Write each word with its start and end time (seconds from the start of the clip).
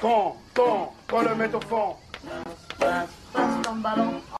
Quand, 0.00 0.36
quand, 0.54 0.92
quand 1.08 1.22
le 1.22 1.34
met 1.34 1.52
au 1.52 1.60
fond. 1.60 1.96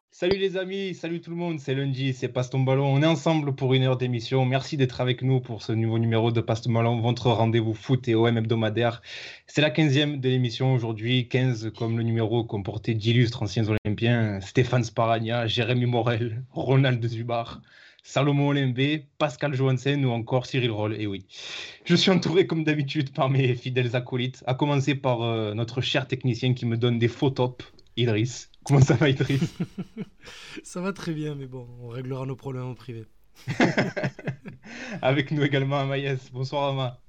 Salut 0.09 0.37
les 0.37 0.55
amis, 0.55 0.93
salut 0.93 1.19
tout 1.19 1.31
le 1.31 1.35
monde, 1.35 1.59
c'est 1.59 1.75
lundi, 1.75 2.13
c'est 2.13 2.29
Passe 2.29 2.49
ton 2.49 2.61
ballon. 2.61 2.85
On 2.85 3.01
est 3.01 3.05
ensemble 3.05 3.53
pour 3.53 3.73
une 3.73 3.83
heure 3.83 3.97
d'émission. 3.97 4.45
Merci 4.45 4.77
d'être 4.77 5.01
avec 5.01 5.21
nous 5.21 5.41
pour 5.41 5.61
ce 5.61 5.73
nouveau 5.73 5.99
numéro 5.99 6.31
de 6.31 6.39
Passe 6.39 6.61
ton 6.61 6.71
ballon, 6.71 7.01
votre 7.01 7.29
rendez-vous 7.29 7.73
foot 7.73 8.07
et 8.07 8.15
OM 8.15 8.37
hebdomadaire. 8.37 9.01
C'est 9.47 9.61
la 9.61 9.69
15e 9.69 10.21
de 10.21 10.29
l'émission 10.29 10.73
aujourd'hui, 10.73 11.27
15 11.27 11.71
comme 11.77 11.97
le 11.97 12.03
numéro 12.03 12.45
comportait 12.45 12.93
d'illustres 12.93 13.43
anciens 13.43 13.65
olympiens, 13.67 14.39
Stéphane 14.39 14.85
Sparagna, 14.85 15.45
Jérémy 15.47 15.87
Morel, 15.87 16.41
Ronald 16.51 17.05
Zubar. 17.05 17.61
Salomon 18.03 18.49
Olembe, 18.49 19.01
Pascal 19.17 19.53
Johansen 19.53 20.05
ou 20.05 20.11
encore 20.11 20.45
Cyril 20.45 20.71
Roll. 20.71 20.99
Et 20.99 21.07
oui, 21.07 21.25
je 21.85 21.95
suis 21.95 22.11
entouré 22.11 22.47
comme 22.47 22.63
d'habitude 22.63 23.13
par 23.13 23.29
mes 23.29 23.55
fidèles 23.55 23.95
acolytes, 23.95 24.43
à 24.47 24.53
commencer 24.53 24.95
par 24.95 25.21
euh, 25.21 25.53
notre 25.53 25.81
cher 25.81 26.07
technicien 26.07 26.53
qui 26.53 26.65
me 26.65 26.77
donne 26.77 26.99
des 26.99 27.07
faux 27.07 27.29
tops, 27.29 27.65
Idriss. 27.97 28.49
Comment 28.63 28.81
ça 28.81 28.95
va, 28.95 29.09
Idriss? 29.09 29.53
Ça 30.63 30.81
va 30.81 30.93
très 30.93 31.13
bien, 31.13 31.35
mais 31.35 31.47
bon, 31.47 31.67
on 31.81 31.87
réglera 31.87 32.25
nos 32.25 32.35
problèmes 32.35 32.65
en 32.65 32.75
privé. 32.75 33.05
Avec 35.01 35.31
nous 35.31 35.43
également 35.43 35.79
Amaïs. 35.79 36.29
Bonsoir 36.31 36.69
Ama. 36.69 36.99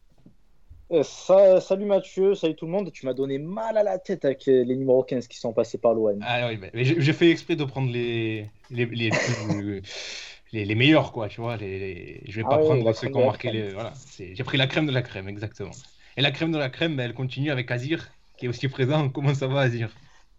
Euh, 0.93 1.05
ça, 1.05 1.61
salut 1.61 1.85
Mathieu, 1.85 2.35
salut 2.35 2.57
tout 2.57 2.67
le 2.67 2.73
monde. 2.73 2.91
Tu 2.93 3.07
m'as 3.07 3.15
donné 3.15 3.39
mal 3.39 3.77
à 3.77 3.85
la 3.85 3.99
tête 3.99 4.25
avec 4.25 4.45
les, 4.47 4.65
les 4.65 4.75
numéros 4.75 5.05
15 5.05 5.29
qui 5.29 5.39
sont 5.39 5.53
passés 5.53 5.79
par 5.79 5.95
l'OM. 5.95 6.19
Ah 6.23 6.49
oui, 6.49 6.59
mais 6.61 6.85
j'ai 6.85 7.13
fait 7.13 7.31
exprès 7.31 7.55
de 7.55 7.65
prendre 7.65 7.93
les, 7.93 8.51
les, 8.71 8.87
les, 8.87 9.11
plus, 9.11 9.83
les, 10.53 10.65
les 10.65 10.75
meilleurs, 10.75 11.13
quoi, 11.13 11.29
tu 11.29 11.41
vois. 11.41 11.57
Les, 11.57 11.79
les... 11.79 12.23
Je 12.31 12.37
vais 12.41 12.43
Ah 12.43 12.49
pas 12.49 12.59
oui, 12.59 12.59
prendre 12.59 12.93
ceux 12.93 12.99
crème 12.99 13.09
qui 13.09 13.15
de 13.15 13.19
ont 13.19 13.21
la 13.21 13.25
marqué 13.25 13.31
crème. 13.31 13.51
les. 13.51 13.73
Voilà, 13.73 13.93
c'est- 14.09 14.35
j'ai 14.35 14.45
pris 14.45 14.59
la 14.59 14.67
crème 14.67 14.87
de 14.87 14.93
la 14.93 15.03
crème, 15.03 15.29
exactement. 15.29 15.79
Et 16.17 16.23
la 16.23 16.31
crème 16.33 16.53
de 16.53 16.59
la 16.59 16.69
crème, 16.71 16.97
ben, 16.97 17.05
elle 17.05 17.15
continue 17.15 17.51
avec 17.51 17.71
Azir, 17.71 18.11
qui 18.37 18.47
est 18.47 18.49
aussi 18.49 18.69
présent. 18.69 19.09
Comment 19.11 19.35
ça 19.35 19.47
va, 19.47 19.61
Azir? 19.61 19.91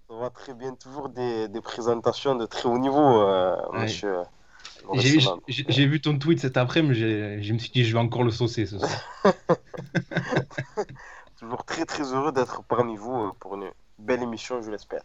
Ça 0.07 0.15
va 0.15 0.29
très 0.29 0.53
bien, 0.53 0.75
toujours 0.75 1.09
des, 1.09 1.47
des 1.47 1.61
présentations 1.61 2.35
de 2.35 2.45
très 2.45 2.67
haut 2.69 2.77
niveau, 2.77 3.21
euh, 3.21 3.55
Ouais. 3.71 3.79
monsieur. 3.79 4.17
J'ai 4.93 5.85
vu 5.87 6.01
ton 6.01 6.17
tweet 6.19 6.39
cet 6.39 6.57
après-midi, 6.57 6.99
je 7.43 7.53
me 7.53 7.57
suis 7.59 7.71
dit, 7.71 7.83
je 7.85 7.93
vais 7.93 7.99
encore 7.99 8.23
le 8.23 8.31
saucer 8.31 8.65
ce 8.65 8.77
soir. 8.79 8.91
Toujours 11.35 11.65
très 11.65 11.85
très 11.85 12.13
heureux 12.13 12.31
d'être 12.31 12.63
parmi 12.63 12.95
vous 12.95 13.13
euh, 13.13 13.31
pour 13.41 13.55
une 13.55 13.69
belle 13.97 14.23
émission, 14.23 14.61
je 14.61 14.71
l'espère. 14.71 15.03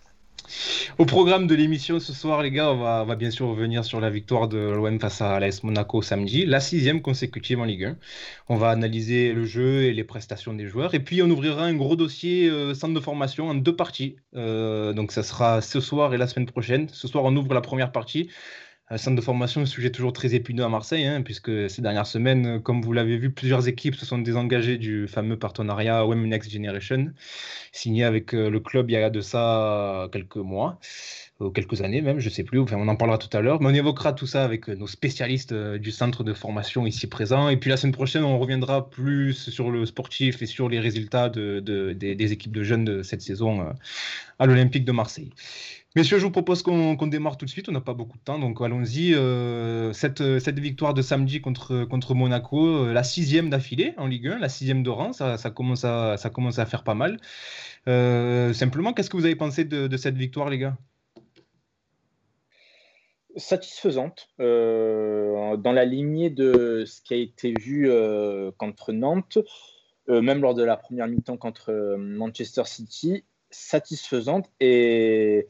Au 0.99 1.05
programme 1.05 1.47
de 1.47 1.55
l'émission 1.55 2.01
ce 2.01 2.13
soir, 2.13 2.43
les 2.43 2.51
gars, 2.51 2.71
on 2.71 3.05
va, 3.05 3.17
bien 3.17 3.31
sûr 3.31 3.49
revenir 3.49 3.85
sur 3.85 4.01
la 4.01 4.11
victoire 4.11 4.49
de 4.49 4.59
l'OM 4.59 4.99
face 5.01 5.21
à 5.21 5.39
l'AS 5.41 5.63
Monaco 5.63 6.03
samedi, 6.03 6.47
la 6.47 6.61
sixième 6.61 7.03
consécutive 7.03 7.61
en 7.61 7.65
Ligue 7.65 7.85
1. 7.85 7.97
On 8.49 8.57
va 8.57 8.71
analyser 8.71 9.33
le 9.33 9.45
jeu 9.45 9.85
et 9.85 9.93
les 9.93 10.05
prestations 10.05 10.53
des 10.53 10.67
joueurs. 10.67 10.95
Et 10.95 11.01
puis, 11.01 11.23
on 11.23 11.31
ouvrira 11.31 11.65
un 11.65 11.75
gros 11.75 11.97
dossier 11.97 12.49
euh, 12.49 12.75
centre 12.75 12.95
de 12.95 13.01
formation 13.01 13.49
en 13.49 13.55
deux 13.55 13.77
parties. 13.77 14.17
Euh, 14.35 14.93
donc, 14.93 15.13
ça 15.13 15.23
sera 15.23 15.61
ce 15.61 15.81
soir 15.81 16.15
et 16.15 16.17
la 16.19 16.27
semaine 16.27 16.47
prochaine. 16.47 16.89
Ce 16.91 17.09
soir, 17.09 17.25
on 17.25 17.37
ouvre 17.37 17.55
la 17.55 17.61
première 17.61 17.93
partie. 17.93 18.29
Euh, 18.93 18.99
centre 18.99 19.17
de 19.17 19.21
formation, 19.21 19.63
un 19.63 19.67
sujet 19.67 19.91
toujours 19.91 20.13
très 20.13 20.35
épineux 20.35 20.63
à 20.63 20.69
Marseille, 20.69 21.05
hein, 21.07 21.23
puisque 21.23 21.69
ces 21.69 21.83
dernières 21.83 22.07
semaines, 22.07 22.47
euh, 22.47 22.59
comme 22.61 22.83
vous 22.83 22.93
l'avez 22.93 23.17
vu, 23.19 23.31
plusieurs 23.33 23.67
équipes 23.67 23.97
se 23.97 24.07
sont 24.07 24.19
désengagées 24.19 24.79
du 24.79 25.09
fameux 25.09 25.37
partenariat 25.37 26.07
OM 26.07 26.25
Next 26.29 26.53
Generation, 26.53 27.13
signé 27.73 28.05
avec 28.05 28.33
euh, 28.33 28.49
le 28.49 28.61
club 28.61 28.89
il 28.89 28.93
y 28.93 28.97
a 28.97 29.11
de 29.11 29.21
ça 29.21 30.09
quelques 30.13 30.37
mois, 30.37 30.79
ou 31.41 31.51
quelques 31.51 31.83
années 31.83 32.01
même, 32.01 32.21
je 32.21 32.31
sais 32.31 32.45
plus, 32.45 32.61
enfin, 32.61 32.77
on 32.79 32.87
en 32.87 32.95
parlera 32.95 33.19
tout 33.19 33.35
à 33.37 33.41
l'heure, 33.41 33.61
mais 33.61 33.67
on 33.71 33.75
évoquera 33.75 34.13
tout 34.13 34.27
ça 34.27 34.45
avec 34.45 34.69
nos 34.69 34.87
spécialistes 34.87 35.53
du 35.53 35.91
centre 35.91 36.23
de 36.23 36.33
formation 36.33 36.87
ici 36.87 37.09
présents, 37.09 37.49
et 37.49 37.57
puis 37.57 37.71
la 37.71 37.77
semaine 37.77 37.93
prochaine, 37.93 38.23
on 38.23 38.39
reviendra 38.39 38.89
plus 38.89 39.51
sur 39.51 39.71
le 39.73 39.85
sportif 39.85 40.43
et 40.43 40.47
sur 40.47 40.69
les 40.69 40.79
résultats 40.79 41.29
de, 41.29 41.59
de- 41.61 41.93
des, 41.93 42.33
équipes 42.33 42.53
de 42.53 42.63
jeunes 42.63 42.85
de 42.85 43.03
cette 43.03 43.21
saison 43.21 43.67
à 44.39 44.47
l'Olympique 44.47 44.85
de 44.85 44.93
Marseille. 44.93 45.33
Messieurs, 45.97 46.19
je 46.19 46.25
vous 46.25 46.31
propose 46.31 46.63
qu'on 46.63 47.07
démarre 47.07 47.39
tout 47.39 47.47
de 47.47 47.51
suite. 47.51 47.71
On 47.71 47.73
n'a 47.73 47.81
pas 47.81 47.95
beaucoup 47.95 48.19
de 48.19 48.23
temps, 48.23 48.39
donc 48.39 48.61
allons-y. 48.61 49.15
Euh, 49.15 49.95
cette, 49.95 50.21
victoire 50.59 50.93
de 50.93 51.01
samedi 51.01 51.41
contre, 51.41 52.15
Monaco, 52.15 52.67
euh, 52.67 52.93
la 52.93 53.03
sixième 53.03 53.49
d'affilée 53.49 53.95
en 53.97 54.07
Ligue 54.07 54.29
1, 54.29 54.39
la 54.39 54.51
sixième 54.51 54.83
de 54.83 54.91
rang, 54.91 55.15
ça, 55.15 55.39
commence, 55.49 55.87
à, 55.87 56.19
faire 56.67 56.85
pas 56.85 56.93
mal. 56.93 57.19
Euh, 57.89 58.53
simplement, 58.53 58.93
qu'est-ce 58.93 59.09
que 59.09 59.17
vous 59.17 59.25
avez 59.25 59.37
pensé 59.37 59.65
de, 59.65 59.97
cette 59.97 60.17
victoire, 60.17 60.51
les 60.51 60.59
gars? 60.59 60.77
Satisfaisante, 63.37 64.29
dans 64.39 65.73
la 65.73 65.85
lignée 65.87 66.29
de 66.29 66.85
ce 66.87 67.01
qui 67.01 67.15
a 67.15 67.17
été 67.17 67.55
vu 67.59 67.91
contre 68.59 68.93
Nantes, 68.93 69.39
même 70.09 70.43
lors 70.43 70.55
de 70.55 70.63
la 70.63 70.77
première 70.77 71.09
mi-temps 71.09 71.39
contre 71.39 71.97
Manchester 71.97 72.65
City, 72.67 73.25
satisfaisante 73.51 74.51
et 74.61 75.47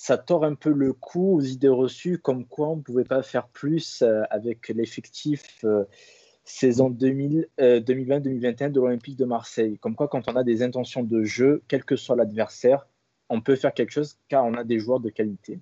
ça 0.00 0.16
tord 0.16 0.46
un 0.46 0.54
peu 0.54 0.70
le 0.70 0.94
coup 0.94 1.34
aux 1.36 1.42
idées 1.42 1.68
reçues 1.68 2.16
comme 2.16 2.46
quoi 2.46 2.70
on 2.70 2.76
ne 2.76 2.80
pouvait 2.80 3.04
pas 3.04 3.22
faire 3.22 3.48
plus 3.48 4.00
euh, 4.00 4.22
avec 4.30 4.68
l'effectif 4.68 5.62
euh, 5.64 5.84
saison 6.42 6.88
2000, 6.88 7.48
euh, 7.60 7.80
2020-2021 7.80 8.72
de 8.72 8.80
l'Olympique 8.80 9.18
de 9.18 9.26
Marseille. 9.26 9.76
Comme 9.78 9.94
quoi 9.94 10.08
quand 10.08 10.26
on 10.30 10.36
a 10.36 10.42
des 10.42 10.62
intentions 10.62 11.02
de 11.02 11.22
jeu, 11.24 11.62
quel 11.68 11.84
que 11.84 11.96
soit 11.96 12.16
l'adversaire, 12.16 12.86
on 13.28 13.42
peut 13.42 13.56
faire 13.56 13.74
quelque 13.74 13.90
chose 13.90 14.16
car 14.30 14.46
on 14.46 14.54
a 14.54 14.64
des 14.64 14.78
joueurs 14.78 15.00
de 15.00 15.10
qualité. 15.10 15.60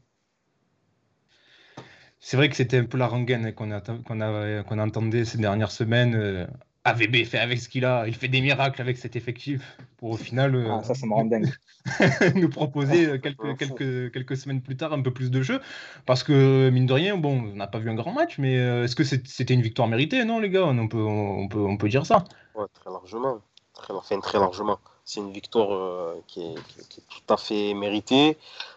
C'est 2.21 2.37
vrai 2.37 2.48
que 2.48 2.54
c'était 2.54 2.78
un 2.78 2.84
peu 2.84 2.97
la 2.97 3.09
rengaine 3.09 3.53
qu'on 3.53 4.78
entendait 4.78 5.25
ces 5.25 5.38
dernières 5.38 5.72
semaines. 5.72 6.47
AVB 6.88 7.25
fait 7.25 7.38
avec 7.38 7.60
ce 7.60 7.69
qu'il 7.69 7.84
a, 7.84 8.06
il 8.06 8.15
fait 8.15 8.28
des 8.28 8.41
miracles 8.41 8.81
avec 8.81 8.97
cet 8.99 9.16
effectif 9.16 9.78
pour 9.97 10.10
au 10.10 10.16
final 10.16 10.54
euh, 10.54 10.69
Ah, 10.71 10.82
ça, 10.82 10.94
ça 10.94 11.06
me 11.06 11.15
rend 11.15 11.25
dingue. 11.25 11.50
nous 12.34 12.49
proposer 12.49 13.06
euh, 13.06 13.19
quelques, 13.19 13.56
quelques, 13.56 14.12
quelques 14.12 14.37
semaines 14.37 14.60
plus 14.60 14.76
tard 14.76 14.93
un 14.93 15.00
peu 15.00 15.10
plus 15.12 15.31
de 15.31 15.43
jeu. 15.43 15.60
Parce 16.06 16.22
que, 16.22 16.69
mine 16.71 16.87
de 16.87 16.93
rien, 16.93 17.16
bon, 17.16 17.50
on 17.53 17.56
n'a 17.56 17.66
pas 17.66 17.78
vu 17.78 17.88
un 17.91 17.94
grand 17.94 18.12
match, 18.12 18.38
mais 18.38 18.59
euh, 18.59 18.84
est-ce 18.84 18.97
que 18.97 19.04
c'est- 19.04 19.27
c'était 19.27 19.54
une 19.54 19.62
victoire 19.62 19.88
méritée, 19.88 20.25
non, 20.25 20.38
les 20.38 20.50
gars 20.50 20.66
on 20.66 20.88
peut, 20.88 20.98
on, 21.03 21.48
peut, 21.48 21.60
on 21.60 21.77
peut 21.77 21.88
dire 21.88 22.04
ça. 22.06 22.25
Ouais, 22.54 22.66
très 22.75 22.91
largement. 22.91 23.41
Très, 23.75 23.94
enfin, 23.94 24.21
très 24.21 24.38
largement. 24.38 24.78
C'est 25.08 25.20
une 25.20 25.32
victoire 25.32 25.72
euh, 25.72 26.22
qui, 26.26 26.42
est, 26.42 26.54
tout 26.54 27.32
à 27.32 27.38
fait 27.38 27.72
méritée. 27.72 28.36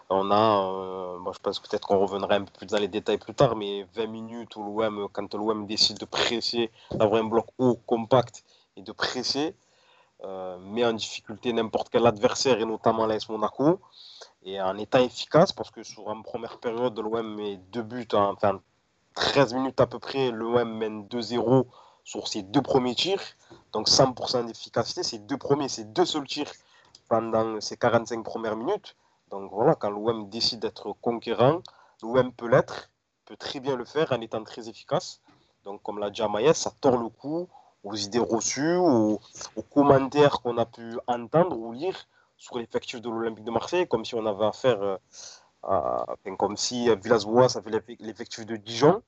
On 0.09 0.31
a, 0.31 0.63
euh, 0.63 1.33
je 1.33 1.39
pense 1.39 1.59
peut-être 1.59 1.85
qu'on 1.85 1.99
reviendra 1.99 2.35
un 2.35 2.45
peu 2.45 2.51
plus 2.57 2.67
dans 2.67 2.77
les 2.77 2.87
détails 2.87 3.17
plus 3.17 3.33
tard, 3.33 3.57
mais 3.57 3.85
20 3.95 4.07
minutes 4.07 4.55
où 4.55 4.63
l'OM, 4.63 5.09
quand 5.11 5.33
l'OM 5.33 5.67
décide 5.67 5.99
de 5.99 6.05
presser, 6.05 6.71
d'avoir 6.91 7.21
un 7.21 7.25
bloc 7.25 7.47
haut, 7.57 7.77
compact 7.85 8.45
et 8.77 8.81
de 8.81 8.93
presser, 8.93 9.55
euh, 10.23 10.57
met 10.59 10.85
en 10.85 10.93
difficulté 10.93 11.51
n'importe 11.51 11.89
quel 11.89 12.07
adversaire 12.07 12.61
et 12.61 12.65
notamment 12.65 13.05
l'AS 13.05 13.27
Monaco. 13.27 13.81
Et 14.45 14.61
en 14.61 14.77
étant 14.77 14.99
efficace, 14.99 15.51
parce 15.51 15.69
que 15.69 15.83
sur 15.83 16.09
une 16.09 16.23
première 16.23 16.59
période, 16.59 16.97
l'OM 16.97 17.35
met 17.35 17.57
deux 17.73 17.83
buts, 17.83 18.07
en, 18.13 18.31
enfin 18.31 18.61
13 19.15 19.53
minutes 19.53 19.81
à 19.81 19.85
peu 19.85 19.99
près, 19.99 20.31
l'OM 20.31 20.77
mène 20.77 21.07
2-0 21.07 21.65
sur 22.03 22.27
ses 22.27 22.41
deux 22.43 22.61
premiers 22.61 22.95
tirs. 22.95 23.21
Donc 23.73 23.87
100% 23.87 24.45
d'efficacité, 24.45 25.03
c'est 25.03 25.19
deux 25.19 25.37
premiers, 25.37 25.69
c'est 25.69 25.91
deux 25.93 26.05
seuls 26.05 26.27
tirs 26.27 26.51
pendant 27.09 27.59
ces 27.61 27.77
45 27.77 28.23
premières 28.23 28.55
minutes. 28.55 28.95
Donc 29.29 29.51
voilà, 29.51 29.75
quand 29.75 29.89
l'OM 29.89 30.29
décide 30.29 30.59
d'être 30.59 30.93
conquérant, 31.01 31.61
l'OM 32.03 32.31
peut 32.33 32.47
l'être, 32.47 32.89
peut 33.25 33.37
très 33.37 33.59
bien 33.59 33.75
le 33.75 33.85
faire 33.85 34.11
en 34.11 34.21
étant 34.21 34.43
très 34.43 34.67
efficace. 34.67 35.21
Donc 35.63 35.81
comme 35.83 35.99
l'a 35.99 36.09
dit 36.09 36.21
ça 36.53 36.71
tord 36.81 36.97
le 36.97 37.09
coup 37.09 37.47
aux 37.83 37.95
idées 37.95 38.19
reçues, 38.19 38.75
aux, 38.75 39.19
commentaires 39.73 40.41
qu'on 40.41 40.57
a 40.57 40.65
pu 40.65 40.97
entendre 41.07 41.57
ou 41.57 41.71
lire 41.71 42.07
sur 42.37 42.57
l'effectif 42.57 43.01
de 43.01 43.09
l'Olympique 43.09 43.43
de 43.45 43.51
Marseille, 43.51 43.87
comme 43.87 44.05
si 44.05 44.15
on 44.15 44.25
avait 44.25 44.45
affaire 44.45 44.81
euh, 44.81 44.97
à, 45.63 46.05
enfin, 46.11 46.35
comme 46.35 46.57
si 46.57 46.93
Villas-Boas 46.95 47.57
avait 47.57 47.71
l'eff- 47.71 47.97
l'effectif 47.99 48.45
de 48.45 48.55
Dijon 48.55 49.01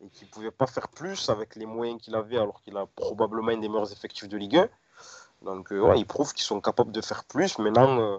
et 0.00 0.08
qu'il 0.08 0.26
ne 0.26 0.32
pouvait 0.32 0.50
pas 0.50 0.66
faire 0.66 0.88
plus 0.88 1.28
avec 1.28 1.56
les 1.56 1.66
moyens 1.66 2.00
qu'il 2.00 2.14
avait 2.14 2.38
alors 2.38 2.60
qu'il 2.62 2.76
a 2.76 2.86
probablement 2.86 3.52
un 3.52 3.58
des 3.58 3.68
meilleurs 3.68 3.92
effectifs 3.92 4.28
de 4.28 4.36
Ligue 4.36 4.58
1. 4.58 4.68
Donc 5.42 5.72
euh, 5.72 5.94
ils 5.96 6.06
prouvent 6.06 6.32
qu'ils 6.32 6.44
sont 6.44 6.60
capables 6.60 6.92
de 6.92 7.00
faire 7.00 7.24
plus. 7.24 7.58
Maintenant, 7.58 7.98
euh, 8.00 8.18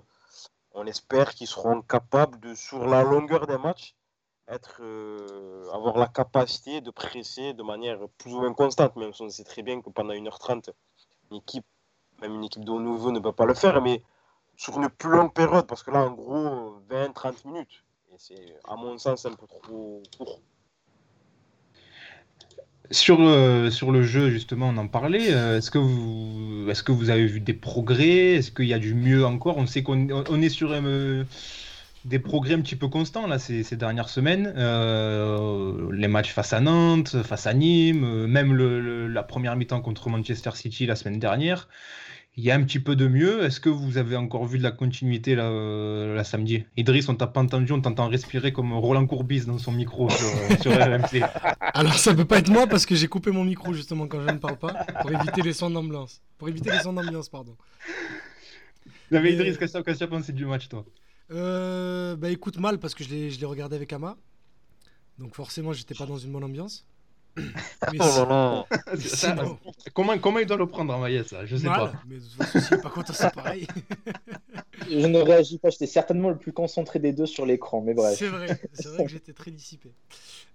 on 0.74 0.86
espère 0.86 1.33
qu'ils 1.33 1.48
seront 1.48 1.81
capables 1.81 2.39
de, 2.39 2.54
sur 2.54 2.86
la 2.86 3.04
longueur 3.04 3.48
des 3.48 3.57
matchs, 3.57 3.95
être, 4.48 4.77
euh, 4.81 5.69
avoir 5.74 5.98
la 5.98 6.07
capacité 6.07 6.81
de 6.81 6.92
presser 6.92 7.54
de 7.54 7.63
manière 7.63 8.00
plus 8.18 8.33
ou 8.33 8.42
moins 8.42 8.53
constante. 8.53 8.95
Même 8.95 9.13
si 9.13 9.21
on 9.24 9.30
sait 9.30 9.44
très 9.44 9.63
bien 9.63 9.81
que 9.81 9.89
pendant 9.89 10.13
1h30, 10.13 10.69
une 11.31 11.38
équipe, 11.38 11.65
même 12.21 12.36
une 12.36 12.45
équipe 12.45 12.63
de 12.63 12.71
haut 12.71 12.81
niveau 12.81 13.12
ne 13.12 13.19
peut 13.19 13.33
pas 13.33 13.45
le 13.45 13.53
faire, 13.53 13.81
mais 13.81 14.03
sur 14.56 14.77
une 14.77 14.89
plus 14.89 15.10
longue 15.10 15.33
période, 15.33 15.68
parce 15.68 15.83
que 15.83 15.92
là, 15.92 16.01
en 16.01 16.12
gros, 16.12 16.80
20-30 16.89 17.48
minutes. 17.48 17.83
Et 18.12 18.15
c'est, 18.18 18.60
à 18.65 18.75
mon 18.75 18.98
sens, 18.98 19.25
un 19.25 19.33
peu 19.33 19.45
trop 19.48 19.62
court. 20.18 20.39
Sur, 22.92 23.18
euh, 23.22 23.69
sur 23.69 23.92
le 23.92 24.01
jeu, 24.04 24.30
justement, 24.30 24.69
on 24.69 24.78
en 24.78 24.88
parlait. 24.88 25.34
euh, 25.34 25.57
est-ce 25.57 25.72
que 25.72 25.78
vous, 26.92 27.10
avez 27.10 27.25
vu 27.25 27.42
des 27.42 27.54
progrès? 27.54 28.36
Est-ce 28.36 28.51
qu'il 28.51 28.66
y 28.68 28.74
a 28.74 28.80
du 28.80 28.94
mieux 28.94 29.25
encore? 29.25 29.57
On 29.57 29.66
sait 29.66 29.84
qu'on 29.84 30.10
on- 30.10 30.24
on 30.30 30.42
est 30.42 30.50
sur 30.50 30.72
euh, 30.72 31.24
des 32.06 32.19
progrès 32.19 32.54
un 32.54 32.62
petit 32.62 32.78
peu 32.78 32.88
constants 32.88 33.28
ces, 33.39 33.63
dernières 33.75 34.07
semaines. 34.10 34.54
Les 35.92 36.07
matchs 36.07 36.31
face 36.31 36.54
à 36.54 36.62
Nantes, 36.62 37.22
face 37.24 37.48
à 37.48 37.54
Nîmes, 37.54 38.25
même 38.28 38.56
la 38.56 39.24
première 39.24 39.56
mi-temps 39.57 39.81
contre 39.81 40.10
Manchester 40.10 40.51
City 40.54 40.86
la 40.86 40.95
semaine 40.95 41.19
dernière. 41.19 41.68
Il 42.38 42.44
y 42.44 42.51
a 42.51 42.56
un 42.56 42.63
petit 42.63 42.80
peu 42.80 42.95
de 42.95 43.07
mieux. 43.07 43.44
Est-ce 43.44 43.60
que 43.60 43.68
vous 43.69 43.98
avez 43.98 44.16
encore 44.16 44.45
vu 44.45 44.60
de 44.60 44.63
la 44.63 44.72
continuité 44.72 45.34
là, 45.34 45.50
euh, 45.50 46.16
la 46.16 46.24
samedi? 46.24 46.63
Idriss, 46.78 47.10
on 47.10 47.16
t'a 47.16 47.25
pas 47.25 47.42
entendu, 47.42 47.72
on 47.72 47.81
t'entend 47.81 48.07
respirer 48.07 48.54
comme 48.54 48.74
Roland 48.74 49.07
Courbis 49.07 49.45
dans 49.45 49.57
son 49.57 49.72
micro 49.72 50.07
sur, 50.12 50.28
euh, 50.28 50.56
sur 50.62 50.72
RMC. 50.72 51.24
Alors 51.60 51.95
ça 51.95 52.13
peut 52.13 52.25
pas 52.25 52.38
être 52.38 52.50
moi 52.50 52.68
parce 52.68 52.86
que 52.86 52.94
j'ai 52.94 53.07
coupé 53.07 53.31
mon 53.31 53.44
micro 53.44 53.74
justement 53.74 54.07
quand 54.07 54.22
je 54.22 54.31
ne 54.31 54.38
parle 54.38 54.57
pas 54.57 54.86
pour 55.01 55.12
éviter 55.12 55.42
les 55.42 55.54
sons 55.54 55.72
d'ambiance. 55.72 56.22
Pour 56.38 56.48
éviter 56.48 56.69
les 56.72 56.80
sons 56.80 56.94
d'ambiance, 56.94 57.28
pardon. 57.28 57.57
Non, 59.12 59.19
mais 59.22 59.34
Idriss, 59.34 59.57
qu'est-ce 59.57 59.80
que 59.80 59.92
tu 59.92 60.04
as 60.04 60.07
pensé 60.07 60.31
du 60.31 60.45
match, 60.45 60.69
toi? 60.69 60.86
Euh, 61.31 62.16
bah 62.16 62.30
écoute 62.30 62.57
mal 62.57 62.78
parce 62.78 62.95
que 62.95 63.04
je 63.04 63.10
l'ai 63.10 63.31
je 63.31 63.39
l'ai 63.39 63.45
regardé 63.48 63.75
avec 63.75 63.92
Ama. 63.92 64.16
Donc 65.18 65.34
forcément 65.36 65.74
j'étais 65.74 65.95
pas 65.95 66.06
dans 66.06 66.18
une 66.18 66.31
bonne 66.31 66.44
ambiance. 66.44 66.86
Mais 67.38 67.98
Oh 68.00 68.25
là 68.25 68.25
là. 68.30 68.95
Ça, 68.98 69.36
comment, 69.94 70.18
comment 70.18 70.39
il 70.39 70.45
doit 70.45 70.57
le 70.57 70.68
prendre 70.68 70.94
en 70.94 71.00
maillette, 71.00 71.30
ça 71.30 71.45
Je 71.45 71.56
sais 71.56 71.68
mal. 71.68 71.92
pas. 71.92 71.94
Mais 72.07 72.16
de 72.16 72.22
toute 72.22 72.44
façon, 72.44 72.78
pas 72.80 72.89
content, 72.89 73.13
c'est 73.13 73.34
pareil. 73.34 73.68
Je 74.89 75.06
ne 75.07 75.19
réagis 75.19 75.57
pas, 75.57 75.69
j'étais 75.69 75.88
certainement 75.88 76.30
le 76.30 76.38
plus 76.38 76.54
concentré 76.54 77.00
des 77.00 77.13
deux 77.13 77.25
sur 77.25 77.45
l'écran, 77.45 77.81
mais 77.81 77.94
bref. 77.94 78.18
C'est 78.18 78.28
vrai, 78.28 78.60
c'est 78.74 78.88
vrai 78.88 79.06
que 79.06 79.12
j'étais 79.12 79.34
très 79.34 79.51
dissipé. 79.51 79.92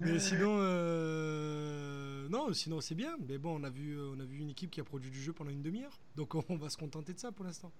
Mais 0.00 0.18
sinon, 0.18 0.56
euh, 0.60 2.28
non, 2.28 2.52
sinon 2.52 2.80
c'est 2.80 2.94
bien. 2.94 3.14
Mais 3.28 3.38
bon, 3.38 3.60
on 3.60 3.64
a 3.64 3.70
vu, 3.70 3.98
on 4.00 4.18
a 4.20 4.24
vu 4.24 4.38
une 4.38 4.50
équipe 4.50 4.70
qui 4.70 4.80
a 4.80 4.84
produit 4.84 5.10
du 5.10 5.20
jeu 5.20 5.32
pendant 5.32 5.50
une 5.50 5.62
demi-heure, 5.62 5.98
donc 6.16 6.34
on 6.34 6.56
va 6.56 6.68
se 6.68 6.76
contenter 6.76 7.12
de 7.12 7.18
ça 7.18 7.30
pour 7.32 7.44
l'instant. 7.44 7.70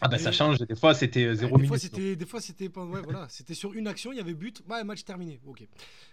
Ah, 0.00 0.08
bah 0.08 0.18
ça 0.18 0.30
Et- 0.30 0.32
change. 0.32 0.58
Des 0.58 0.76
fois, 0.76 0.94
c'était 0.94 1.24
euh, 1.24 1.34
zéro 1.34 1.58
des 1.58 1.66
fois, 1.66 1.78
c'était, 1.78 2.14
des 2.16 2.26
fois, 2.26 2.40
c'était, 2.40 2.68
pas- 2.68 2.84
ouais, 2.84 3.02
voilà, 3.02 3.26
c'était 3.28 3.54
sur 3.54 3.72
une 3.74 3.86
action, 3.88 4.12
il 4.12 4.16
y 4.16 4.20
avait 4.20 4.34
but, 4.34 4.62
ouais, 4.68 4.84
match 4.84 5.04
terminé. 5.04 5.40
Ok. 5.46 5.62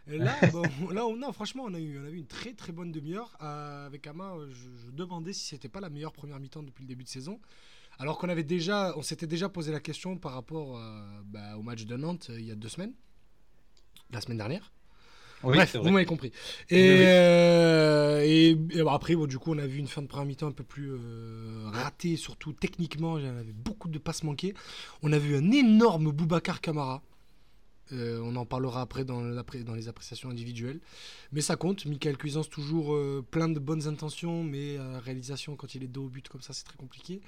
Et 0.07 0.17
là, 0.17 0.35
bon, 0.51 0.63
là, 0.91 1.05
on, 1.05 1.15
non, 1.15 1.31
franchement, 1.33 1.63
on 1.67 1.73
a 1.73 1.79
eu, 1.79 1.99
on 1.99 2.05
a 2.05 2.09
eu 2.09 2.17
une 2.17 2.27
très 2.27 2.53
très 2.53 2.71
bonne 2.71 2.91
demi-heure 2.91 3.37
Euh, 3.41 3.85
avec 3.87 4.07
Ama. 4.07 4.33
euh, 4.35 4.49
Je, 4.51 4.85
je 4.87 4.91
demandais 4.91 5.33
si 5.33 5.45
c'était 5.45 5.69
pas 5.69 5.81
la 5.81 5.89
meilleure 5.89 6.13
première 6.13 6.39
mi-temps 6.39 6.63
depuis 6.63 6.83
le 6.83 6.87
début 6.87 7.03
de 7.03 7.09
saison. 7.09 7.39
Alors 7.99 8.17
qu'on 8.17 8.27
avait 8.29 8.43
déjà, 8.43 8.93
on 8.97 9.01
s'était 9.01 9.27
déjà 9.27 9.47
posé 9.49 9.71
la 9.71 9.79
question 9.79 10.17
par 10.17 10.33
rapport 10.33 10.77
euh, 10.77 11.21
bah, 11.25 11.55
au 11.57 11.61
match 11.63 11.85
de 11.85 11.95
Nantes 11.95 12.27
euh, 12.29 12.39
il 12.39 12.45
y 12.45 12.51
a 12.51 12.55
deux 12.55 12.67
semaines, 12.69 12.93
la 14.11 14.19
semaine 14.21 14.37
dernière. 14.37 14.71
Oui, 15.45 15.55
Bref, 15.55 15.75
vous 15.75 15.89
m'avez 15.89 16.05
compris. 16.05 16.31
Et, 16.69 16.75
Oui, 16.75 17.05
euh, 17.07 18.21
et- 18.23 18.49
et 18.49 18.83
bon, 18.83 18.89
après, 18.89 19.15
bon, 19.15 19.27
du 19.27 19.37
coup, 19.37 19.53
on 19.53 19.57
a 19.57 19.67
vu 19.67 19.77
une 19.77 19.87
fin 19.87 20.01
de 20.01 20.07
première 20.07 20.25
mi-temps 20.25 20.47
un 20.47 20.51
peu 20.51 20.63
plus 20.63 20.91
euh, 20.91 21.69
ratée, 21.71 22.15
surtout 22.17 22.53
techniquement. 22.53 23.17
Il 23.17 23.25
y 23.25 23.27
avait 23.27 23.51
beaucoup 23.53 23.89
de 23.89 23.97
passes 23.97 24.23
manquées. 24.23 24.53
On 25.03 25.11
a 25.13 25.19
vu 25.19 25.35
un 25.35 25.51
énorme 25.51 26.11
Boubacar 26.11 26.61
Camara. 26.61 27.01
Euh, 27.91 28.19
on 28.23 28.35
en 28.35 28.45
parlera 28.45 28.81
après 28.81 29.05
dans, 29.05 29.21
les 29.21 29.87
appréciations 29.87 30.29
individuelles. 30.29 30.79
Mais 31.31 31.41
ça 31.41 31.55
compte. 31.55 31.85
Michael 31.85 32.17
Cuisance, 32.17 32.49
toujours 32.49 32.97
plein 33.29 33.47
de 33.47 33.59
bonnes 33.59 33.87
intentions, 33.87 34.43
mais 34.43 34.77
réalisation, 35.03 35.55
quand 35.55 35.75
il 35.75 35.83
est 35.83 35.87
dos 35.87 36.05
au 36.05 36.09
but 36.09 36.27
comme 36.27 36.41
ça, 36.41 36.53
c'est 36.53 36.63
très 36.63 36.77
compliqué. 36.77 37.21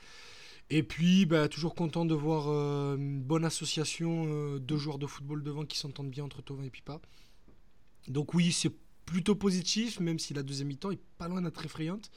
Et 0.69 0.83
puis, 0.83 1.25
bah, 1.25 1.47
toujours 1.47 1.75
content 1.75 2.05
de 2.05 2.13
voir 2.13 2.47
une 2.47 3.21
bonne 3.21 3.45
association 3.45 4.25
euh, 4.27 4.59
de 4.59 4.75
joueurs 4.75 4.97
de 4.97 5.07
football 5.07 5.41
devant 5.43 5.65
qui 5.65 5.77
s'entendent 5.77 6.09
bien 6.09 6.25
entre 6.25 6.41
Tovin 6.41 6.63
et 6.63 6.69
Pipa. 6.69 6.99
Donc 8.07 8.33
oui, 8.33 8.51
c'est 8.51 8.71
plutôt 9.05 9.35
positif, 9.35 9.99
même 9.99 10.19
si 10.19 10.33
la 10.33 10.43
deuxième 10.43 10.67
mi-temps 10.69 10.91
est 10.91 10.99
pas 11.17 11.27
loin 11.27 11.41
d'être 11.41 11.63
effrayante. 11.65 12.09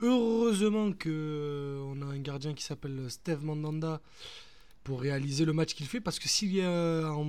Heureusement 0.00 0.92
que 0.92 1.08
euh, 1.10 1.82
on 1.84 2.00
a 2.02 2.06
un 2.06 2.18
gardien 2.18 2.54
qui 2.54 2.64
s'appelle 2.64 3.06
Steve 3.10 3.44
Mandanda 3.44 4.00
pour 4.84 5.00
réaliser 5.00 5.44
le 5.44 5.52
match 5.52 5.74
qu'il 5.74 5.86
fait, 5.86 6.00
parce 6.00 6.18
que 6.18 6.28
s'il 6.28 6.52
y 6.54 6.62
a 6.62 7.12
en 7.12 7.24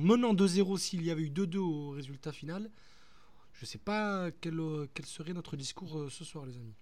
menant 0.00 0.32
2-0, 0.34 0.78
s'il 0.78 1.04
y 1.04 1.10
avait 1.10 1.22
eu 1.22 1.30
2-2 1.30 1.58
au 1.58 1.90
résultat 1.90 2.32
final, 2.32 2.70
je 3.52 3.66
sais 3.66 3.78
pas 3.78 4.30
quel, 4.40 4.58
euh, 4.58 4.86
quel 4.94 5.06
serait 5.06 5.32
notre 5.34 5.56
discours 5.56 5.98
euh, 5.98 6.08
ce 6.10 6.24
soir, 6.24 6.46
les 6.46 6.56
amis. 6.56 6.74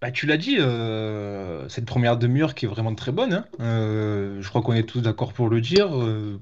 Bah, 0.00 0.10
tu 0.10 0.26
l'as 0.26 0.36
dit, 0.36 0.56
euh, 0.58 1.66
cette 1.70 1.86
première 1.86 2.18
demi-heure 2.18 2.54
qui 2.54 2.66
est 2.66 2.68
vraiment 2.68 2.94
très 2.94 3.10
bonne. 3.10 3.32
hein. 3.32 3.46
Euh, 3.60 4.42
je 4.42 4.48
crois 4.50 4.60
qu'on 4.60 4.74
est 4.74 4.84
tous 4.86 5.00
d'accord 5.00 5.32
pour 5.32 5.48
le 5.48 5.60
dire. 5.62 5.96
euh, 5.98 6.38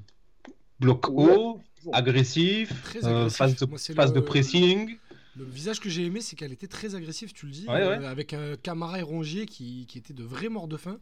bloc 0.80 1.08
Ouais. 1.10 1.36
haut, 1.36 1.60
agressif, 1.92 2.70
Très 2.82 3.04
euh, 3.04 3.08
agressif. 3.20 3.36
phase 3.38 3.56
de, 3.56 3.66
Moi, 3.66 3.78
c'est 3.78 3.94
phase 3.94 4.10
le- 4.10 4.16
de 4.16 4.20
pressing. 4.20 4.98
Le 5.34 5.44
visage 5.46 5.80
que 5.80 5.88
j'ai 5.88 6.04
aimé, 6.04 6.20
c'est 6.20 6.36
qu'elle 6.36 6.52
était 6.52 6.68
très 6.68 6.94
agressive, 6.94 7.32
tu 7.32 7.46
le 7.46 7.52
dis, 7.52 7.64
Ouais, 7.66 7.74
ouais. 7.74 7.80
euh, 7.80 8.10
avec 8.10 8.34
un 8.34 8.56
Camara 8.56 8.98
et 8.98 9.02
Rongier 9.02 9.46
qui, 9.46 9.86
qui 9.86 9.98
étaient 9.98 10.12
de 10.12 10.24
vrais 10.24 10.48
morts 10.50 10.68
de 10.68 10.76
faim. 10.76 10.98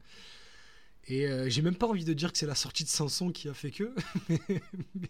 Et 1.07 1.27
euh, 1.27 1.49
j'ai 1.49 1.63
même 1.63 1.75
pas 1.75 1.87
envie 1.89 2.05
de 2.05 2.13
dire 2.13 2.31
que 2.33 2.39
c'est 2.39 2.47
la 2.47 2.55
sortie 2.55 2.85
de 2.85 2.89
Sanson 2.89 3.31
qui 3.33 3.49
a 3.49 3.55
fait 3.55 3.71
que. 3.71 3.93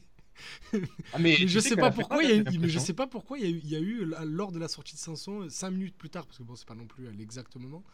Ah, 1.12 1.18
mais 1.18 1.34
je 1.46 1.58
sais 1.60 1.76
pas 1.76 1.90
pourquoi 1.90 2.22
il 2.24 2.30
y 2.30 2.32
a 2.32 2.36
eu, 2.36 2.44
j'ai 2.50 2.58
mais 2.58 2.68
je 2.68 2.78
sais 2.78 2.94
pas 2.94 3.06
pourquoi 3.06 3.38
il 3.38 3.44
y 3.44 3.46
a 3.46 3.50
eu, 3.50 3.60
il 3.62 3.68
y 3.68 3.76
a 3.76 3.78
eu 3.78 4.04
là, 4.06 4.24
lors 4.24 4.52
de 4.52 4.58
la 4.58 4.68
sortie 4.68 4.94
de 4.94 5.00
Sanson 5.00 5.46
5 5.50 5.70
minutes 5.70 5.96
plus 5.98 6.08
tard 6.08 6.24
parce 6.26 6.38
que 6.38 6.42
bon 6.44 6.56
c'est 6.56 6.66
pas 6.66 6.74
non 6.74 6.86
plus 6.86 7.08
à 7.08 7.10
l'exact 7.10 7.54
moment 7.56 7.84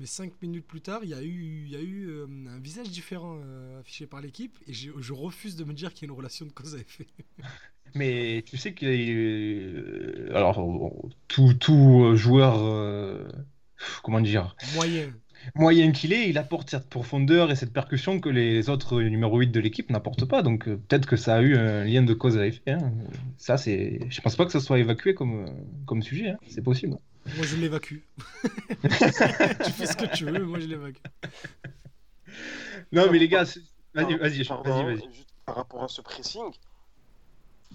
mais 0.00 0.06
5 0.06 0.32
minutes 0.42 0.66
plus 0.66 0.80
tard 0.80 1.00
il 1.04 1.10
y 1.10 1.14
a 1.14 1.22
eu 1.22 1.64
il 1.66 1.70
y 1.70 1.76
a 1.76 1.80
eu 1.80 2.06
euh, 2.08 2.26
un 2.48 2.58
visage 2.60 2.90
différent 2.90 3.38
euh, 3.44 3.80
affiché 3.80 4.06
par 4.06 4.20
l'équipe 4.20 4.56
et 4.66 4.72
je, 4.72 4.90
je 4.98 5.12
refuse 5.12 5.56
de 5.56 5.64
me 5.64 5.72
dire 5.72 5.92
qu'il 5.94 6.06
y 6.06 6.10
a 6.10 6.12
une 6.12 6.16
relation 6.18 6.46
de 6.46 6.52
cause 6.52 6.74
à 6.74 6.78
effet. 6.78 7.06
Mais 7.94 8.42
tu 8.46 8.56
sais 8.56 8.74
qu'il 8.74 8.88
eu- 8.88 10.28
Alors, 10.34 10.58
on- 10.58 11.08
tout, 11.28 11.54
tout 11.54 12.02
euh, 12.04 12.16
joueur, 12.16 12.58
euh, 12.62 13.26
comment 14.02 14.20
dire, 14.20 14.54
Moyen. 14.74 15.12
moyen 15.54 15.92
qu'il 15.92 16.12
est, 16.12 16.28
il 16.28 16.36
apporte 16.38 16.70
cette 16.70 16.88
profondeur 16.88 17.50
et 17.50 17.56
cette 17.56 17.72
percussion 17.72 18.20
que 18.20 18.28
les 18.28 18.68
autres 18.68 19.00
numéro 19.02 19.38
8 19.38 19.48
de 19.50 19.60
l'équipe 19.60 19.88
n'apportent 19.90 20.26
pas. 20.26 20.42
Donc, 20.42 20.68
euh, 20.68 20.76
peut-être 20.76 21.06
que 21.06 21.16
ça 21.16 21.36
a 21.36 21.42
eu 21.42 21.56
un 21.56 21.84
lien 21.84 22.02
de 22.02 22.12
cause 22.14 22.36
à 22.38 22.46
effet. 22.46 22.72
hein. 22.72 22.92
Ça, 23.38 23.56
c'est. 23.56 24.00
Je 24.10 24.20
pense 24.20 24.36
pas 24.36 24.44
que 24.44 24.52
ça 24.52 24.60
soit 24.60 24.78
évacué 24.78 25.14
comme, 25.14 25.44
euh, 25.46 25.50
comme 25.86 26.02
sujet. 26.02 26.30
hein. 26.30 26.38
C'est 26.48 26.62
possible. 26.62 26.98
Moi 27.34 27.44
je 27.44 27.56
l'évacue. 27.56 27.98
tu 28.44 29.70
fais 29.72 29.86
ce 29.86 29.96
que 29.96 30.16
tu 30.16 30.24
veux, 30.26 30.44
moi 30.44 30.60
je 30.60 30.66
l'évacue. 30.66 31.02
Non, 32.92 33.10
mais 33.10 33.18
les 33.18 33.28
gars, 33.28 33.44
vas-y, 33.94 34.16
vas-y, 34.16 34.44
vas-y, 34.44 35.26
par 35.44 35.56
rapport 35.56 35.82
à 35.82 35.88
ce 35.88 36.00
pressing, 36.02 36.52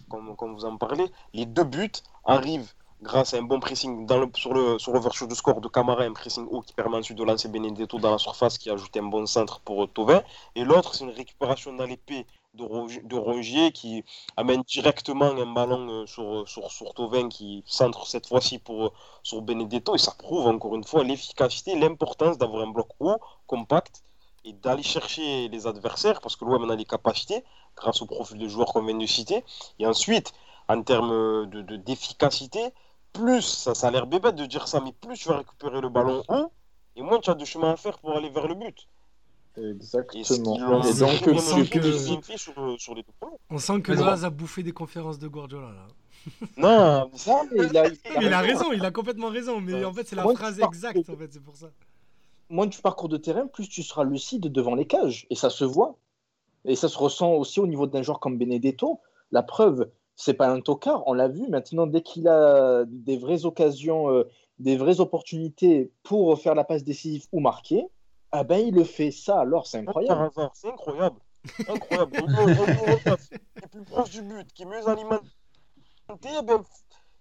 comme, 0.09 0.35
comme 0.35 0.53
vous 0.53 0.65
en 0.65 0.77
parlez, 0.77 1.05
les 1.33 1.45
deux 1.45 1.63
buts 1.63 1.91
arrivent 2.25 2.71
grâce 3.01 3.33
à 3.33 3.37
un 3.37 3.41
bon 3.41 3.59
pressing 3.59 4.05
dans 4.05 4.19
le, 4.19 4.29
sur 4.35 4.53
le 4.53 4.77
sur 4.77 4.93
l'ouverture 4.93 5.27
du 5.27 5.35
score 5.35 5.59
de 5.59 5.67
Camara, 5.67 6.03
un 6.03 6.13
pressing 6.13 6.45
haut 6.49 6.61
qui 6.61 6.73
permet 6.73 6.97
ensuite 6.97 7.17
de 7.17 7.23
lancer 7.23 7.49
Benedetto 7.49 7.99
dans 7.99 8.11
la 8.11 8.17
surface 8.17 8.57
qui 8.57 8.69
a 8.69 8.73
ajouté 8.73 8.99
un 8.99 9.09
bon 9.09 9.25
centre 9.25 9.59
pour 9.61 9.83
euh, 9.83 9.87
Thauvin. 9.87 10.21
Et 10.55 10.63
l'autre, 10.63 10.93
c'est 10.95 11.03
une 11.03 11.11
récupération 11.11 11.73
dans 11.73 11.85
l'épée 11.85 12.25
de, 12.53 13.07
de 13.07 13.15
Rongier 13.15 13.71
qui 13.71 14.03
amène 14.37 14.61
directement 14.63 15.25
un 15.31 15.45
ballon 15.53 15.87
euh, 15.89 16.05
sur, 16.05 16.47
sur, 16.47 16.71
sur 16.71 16.93
Thauvin 16.93 17.29
qui 17.29 17.63
centre 17.65 18.05
cette 18.07 18.27
fois-ci 18.27 18.59
pour, 18.59 18.85
euh, 18.85 18.89
sur 19.23 19.41
Benedetto. 19.41 19.95
Et 19.95 19.97
ça 19.97 20.11
prouve 20.17 20.47
encore 20.47 20.75
une 20.75 20.83
fois 20.83 21.03
l'efficacité, 21.03 21.77
l'importance 21.77 22.37
d'avoir 22.37 22.63
un 22.63 22.71
bloc 22.71 22.89
haut, 22.99 23.17
compact 23.47 24.03
et 24.43 24.53
d'aller 24.53 24.83
chercher 24.83 25.47
les 25.49 25.67
adversaires 25.67 26.19
parce 26.21 26.35
que 26.35 26.45
l'OM 26.45 26.69
a 26.69 26.75
les 26.75 26.85
capacités 26.85 27.43
grâce 27.75 28.01
au 28.01 28.05
profil 28.05 28.37
de 28.37 28.47
joueurs 28.47 28.73
qu'on 28.73 28.83
vient 28.83 28.97
de 28.97 29.05
citer. 29.05 29.43
Et 29.79 29.85
ensuite, 29.85 30.33
en 30.67 30.81
termes 30.83 31.47
de, 31.49 31.61
de- 31.61 31.75
d'efficacité, 31.77 32.71
plus, 33.13 33.41
ça, 33.41 33.75
ça 33.75 33.87
a 33.87 33.91
l'air 33.91 34.07
bébête 34.07 34.35
de 34.35 34.45
dire 34.45 34.67
ça, 34.67 34.79
mais 34.81 34.93
plus 34.93 35.17
tu 35.19 35.27
vas 35.29 35.37
récupérer 35.37 35.81
le 35.81 35.89
ballon 35.89 36.23
haut, 36.29 36.51
et 36.95 37.01
moins 37.01 37.19
tu 37.19 37.29
as 37.29 37.35
de 37.35 37.45
chemin 37.45 37.71
à 37.71 37.77
faire 37.77 37.99
pour 37.99 38.15
aller 38.15 38.29
vers 38.29 38.47
le 38.47 38.55
but. 38.55 38.87
Exactement. 39.57 40.57
donc, 40.57 40.83
on 40.83 40.83
sent 40.83 41.17
que- 41.69 41.79
ils 41.79 42.13
l'ont 42.13 42.21
fait 42.21 42.37
sur, 42.37 42.53
sur 42.79 42.95
les 42.95 43.03
deux 43.03 43.11
points. 43.19 43.31
On 43.49 43.57
sent 43.57 43.81
que. 43.81 43.91
Loaz 43.91 44.23
a 44.25 44.29
bouffé 44.29 44.63
des 44.63 44.71
conférences 44.71 45.19
de 45.19 45.27
Guardiola 45.27 45.67
là. 45.71 45.87
Non, 46.57 47.09
mais 47.11 47.33
Non, 47.33 47.39
mais 47.51 47.65
il 47.67 47.77
a, 47.77 47.83
Mais 47.89 47.95
il 48.27 48.33
a 48.33 48.39
raison, 48.41 48.71
il 48.71 48.85
a 48.85 48.91
complètement 48.91 49.29
raison, 49.29 49.59
mais 49.59 49.73
Ouais. 49.73 49.85
en 49.85 49.93
fait 49.93 50.07
c'est 50.07 50.15
la 50.15 50.23
Moi, 50.23 50.35
phrase 50.35 50.59
exacte 50.59 51.09
en 51.09 51.15
fait, 51.17 51.33
c'est 51.33 51.43
pour 51.43 51.55
ça. 51.55 51.67
moins 52.49 52.67
tu 52.67 52.81
parcours 52.81 53.09
de 53.09 53.17
terrain, 53.17 53.47
plus 53.47 53.67
tu 53.67 53.81
seras 53.83 54.03
lucide 54.03 54.47
devant 54.51 54.75
les 54.75 54.85
cages. 54.85 55.25
Et 55.29 55.35
ça 55.35 55.49
se 55.49 55.63
voit. 55.65 55.95
Et 56.63 56.75
ça 56.75 56.87
se 56.89 56.97
ressent 56.97 57.31
aussi 57.33 57.59
au 57.59 57.65
niveau 57.67 57.87
d'un 57.87 58.03
joueur 58.03 58.19
comme 58.19 58.37
Benedetto. 58.37 58.99
La 59.31 59.41
preuve, 59.41 59.89
c'est 60.15 60.35
pas 60.35 60.47
un 60.49 60.61
tocard, 60.61 61.01
on 61.07 61.13
l'a 61.13 61.27
vu. 61.27 61.47
Maintenant, 61.49 61.87
dès 61.87 62.01
qu'il 62.03 62.27
a 62.27 62.83
des 62.87 63.17
vraies 63.17 63.45
occasions, 63.45 64.09
euh, 64.11 64.25
des 64.59 64.77
vraies 64.77 64.99
opportunités 64.99 65.91
pour 66.03 66.39
faire 66.39 66.53
la 66.53 66.63
passe 66.63 66.83
décisive 66.83 67.25
ou 67.31 67.39
marquer, 67.39 67.83
ah 68.31 68.43
ben 68.43 68.57
il 68.57 68.73
le 68.73 68.83
fait. 68.83 69.11
Ça, 69.11 69.39
alors, 69.39 69.67
c'est 69.67 69.79
incroyable. 69.79 70.29
c'est 70.53 70.69
incroyable. 70.69 71.19
Incroyable. 71.67 72.11
Qui 72.11 73.63
est 73.63 73.67
plus 73.71 73.83
proche 73.83 74.09
du 74.11 74.21
but, 74.21 74.53
qui 74.53 74.63
est 74.63 74.65
mieux 74.65 74.87
alimenté, 74.87 75.25
eh 76.39 76.41
ben, 76.43 76.61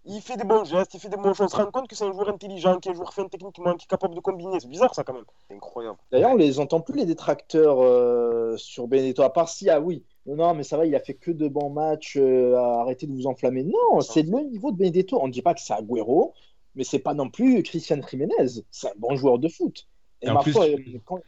il 0.05 0.21
fait 0.21 0.37
des 0.37 0.45
bons 0.45 0.65
gestes, 0.65 0.95
il 0.95 1.01
fait 1.01 1.09
des 1.09 1.17
bonnes 1.17 1.35
choses. 1.35 1.47
On 1.53 1.57
se 1.57 1.57
rend 1.57 1.71
compte 1.71 1.89
que 1.89 1.95
c'est 1.95 2.05
un 2.05 2.13
joueur 2.13 2.29
intelligent, 2.29 2.79
qui 2.79 2.89
est 2.89 2.93
un 2.93 2.95
joueur 2.95 3.13
fin 3.13 3.27
techniquement, 3.29 3.75
qui 3.77 3.85
est 3.85 3.89
capable 3.89 4.15
de 4.15 4.21
combiner. 4.21 4.59
C'est 4.61 4.69
bizarre 4.69 4.95
ça 4.95 5.05
quand 5.05 5.13
même. 5.13 5.25
C'est 5.49 5.55
incroyable. 5.55 5.99
D'ailleurs, 6.11 6.31
on 6.31 6.37
les 6.37 6.59
entend 6.59 6.81
plus 6.81 6.95
les 6.95 7.07
détracteurs 7.07 7.83
euh, 7.83 8.57
sur 8.57 8.89
Benedetto, 8.89 9.23
à 9.23 9.31
part 9.31 9.49
si, 9.49 9.69
ah 9.69 9.81
oui, 9.81 10.05
non, 10.27 10.37
non, 10.37 10.55
mais 10.55 10.63
ça 10.63 10.77
va, 10.77 10.87
il 10.87 10.95
a 10.95 11.01
fait 11.01 11.15
que 11.15 11.31
de 11.31 11.49
bons 11.49 11.71
matchs, 11.71 12.17
euh, 12.17 12.55
arrêtez 12.57 13.07
de 13.07 13.13
vous 13.13 13.27
enflammer. 13.27 13.65
Non, 13.65 14.01
c'est 14.01 14.23
le 14.23 14.41
niveau 14.45 14.71
de 14.73 14.77
Benedetto. 14.77 15.19
On 15.21 15.27
ne 15.27 15.33
dit 15.33 15.43
pas 15.43 15.55
que 15.55 15.61
c'est 15.61 15.75
Agüero, 15.75 16.35
mais 16.75 16.85
c'est 16.85 16.99
pas 16.99 17.15
non 17.15 17.29
plus 17.29 17.63
Christian 17.63 18.01
Jiménez. 18.09 18.63
C'est 18.71 18.89
un 18.89 18.95
bon 18.97 19.17
joueur 19.17 19.39
de 19.39 19.49
foot. 19.49 19.87
Et, 20.23 20.27
Et 20.27 20.31
en 20.31 20.35
ma 20.35 20.43
plus, 20.43 20.53
foi, 20.53 20.67
tu- 20.67 20.97
euh, 20.97 21.01
quand- 21.05 21.21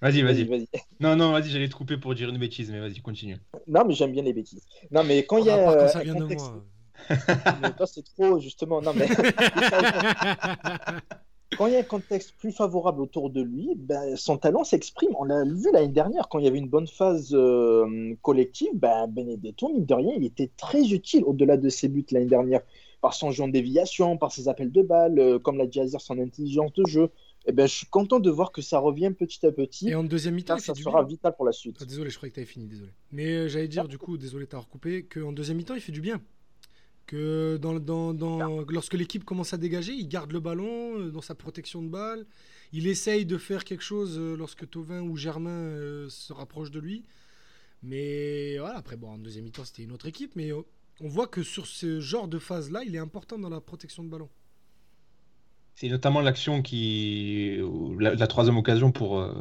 Vas-y, 0.00 0.22
vas-y. 0.22 0.44
vas-y. 0.44 0.68
Non, 1.00 1.16
non, 1.16 1.32
vas-y, 1.32 1.48
j'allais 1.48 1.68
te 1.68 1.74
couper 1.74 1.96
pour 1.96 2.14
dire 2.14 2.28
une 2.28 2.36
bêtise, 2.38 2.70
mais 2.70 2.78
vas-y, 2.80 3.00
continue. 3.00 3.38
Non, 3.66 3.84
mais 3.86 3.94
j'aime 3.94 4.12
bien 4.12 4.22
les 4.22 4.34
bêtises. 4.34 4.66
Non, 4.90 5.02
mais 5.02 5.24
quand 5.24 5.38
il 5.38 5.46
y 5.46 5.50
a 5.50 5.74
quand 5.74 5.88
ça 5.88 6.00
un 6.00 6.02
vient 6.02 6.14
de 6.14 6.20
contexte- 6.20 6.52
moi. 6.52 6.64
Mais 7.62 7.72
toi, 7.72 7.86
c'est 7.88 8.04
trop, 8.04 8.38
justement. 8.38 8.80
Non, 8.80 8.92
mais 8.94 9.08
quand 11.58 11.66
il 11.66 11.72
y 11.72 11.76
a 11.76 11.80
un 11.80 11.84
contexte 11.84 12.34
plus 12.38 12.52
favorable 12.52 13.00
autour 13.00 13.30
de 13.30 13.42
lui, 13.42 13.70
ben, 13.76 14.16
son 14.16 14.36
talent 14.38 14.64
s'exprime. 14.64 15.10
On 15.18 15.24
l'a 15.24 15.44
vu 15.44 15.70
l'année 15.72 15.88
dernière, 15.88 16.28
quand 16.28 16.38
il 16.38 16.44
y 16.44 16.48
avait 16.48 16.58
une 16.58 16.68
bonne 16.68 16.86
phase 16.86 17.30
euh, 17.32 18.14
collective, 18.22 18.70
ben, 18.74 19.06
Benedetto, 19.08 19.68
mine 19.72 19.84
de 19.86 19.94
rien, 19.94 20.12
il 20.16 20.24
était 20.24 20.50
très 20.56 20.92
utile 20.92 21.24
au-delà 21.24 21.56
de 21.56 21.68
ses 21.68 21.88
buts 21.88 22.06
l'année 22.10 22.26
dernière, 22.26 22.60
par 23.00 23.14
son 23.14 23.30
jeu 23.30 23.44
en 23.44 23.48
déviation, 23.48 24.16
par 24.16 24.32
ses 24.32 24.48
appels 24.48 24.72
de 24.72 24.82
balles, 24.82 25.18
euh, 25.18 25.38
comme 25.38 25.58
l'a 25.58 25.66
dit 25.66 25.80
Azir, 25.80 26.00
son 26.00 26.18
intelligence 26.18 26.72
de 26.74 26.84
jeu. 26.86 27.10
Eh 27.46 27.52
ben, 27.52 27.66
je 27.66 27.74
suis 27.74 27.86
content 27.86 28.20
de 28.20 28.30
voir 28.30 28.52
que 28.52 28.62
ça 28.62 28.78
revient 28.78 29.12
petit 29.16 29.44
à 29.44 29.52
petit. 29.52 29.90
Et 29.90 29.94
en 29.94 30.04
deuxième 30.04 30.34
mi-temps, 30.34 30.58
ça 30.58 30.74
sera 30.74 31.04
vital 31.04 31.34
pour 31.36 31.44
la 31.44 31.52
suite. 31.52 31.76
Ah, 31.80 31.84
désolé, 31.84 32.10
je 32.10 32.16
croyais 32.16 32.30
que 32.30 32.36
tu 32.36 32.40
avais 32.40 32.46
fini, 32.50 32.66
désolé. 32.66 32.90
Mais 33.12 33.26
euh, 33.26 33.48
j'allais 33.48 33.68
dire, 33.68 33.86
du 33.86 33.98
coup, 33.98 34.16
désolé, 34.16 34.46
t'as 34.46 34.58
recoupé, 34.58 35.04
qu'en 35.04 35.32
deuxième 35.32 35.58
mi-temps, 35.58 35.74
il 35.74 35.82
fait 35.82 35.92
du 35.92 36.00
bien 36.00 36.22
que 37.06 37.58
dans, 37.60 37.78
dans, 37.78 38.14
dans 38.14 38.60
lorsque 38.68 38.94
l'équipe 38.94 39.24
commence 39.24 39.52
à 39.52 39.56
dégager, 39.56 39.92
il 39.92 40.08
garde 40.08 40.32
le 40.32 40.40
ballon 40.40 40.98
euh, 40.98 41.10
dans 41.10 41.20
sa 41.20 41.34
protection 41.34 41.82
de 41.82 41.88
balle. 41.88 42.26
Il 42.72 42.86
essaye 42.86 43.26
de 43.26 43.38
faire 43.38 43.64
quelque 43.64 43.82
chose 43.82 44.18
euh, 44.18 44.36
lorsque 44.36 44.68
Tovin 44.68 45.02
ou 45.02 45.16
Germain 45.16 45.50
euh, 45.50 46.08
se 46.08 46.32
rapprochent 46.32 46.70
de 46.70 46.80
lui. 46.80 47.04
Mais 47.82 48.58
voilà, 48.58 48.78
après, 48.78 48.96
bon, 48.96 49.10
en 49.10 49.18
deuxième 49.18 49.44
mi-temps, 49.44 49.64
c'était 49.64 49.82
une 49.82 49.92
autre 49.92 50.06
équipe. 50.06 50.34
Mais 50.36 50.52
on 50.52 51.08
voit 51.08 51.26
que 51.26 51.42
sur 51.42 51.66
ce 51.66 52.00
genre 52.00 52.28
de 52.28 52.38
phase-là, 52.38 52.82
il 52.84 52.94
est 52.94 52.98
important 52.98 53.38
dans 53.38 53.50
la 53.50 53.60
protection 53.60 54.02
de 54.02 54.08
ballon. 54.08 54.30
C'est 55.76 55.88
notamment 55.88 56.20
l'action 56.20 56.62
qui. 56.62 57.58
La, 57.98 58.26
troisième 58.28 58.56
occasion 58.56 58.92
pour. 58.92 59.18
Euh, 59.18 59.34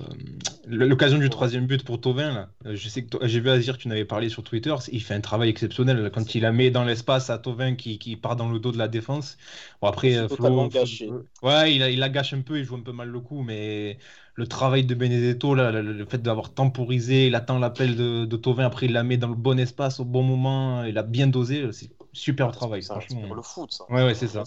l'occasion 0.65 1.19
du 1.19 1.29
troisième 1.29 1.67
but 1.67 1.83
pour 1.83 2.01
Tovin. 2.01 2.33
Là. 2.33 2.49
Euh, 2.65 2.75
je 2.75 2.89
sais 2.89 3.03
que 3.03 3.27
j'ai 3.27 3.39
vu 3.39 3.51
Azir, 3.51 3.77
tu 3.77 3.87
n'avais 3.87 4.05
parlé 4.05 4.29
sur 4.29 4.43
Twitter. 4.43 4.73
Il 4.91 5.03
fait 5.03 5.13
un 5.13 5.21
travail 5.21 5.49
exceptionnel 5.49 6.09
quand 6.11 6.33
il 6.33 6.41
la 6.41 6.51
met 6.51 6.71
dans 6.71 6.85
l'espace 6.85 7.29
à 7.29 7.37
Tovin 7.37 7.75
qui, 7.75 7.99
qui, 7.99 8.15
part 8.15 8.35
dans 8.35 8.49
le 8.49 8.57
dos 8.57 8.71
de 8.71 8.79
la 8.79 8.87
défense. 8.87 9.37
Bon, 9.79 9.87
après, 9.87 10.17
euh, 10.17 10.27
Flo, 10.27 10.69
gâché. 10.69 11.07
ouais, 11.43 11.75
il, 11.75 11.83
il 11.83 11.99
la 11.99 12.09
gâche 12.09 12.33
un 12.33 12.41
peu, 12.41 12.57
il 12.57 12.65
joue 12.65 12.77
un 12.77 12.81
peu 12.81 12.93
mal 12.93 13.09
le 13.09 13.19
coup, 13.19 13.43
mais 13.43 13.99
le 14.33 14.47
travail 14.47 14.85
de 14.85 14.95
Benedetto, 14.95 15.53
là, 15.53 15.71
le, 15.71 16.05
fait 16.05 16.23
d'avoir 16.23 16.51
temporisé, 16.51 17.27
il 17.27 17.35
attend 17.35 17.59
l'appel 17.59 17.95
de, 17.95 18.25
de 18.25 18.37
Tovin, 18.37 18.65
après 18.65 18.87
il 18.87 18.93
la 18.93 19.03
met 19.03 19.17
dans 19.17 19.27
le 19.27 19.35
bon 19.35 19.59
espace 19.59 19.99
au 19.99 20.05
bon 20.05 20.23
moment, 20.23 20.83
il 20.83 20.97
a 20.97 21.03
bien 21.03 21.27
dosé. 21.27 21.71
C'est 21.73 21.91
super 22.11 22.51
travail. 22.51 22.81
C'est 22.81 23.15
pour 23.27 23.35
le 23.35 23.43
foot, 23.43 23.71
ça. 23.71 23.83
Ouais, 23.91 24.03
ouais, 24.03 24.15
c'est 24.15 24.27
ça. 24.27 24.43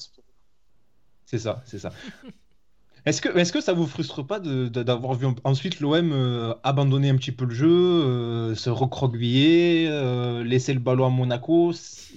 C'est 1.27 1.39
ça, 1.39 1.63
c'est 1.67 1.79
ça. 1.79 1.91
Est-ce 3.05 3.21
que, 3.21 3.29
est 3.39 3.53
que 3.53 3.61
ça 3.61 3.73
vous 3.73 3.87
frustre 3.87 4.27
pas 4.27 4.41
d'avoir 4.41 5.15
vu 5.15 5.29
ensuite 5.45 5.79
l'OM 5.79 6.11
euh, 6.13 6.55
abandonner 6.65 7.09
un 7.09 7.15
petit 7.15 7.31
peu 7.31 7.45
le 7.45 7.55
jeu, 7.55 7.69
euh, 7.71 8.57
se 8.57 8.69
recroqueviller, 8.69 9.87
euh, 9.89 10.43
laisser 10.43 10.75
le 10.75 10.81
ballon 10.81 11.07
à 11.07 11.11
Monaco? 11.11 11.73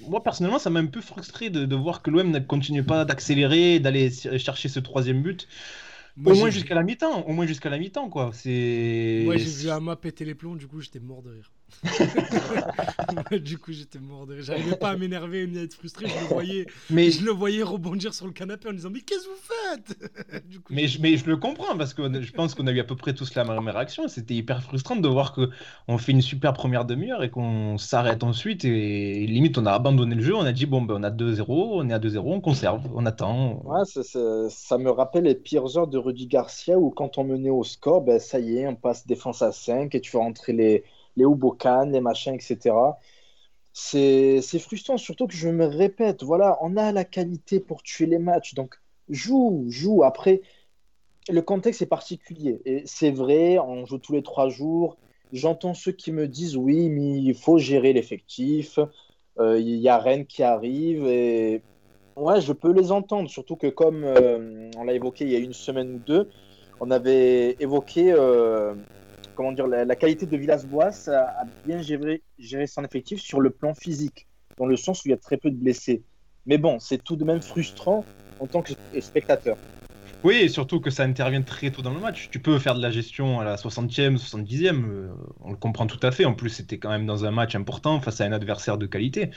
Moi 0.07 0.23
personnellement, 0.23 0.57
ça 0.57 0.71
m'a 0.71 0.79
un 0.79 0.87
peu 0.87 1.01
frustré 1.01 1.51
de, 1.51 1.65
de 1.65 1.75
voir 1.75 2.01
que 2.01 2.09
l'OM 2.09 2.31
ne 2.31 2.39
continue 2.39 2.81
pas 2.83 3.05
d'accélérer, 3.05 3.79
d'aller 3.79 4.09
chercher 4.09 4.67
ce 4.67 4.79
troisième 4.79 5.21
but 5.21 5.47
au 6.25 6.33
moins 6.33 6.49
jusqu'à 6.49 6.75
la 6.75 6.83
mi-temps, 6.83 7.23
au 7.27 7.33
moins 7.33 7.45
jusqu'à 7.45 7.69
la 7.69 7.77
mi-temps, 7.77 8.09
quoi. 8.09 8.31
C'est. 8.33 9.21
Moi, 9.25 9.37
j'ai 9.37 9.51
vu 9.51 9.69
Ama 9.69 9.95
péter 9.95 10.25
les 10.25 10.35
plombs, 10.35 10.55
du 10.55 10.67
coup, 10.67 10.81
j'étais 10.81 10.99
mort 10.99 11.21
de 11.21 11.31
rire. 11.31 11.51
du 13.31 13.57
coup, 13.57 13.71
j'étais 13.71 13.99
mort 13.99 14.25
de 14.25 14.35
rire. 14.35 14.43
J'arrivais 14.43 14.75
pas 14.75 14.89
à 14.89 14.97
m'énerver 14.97 15.47
ni 15.47 15.59
à 15.59 15.63
être 15.63 15.73
frustré. 15.73 16.07
Je 16.07 16.19
le 16.19 16.25
voyais, 16.33 16.65
mais 16.89 17.11
je 17.11 17.23
le 17.23 17.31
voyais 17.31 17.63
rebondir 17.63 18.13
sur 18.13 18.25
le 18.25 18.31
canapé 18.31 18.69
en 18.69 18.73
disant 18.73 18.89
mais 18.91 19.01
qu'est-ce 19.01 19.25
que 19.25 19.29
vous 19.29 19.35
faites? 19.35 20.43
Mais, 20.69 20.87
je, 20.87 21.01
mais 21.01 21.17
je 21.17 21.25
le 21.25 21.37
comprends 21.37 21.75
parce 21.77 21.93
que 21.93 22.21
je 22.21 22.31
pense 22.31 22.53
qu'on 22.53 22.67
a 22.67 22.71
eu 22.71 22.79
à 22.79 22.83
peu 22.83 22.95
près 22.95 23.13
tous 23.13 23.33
la 23.35 23.43
même 23.43 23.67
réaction. 23.67 24.07
C'était 24.07 24.35
hyper 24.35 24.61
frustrant 24.61 24.95
de 24.95 25.07
voir 25.07 25.33
que 25.33 25.49
on 25.87 25.97
fait 25.97 26.11
une 26.11 26.21
super 26.21 26.53
première 26.53 26.85
demi-heure 26.85 27.23
et 27.23 27.29
qu'on 27.29 27.77
s'arrête 27.77 28.23
ensuite 28.23 28.65
et 28.65 29.25
limite 29.27 29.57
on 29.57 29.65
a 29.65 29.71
abandonné 29.71 30.15
le 30.15 30.21
jeu. 30.21 30.35
On 30.35 30.45
a 30.45 30.51
dit 30.51 30.65
bon 30.65 30.81
ben 30.81 30.95
on 30.99 31.03
a 31.03 31.09
2-0, 31.09 31.45
on 31.49 31.89
est 31.89 31.93
à 31.93 31.99
2-0, 31.99 32.19
on 32.19 32.41
conserve, 32.41 32.81
on 32.93 33.05
attend. 33.05 33.61
Ouais, 33.65 33.85
ça, 33.85 34.03
ça, 34.49 34.77
me 34.77 34.91
rappelle 34.91 35.23
les 35.23 35.35
pires 35.35 35.77
heures 35.77 35.87
de 35.87 35.97
Rudy 35.97 36.27
Garcia 36.27 36.77
où 36.77 36.91
quand 36.91 37.17
on 37.17 37.23
menait 37.23 37.49
au 37.49 37.63
score, 37.63 38.01
ben 38.01 38.19
ça 38.19 38.39
y 38.39 38.57
est, 38.57 38.67
on 38.67 38.75
passe 38.75 39.07
défense 39.07 39.41
à 39.41 39.51
5 39.51 39.93
et 39.95 40.01
tu 40.01 40.11
fais 40.11 40.17
rentrer 40.17 40.53
les 40.53 40.83
les 41.15 41.25
Ubokan, 41.25 41.85
les 41.91 42.01
machins, 42.01 42.33
etc. 42.33 42.75
C'est 43.73 44.41
frustrant, 44.59 44.97
surtout 44.97 45.27
que 45.27 45.33
je 45.33 45.49
me 45.49 45.65
répète, 45.65 46.23
voilà, 46.23 46.57
on 46.61 46.75
a 46.77 46.91
la 46.91 47.05
qualité 47.05 47.59
pour 47.59 47.83
tuer 47.83 48.07
les 48.07 48.19
matchs, 48.19 48.53
donc 48.53 48.75
joue, 49.09 49.65
joue. 49.69 50.03
Après, 50.03 50.41
le 51.29 51.41
contexte 51.41 51.81
est 51.81 51.85
particulier, 51.85 52.61
et 52.65 52.83
c'est 52.85 53.11
vrai, 53.11 53.59
on 53.59 53.85
joue 53.85 53.99
tous 53.99 54.13
les 54.13 54.23
trois 54.23 54.49
jours. 54.49 54.97
J'entends 55.31 55.73
ceux 55.75 55.91
qui 55.91 56.11
me 56.11 56.27
disent 56.27 56.57
oui, 56.57 56.89
mais 56.89 57.21
il 57.21 57.35
faut 57.35 57.57
gérer 57.57 57.93
l'effectif. 57.93 58.79
Euh, 59.39 59.59
il 59.59 59.75
y 59.75 59.87
a 59.87 59.97
Rennes 59.97 60.25
qui 60.25 60.43
arrive 60.43 61.05
et 61.05 61.61
ouais, 62.15 62.41
je 62.41 62.51
peux 62.51 62.71
les 62.71 62.91
entendre. 62.91 63.29
Surtout 63.29 63.55
que 63.55 63.67
comme 63.67 64.03
euh, 64.03 64.69
on 64.77 64.83
l'a 64.83 64.93
évoqué 64.93 65.25
il 65.25 65.31
y 65.31 65.35
a 65.35 65.39
une 65.39 65.53
semaine 65.53 65.95
ou 65.95 65.99
deux, 65.99 66.29
on 66.79 66.91
avait 66.91 67.55
évoqué 67.59 68.11
euh, 68.11 68.73
comment 69.39 69.53
dire, 69.53 69.67
la, 69.67 69.95
qualité 69.95 70.25
de 70.25 70.35
Villas-Boas 70.35 71.07
a, 71.07 71.45
bien 71.65 71.81
géré, 71.81 72.21
son 72.67 72.83
effectif 72.83 73.21
sur 73.21 73.39
le 73.39 73.51
plan 73.51 73.73
physique, 73.73 74.27
dans 74.57 74.65
le 74.65 74.75
sens 74.75 74.99
où 74.99 75.07
il 75.07 75.11
y 75.11 75.13
a 75.13 75.17
très 75.17 75.37
peu 75.37 75.49
de 75.49 75.55
blessés. 75.55 76.03
Mais 76.45 76.57
bon, 76.57 76.77
c'est 76.79 77.01
tout 77.01 77.15
de 77.15 77.23
même 77.23 77.41
frustrant 77.41 78.03
en 78.41 78.47
tant 78.47 78.61
que 78.61 78.73
spectateur. 78.99 79.55
Oui, 80.23 80.35
et 80.35 80.49
surtout 80.49 80.81
que 80.81 80.89
ça 80.89 81.03
intervient 81.03 81.41
très 81.41 81.71
tôt 81.71 81.81
dans 81.81 81.93
le 81.93 81.99
match. 81.99 82.29
Tu 82.29 82.39
peux 82.39 82.59
faire 82.59 82.75
de 82.75 82.81
la 82.81 82.91
gestion 82.91 83.39
à 83.39 83.45
la 83.45 83.55
60e, 83.55 84.17
70e, 84.17 84.83
euh, 84.83 85.09
on 85.39 85.51
le 85.51 85.55
comprend 85.55 85.87
tout 85.87 85.99
à 86.03 86.11
fait. 86.11 86.25
En 86.25 86.33
plus, 86.33 86.49
c'était 86.49 86.77
quand 86.77 86.89
même 86.89 87.05
dans 87.05 87.23
un 87.23 87.31
match 87.31 87.55
important 87.55 88.01
face 88.01 88.19
à 88.19 88.25
un 88.25 88.33
adversaire 88.33 88.77
de 88.77 88.85
qualité. 88.85 89.31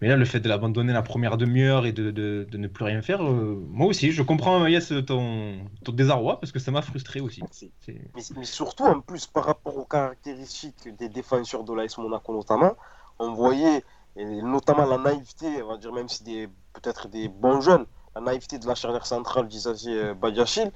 Mais 0.00 0.08
là, 0.08 0.16
le 0.16 0.24
fait 0.26 0.40
de 0.40 0.48
l'abandonner 0.48 0.92
la 0.92 1.02
première 1.02 1.38
demi-heure 1.38 1.86
et 1.86 1.92
de, 1.92 2.10
de, 2.10 2.46
de, 2.50 2.58
ne 2.58 2.68
plus 2.68 2.84
rien 2.84 3.00
faire, 3.00 3.22
euh, 3.22 3.66
moi 3.70 3.86
aussi, 3.86 4.12
je 4.12 4.22
comprends, 4.22 4.66
Yes, 4.66 4.92
ton, 5.06 5.58
ton 5.84 5.92
désarroi 5.92 6.38
parce 6.38 6.52
que 6.52 6.58
ça 6.58 6.70
m'a 6.70 6.82
frustré 6.82 7.20
aussi. 7.20 7.42
Mais, 7.88 8.22
mais, 8.36 8.44
surtout, 8.44 8.84
en 8.84 9.00
plus, 9.00 9.26
par 9.26 9.44
rapport 9.44 9.76
aux 9.76 9.86
caractéristiques 9.86 10.94
des 10.98 11.08
défenseurs 11.08 11.64
de 11.64 11.72
l'AS 11.72 11.96
Monaco 11.96 12.34
notamment, 12.34 12.76
on 13.18 13.32
voyait, 13.32 13.84
et 14.16 14.24
notamment 14.24 14.86
la 14.86 14.98
naïveté, 14.98 15.62
on 15.62 15.68
va 15.68 15.76
dire 15.78 15.92
même 15.92 16.08
si 16.08 16.24
des 16.24 16.48
peut-être 16.72 17.08
des 17.08 17.28
bons 17.28 17.60
jeunes, 17.60 17.86
naïveté 18.20 18.58
de 18.58 18.66
la 18.66 18.74
charnière 18.74 19.06
centrale 19.06 19.48
d'Isazi 19.48 19.94
Badiachil, 20.14 20.72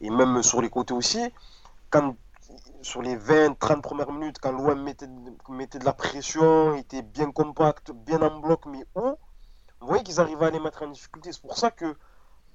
et 0.00 0.10
même 0.10 0.42
sur 0.42 0.62
les 0.62 0.70
côtés 0.70 0.94
aussi, 0.94 1.20
quand 1.90 2.14
sur 2.82 3.02
les 3.02 3.16
20-30 3.16 3.80
premières 3.80 4.12
minutes, 4.12 4.38
quand 4.40 4.52
l'OM 4.52 4.82
mettait, 4.82 5.08
mettait, 5.48 5.78
de 5.78 5.84
la 5.84 5.92
pression, 5.92 6.74
était 6.74 7.02
bien 7.02 7.30
compact, 7.30 7.92
bien 7.92 8.20
en 8.22 8.40
bloc, 8.40 8.64
mais 8.66 8.84
où 8.94 9.16
vous 9.80 9.86
voyez 9.86 10.02
qu'ils 10.02 10.20
arrivaient 10.20 10.46
à 10.46 10.50
les 10.50 10.60
mettre 10.60 10.82
en 10.82 10.88
difficulté. 10.88 11.32
C'est 11.32 11.42
pour 11.42 11.56
ça 11.56 11.70
que, 11.70 11.96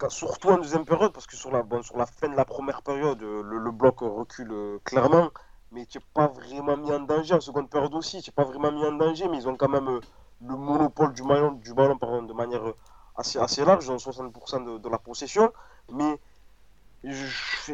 surtout 0.09 0.49
en 0.49 0.57
deuxième 0.57 0.85
période, 0.85 1.11
parce 1.11 1.25
que 1.27 1.35
sur 1.35 1.51
la, 1.51 1.63
sur 1.81 1.97
la 1.97 2.05
fin 2.05 2.29
de 2.29 2.35
la 2.35 2.45
première 2.45 2.81
période, 2.81 3.21
le, 3.21 3.71
bloc 3.71 3.99
recule 4.01 4.51
euh, 4.51 4.79
clairement, 4.83 5.29
mais 5.71 5.85
tu 5.85 5.97
n'es 5.97 6.03
pas 6.13 6.27
vraiment 6.27 6.77
mis 6.77 6.91
en 6.91 6.99
danger. 6.99 7.33
En 7.35 7.41
seconde 7.41 7.69
période 7.69 7.93
aussi, 7.95 8.21
tu 8.21 8.29
n'es 8.29 8.33
pas 8.33 8.43
vraiment 8.43 8.71
mis 8.71 8.85
en 8.85 8.93
danger, 8.93 9.27
mais 9.27 9.37
ils 9.37 9.47
ont 9.47 9.55
quand 9.55 9.69
même 9.69 9.87
euh, 9.87 9.99
le 10.41 10.55
monopole 10.55 11.13
du 11.13 11.23
ballon, 11.23 11.53
du 11.53 11.73
ballon 11.73 11.95
de 11.95 12.33
manière 12.33 12.67
euh, 12.67 12.75
assez, 13.17 13.39
assez 13.39 13.63
large, 13.63 13.85
ils 13.85 13.91
ont 13.91 13.97
60% 13.97 14.81
de, 14.81 14.89
la 14.89 14.97
possession. 14.97 15.51
Mais 15.91 16.19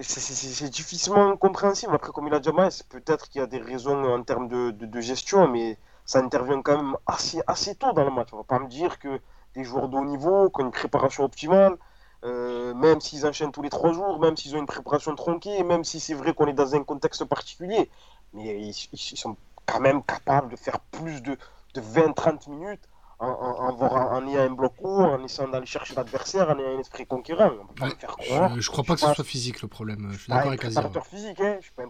c'est 0.01 0.69
difficilement 0.69 1.38
compréhensible. 1.38 1.93
Après, 1.95 2.12
comme 2.12 2.27
il 2.27 2.33
a 2.33 2.39
dit, 2.39 2.50
peut-être 2.89 3.29
qu'il 3.29 3.39
y 3.39 3.43
a 3.43 3.48
des 3.48 3.60
raisons 3.60 4.03
en 4.03 4.24
termes 4.24 4.48
de, 4.48 4.71
de, 4.71 5.01
gestion, 5.01 5.48
mais 5.48 5.77
ça 6.05 6.19
intervient 6.19 6.62
quand 6.62 6.77
même 6.77 6.98
assez, 7.07 7.41
assez 7.48 7.75
tôt 7.75 7.93
dans 7.93 8.03
le 8.03 8.12
match. 8.12 8.29
On 8.33 8.38
va 8.38 8.43
pas 8.43 8.60
me 8.60 8.67
dire 8.67 9.00
que 9.00 9.19
des 9.55 9.63
joueurs 9.63 9.89
de 9.89 9.98
haut 9.98 10.05
niveau, 10.05 10.50
qui 10.50 10.62
ont 10.62 10.65
une 10.65 10.71
préparation 10.71 11.24
optimale, 11.24 11.77
euh, 12.24 12.74
même 12.75 13.01
s'ils 13.01 13.25
enchaînent 13.25 13.51
tous 13.51 13.62
les 13.62 13.69
trois 13.69 13.93
jours, 13.93 14.19
même 14.19 14.38
s'ils 14.38 14.55
ont 14.55 14.60
une 14.60 14.67
préparation 14.67 15.15
tronquée, 15.15 15.63
même 15.63 15.83
si 15.83 16.00
c'est 16.00 16.13
vrai 16.13 16.33
qu'on 16.33 16.48
est 16.48 16.53
dans 16.53 16.75
un 16.75 16.83
contexte 16.83 17.25
particulier, 17.25 17.89
mais 18.33 18.62
ils, 18.62 18.75
ils, 18.93 19.17
sont 19.17 19.36
quand 19.65 19.79
même 19.79 20.03
capables 20.03 20.50
de 20.50 20.55
faire 20.55 20.79
plus 20.79 21.21
de, 21.24 21.38
de 21.74 21.81
20-30 21.81 22.50
minutes 22.50 22.88
en, 23.21 24.27
ayant 24.27 24.41
un 24.41 24.49
bloc 24.49 24.73
haut, 24.81 25.01
en 25.01 25.23
essayant 25.23 25.49
d'aller 25.49 25.65
chercher 25.65 25.95
l'adversaire, 25.95 26.49
en 26.49 26.57
ayant 26.57 26.75
un 26.77 26.79
esprit 26.79 27.05
conquérant. 27.05 27.51
je, 27.79 28.59
je, 28.61 28.69
crois 28.69 28.83
pas 28.83 28.95
que 28.95 29.01
ce 29.01 29.13
soit 29.13 29.23
physique 29.23 29.61
le 29.61 29.67
problème. 29.67 30.09
Je 30.13 30.17
suis 30.17 30.29
d'accord 30.29 30.47
avec 30.47 30.65
Azir. 30.65 30.89
physique, 31.05 31.39
hein, 31.39 31.57
je 31.59 31.65
suis 31.65 31.73
pas 31.73 31.83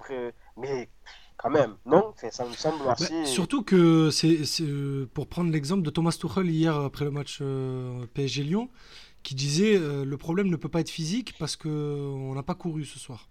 mais 0.57 0.89
quand 1.37 1.49
même, 1.49 1.75
non 1.85 2.13
Ça 2.31 2.45
me 2.45 2.53
semble 2.53 2.83
bah, 2.83 2.91
assez. 2.91 3.25
surtout 3.25 3.63
que 3.63 4.09
c'est 4.11 4.43
pour 5.13 5.27
prendre 5.27 5.51
l'exemple 5.51 5.81
de 5.83 5.89
Thomas 5.89 6.11
Tuchel 6.11 6.49
hier 6.49 6.75
après 6.75 7.05
le 7.05 7.11
match 7.11 7.39
euh, 7.41 8.05
PSG 8.13 8.43
Lyon, 8.43 8.69
qui 9.23 9.33
disait 9.33 9.75
euh, 9.75 10.03
le 10.03 10.17
problème 10.17 10.49
ne 10.49 10.55
peut 10.55 10.69
pas 10.69 10.81
être 10.81 10.89
physique 10.89 11.35
parce 11.39 11.55
que 11.55 11.67
on 11.69 12.35
n'a 12.35 12.43
pas 12.43 12.55
couru 12.55 12.85
ce 12.85 12.99
soir. 12.99 13.27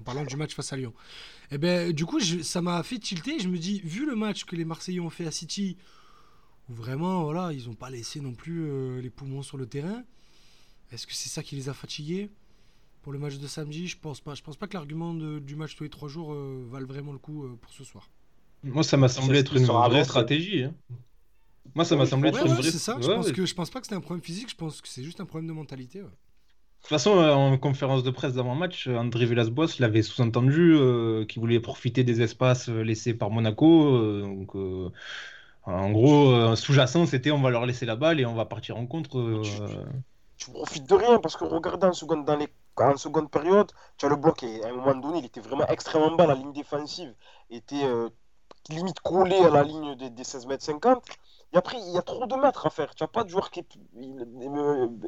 En 0.00 0.04
parlant 0.04 0.24
du 0.24 0.36
match 0.36 0.54
face 0.54 0.72
à 0.72 0.76
Lyon. 0.76 0.94
Et 1.50 1.56
eh 1.56 1.58
ben 1.58 1.92
du 1.92 2.06
coup, 2.06 2.18
ça 2.18 2.62
m'a 2.62 2.82
fait 2.82 2.98
tilter. 2.98 3.38
Je 3.38 3.48
me 3.48 3.58
dis, 3.58 3.80
vu 3.84 4.06
le 4.06 4.16
match 4.16 4.44
que 4.44 4.56
les 4.56 4.64
Marseillais 4.64 5.00
ont 5.00 5.10
fait 5.10 5.26
à 5.26 5.30
City 5.30 5.76
vraiment, 6.68 7.24
voilà, 7.24 7.52
ils 7.52 7.66
n'ont 7.68 7.74
pas 7.74 7.90
laissé 7.90 8.20
non 8.20 8.32
plus 8.34 8.64
euh, 8.64 9.00
les 9.00 9.10
poumons 9.10 9.42
sur 9.42 9.56
le 9.56 9.66
terrain. 9.66 10.02
Est-ce 10.92 11.06
que 11.06 11.14
c'est 11.14 11.28
ça 11.28 11.42
qui 11.42 11.56
les 11.56 11.68
a 11.68 11.74
fatigués 11.74 12.30
pour 13.02 13.12
le 13.12 13.18
match 13.18 13.36
de 13.38 13.46
samedi? 13.46 13.86
Je 13.88 13.96
pense 13.98 14.20
pas. 14.20 14.34
Je 14.34 14.42
pense 14.42 14.56
pas 14.56 14.66
que 14.66 14.74
l'argument 14.74 15.14
du 15.14 15.56
match 15.56 15.74
tous 15.76 15.84
les 15.84 15.90
trois 15.90 16.08
jours 16.08 16.32
euh, 16.32 16.66
valent 16.70 16.86
vraiment 16.86 17.12
le 17.12 17.18
coup 17.18 17.44
euh, 17.44 17.56
pour 17.60 17.72
ce 17.72 17.84
soir. 17.84 18.08
Moi, 18.62 18.82
ça 18.82 18.96
m'a 18.96 19.08
semblé 19.08 19.38
être 19.40 19.56
une 19.56 19.64
vraie 19.64 20.04
stratégie. 20.04 20.64
Hein. 20.64 20.74
Moi, 21.74 21.84
ça 21.84 21.96
m'a 21.96 22.06
semblé 22.06 22.28
être 22.28 22.44
une 22.46 22.52
vraie. 22.52 22.70
C'est 22.70 22.78
ça. 22.78 22.96
je 23.00 23.06
pense 23.06 23.32
que 23.32 23.46
je 23.46 23.54
pense 23.54 23.70
pas 23.70 23.80
que 23.80 23.86
c'est 23.86 23.94
un 23.94 24.00
problème 24.00 24.22
physique. 24.22 24.50
Je 24.50 24.54
pense 24.54 24.80
que 24.80 24.88
c'est 24.88 25.02
juste 25.02 25.20
un 25.20 25.24
problème 25.24 25.48
de 25.48 25.52
mentalité. 25.54 26.00
toute 26.00 26.88
façon, 26.88 27.18
euh, 27.18 27.32
en 27.32 27.56
conférence 27.58 28.02
de 28.02 28.10
presse 28.10 28.34
d'avant-match, 28.34 28.86
André 28.88 29.26
Villas-Boas 29.26 29.78
l'avait 29.78 30.02
sous-entendu 30.02 30.74
euh, 30.74 31.24
qu'il 31.24 31.40
voulait 31.40 31.60
profiter 31.60 32.04
des 32.04 32.20
espaces 32.20 32.68
laissés 32.68 33.14
par 33.14 33.30
Monaco. 33.30 33.96
euh, 33.96 34.22
donc, 34.22 34.54
euh, 34.54 34.90
en 35.64 35.90
gros, 35.90 36.30
euh, 36.30 36.56
sous-jacent, 36.56 37.06
c'était 37.06 37.30
on 37.30 37.40
va 37.40 37.50
leur 37.50 37.66
laisser 37.66 37.86
la 37.86 37.96
balle 37.96 38.20
et 38.20 38.26
on 38.26 38.34
va 38.34 38.44
partir 38.44 38.76
en 38.76 38.86
contre. 38.86 39.18
euh, 39.18 39.42
Tu 40.36 40.50
profites 40.50 40.88
de 40.88 40.94
rien 40.94 41.18
parce 41.20 41.36
que 41.36 41.44
regarde 41.44 41.84
en 41.84 41.92
seconde, 41.92 42.24
dans 42.24 42.36
les, 42.36 42.48
en 42.78 42.96
seconde 42.96 43.30
période, 43.30 43.70
tu 43.96 44.06
as 44.06 44.08
le 44.08 44.16
bloc 44.16 44.42
et 44.42 44.64
à 44.64 44.68
un 44.68 44.72
moment 44.72 44.94
donné, 44.96 45.18
il 45.20 45.24
était 45.24 45.40
vraiment 45.40 45.66
extrêmement 45.68 46.16
bas. 46.16 46.26
La 46.26 46.34
ligne 46.34 46.52
défensive 46.52 47.14
était 47.50 47.84
euh, 47.84 48.08
limite 48.70 48.98
collée 49.00 49.36
à 49.44 49.50
la 49.50 49.62
ligne 49.62 49.94
des, 49.94 50.10
des 50.10 50.24
16 50.24 50.46
mètres 50.46 50.64
50. 50.64 51.04
Et 51.52 51.56
après, 51.58 51.76
il 51.78 51.92
y 51.92 51.98
a 51.98 52.02
trop 52.02 52.26
de 52.26 52.34
mètres 52.34 52.66
à 52.66 52.70
faire. 52.70 52.94
Tu 52.94 53.04
n'as 53.04 53.08
pas 53.08 53.22
de 53.24 53.28
joueur 53.28 53.50
qui. 53.50 53.60
est- 53.60 53.76
il- 53.94 54.26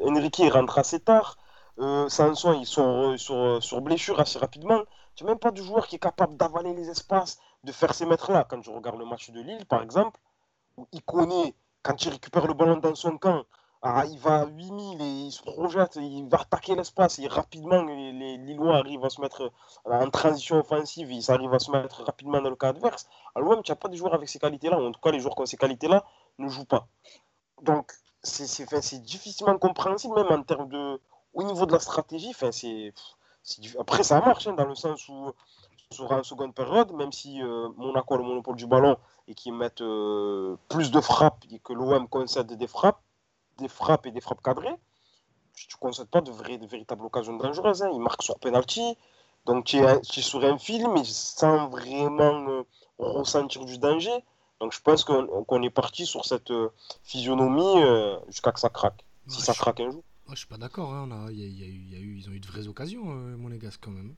Enrique 0.06 0.38
il 0.38 0.50
rentre 0.52 0.78
assez 0.78 1.00
tard. 1.00 1.37
Euh, 1.80 2.08
Sanson, 2.08 2.52
ils 2.52 2.66
sont 2.66 3.16
sur, 3.16 3.61
sur 3.62 3.80
blessure 3.80 4.20
assez 4.20 4.38
rapidement. 4.38 4.82
Tu 5.16 5.25
n'as 5.25 5.30
même 5.30 5.38
pas 5.38 5.50
de 5.50 5.61
joueur 5.62 5.87
qui 5.88 5.96
est 5.96 5.99
capable 6.00 6.37
d'avaler 6.37 6.75
les 6.75 6.88
espaces, 6.90 7.38
de 7.64 7.73
faire 7.73 7.94
ces 7.94 8.06
mètres-là. 8.06 8.46
Quand 8.49 8.62
je 8.62 8.70
regarde 8.70 8.99
le 8.99 9.04
match 9.06 9.30
de 9.30 9.40
Lille, 9.40 9.64
par 9.66 9.82
exemple, 9.82 10.20
il 10.93 11.02
connaît, 11.02 11.54
quand 11.83 12.04
il 12.04 12.11
récupère 12.11 12.47
le 12.47 12.54
ballon 12.54 12.76
dans 12.78 12.95
son 12.95 13.19
camp, 13.19 13.45
ah, 13.87 14.04
il 14.07 14.19
va 14.19 14.40
à 14.40 14.47
8000 14.47 15.02
et 15.02 15.04
il 15.04 15.31
se 15.31 15.43
projette, 15.43 15.97
il 15.97 16.26
va 16.31 16.40
attaquer 16.40 16.75
l'espace 16.75 17.19
et 17.19 17.28
rapidement 17.28 17.83
les, 17.83 18.12
les 18.12 18.38
Lillois 18.38 18.78
arrivent 18.78 19.04
à 19.04 19.11
se 19.11 19.21
mettre 19.21 19.52
en 19.85 20.09
transition 20.09 20.57
offensive, 20.57 21.12
ils 21.12 21.31
arrivent 21.31 21.52
à 21.52 21.59
se 21.59 21.71
mettre 21.71 22.02
rapidement 22.02 22.40
dans 22.40 22.49
le 22.49 22.57
cas 22.57 22.69
adverse. 22.69 23.07
À 23.35 23.40
l'OM, 23.40 23.62
tu 23.62 23.71
n'as 23.71 23.76
pas 23.76 23.88
de 23.88 23.95
joueurs 23.95 24.14
avec 24.14 24.31
ces 24.31 24.38
qualités-là, 24.38 24.81
ou 24.81 24.87
en 24.87 24.93
tout 24.93 25.00
cas 25.00 25.11
les 25.11 25.21
joueurs 25.21 25.35
qui 25.35 25.43
ont 25.43 25.47
ces 25.47 25.59
qualités-là 25.59 26.02
ne 26.38 26.49
jouent 26.49 26.64
pas. 26.64 26.88
Donc 27.61 27.93
c'est 28.23 29.02
difficilement 29.02 29.59
compréhensible 29.59 30.14
même 30.14 30.33
en 30.33 30.43
termes 30.43 30.71
de... 30.71 30.99
Au 31.35 31.43
niveau 31.43 31.66
de 31.66 31.73
la 31.73 31.81
stratégie, 31.81 32.33
c'est... 32.52 32.95
Après 33.78 34.02
ça 34.02 34.19
marche 34.21 34.47
hein, 34.47 34.54
dans 34.54 34.64
le 34.64 34.75
sens 34.75 35.07
où 35.11 35.31
sur 35.94 36.10
en 36.12 36.22
seconde 36.22 36.54
période, 36.54 36.92
même 36.92 37.12
si 37.12 37.40
euh, 37.42 37.68
Monaco 37.76 38.14
a 38.14 38.18
le 38.18 38.24
monopole 38.24 38.56
du 38.56 38.66
ballon 38.66 38.96
et 39.28 39.34
qu'ils 39.34 39.54
mettent 39.54 39.80
euh, 39.80 40.56
plus 40.68 40.90
de 40.90 41.00
frappes 41.00 41.44
et 41.50 41.58
que 41.60 41.72
l'OM 41.72 42.08
concède 42.08 42.52
des 42.52 42.66
frappes, 42.66 43.00
des 43.58 43.68
frappes 43.68 44.06
et 44.06 44.10
des 44.10 44.20
frappes 44.20 44.42
cadrées, 44.42 44.74
tu 45.54 45.66
ne 45.76 45.78
concèdes 45.78 46.08
pas 46.08 46.20
de, 46.20 46.30
vraies- 46.32 46.58
de 46.58 46.66
véritables 46.66 47.04
occasions 47.04 47.36
dangereuses. 47.36 47.82
Hein. 47.82 47.90
Ils 47.94 48.00
marquent 48.00 48.22
sur 48.22 48.38
penalty, 48.38 48.96
donc 49.46 49.64
tu 49.66 49.76
es, 49.78 50.00
tu 50.02 50.20
es 50.20 50.22
sur 50.22 50.44
un 50.44 50.58
fil, 50.58 50.88
mais 50.90 51.04
sans 51.04 51.68
vraiment 51.68 52.48
euh, 52.50 52.62
ressentir 52.98 53.64
du 53.64 53.78
danger. 53.78 54.12
Donc 54.60 54.72
je 54.72 54.80
pense 54.80 55.04
qu'on 55.04 55.62
est 55.62 55.70
parti 55.70 56.06
sur 56.06 56.24
cette 56.24 56.52
physionomie 57.02 57.82
jusqu'à 58.28 58.52
que 58.52 58.60
ça 58.60 58.68
craque. 58.70 59.04
Si 59.28 59.38
Ouais, 59.38 59.44
ça 59.44 59.54
craque 59.54 59.80
un 59.80 59.90
jour. 59.90 60.02
Moi, 60.26 60.34
je 60.34 60.38
suis 60.40 60.48
pas 60.48 60.56
d'accord. 60.56 60.92
hein, 60.92 61.06
on 61.08 61.26
a- 61.26 61.30
y 61.32 61.42
a- 61.42 61.46
y 61.46 61.62
a 61.62 61.98
eu- 61.98 62.16
ils 62.18 62.28
ont 62.28 62.32
eu 62.32 62.40
de 62.40 62.46
vraies 62.46 62.66
occasions, 62.66 63.04
Monégasque, 63.04 63.80
quand 63.82 63.90
même. 63.90 64.14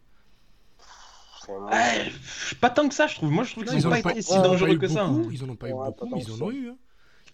Ouais, 1.48 2.12
pas 2.60 2.70
tant 2.70 2.88
que 2.88 2.94
ça, 2.94 3.06
je 3.06 3.14
trouve. 3.14 3.30
Moi, 3.30 3.44
je 3.44 3.52
trouve 3.52 3.64
qu'ils 3.64 3.78
ils 3.78 3.82
n'ont 3.82 3.90
pas 3.90 4.00
été 4.00 4.22
si 4.22 4.40
dangereux 4.40 4.74
eu 4.74 4.78
que 4.78 4.88
ça. 4.88 5.04
beaucoup, 5.04 5.22
hein. 5.24 5.28
Ils 5.30 5.42
en 5.44 5.48
ont 5.48 5.56
pas 5.56 5.70
eu 5.70 5.74
beaucoup, 5.74 6.08
mais 6.10 6.20
ils 6.22 6.30
en 6.30 6.36
ça. 6.36 6.44
ont 6.44 6.50
eu. 6.50 6.68
hein. 6.70 6.78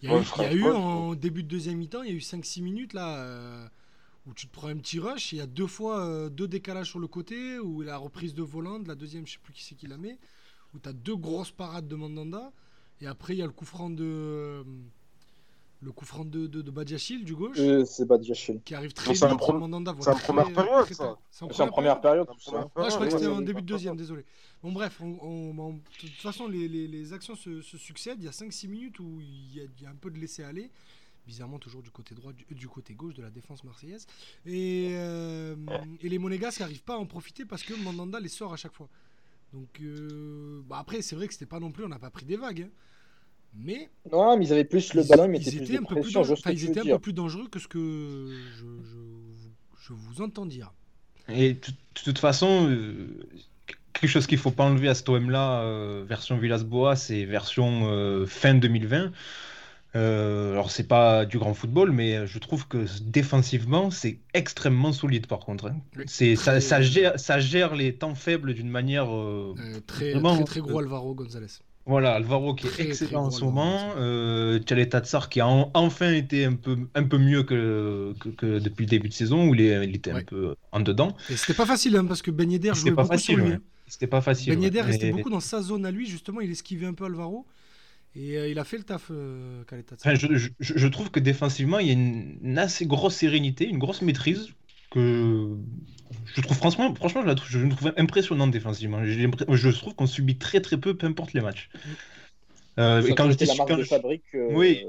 Il 0.01 0.09
y 0.09 0.11
a 0.11 0.13
Ouais, 0.13 0.21
eu, 0.21 0.25
il 0.35 0.41
y 0.41 0.45
a 0.45 0.53
eu 0.53 0.71
en 0.71 1.15
début 1.15 1.43
de 1.43 1.47
deuxième 1.49 1.77
mi-temps, 1.77 2.03
il 2.03 2.09
y 2.09 2.13
a 2.13 2.15
eu 2.15 2.21
5-6 2.21 2.61
minutes 2.61 2.93
là 2.93 3.17
euh, 3.19 3.67
où 4.27 4.33
tu 4.33 4.47
te 4.47 4.53
prends 4.53 4.67
un 4.69 4.77
petit 4.77 4.99
rush. 4.99 5.33
Il 5.33 5.37
y 5.37 5.41
a 5.41 5.47
deux 5.47 5.67
fois 5.67 6.05
euh, 6.05 6.29
deux 6.29 6.47
décalages 6.47 6.89
sur 6.91 6.99
le 6.99 7.07
côté, 7.07 7.59
où 7.59 7.81
la 7.81 7.97
reprise 7.97 8.33
de 8.35 8.43
volant, 8.43 8.79
de 8.79 8.87
la 8.89 8.95
deuxième, 8.95 9.27
je 9.27 9.33
sais 9.33 9.39
plus 9.43 9.53
qui 9.53 9.63
c'est 9.63 9.75
qui 9.75 9.87
la 9.87 9.97
met, 9.97 10.19
où 10.73 10.79
tu 10.79 10.89
as 10.89 10.93
deux 10.93 11.15
grosses 11.17 11.51
parades 11.51 11.87
de 11.87 11.95
Mandanda. 11.95 12.53
Et 13.01 13.07
après, 13.07 13.35
il 13.35 13.39
y 13.39 13.43
a 13.43 13.47
le 13.47 13.51
coup 13.53 13.65
franc 13.65 13.89
de. 13.89 14.63
Euh, 15.83 15.85
le 15.85 15.91
coup 15.91 16.05
franc 16.05 16.25
de, 16.25 16.47
de, 16.47 16.61
de 16.61 16.71
Badiachil, 16.71 17.23
du 17.25 17.35
gauche, 17.35 17.57
Euh, 17.59 17.83
c'est 17.85 18.05
chez 18.33 18.59
qui 18.65 18.73
arrive 18.75 18.93
très 18.93 19.09
en 19.09 19.13
vite. 19.13 19.39
voit 19.93 20.03
c'est 20.05 20.09
en 20.11 20.15
première 20.15 20.51
période, 20.53 20.85
ça. 20.93 21.17
C'est 21.29 21.43
en 21.43 21.67
première 21.67 22.01
période. 22.01 22.27
tout 22.27 22.39
ça. 22.39 22.69
Ah, 22.75 22.89
je 22.89 22.95
crois 22.95 23.05
que 23.07 23.11
c'était 23.13 23.27
en 23.27 23.41
début 23.41 23.61
de 23.61 23.67
deuxième, 23.67 23.95
désolé. 23.97 24.23
Bon, 24.61 24.71
bref, 24.71 24.99
on- 25.01 25.17
on- 25.21 25.59
on- 25.59 25.73
de 25.73 25.79
toute 25.99 26.09
façon, 26.21 26.47
les, 26.47 26.67
les- 26.67 26.87
les 26.87 27.13
actions 27.13 27.35
se, 27.35 27.61
se 27.61 27.77
succèdent. 27.77 28.19
Il 28.19 28.25
y 28.25 28.29
a 28.29 28.31
5-6 28.31 28.67
minutes 28.69 28.99
où 28.99 29.19
il 29.19 29.55
y, 29.55 29.59
a, 29.59 29.63
il 29.63 29.83
y 29.83 29.85
a 29.85 29.89
un 29.89 29.95
peu 29.95 30.09
de 30.09 30.17
laisser-aller. 30.19 30.69
Bizarrement, 31.25 31.57
toujours 31.59 31.81
du 31.81 31.89
côté 31.89 32.15
droit, 32.15 32.33
du, 32.33 32.45
du 32.53 32.67
côté 32.67 32.93
gauche 32.93 33.13
de 33.13 33.21
la 33.21 33.29
défense 33.29 33.63
marseillaise. 33.63 34.05
Et, 34.45 34.89
euh, 34.91 35.55
et 36.01 36.09
les 36.09 36.17
Monégasques 36.19 36.59
n'arrivent 36.59 36.83
pas 36.83 36.95
à 36.95 36.97
en 36.97 37.05
profiter 37.05 37.45
parce 37.45 37.63
que 37.63 37.73
Mandanda 37.73 38.19
les 38.19 38.27
sort 38.29 38.51
à 38.53 38.57
chaque 38.57 38.73
fois. 38.73 38.89
Donc, 39.53 39.69
euh, 39.81 40.61
bah 40.67 40.77
après, 40.79 41.01
c'est 41.01 41.15
vrai 41.15 41.27
que 41.27 41.33
c'était 41.33 41.45
pas 41.45 41.59
non 41.59 41.71
plus, 41.71 41.85
on 41.85 41.87
n'a 41.89 41.99
pas 41.99 42.09
pris 42.09 42.25
des 42.25 42.35
vagues. 42.37 42.63
hein. 42.63 42.69
Mais 43.55 43.89
Non, 44.11 44.37
mais 44.37 44.45
ils 44.45 44.51
avaient 44.53 44.63
plus 44.63 44.93
le 44.93 45.03
ballon, 45.03 45.31
ils 45.33 45.41
ils 45.41 45.43
plus 45.57 45.63
étaient 45.63 45.77
un 45.77 45.83
peu 45.83 45.95
plus 46.01 46.13
dangereux, 46.13 46.35
enfin, 46.39 46.51
ils 46.51 46.65
étaient 46.65 46.79
un 46.79 46.83
peu 46.83 46.99
plus 46.99 47.13
dangereux 47.13 47.47
que 47.49 47.59
ce 47.59 47.67
que 47.67 47.79
je, 48.57 48.65
je- 48.83 49.85
je 49.87 49.93
vous 49.93 50.21
entends 50.21 50.45
dire. 50.45 50.73
Et 51.29 51.53
de 51.53 51.59
toute 52.03 52.19
façon, 52.19 52.67
euh, 52.69 53.07
quelque 53.93 54.09
chose 54.09 54.27
qu'il 54.27 54.37
faut 54.37 54.51
pas 54.51 54.65
enlever 54.65 54.89
à 54.89 54.95
cet 54.95 55.07
OM-là, 55.09 55.61
euh, 55.61 56.03
version 56.07 56.37
Villas-Boas, 56.37 56.95
c'est 56.95 57.25
version 57.25 57.89
euh, 57.89 58.25
fin 58.25 58.55
2020. 58.55 59.11
Euh, 59.95 60.53
alors, 60.53 60.71
c'est 60.71 60.87
pas 60.87 61.25
du 61.25 61.37
grand 61.37 61.53
football, 61.53 61.91
mais 61.91 62.25
je 62.25 62.39
trouve 62.39 62.67
que 62.67 62.85
défensivement, 63.03 63.91
c'est 63.91 64.17
extrêmement 64.33 64.91
solide 64.91 65.27
par 65.27 65.39
contre. 65.39 65.67
hein. 65.67 65.77
Oui. 65.95 66.05
C'est, 66.07 66.35
ça, 66.35 66.59
gère, 66.81 67.19
ça 67.19 67.39
gère 67.39 67.75
les 67.75 67.93
temps 67.95 68.15
faibles 68.15 68.55
d'une 68.55 68.69
manière. 68.69 69.13
euh, 69.13 69.53
Euh, 69.59 69.79
très, 69.85 70.13
Vraiment, 70.13 70.35
très, 70.35 70.43
très 70.45 70.59
gros 70.61 70.79
Alvaro 70.79 71.13
Gonzalez. 71.13 71.45
Voilà, 71.85 72.13
Alvaro 72.13 72.55
qui 72.55 72.67
est 72.67 72.69
Très, 72.69 72.83
très 72.83 72.91
excellent 73.03 73.25
en 73.25 73.31
ce 73.31 73.43
moment. 73.43 73.93
Euh, 73.97 74.57
Tchaleta 74.59 75.01
Tsar 75.01 75.27
qui 75.27 75.41
a 75.41 75.47
en- 75.47 75.69
enfin 75.73 76.13
été 76.13 76.45
un 76.45 76.53
peu, 76.53 76.77
un 76.95 77.03
peu 77.03 77.17
mieux 77.17 77.43
que, 77.43 78.13
que, 78.21 78.29
que 78.29 78.59
depuis 78.59 78.85
le 78.85 78.89
début 78.89 79.09
de 79.09 79.13
saison 79.13 79.49
où 79.49 79.53
il, 79.55 79.61
est- 79.61 79.83
il 79.85 79.95
était 79.95 80.11
un 80.11 80.23
peu 80.23 80.55
en 80.71 80.79
dedans. 80.79 81.15
Et 81.29 81.35
c'était 81.35 81.53
pas 81.53 81.65
facile 81.65 81.97
hein, 81.97 82.05
parce 82.05 82.21
que 82.21 82.31
Ben 82.31 82.49
Yedder 82.49 82.71
jouait 82.73 82.91
pas 82.91 83.03
beaucoup 83.03 83.13
facile. 83.15 83.35
sur 83.35 83.43
lui. 83.45 83.51
ouais. 83.53 83.59
C'était 83.87 84.07
pas 84.07 84.21
facile. 84.21 84.53
Ben 84.53 84.61
Yedder 84.63 84.79
ouais. 84.79 84.85
restait 84.85 85.07
Mais- 85.07 85.11
beaucoup 85.17 85.29
dans 85.29 85.41
sa 85.41 85.61
zone 85.61 85.85
à 85.85 85.91
lui, 85.91 86.07
justement, 86.07 86.39
il 86.39 86.49
esquivait 86.51 86.85
un 86.87 86.93
peu 86.93 87.03
Alvaro. 87.05 87.45
Et 88.15 88.37
euh, 88.37 88.47
il 88.47 88.59
a 88.59 88.63
fait 88.63 88.77
le 88.77 88.83
taf, 88.83 89.07
euh, 89.11 89.63
Caleta. 89.65 89.95
Enfin, 89.99 90.13
je, 90.15 90.27
je- 90.37 90.49
je 90.59 90.87
trouve 90.87 91.09
que 91.11 91.19
défensivement, 91.19 91.79
il 91.79 91.87
y 91.87 91.89
a 91.89 91.93
une, 91.93 92.37
une 92.43 92.59
assez 92.59 92.85
grosse 92.85 93.15
sérénité, 93.15 93.67
une 93.67 93.79
grosse 93.79 94.01
maîtrise 94.03 94.49
que 94.93 95.49
je 96.35 96.41
trouve 96.41 96.57
franchement, 96.57 96.93
franchement 96.95 97.21
je, 97.23 97.27
la 97.27 97.35
trouve, 97.35 97.49
je 97.49 97.59
la 97.59 97.69
trouve 97.75 97.93
impressionnante 97.97 98.51
défensivement. 98.51 98.99
L'impré- 99.01 99.45
Je 99.49 99.69
trouve 99.69 99.95
qu'on 99.95 100.07
subit 100.07 100.37
très 100.37 100.61
très 100.61 100.77
peu, 100.77 100.95
peu 100.95 101.07
importe 101.07 101.33
les 101.33 101.41
matchs. 101.41 101.69
Euh, 102.79 103.01
Ça 103.01 103.07
et 103.09 103.15
quand 103.15 103.29
je 103.29 103.45
la 103.45 103.55
marque 103.55 103.69
quand 103.69 103.77
de 103.77 103.83
je- 103.83 103.87
fabrique 103.89 104.23
euh, 104.35 104.47
Oui. 104.51 104.85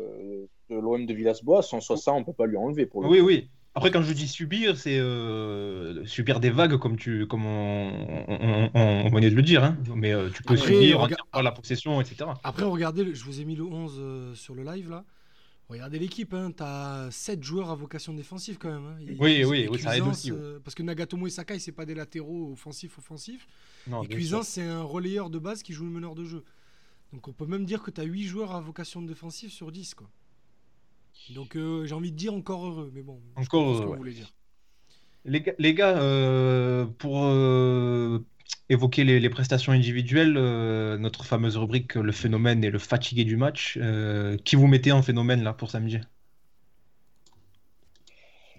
de 0.71 0.75
l'OM 0.77 1.05
de 1.07 1.12
Villas-Boas, 1.14 1.62
sans 1.62 1.81
ça, 1.81 1.97
ça, 1.97 2.12
on 2.12 2.25
peut 2.25 2.33
pas 2.33 2.47
lui 2.47 2.57
enlever 2.57 2.87
pour 2.87 3.03
le 3.03 3.09
Oui, 3.09 3.21
oui. 3.21 3.49
Après, 3.77 3.90
quand 3.90 4.03
je 4.03 4.12
dis 4.12 4.29
subir, 4.29 4.77
c'est 4.77 4.99
euh, 4.99 6.05
subir 6.07 6.38
des 6.38 6.51
vagues, 6.51 6.77
comme, 6.79 6.97
tu, 6.97 7.27
comme 7.27 7.45
on, 7.45 7.90
on, 8.29 8.71
on- 8.73 9.03
on 9.07 9.09
venait 9.11 9.31
de 9.31 9.35
le 9.35 9.43
dire. 9.43 9.64
hein. 9.64 9.77
Mais 9.97 10.12
euh, 10.12 10.31
tu 10.33 10.43
peux 10.45 10.55
Après, 10.55 10.73
subir 10.73 11.09
en 11.33 11.43
la 11.43 11.51
possession, 11.53 12.01
etc. 12.01 12.31
Après, 12.45 12.64
regardez, 12.64 13.03
le- 13.05 13.14
je 13.14 13.25
vous 13.25 13.40
ai 13.40 13.45
mis 13.45 13.57
le 13.57 13.64
11 13.64 13.97
euh, 13.99 14.35
sur 14.35 14.55
le 14.55 14.62
live 14.62 14.90
là. 14.90 15.05
Regardez 15.68 15.98
l'équipe, 15.98 16.35
hein, 16.35 16.50
t'as 16.55 17.11
7 17.11 17.42
joueurs 17.42 17.70
à 17.70 17.74
vocation 17.74 18.12
défensive 18.12 18.59
quand 18.59 18.70
même. 18.70 18.85
hein. 18.85 18.96
Oui, 19.18 19.44
oui, 19.44 19.66
oui, 19.70 19.79
ça 19.81 19.96
aide 19.96 20.03
aussi, 20.03 20.31
euh, 20.31 20.59
parce 20.62 20.74
que 20.74 20.83
Nagatomo 20.83 21.27
et 21.27 21.31
Sakai, 21.31 21.59
c'est 21.59 21.72
pas 21.72 21.87
des 21.87 21.94
latéraux 21.94 22.53
offensifs 22.53 22.98
offensifs. 22.98 23.46
Non, 23.87 24.03
et 24.03 24.09
Cuisance, 24.09 24.48
c'est 24.48 24.62
un 24.62 24.83
relayeur 24.83 25.31
de 25.31 25.38
base 25.38 25.62
qui 25.62 25.72
joue 25.72 25.85
le 25.85 25.90
meneur 25.90 26.14
de 26.14 26.24
jeu. 26.24 26.44
Donc 27.12 27.29
on 27.29 27.33
peut 27.33 27.46
même 27.46 27.64
dire 27.64 27.83
que 27.83 27.90
tu 27.90 28.00
as 28.00 28.05
8 28.05 28.24
joueurs 28.24 28.53
à 28.55 28.61
vocation 28.61 29.00
défensive 29.00 29.50
sur 29.50 29.72
10. 29.72 29.94
Quoi. 29.94 30.11
Donc 31.31 31.57
euh, 31.57 31.87
j'ai 31.87 31.94
envie 31.94 32.12
de 32.12 32.16
dire 32.16 32.35
encore 32.35 32.66
heureux, 32.66 32.90
mais 32.94 33.03
bon. 33.03 33.20
Encore 33.37 33.46
comprends 33.48 33.74
ce 33.74 33.79
que 33.79 33.85
heureux, 33.85 33.92
vous 33.92 33.98
voulez 33.98 34.12
dire. 34.12 34.35
Les 35.24 35.40
gars, 35.40 35.55
les 35.59 35.72
gars, 35.72 35.96
euh, 35.96 36.85
pour 36.85 37.24
évoquer 38.68 39.04
les, 39.04 39.20
les 39.20 39.30
prestations 39.30 39.72
individuelles, 39.72 40.37
euh, 40.37 40.98
notre 40.98 41.24
fameuse 41.24 41.57
rubrique 41.57 41.94
le 41.96 42.12
phénomène 42.12 42.64
et 42.64 42.70
le 42.70 42.78
fatigué 42.78 43.24
du 43.24 43.37
match, 43.37 43.78
euh, 43.80 44.37
qui 44.38 44.57
vous 44.57 44.66
mettez 44.66 44.92
en 44.92 45.02
phénomène 45.02 45.42
là 45.42 45.52
pour 45.54 45.70
samedi? 45.70 45.98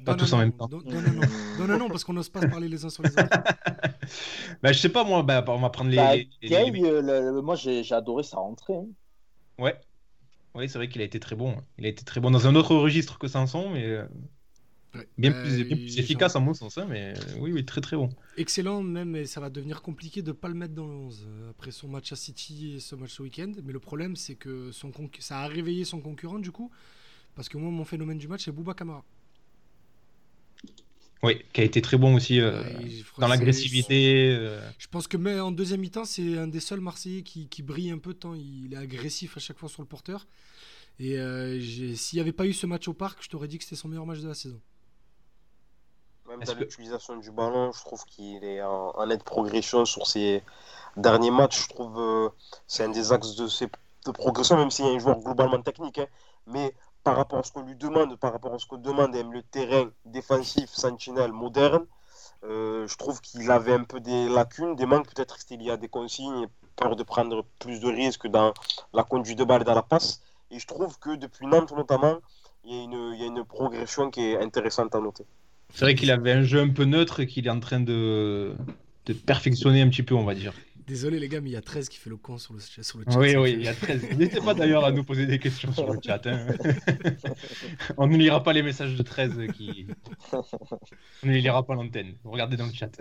Pas 0.04 0.13
Donne 0.13 0.19
tous 0.19 0.34
un 0.34 0.36
en 0.36 0.38
nom, 0.38 0.43
même 0.43 0.54
temps. 0.54 0.67
Donne, 0.67 0.84
donne 0.84 1.06
un 1.08 1.13
nom. 1.13 1.24
Donne 1.58 1.71
un 1.71 1.78
nom, 1.78 1.89
parce 1.89 2.04
qu'on 2.04 2.13
n'ose 2.13 2.30
pas 2.30 2.41
se 2.41 2.48
parler 2.48 2.67
les 2.69 2.86
uns 2.86 2.89
sur 2.89 3.04
les 3.04 3.17
autres. 3.17 3.38
Bah, 4.62 4.71
je 4.71 4.80
sais 4.80 4.89
pas 4.89 5.04
moi, 5.04 5.24
bah, 5.24 5.43
on 5.48 5.60
va 5.60 5.69
prendre 5.69 5.89
les. 5.91 5.98
Bah, 5.98 6.15
les- 6.15 6.30
les- 6.41 6.50
Gay, 6.50 6.71
les- 6.71 6.84
euh, 6.84 7.02
le- 7.02 7.32
le- 7.36 7.41
moi 7.41 7.56
j'ai 7.56 7.91
adoré 7.91 8.24
sa 8.24 8.38
rentrée. 8.38 8.76
hein. 8.76 8.88
Ouais, 9.60 9.80
oui, 10.56 10.69
c'est 10.69 10.78
vrai 10.80 10.89
qu'il 10.89 11.02
a 11.02 11.06
été 11.06 11.19
très 11.19 11.36
bon. 11.36 11.52
hein. 11.58 11.65
Il 11.78 11.86
a 11.86 11.89
été 11.89 12.06
très 12.06 12.21
bon 12.21 12.32
dans 12.32 12.48
un 12.48 12.56
autre 12.56 12.76
registre 12.76 13.19
que 13.19 13.28
Sanson, 13.28 13.69
mais 13.71 13.86
euh, 13.86 14.08
Ouais. 14.96 15.08
bien 15.18 15.32
Euh, 15.34 15.42
plus, 15.44 15.64
bien 15.66 15.78
plus 15.78 15.88
j'ai- 15.90 16.00
efficace 16.00 16.36
en 16.36 16.42
mon 16.42 16.54
sens. 16.54 16.78
hein, 16.78 16.86
mais 16.90 17.14
euh, 17.18 17.40
oui, 17.40 17.52
oui, 17.52 17.66
très 17.66 17.82
très 17.82 17.96
bon. 17.98 18.10
Excellent 18.38 18.82
même, 18.84 19.16
et 19.16 19.26
ça 19.26 19.40
va 19.42 19.50
devenir 19.50 19.82
compliqué 19.82 20.22
de 20.22 20.32
pas 20.32 20.48
le 20.48 20.54
mettre 20.56 20.74
dans 20.74 20.88
le 20.88 20.94
11 20.94 21.26
euh, 21.28 21.50
après 21.52 21.72
son 21.72 21.88
match 21.88 22.12
à 22.12 22.16
City 22.16 22.74
et 22.76 22.80
ce 22.80 22.96
match 22.96 23.12
ce 23.12 23.22
week-end. 23.24 23.52
Mais 23.64 23.74
le 23.74 23.80
problème, 23.80 24.16
c'est 24.16 24.36
que 24.36 24.72
son 24.72 24.92
ça 25.20 25.40
a 25.40 25.48
réveillé 25.48 25.86
son 25.86 26.00
concurrent 26.02 26.40
du 26.40 26.52
coup, 26.52 26.72
parce 27.36 27.50
que 27.50 27.58
moi, 27.58 27.70
mon 27.72 27.86
phénomène 27.86 28.18
du 28.18 28.28
match, 28.28 28.46
c'est 28.46 28.52
Bouba 28.52 28.74
Kamara. 28.74 29.04
Oui, 31.24 31.42
qui 31.54 31.62
a 31.62 31.64
été 31.64 31.82
très 31.82 31.98
bon 31.98 32.14
aussi 32.16 32.40
euh, 32.40 32.62
Ouais, 32.62 33.04
dans 33.18 33.28
l'agressivité. 33.28 34.28
euh, 34.38 34.62
Je 34.78 34.88
pense 34.88 35.08
que 35.08 35.18
mais 35.18 35.40
en 35.40 35.52
deuxième 35.52 35.80
mi-temps, 35.80 36.06
c'est 36.06 36.38
un 36.38 36.48
des 36.48 36.60
seuls 36.60 36.82
Marseillais 36.82 37.24
qui, 37.24 37.48
qui 37.48 37.64
brille 37.64 37.90
un 37.90 37.98
peu 37.98 38.14
tant 38.14 38.36
il 38.36 38.74
est 38.74 38.78
agressif 38.78 39.36
à 39.36 39.40
chaque 39.40 39.58
fois 39.58 39.70
sur 39.70 39.82
le 39.82 39.88
porteur. 39.88 40.28
Et 41.00 41.18
euh, 41.18 41.60
s'il 41.96 42.18
n'y 42.18 42.22
avait 42.22 42.32
pas 42.32 42.46
eu 42.46 42.54
ce 42.54 42.68
match 42.68 42.88
au 42.88 42.94
parc, 42.94 43.24
je 43.24 43.30
t'aurais 43.30 43.48
dit 43.48 43.58
que 43.58 43.64
c'était 43.64 43.76
son 43.76 43.88
meilleur 43.88 44.06
match 44.06 44.20
de 44.20 44.28
la 44.28 44.34
saison. 44.36 44.62
Même 46.28 46.44
dans 46.44 46.54
que- 46.54 46.60
l'utilisation 46.60 47.18
du 47.18 47.32
ballon, 47.32 47.72
je 47.72 47.82
trouve 47.82 48.04
qu'il 48.06 48.44
est 48.44 48.62
en, 48.64 48.92
en 48.96 49.06
nette 49.06 49.24
progression 49.24 49.86
sur 49.86 50.08
ses 50.08 50.44
derniers 50.98 51.32
matchs. 51.32 51.64
Je 51.64 51.70
trouve 51.70 52.00
euh, 52.00 52.30
c'est 52.68 52.84
un 52.84 52.90
des 52.90 53.12
axes 53.12 53.36
de, 53.36 53.48
ses- 53.48 53.70
de 54.06 54.12
progression, 54.12 54.58
même 54.58 54.72
s'il 54.72 54.86
y 54.86 54.90
a 54.90 54.92
un 54.94 55.00
joueur 55.00 55.20
globalement 55.20 55.62
technique. 55.62 56.00
hein. 56.00 56.08
mais 56.48 56.74
par 57.04 57.16
rapport 57.18 57.38
à 57.40 57.44
ce 57.44 57.52
qu'on 57.52 57.62
lui 57.62 57.76
demande, 57.76 58.18
par 58.18 58.32
rapport 58.34 58.54
à 58.56 58.60
ce 58.60 58.66
qu'on 58.66 58.78
demande, 58.78 59.16
aime 59.16 59.32
le 59.32 59.44
terrain 59.44 59.92
défensif, 60.06 60.72
sentinelle, 60.72 61.32
moderne, 61.32 61.86
euh, 62.44 62.88
je 62.88 62.98
trouve 62.98 63.22
qu'il 63.22 63.50
avait 63.52 63.74
un 63.74 63.84
peu 63.84 64.00
des 64.00 64.28
lacunes, 64.30 64.76
des 64.76 64.86
manques. 64.88 65.08
Peut-être 65.14 65.38
c'était 65.40 65.58
lié 65.58 65.72
à 65.72 65.78
des 65.78 65.88
consignes, 65.90 66.48
peur 66.76 66.96
de 66.96 67.04
prendre 67.04 67.46
plus 67.60 67.80
de 67.80 67.88
risques 67.88 68.28
dans 68.28 68.54
la 68.94 69.04
conduite 69.04 69.38
de 69.38 69.44
balle 69.44 69.62
et 69.62 69.66
dans 69.66 69.76
la 69.76 69.84
passe. 69.84 70.22
Et 70.52 70.58
je 70.60 70.66
trouve 70.68 70.98
que 71.00 71.16
depuis 71.16 71.46
Nantes 71.48 71.72
notamment, 71.74 72.18
il 72.64 72.76
y 72.76 72.80
a 72.80 72.84
une, 72.84 73.14
il 73.14 73.20
y 73.22 73.24
a 73.24 73.28
une 73.28 73.44
progression 73.46 74.10
qui 74.10 74.22
est 74.22 74.42
intéressante 74.42 74.96
à 74.96 75.00
noter. 75.00 75.26
C'est 75.76 75.84
vrai 75.84 75.96
qu'il 75.96 76.10
avait 76.10 76.32
un 76.32 76.44
jeu 76.44 76.62
un 76.62 76.70
peu 76.70 76.86
neutre 76.86 77.20
et 77.20 77.28
qu'il 77.28 77.48
est 77.48 77.50
en 77.50 77.60
train 77.60 77.82
de, 77.82 78.54
de 79.06 79.14
perfectionner 79.14 79.82
un 79.82 79.90
petit 79.90 80.04
peu, 80.04 80.16
on 80.16 80.24
va 80.24 80.34
dire. 80.34 80.54
Désolé 80.88 81.20
les 81.20 81.28
gars, 81.28 81.42
mais 81.42 81.50
il 81.50 81.54
y 81.54 81.58
a 81.58 81.62
13 81.62 81.90
qui 81.90 81.98
fait 81.98 82.10
le 82.10 82.16
con 82.16 82.38
sur 82.38 82.54
le, 82.54 82.60
sur 82.60 83.00
le 83.00 83.06
chat. 83.10 83.20
Oui, 83.20 83.36
oui, 83.36 83.56
il 83.58 83.64
y 83.64 83.68
a 83.68 83.74
13. 83.74 84.04
N'hésitez 84.16 84.40
pas 84.40 84.54
d'ailleurs 84.54 84.86
à 84.86 84.92
nous 84.92 85.04
poser 85.04 85.26
des 85.26 85.38
questions 85.40 85.74
sur 85.74 85.92
le 85.92 86.00
chat. 86.02 86.26
hein. 86.28 86.46
On 87.98 88.08
ne 88.08 88.16
lira 88.16 88.42
pas 88.44 88.54
les 88.54 88.62
messages 88.62 88.96
de 88.96 89.04
13 89.04 89.34
qui. 89.58 89.88
On 91.24 91.28
ne 91.28 91.32
les 91.34 91.42
lira 91.42 91.66
pas 91.66 91.74
à 91.74 91.76
l'antenne. 91.76 92.14
Regardez 92.24 92.56
dans 92.56 92.68
le 92.68 92.74
chat. 92.74 92.92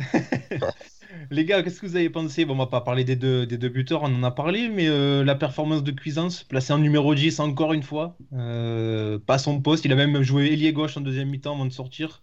les 1.31 1.45
gars, 1.45 1.63
qu'est-ce 1.63 1.81
que 1.81 1.87
vous 1.87 1.97
avez 1.97 2.11
pensé? 2.11 2.45
Bon, 2.45 2.55
on 2.55 2.57
va 2.59 2.67
pas 2.67 2.81
parler 2.81 3.05
des 3.05 3.17
deux, 3.17 3.47
des 3.47 3.59
deux 3.59 3.69
buteurs, 3.69 4.03
on 4.03 4.07
en 4.15 4.23
a 4.23 4.31
parlé, 4.31 4.69
mais 4.69 4.89
euh, 4.89 5.23
la 5.23 5.35
performance 5.35 5.85
de 5.85 5.93
Cuisance, 5.93 6.43
placé 6.43 6.73
en 6.73 6.79
numéro 6.79 7.15
10 7.15 7.39
encore 7.41 7.73
une 7.73 7.83
fois, 7.83 8.17
euh, 8.33 9.19
pas 9.19 9.39
son 9.39 9.61
poste. 9.61 9.85
Il 9.85 9.93
a 9.93 9.97
même 9.97 10.23
joué 10.23 10.47
ailier 10.53 10.73
gauche 10.73 10.97
en 10.97 11.03
deuxième 11.03 11.29
mi-temps 11.29 11.55
avant 11.55 11.67
de 11.67 11.73
sortir. 11.73 12.23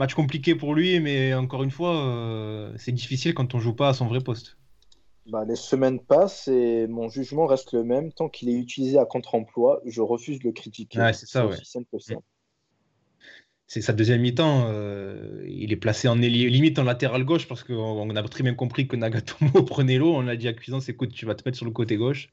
Match 0.00 0.14
compliqué 0.14 0.54
pour 0.54 0.74
lui, 0.74 0.98
mais 1.00 1.34
encore 1.34 1.62
une 1.62 1.70
fois, 1.70 1.96
euh, 1.96 2.72
c'est 2.76 2.92
difficile 2.92 3.34
quand 3.34 3.54
on 3.54 3.60
joue 3.60 3.74
pas 3.74 3.90
à 3.90 3.94
son 3.94 4.06
vrai 4.06 4.20
poste. 4.20 4.56
Bah, 5.26 5.44
les 5.46 5.56
semaines 5.56 6.00
passent 6.00 6.48
et 6.48 6.86
mon 6.86 7.08
jugement 7.08 7.46
reste 7.46 7.72
le 7.72 7.84
même. 7.84 8.12
Tant 8.12 8.28
qu'il 8.28 8.50
est 8.50 8.58
utilisé 8.58 8.98
à 8.98 9.06
contre-emploi, 9.06 9.80
je 9.86 10.00
refuse 10.00 10.38
de 10.40 10.44
le 10.44 10.52
critiquer. 10.52 11.10
C'est 11.14 11.26
ça, 11.26 11.46
ouais. 11.46 11.56
ça. 11.62 11.80
c'est 13.66 13.80
sa 13.80 13.92
deuxième 13.92 14.20
mi-temps. 14.20 14.66
euh, 14.68 15.42
il 15.48 15.72
est 15.72 15.76
placé 15.76 16.08
en 16.08 16.16
limite 16.16 16.78
en 16.78 16.84
latéral 16.84 17.24
gauche 17.24 17.48
parce 17.48 17.62
qu'on 17.62 17.74
on 17.74 18.16
a 18.16 18.22
très 18.24 18.42
bien 18.42 18.54
compris 18.54 18.86
que 18.86 18.96
Nagatomo 18.96 19.62
prenait 19.64 19.96
l'eau. 19.96 20.14
On 20.14 20.26
a 20.26 20.36
dit 20.36 20.48
à 20.48 20.52
Cuisance, 20.52 20.88
écoute, 20.88 21.12
tu 21.12 21.24
vas 21.24 21.34
te 21.34 21.42
mettre 21.46 21.56
sur 21.56 21.66
le 21.66 21.72
côté 21.72 21.96
gauche 21.96 22.30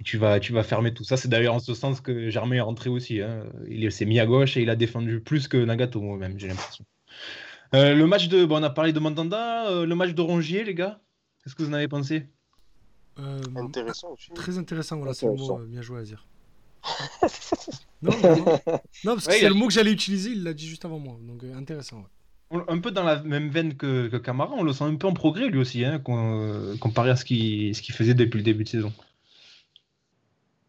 et 0.00 0.02
tu 0.04 0.18
vas, 0.18 0.40
tu 0.40 0.52
vas 0.52 0.62
fermer 0.62 0.92
tout 0.94 1.04
ça. 1.04 1.16
C'est 1.16 1.28
d'ailleurs 1.28 1.54
en 1.54 1.60
ce 1.60 1.74
sens 1.74 2.00
que 2.00 2.28
Germain 2.30 2.56
est 2.56 2.60
rentré 2.60 2.90
aussi. 2.90 3.20
hein. 3.20 3.44
Il 3.68 3.90
s'est 3.92 4.04
mis 4.06 4.18
à 4.20 4.26
gauche 4.26 4.56
et 4.56 4.62
il 4.62 4.70
a 4.70 4.76
défendu 4.76 5.20
plus 5.20 5.48
que 5.48 5.56
Nagatomo 5.56 6.16
même, 6.16 6.38
j'ai 6.38 6.48
l'impression. 6.48 6.84
Euh, 7.74 7.94
le 7.94 8.06
match 8.06 8.28
de, 8.28 8.44
bon, 8.44 8.60
on 8.60 8.62
a 8.62 8.70
parlé 8.70 8.92
de 8.92 9.00
Mandanda, 9.00 9.68
euh, 9.70 9.86
le 9.86 9.94
match 9.94 10.12
de 10.14 10.20
Rongier, 10.22 10.64
les 10.64 10.74
gars. 10.74 11.00
Qu'est-ce 11.42 11.54
que 11.54 11.62
vous 11.62 11.70
en 11.70 11.74
avez 11.74 11.88
pensé? 11.88 12.26
Euh, 13.18 13.40
Intéressant 13.56 14.12
aussi. 14.12 14.30
Très 14.32 14.58
intéressant, 14.58 14.96
voilà, 14.98 15.14
c'est 15.14 15.26
le 15.26 15.34
mot. 15.34 15.58
Euh, 15.60 15.66
bien 15.66 15.82
joué 15.82 16.00
à 16.00 16.02
dire. 16.02 16.26
non, 18.02 18.12
non, 18.18 19.14
parce 19.14 19.26
que 19.26 19.30
Ouais, 19.32 19.38
c'est 19.38 19.46
a- 19.46 19.48
le 19.48 19.54
mot 19.54 19.66
que 19.68 19.72
j'allais 19.72 19.92
utiliser, 19.92 20.30
il 20.30 20.42
l'a 20.42 20.52
dit 20.52 20.66
juste 20.66 20.84
avant 20.84 20.98
moi. 20.98 21.16
Donc 21.22 21.42
euh, 21.44 21.54
intéressant. 21.56 21.98
ouais. 22.50 22.60
Un 22.68 22.78
peu 22.78 22.90
dans 22.90 23.02
la 23.04 23.22
même 23.22 23.48
veine 23.48 23.74
que, 23.74 24.08
que 24.08 24.16
Camara, 24.16 24.52
on 24.54 24.62
le 24.62 24.72
sent 24.72 24.84
un 24.84 24.94
peu 24.96 25.06
en 25.06 25.12
progrès 25.14 25.48
lui 25.48 25.58
aussi, 25.58 25.84
hein, 25.84 25.98
com- 25.98 26.14
euh, 26.40 26.76
comparé 26.76 27.10
à 27.10 27.16
ce 27.16 27.24
qu'il 27.24 27.74
ce 27.74 27.82
qu'il 27.82 27.94
faisait 27.94 28.14
depuis 28.14 28.36
le 28.38 28.44
début 28.44 28.64
de 28.64 28.68
saison. 28.68 28.92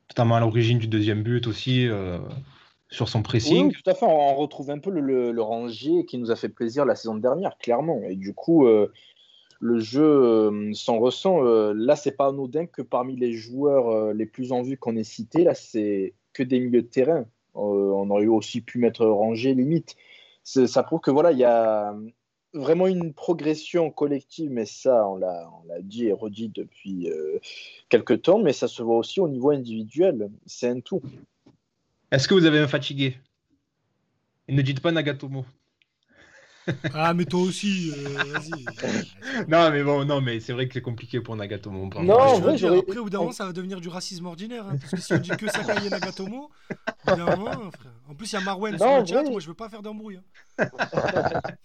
Notamment 0.09 0.35
à 0.35 0.39
l'origine 0.39 0.77
du 0.77 0.87
deuxième 0.87 1.23
but 1.23 1.47
aussi, 1.47 1.87
euh, 1.87 2.19
sur 2.89 3.09
son 3.09 3.21
pressing. 3.21 3.67
oui, 3.67 3.73
tout 3.73 3.89
à 3.89 3.93
fait. 3.93 4.05
On 4.05 4.35
retrouve 4.35 4.69
un 4.69 4.79
peu 4.79 4.91
le, 4.91 5.01
le, 5.01 5.31
le 5.31 5.41
Rangier 5.41 6.05
qui 6.05 6.17
nous 6.17 6.31
a 6.31 6.35
fait 6.35 6.49
plaisir 6.49 6.85
la 6.85 6.95
saison 6.95 7.15
dernière, 7.15 7.57
clairement. 7.57 8.01
Et 8.07 8.15
du 8.15 8.33
coup, 8.33 8.67
euh, 8.67 8.91
le 9.59 9.79
jeu 9.79 10.03
euh, 10.03 10.73
s'en 10.73 10.99
ressent. 10.99 11.41
Là, 11.41 11.95
c'est 11.95 12.15
pas 12.15 12.27
anodin 12.27 12.65
que 12.65 12.81
parmi 12.81 13.15
les 13.15 13.33
joueurs 13.33 14.13
les 14.13 14.25
plus 14.25 14.51
en 14.51 14.61
vue 14.61 14.77
qu'on 14.77 14.95
ait 14.95 15.03
cités, 15.03 15.43
là, 15.43 15.55
c'est 15.55 16.13
que 16.33 16.43
des 16.43 16.59
milieux 16.59 16.83
de 16.83 16.87
terrain. 16.87 17.25
On 17.55 18.09
aurait 18.09 18.27
aussi 18.27 18.61
pu 18.61 18.79
mettre 18.79 19.05
Rangier 19.05 19.53
limite. 19.55 19.95
Ça 20.43 20.83
prouve 20.83 20.99
que 20.99 21.09
voilà, 21.11 21.31
il 21.31 21.39
y 21.39 21.45
a 21.45 21.95
vraiment 22.55 22.87
une 22.87 23.13
progression 23.13 23.91
collective, 23.91 24.49
mais 24.49 24.65
ça, 24.65 25.07
on 25.07 25.17
l'a 25.17 25.47
dit 25.81 26.07
et 26.07 26.13
redit 26.13 26.49
depuis 26.49 27.09
euh, 27.09 27.39
quelques 27.89 28.23
temps, 28.23 28.39
mais 28.39 28.53
ça 28.53 28.67
se 28.67 28.81
voit 28.81 28.97
aussi 28.97 29.19
au 29.19 29.27
niveau 29.27 29.51
individuel. 29.51 30.29
C'est 30.45 30.69
un 30.69 30.79
tout. 30.79 31.01
Est-ce 32.11 32.27
que 32.27 32.33
vous 32.33 32.45
avez 32.45 32.59
un 32.59 32.67
fatigué? 32.67 33.17
Et 34.47 34.53
ne 34.53 34.61
dites 34.61 34.79
pas 34.79 34.91
Nagatomo. 34.91 35.45
Ah, 36.93 37.13
mais 37.13 37.25
toi 37.25 37.41
aussi, 37.41 37.91
euh, 37.95 38.27
vas-y. 38.33 38.75
Non, 39.47 39.71
mais 39.71 39.83
bon, 39.83 40.05
non, 40.05 40.21
mais 40.21 40.39
c'est 40.39 40.53
vrai 40.53 40.67
que 40.67 40.73
c'est 40.73 40.81
compliqué 40.81 41.19
pour 41.21 41.35
Nagatomo. 41.35 41.89
Non, 41.97 42.15
en 42.15 42.39
vrai, 42.39 42.57
dire, 42.57 42.67
j'aurais- 42.69 42.79
après, 42.79 42.99
au 42.99 43.03
bout 43.05 43.09
d'un 43.09 43.19
moment, 43.19 43.31
ça 43.31 43.45
va 43.45 43.53
devenir 43.53 43.79
du 43.79 43.87
racisme 43.87 44.25
ordinaire. 44.25 44.67
hein, 44.67 44.77
parce 44.79 44.93
que 44.93 45.01
si 45.01 45.13
on 45.13 45.19
dit 45.19 45.35
que 45.35 45.47
Sakai 45.47 45.85
et 45.85 45.89
Nagatomo, 45.89 46.49
au 47.05 47.15
moment, 47.15 47.71
frère. 47.71 47.93
En 48.09 48.15
plus, 48.15 48.31
il 48.31 48.35
y 48.35 48.37
a 48.37 48.41
Marwen 48.41 48.77
Non, 48.77 48.79
sur 48.79 48.95
le 48.97 49.05
chat, 49.05 49.23
moi 49.29 49.39
je 49.39 49.47
veux 49.47 49.53
pas 49.53 49.69
faire 49.69 49.81
d'embrouille. 49.81 50.17
hein. 50.17 50.23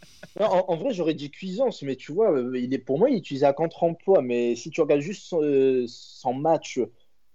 En, 0.41 0.65
en 0.69 0.77
vrai, 0.77 0.93
j'aurais 0.95 1.15
dit 1.15 1.31
Cuisance, 1.31 1.83
mais 1.83 1.97
tu 1.97 2.13
vois, 2.13 2.33
euh, 2.33 2.59
il 2.59 2.73
est, 2.75 2.79
pour 2.79 2.99
moi, 2.99 3.11
il 3.11 3.17
est 3.17 3.19
utilisé 3.19 3.47
à 3.47 3.53
contre-emploi. 3.53 4.23
Mais 4.23 4.57
si 4.57 4.71
tu 4.71 4.81
regardes 4.81 5.01
juste 5.01 5.25
son, 5.25 5.43
euh, 5.43 5.85
son 5.89 6.35
match 6.35 6.81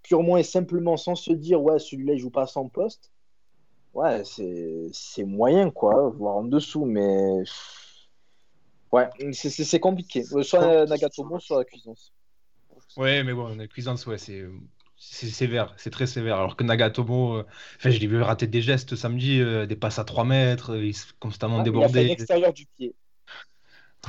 purement 0.04 0.38
et 0.38 0.44
simplement 0.44 0.98
sans 0.98 1.16
se 1.16 1.32
dire, 1.34 1.62
ouais, 1.62 1.80
celui-là, 1.80 2.14
il 2.14 2.20
joue 2.20 2.30
pas 2.32 2.44
à 2.44 2.48
son 2.48 2.70
poste, 2.70 3.12
ouais, 3.96 4.24
c'est 4.26 4.90
c'est 4.94 5.24
moyen, 5.26 5.72
quoi, 5.72 6.10
voire 6.12 6.38
en 6.38 6.44
dessous. 6.44 6.86
Mais 6.86 7.44
ouais, 8.92 9.10
c'est- 9.34 9.80
compliqué. 9.80 10.24
Euh, 10.34 10.44
Soit 10.44 10.86
Nagatomo, 10.88 11.40
soit 11.40 11.66
Cuisance. 11.66 12.14
Ouais, 12.98 13.24
mais 13.24 13.34
bon, 13.34 13.56
la 13.56 13.68
cuisance, 13.68 14.06
ouais, 14.08 14.18
c'est 14.18 14.46
c'est 14.98 15.28
sévère, 15.30 15.74
c'est 15.78 15.90
très 15.90 16.08
sévère. 16.08 16.38
Alors 16.38 16.56
que 16.56 16.64
Nagatomo, 16.64 17.36
euh, 17.40 17.46
enfin, 17.78 17.90
je 17.90 18.00
l'ai 18.00 18.08
vu 18.08 18.22
rater 18.22 18.48
des 18.48 18.62
gestes 18.62 18.96
samedi, 18.96 19.40
euh, 19.42 19.66
des 19.66 19.76
passes 19.76 20.00
à 20.00 20.06
3 20.06 20.24
mètres, 20.26 20.76
il 20.78 20.90
est 20.90 21.14
constamment 21.20 21.58
Ouais, 21.58 21.64
il 21.74 21.84
a 21.84 21.90
fait 21.90 22.04
débordé. 22.04 22.04
l'extérieur 22.04 22.54
du 22.54 22.66
pied. 22.66 22.96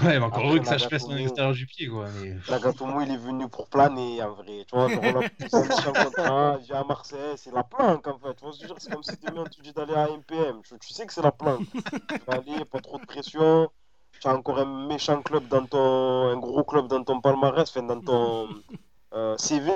Ouais, 0.03 0.19
mais 0.19 0.25
encore 0.25 0.39
Après, 0.39 0.49
heureux 0.49 0.59
que 0.61 0.67
ça 0.67 0.79
se 0.79 0.89
fasse 0.89 1.03
Nagatomo- 1.05 1.13
à 1.13 1.17
l'extérieur 1.17 1.55
du 1.55 1.67
pied, 1.67 1.89
quoi. 1.89 2.07
Mais... 2.21 2.37
Nagatomo, 2.51 3.01
il 3.01 3.11
est 3.11 3.17
venu 3.17 3.49
pour 3.49 3.69
planer, 3.69 4.23
en 4.23 4.35
vrai. 4.35 4.65
Tu 4.69 4.77
vois, 4.77 4.89
genre, 4.89 5.03
on 5.07 6.23
a 6.23 6.59
j'ai 6.61 6.75
à 6.75 6.85
Marseille, 6.85 7.37
c'est 7.37 7.53
la 7.53 7.65
planque, 7.65 8.07
en 8.07 8.19
fait. 8.19 8.35
Tu 8.35 8.45
vois 8.45 8.53
C'est 8.79 8.91
comme 8.91 9.03
si 9.03 9.17
demain, 9.23 9.45
tu 9.51 9.63
dis 9.63 9.73
d'aller 9.73 9.95
à 9.95 10.09
MPM. 10.09 10.63
Tu, 10.63 10.79
tu 10.79 10.93
sais 10.93 11.07
que 11.07 11.13
c'est 11.13 11.23
la 11.23 11.33
planque. 11.33 11.67
Tu 11.73 12.19
vas 12.27 12.35
aller, 12.35 12.65
pas 12.65 12.81
trop 12.81 12.99
de 12.99 13.05
pression. 13.07 13.71
Tu 14.21 14.29
as 14.29 14.35
encore 14.35 14.59
un 14.59 14.87
méchant 14.87 15.23
club 15.23 15.47
dans 15.49 15.65
ton... 15.67 16.29
Un 16.29 16.39
gros 16.39 16.65
club 16.65 16.89
dans 16.89 17.03
ton 17.05 17.21
palmarès, 17.21 17.69
enfin, 17.69 17.83
dans 17.83 18.01
ton 18.01 18.49
euh, 19.15 19.37
CV. 19.39 19.73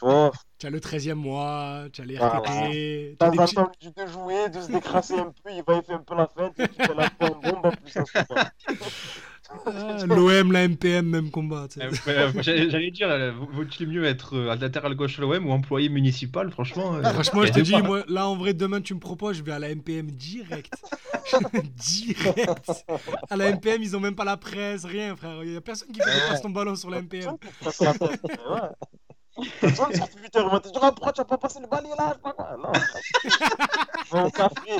Tu 0.00 0.06
vois, 0.06 0.30
Tu 0.58 0.66
as 0.66 0.70
le 0.70 0.80
13e 0.80 1.12
mois, 1.12 1.84
tu 1.92 2.00
as 2.00 2.06
les 2.06 2.16
RTT, 2.16 3.16
as 3.20 3.26
temps 3.26 3.30
des 3.32 3.38
en 3.38 3.46
temps, 3.46 3.72
tu 3.78 3.90
de 3.90 4.06
jouer, 4.06 4.48
de 4.48 4.58
se 4.62 4.72
décrasser 4.72 5.18
un 5.18 5.30
peu, 5.30 5.50
il 5.52 5.62
va 5.62 5.76
y 5.76 5.82
faire 5.82 5.96
un 5.96 6.02
peu 6.02 6.14
la 6.14 6.26
fête, 6.26 6.58
et 6.58 6.68
tu 6.68 6.82
fais 6.82 6.94
la 6.94 7.06
bombe 7.20 7.66
en 7.66 7.70
plus, 7.70 7.94
Ah, 9.66 10.04
L'OM, 10.06 10.52
la 10.52 10.68
MPM, 10.68 11.06
même 11.06 11.30
combat. 11.30 11.66
Euh, 11.78 12.32
J'allais 12.40 12.90
dire, 12.90 13.08
euh, 13.08 13.32
vaut-il 13.52 13.88
mieux 13.88 14.04
être 14.04 14.36
euh, 14.36 14.54
latéral 14.54 14.94
gauche 14.94 15.18
à 15.18 15.22
l'OM 15.22 15.46
ou 15.46 15.52
employé 15.52 15.88
municipal, 15.88 16.50
franchement. 16.50 16.94
euh, 16.96 17.02
Franchement, 17.12 17.44
je 17.44 17.52
te 17.52 17.60
dis, 17.60 17.76
moi, 17.82 18.04
là 18.08 18.28
en 18.28 18.36
vrai, 18.36 18.54
demain 18.54 18.80
tu 18.80 18.94
me 18.94 19.00
proposes, 19.00 19.36
je 19.38 19.42
vais 19.42 19.52
à 19.52 19.58
la 19.58 19.74
MPM 19.74 20.10
direct. 20.10 20.72
direct. 21.76 22.70
À 23.28 23.36
la 23.36 23.52
MPM, 23.52 23.82
ils 23.82 23.96
ont 23.96 24.00
même 24.00 24.14
pas 24.16 24.24
la 24.24 24.36
presse, 24.36 24.84
rien, 24.84 25.14
frère. 25.16 25.42
Il 25.44 25.52
y 25.52 25.56
a 25.56 25.60
personne 25.60 25.90
qui 25.92 26.00
passes 26.00 26.42
ton 26.42 26.50
ballon 26.50 26.74
sur 26.76 26.90
la 26.90 27.02
MPM. 27.02 27.36
Pourquoi 29.60 31.12
tu 31.12 31.20
n'as 31.20 31.24
pas 31.24 31.38
passé 31.38 31.60
le 31.60 31.66
balai 31.68 31.88
là? 31.96 32.08
Je 32.10 32.14
sais 32.14 32.20
pas 32.22 32.32
quoi. 32.32 32.56
Non, 32.56 32.72
va 34.10 34.24
au 34.26 34.30
café. 34.30 34.70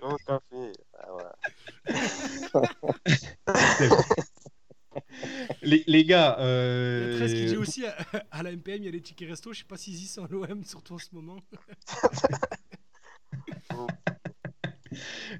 Va 0.00 0.08
au 0.08 0.16
café. 0.26 0.49
Les, 5.62 5.84
les 5.86 6.04
gars, 6.04 6.36
Il 6.38 6.42
y 6.42 6.44
a 6.44 6.46
euh, 6.46 7.16
13 7.18 7.34
qui 7.34 7.44
dit 7.46 7.56
aussi 7.56 7.86
à, 7.86 7.94
à 8.30 8.42
la 8.42 8.52
MPM, 8.52 8.82
il 8.82 8.86
y 8.86 8.88
a 8.88 8.90
les 8.90 9.00
tickets 9.00 9.28
resto. 9.28 9.52
Je 9.52 9.60
sais 9.60 9.64
pas 9.64 9.76
s'ils 9.76 9.94
y 9.94 10.06
sont 10.06 10.24
à 10.24 10.28
l'OM, 10.28 10.64
surtout 10.64 10.94
en 10.94 10.98
ce 10.98 11.08
moment. 11.12 11.38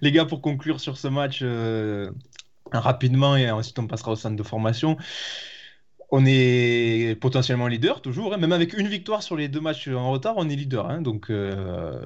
les 0.00 0.12
gars, 0.12 0.24
pour 0.24 0.40
conclure 0.40 0.80
sur 0.80 0.96
ce 0.96 1.08
match 1.08 1.40
euh, 1.42 2.10
rapidement 2.72 3.36
et 3.36 3.50
ensuite 3.50 3.78
on 3.78 3.86
passera 3.86 4.12
au 4.12 4.16
centre 4.16 4.36
de 4.36 4.42
formation. 4.42 4.96
On 6.10 6.24
est 6.26 7.16
potentiellement 7.20 7.68
leader 7.68 8.02
toujours, 8.02 8.34
hein. 8.34 8.36
même 8.36 8.52
avec 8.52 8.74
une 8.74 8.88
victoire 8.88 9.22
sur 9.22 9.36
les 9.36 9.48
deux 9.48 9.60
matchs 9.60 9.88
en 9.88 10.10
retard, 10.10 10.34
on 10.36 10.48
est 10.48 10.56
leader. 10.56 10.90
hein. 10.90 11.02
donc, 11.02 11.30
euh, 11.30 12.04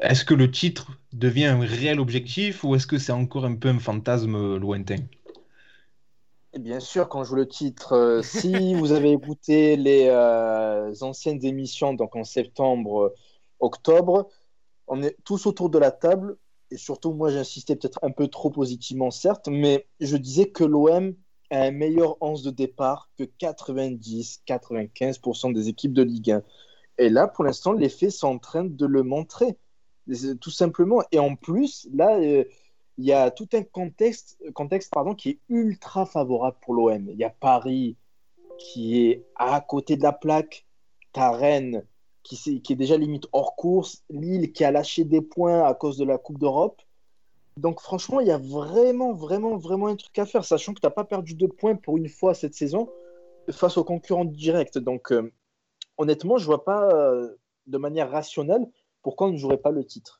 est-ce 0.00 0.24
que 0.24 0.34
le 0.34 0.50
titre 0.50 0.90
devient 1.12 1.46
un 1.46 1.60
réel 1.60 2.00
objectif 2.00 2.64
ou 2.64 2.74
est-ce 2.74 2.86
que 2.86 2.98
c'est 2.98 3.12
encore 3.12 3.44
un 3.44 3.54
peu 3.54 3.68
un 3.68 3.78
fantasme 3.78 4.56
lointain? 4.56 4.96
Et 6.54 6.58
bien 6.58 6.80
sûr, 6.80 7.08
quand 7.08 7.24
je 7.24 7.30
joue 7.30 7.36
le 7.36 7.48
titre, 7.48 7.94
euh, 7.94 8.20
si 8.40 8.74
vous 8.74 8.92
avez 8.92 9.12
écouté 9.12 9.76
les 9.76 10.08
euh, 10.08 10.92
anciennes 11.00 11.42
émissions, 11.44 11.94
donc 11.94 12.14
en 12.14 12.24
septembre, 12.24 13.04
euh, 13.04 13.14
octobre, 13.60 14.28
on 14.86 15.02
est 15.02 15.16
tous 15.24 15.46
autour 15.46 15.70
de 15.70 15.78
la 15.78 15.90
table 15.90 16.36
et 16.70 16.76
surtout 16.76 17.12
moi 17.12 17.30
j'insistais 17.30 17.76
peut-être 17.76 18.00
un 18.02 18.10
peu 18.10 18.28
trop 18.28 18.50
positivement 18.50 19.10
certes, 19.10 19.48
mais 19.48 19.86
je 20.00 20.16
disais 20.16 20.50
que 20.50 20.64
l'OM 20.64 21.14
a 21.50 21.62
un 21.62 21.70
meilleur 21.70 22.16
11 22.20 22.42
de 22.42 22.50
départ 22.50 23.10
que 23.18 23.24
90-95% 23.24 25.52
des 25.52 25.68
équipes 25.68 25.92
de 25.92 26.02
Ligue 26.02 26.32
1. 26.32 26.42
Et 26.98 27.08
là, 27.08 27.28
pour 27.28 27.44
l'instant, 27.44 27.72
les 27.72 27.88
faits 27.88 28.10
sont 28.10 28.28
en 28.28 28.38
train 28.38 28.64
de 28.64 28.86
le 28.86 29.02
montrer, 29.02 29.56
tout 30.40 30.50
simplement. 30.50 31.02
Et 31.12 31.18
en 31.18 31.36
plus, 31.36 31.88
là, 31.92 32.18
euh, 32.18 32.44
il 32.98 33.04
y 33.04 33.12
a 33.12 33.30
tout 33.30 33.48
un 33.52 33.62
contexte, 33.62 34.38
contexte 34.54 34.92
pardon, 34.92 35.14
qui 35.14 35.30
est 35.30 35.38
ultra 35.48 36.06
favorable 36.06 36.56
pour 36.60 36.74
l'OM. 36.74 37.08
Il 37.08 37.16
y 37.16 37.24
a 37.24 37.30
Paris 37.30 37.96
qui 38.58 39.06
est 39.06 39.24
à 39.36 39.60
côté 39.60 39.96
de 39.96 40.02
la 40.02 40.12
plaque, 40.12 40.66
t'as 41.12 41.32
Rennes 41.32 41.84
qui, 42.22 42.62
qui 42.62 42.72
est 42.72 42.76
déjà 42.76 42.96
limite 42.96 43.26
hors 43.32 43.56
course, 43.56 44.04
Lille 44.10 44.52
qui 44.52 44.64
a 44.64 44.70
lâché 44.70 45.04
des 45.04 45.20
points 45.20 45.64
à 45.64 45.74
cause 45.74 45.96
de 45.98 46.04
la 46.04 46.18
Coupe 46.18 46.38
d'Europe. 46.38 46.80
Donc 47.56 47.80
franchement, 47.80 48.20
il 48.20 48.28
y 48.28 48.30
a 48.30 48.38
vraiment, 48.38 49.12
vraiment, 49.12 49.56
vraiment 49.56 49.88
un 49.88 49.96
truc 49.96 50.18
à 50.18 50.26
faire, 50.26 50.44
sachant 50.44 50.72
que 50.72 50.80
tu 50.80 50.86
n'as 50.86 50.92
pas 50.92 51.04
perdu 51.04 51.34
de 51.34 51.46
points 51.46 51.74
pour 51.74 51.96
une 51.96 52.08
fois 52.08 52.34
cette 52.34 52.54
saison 52.54 52.88
face 53.50 53.76
aux 53.76 53.84
concurrents 53.84 54.24
directs. 54.24 54.78
Donc 54.78 55.12
euh, 55.12 55.32
honnêtement, 55.98 56.38
je 56.38 56.46
vois 56.46 56.64
pas 56.64 56.88
euh, 56.92 57.36
de 57.66 57.78
manière 57.78 58.10
rationnelle 58.10 58.66
pourquoi 59.02 59.28
on 59.28 59.32
ne 59.32 59.38
jouerait 59.38 59.58
pas 59.58 59.70
le 59.70 59.84
titre? 59.84 60.18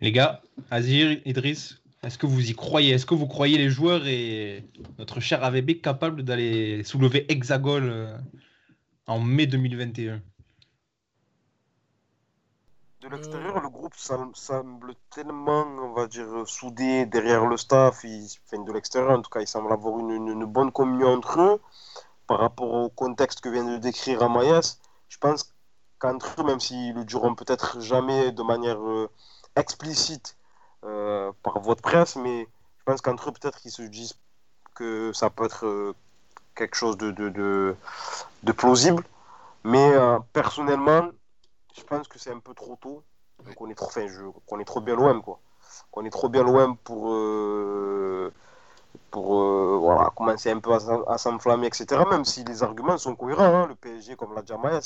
Les 0.00 0.12
gars, 0.12 0.42
Azir, 0.70 1.20
Idriss, 1.24 1.80
est-ce 2.02 2.18
que 2.18 2.26
vous 2.26 2.50
y 2.50 2.54
croyez? 2.54 2.92
Est-ce 2.92 3.06
que 3.06 3.14
vous 3.14 3.26
croyez 3.26 3.58
les 3.58 3.70
joueurs 3.70 4.06
et 4.06 4.64
notre 4.98 5.20
cher 5.20 5.42
AVB 5.42 5.80
capables 5.80 6.22
d'aller 6.22 6.84
soulever 6.84 7.30
Hexagol 7.32 7.84
euh, 7.84 8.16
en 9.06 9.20
mai 9.20 9.46
2021 9.46 10.20
de 13.02 13.12
l'extérieur, 13.12 13.60
le 13.60 13.68
groupe 13.68 13.94
semble 13.94 14.94
tellement, 15.14 15.62
on 15.62 15.92
va 15.92 16.08
dire, 16.08 16.26
soudé 16.44 17.06
derrière 17.06 17.46
le 17.46 17.56
staff. 17.56 18.02
Il, 18.02 18.26
de 18.64 18.72
l'extérieur, 18.72 19.16
en 19.16 19.22
tout 19.22 19.30
cas, 19.30 19.40
il 19.40 19.46
semble 19.46 19.72
avoir 19.72 19.96
une, 20.00 20.44
bonne 20.44 20.72
communion 20.72 21.14
entre 21.14 21.40
eux 21.40 21.60
par 22.26 22.40
rapport 22.40 22.72
au 22.72 22.88
contexte 22.88 23.42
que 23.42 23.48
vient 23.48 23.62
de 23.62 23.76
décrire 23.76 24.24
Amayas. 24.24 24.78
Je 25.08 25.18
pense 25.18 25.54
qu'entre 25.98 26.40
eux, 26.40 26.44
même 26.44 26.60
s'ils 26.60 26.94
le 26.94 27.04
diront 27.04 27.34
peut-être 27.34 27.80
jamais 27.80 28.32
de 28.32 28.42
manière 28.42 28.78
euh, 28.80 29.10
explicite 29.56 30.36
euh, 30.84 31.32
par 31.42 31.60
votre 31.60 31.82
presse, 31.82 32.16
mais 32.16 32.48
je 32.78 32.84
pense 32.84 33.00
qu'entre 33.00 33.28
eux, 33.28 33.32
peut-être 33.32 33.58
qu'ils 33.58 33.70
se 33.70 33.82
disent 33.82 34.14
que 34.74 35.12
ça 35.12 35.30
peut 35.30 35.44
être 35.44 35.66
euh, 35.66 35.94
quelque 36.54 36.76
chose 36.76 36.96
de, 36.96 37.76
plausible. 38.56 39.04
Mais 39.64 39.92
personnellement, 40.32 41.10
je 41.76 41.82
pense 41.82 42.06
que 42.06 42.20
c'est 42.20 42.30
un 42.30 42.38
peu 42.38 42.54
trop 42.54 42.76
tôt. 42.80 43.02
Est 43.50 43.54
qu'on 43.54 43.68
est 43.68 44.64
trop 44.64 44.80
bien 44.80 44.94
loin, 44.94 45.20
quoi. 45.20 45.40
Qu'on 45.90 46.04
est 46.04 46.10
trop 46.10 46.28
bien 46.28 46.44
loin 46.44 46.76
pour, 46.84 47.10
pour 49.16 49.40
euh, 49.40 49.78
voilà, 49.80 50.10
commencer 50.14 50.50
un 50.50 50.60
peu 50.60 50.72
à, 50.74 51.16
s'enflammer, 51.16 51.68
etc. 51.68 52.02
Même 52.10 52.26
si 52.26 52.44
les 52.44 52.62
arguments 52.62 52.98
sont 52.98 53.16
cohérents. 53.16 53.62
Hein. 53.62 53.66
Le 53.66 53.74
PSG, 53.74 54.14
comme 54.14 54.34
l'a 54.34 54.42
dit 54.42 54.52
hein, 54.52 54.80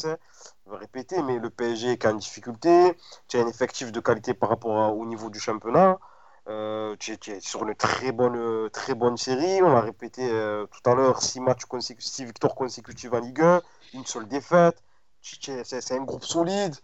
je 0.67 0.73
répéter, 0.73 1.21
mais 1.23 1.41
le 1.41 1.51
PSG 1.51 1.93
est 1.93 2.07
en 2.07 2.15
difficulté. 2.15 2.97
Tu 3.27 3.39
as 3.39 3.41
un 3.43 3.49
effectif 3.49 3.91
de 3.91 3.99
qualité 3.99 4.33
par 4.33 4.51
rapport 4.51 4.97
au 4.97 5.05
niveau 5.05 5.31
du 5.31 5.41
championnat. 5.41 5.99
Euh, 6.49 6.95
tu, 7.01 7.13
es, 7.13 7.41
sur 7.41 7.67
une 7.67 7.75
très 7.75 8.13
bonne, 8.13 8.71
très 8.71 8.95
bonne 8.95 9.17
série. 9.17 9.63
On 9.63 9.73
l'a 9.73 9.81
répété 9.81 10.23
tout 10.71 10.91
à 10.91 10.95
l'heure 10.95 11.23
6 11.23 11.41
matchs 11.41 11.65
consécutifs, 11.65 12.13
6 12.13 12.25
victoires 12.27 12.55
consécutives 12.55 13.13
en 13.15 13.19
Ligue 13.21 13.43
1, 13.43 13.63
une 13.95 14.07
seule 14.07 14.29
défaite 14.29 14.81
c'est 15.23 15.93
un 15.93 16.05
groupe 16.05 16.25
solide. 16.25 16.77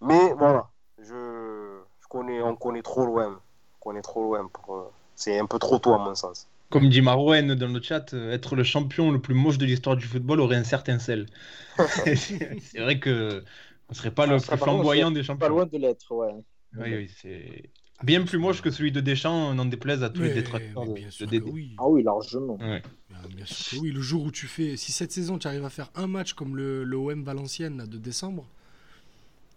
Mais 0.00 0.32
voilà, 0.34 0.68
je, 0.98 1.80
connais, 2.08 2.42
on 2.42 2.56
connaît 2.56 2.82
trop 2.82 3.06
loin. 3.06 3.40
On 3.80 3.84
connaît 3.84 4.02
trop 4.02 4.22
loin. 4.22 4.48
Pour, 4.48 4.74
euh, 4.74 4.92
c'est 5.14 5.38
un 5.38 5.46
peu 5.46 5.58
trop 5.58 5.78
tôt 5.78 5.94
à 5.94 5.98
mon 5.98 6.14
sens. 6.14 6.46
Comme 6.68 6.88
dit 6.88 7.00
Marouen 7.00 7.54
dans 7.54 7.72
le 7.72 7.80
chat, 7.80 8.12
euh, 8.12 8.32
être 8.32 8.56
le 8.56 8.64
champion 8.64 9.10
le 9.12 9.20
plus 9.20 9.34
moche 9.34 9.58
de 9.58 9.66
l'histoire 9.66 9.96
du 9.96 10.06
football 10.06 10.40
aurait 10.40 10.56
un 10.56 10.64
certain 10.64 10.98
sel. 10.98 11.26
c'est 11.78 12.78
vrai 12.78 12.98
que 12.98 13.44
on 13.88 13.94
serait 13.94 14.10
pas 14.10 14.26
le 14.26 14.38
plus 14.38 14.56
flamboyant 14.56 15.10
des 15.10 15.22
champions. 15.22 15.46
Pas 15.46 15.48
loin 15.48 15.66
de 15.66 15.78
l'être, 15.78 16.12
ouais. 16.12 16.32
Oui, 16.76 16.94
oui, 16.94 17.10
c'est 17.22 17.70
bien 18.02 18.22
plus 18.22 18.38
moche 18.38 18.60
que 18.60 18.70
celui 18.70 18.92
de 18.92 19.00
Deschamps, 19.00 19.54
n'en 19.54 19.64
déplaise 19.64 20.02
à 20.02 20.10
tous 20.10 20.22
les 20.22 20.34
détracteurs 20.34 20.84
de, 20.84 21.40
oui. 21.40 21.74
Ah 21.78 21.88
oui, 21.88 22.02
largement. 22.02 22.56
Bien 22.56 23.44
sûr 23.44 23.78
que 23.78 23.82
oui, 23.82 23.90
le 23.90 24.00
jour 24.00 24.24
où 24.24 24.30
tu 24.30 24.46
fais. 24.46 24.76
Si 24.76 24.92
cette 24.92 25.12
saison 25.12 25.38
tu 25.38 25.46
arrives 25.46 25.64
à 25.64 25.70
faire 25.70 25.90
un 25.94 26.06
match 26.06 26.34
comme 26.34 26.56
le, 26.56 26.84
le 26.84 26.96
OM 26.96 27.22
Valenciennes 27.24 27.86
de 27.86 27.98
décembre, 27.98 28.46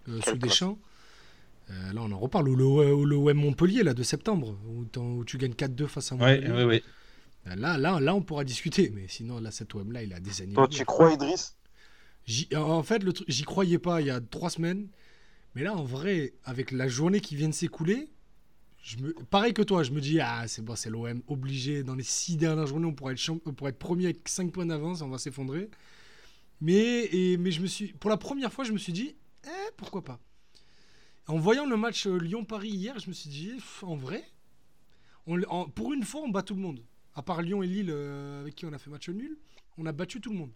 euh, 0.08 0.20
sous 0.22 0.38
Deschamps, 0.38 0.78
euh, 1.70 1.94
là 1.94 2.02
on 2.02 2.12
en 2.12 2.18
reparle. 2.18 2.50
Ou 2.50 2.56
le, 2.56 3.16
OM 3.16 3.34
Montpellier 3.34 3.84
là, 3.84 3.94
de 3.94 4.04
septembre, 4.04 4.56
où, 4.68 5.24
tu 5.26 5.38
gagnes 5.38 5.54
4-2 5.54 5.88
face 5.88 6.12
à 6.12 6.16
Montpellier. 6.16 6.52
Ouais, 6.52 6.64
ouais, 6.64 6.76
euh, 6.78 6.80
Là, 7.46 7.78
là, 7.78 8.00
là, 8.00 8.16
on 8.16 8.22
pourra 8.22 8.44
discuter. 8.44 8.92
Mais 8.94 9.08
sinon, 9.08 9.40
là, 9.40 9.52
cet 9.52 9.74
OM 9.76 9.92
là, 9.92 10.04
il 10.04 10.14
a 10.14 10.20
des 10.20 10.42
années. 10.42 10.54
Toi, 10.54 10.68
tu 10.68 10.86
crois, 10.86 11.14
Idriss? 11.14 11.56
En 12.56 12.84
fait, 12.84 13.04
j'y 13.28 13.44
croyais 13.44 13.80
pas 13.80 14.02
il 14.02 14.08
y 14.08 14.12
a 14.12 14.22
trois 14.22 14.50
semaines. 14.50 14.88
Mais 15.56 15.64
là, 15.64 15.76
en 15.76 15.84
vrai, 15.84 16.34
avec 16.44 16.72
la 16.72 16.88
journée 16.88 17.22
qui 17.22 17.36
vient 17.36 17.50
de 17.50 17.54
s'écouler, 17.54 18.10
me... 19.00 19.14
Pareil 19.26 19.54
que 19.54 19.62
toi, 19.62 19.84
je 19.84 19.92
me 19.92 20.02
dis, 20.02 20.20
ah, 20.20 20.48
c'est 20.48 20.64
bon, 20.64 20.76
c'est 20.76 20.90
l'OM, 20.90 21.22
obligé, 21.28 21.84
dans 21.84 21.96
les 21.96 22.04
six 22.04 22.38
dernières 22.38 22.68
journées, 22.68 22.86
on 22.86 22.94
pourrait 22.94 23.14
être, 23.14 23.30
on 23.46 23.54
pourrait 23.54 23.72
être 23.72 23.80
premier 23.80 24.06
avec 24.06 24.28
5 24.28 24.52
points 24.52 24.66
d'avance, 24.66 25.02
on 25.02 25.10
va 25.10 25.18
s'effondrer. 25.18 25.70
Mais, 26.62 27.06
et, 27.12 27.38
mais 27.38 27.52
je 27.52 27.62
me 27.62 27.68
suis, 27.68 27.94
pour 27.94 28.10
la 28.10 28.18
première 28.18 28.54
fois, 28.54 28.64
je 28.64 28.72
me 28.72 28.78
suis 28.78 28.94
dit, 28.94 29.16
eh, 29.46 29.72
pourquoi 29.78 30.04
pas 30.04 30.20
En 31.28 31.38
voyant 31.38 31.66
le 31.66 31.78
match 31.78 32.06
euh, 32.06 32.18
Lyon-Paris 32.18 32.70
hier, 32.70 33.00
je 33.00 33.10
me 33.10 33.14
suis 33.14 33.30
dit, 33.30 33.54
en 33.82 33.96
vrai, 33.96 34.24
on, 35.26 35.70
pour 35.70 35.94
une 35.94 36.04
fois, 36.04 36.22
on 36.22 36.30
bat 36.30 36.44
tout 36.44 36.56
le 36.56 36.62
monde. 36.62 36.82
À 37.16 37.22
part 37.22 37.42
Lyon 37.42 37.64
et 37.64 37.68
Lille, 37.68 37.90
euh, 37.90 38.42
avec 38.42 38.56
qui 38.56 38.66
on 38.66 38.74
a 38.74 38.78
fait 38.78 38.90
match 38.90 39.10
nul, 39.10 39.38
on 39.78 39.86
a 39.86 39.92
battu 39.92 40.22
tout 40.22 40.32
le 40.32 40.38
monde. 40.38 40.52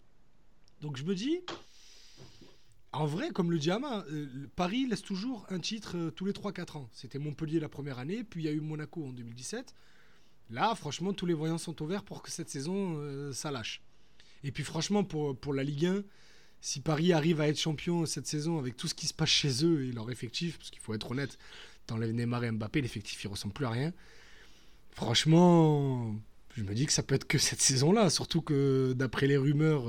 Donc 0.80 0.96
je 0.96 1.04
me 1.04 1.14
dis, 1.14 1.40
en 2.92 3.06
vrai, 3.06 3.30
comme 3.30 3.50
le 3.50 3.58
dit 3.58 3.70
euh, 3.70 4.46
Paris 4.56 4.86
laisse 4.86 5.02
toujours 5.02 5.46
un 5.50 5.58
titre 5.58 5.96
euh, 5.96 6.10
tous 6.10 6.24
les 6.24 6.32
3-4 6.32 6.78
ans. 6.78 6.88
C'était 6.92 7.18
Montpellier 7.18 7.60
la 7.60 7.68
première 7.68 7.98
année, 7.98 8.24
puis 8.24 8.42
il 8.42 8.46
y 8.46 8.48
a 8.48 8.52
eu 8.52 8.60
Monaco 8.60 9.04
en 9.04 9.12
2017. 9.12 9.74
Là, 10.50 10.74
franchement, 10.74 11.12
tous 11.12 11.26
les 11.26 11.34
voyants 11.34 11.58
sont 11.58 11.80
ouverts 11.82 12.04
pour 12.04 12.22
que 12.22 12.30
cette 12.30 12.50
saison, 12.50 13.32
ça 13.32 13.50
lâche. 13.50 13.82
Et 14.42 14.52
puis 14.52 14.62
franchement, 14.62 15.02
pour, 15.02 15.34
pour 15.34 15.54
la 15.54 15.64
Ligue 15.64 15.86
1, 15.86 16.02
si 16.64 16.80
Paris 16.80 17.12
arrive 17.12 17.42
à 17.42 17.48
être 17.48 17.58
champion 17.58 18.06
cette 18.06 18.26
saison 18.26 18.58
avec 18.58 18.74
tout 18.76 18.88
ce 18.88 18.94
qui 18.94 19.06
se 19.06 19.12
passe 19.12 19.28
chez 19.28 19.66
eux 19.66 19.84
et 19.84 19.92
leur 19.92 20.10
effectif, 20.10 20.56
parce 20.56 20.70
qu'il 20.70 20.80
faut 20.80 20.94
être 20.94 21.10
honnête, 21.10 21.38
t'enlèves 21.86 22.12
Neymar 22.12 22.42
et 22.44 22.50
Mbappé, 22.50 22.80
l'effectif 22.80 23.22
il 23.22 23.28
ressemble 23.28 23.52
plus 23.52 23.66
à 23.66 23.70
rien. 23.70 23.92
Franchement, 24.90 26.14
je 26.54 26.62
me 26.62 26.74
dis 26.74 26.86
que 26.86 26.92
ça 26.92 27.02
peut 27.02 27.14
être 27.14 27.26
que 27.26 27.38
cette 27.38 27.60
saison-là, 27.60 28.10
surtout 28.10 28.40
que 28.40 28.92
d'après 28.96 29.26
les 29.26 29.36
rumeurs 29.36 29.88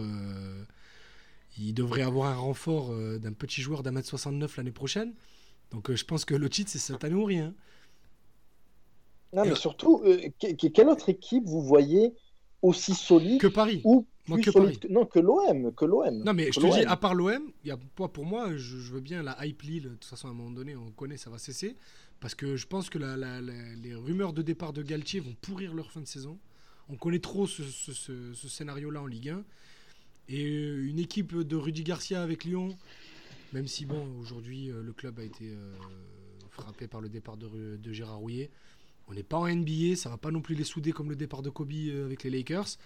il 1.57 1.73
devrait 1.73 2.01
avoir 2.01 2.31
un 2.31 2.35
renfort 2.35 2.91
euh, 2.91 3.17
d'un 3.17 3.33
petit 3.33 3.61
joueur 3.61 3.83
d'un 3.83 3.91
mètre 3.91 4.07
69 4.07 4.57
l'année 4.57 4.71
prochaine. 4.71 5.13
Donc 5.71 5.89
euh, 5.89 5.95
je 5.95 6.05
pense 6.05 6.25
que 6.25 6.35
le 6.35 6.49
titre, 6.49 6.69
c'est 6.71 6.79
cette 6.79 7.03
année 7.03 7.15
ou 7.15 7.25
rien. 7.25 7.53
Non, 9.33 9.43
mais 9.45 9.55
surtout, 9.55 10.01
euh, 10.05 10.29
quelle 10.39 10.87
autre 10.87 11.09
équipe 11.09 11.45
vous 11.45 11.61
voyez 11.61 12.13
aussi 12.61 12.93
solide 12.93 13.41
que 13.41 13.47
Paris 13.47 13.81
ou 13.83 14.05
plus 14.25 14.41
que 14.41 14.51
solide 14.51 14.79
Paris. 14.79 14.93
Non, 14.93 15.05
que 15.05 15.19
l'OM. 15.19 15.73
Que 15.73 15.85
l'OM. 15.85 16.23
Non, 16.23 16.33
mais 16.33 16.51
je 16.51 16.59
te 16.59 16.73
dis, 16.73 16.85
à 16.85 16.95
part 16.95 17.15
l'OM, 17.15 17.51
pour 18.13 18.25
moi, 18.25 18.55
je, 18.55 18.77
veux 18.93 19.01
bien 19.01 19.23
la 19.23 19.45
hype 19.45 19.61
Lille. 19.63 19.83
De 19.83 19.89
toute 19.89 20.05
façon, 20.05 20.27
à 20.27 20.31
un 20.31 20.33
moment 20.33 20.51
donné, 20.51 20.75
on 20.75 20.89
connaît, 20.91 21.17
ça 21.17 21.29
va 21.29 21.37
cesser. 21.37 21.75
Parce 22.21 22.33
que 22.33 22.55
je 22.55 22.65
pense 22.65 22.89
que 22.89 22.97
les 22.97 23.95
rumeurs 23.95 24.31
de 24.31 24.41
départ 24.41 24.71
de 24.71 24.81
Galtier 24.83 25.19
vont 25.19 25.35
pourrir 25.41 25.73
leur 25.73 25.91
fin 25.91 25.99
de 25.99 26.07
saison. 26.07 26.39
On 26.89 26.95
connaît 26.95 27.19
trop 27.19 27.47
ce, 27.47 27.63
scénario-là 28.33 29.01
en 29.01 29.07
Ligue 29.07 29.29
1. 29.29 29.43
Et 30.27 30.45
euh, 30.45 30.87
une 30.87 30.99
équipe 30.99 31.35
de 31.35 31.55
Rudy 31.55 31.83
Garcia 31.83 32.21
avec 32.21 32.45
Lyon, 32.45 32.75
même 33.53 33.67
si 33.67 33.85
bon, 33.85 34.07
aujourd'hui 34.19 34.71
euh, 34.71 34.81
le 34.81 34.91
club 34.91 35.19
a 35.19 35.23
été 35.23 35.45
euh, 35.45 35.73
frappé 36.49 36.87
par 36.87 37.01
le 37.01 37.09
départ 37.09 37.37
de, 37.37 37.79
Gérard 37.91 38.17
Rouillet. 38.17 38.49
On 39.07 39.13
n'est 39.13 39.23
pas 39.23 39.37
en 39.37 39.47
NBA, 39.47 39.95
ça 39.95 40.09
va 40.09 40.17
pas 40.17 40.31
non 40.31 40.41
plus 40.41 40.55
les 40.55 40.63
souder 40.63 40.91
comme 40.91 41.09
le 41.09 41.15
départ 41.15 41.43
de 41.43 41.51
Kobe 41.51 41.71
avec 42.03 42.23
les 42.23 42.31
Lakers. 42.31 42.77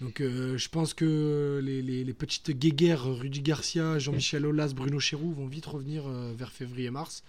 Donc 0.00 0.20
je 0.20 0.68
pense 0.68 0.94
que 0.94 1.60
les, 1.60 2.14
petites 2.14 2.52
guéguerres 2.52 3.02
Rudy 3.02 3.42
Garcia, 3.42 3.98
Jean-Michel 3.98 4.46
Aulas, 4.46 4.74
Bruno 4.76 5.00
Chéroux 5.00 5.32
vont 5.32 5.48
vite 5.48 5.66
revenir 5.66 6.08
vers 6.08 6.52
février-mars. 6.52 7.24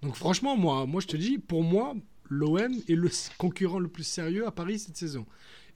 Donc 0.00 0.16
franchement, 0.16 0.56
moi, 0.56 0.86
moi 0.86 1.02
je 1.02 1.06
te 1.06 1.18
dis, 1.18 1.36
pour 1.36 1.62
moi, 1.62 1.94
l'OM 2.30 2.72
est 2.88 2.94
le 2.94 3.10
concurrent 3.36 3.78
le 3.78 3.88
plus 3.88 4.04
sérieux 4.04 4.46
à 4.46 4.50
Paris 4.50 4.78
cette 4.78 4.96
saison. 4.96 5.26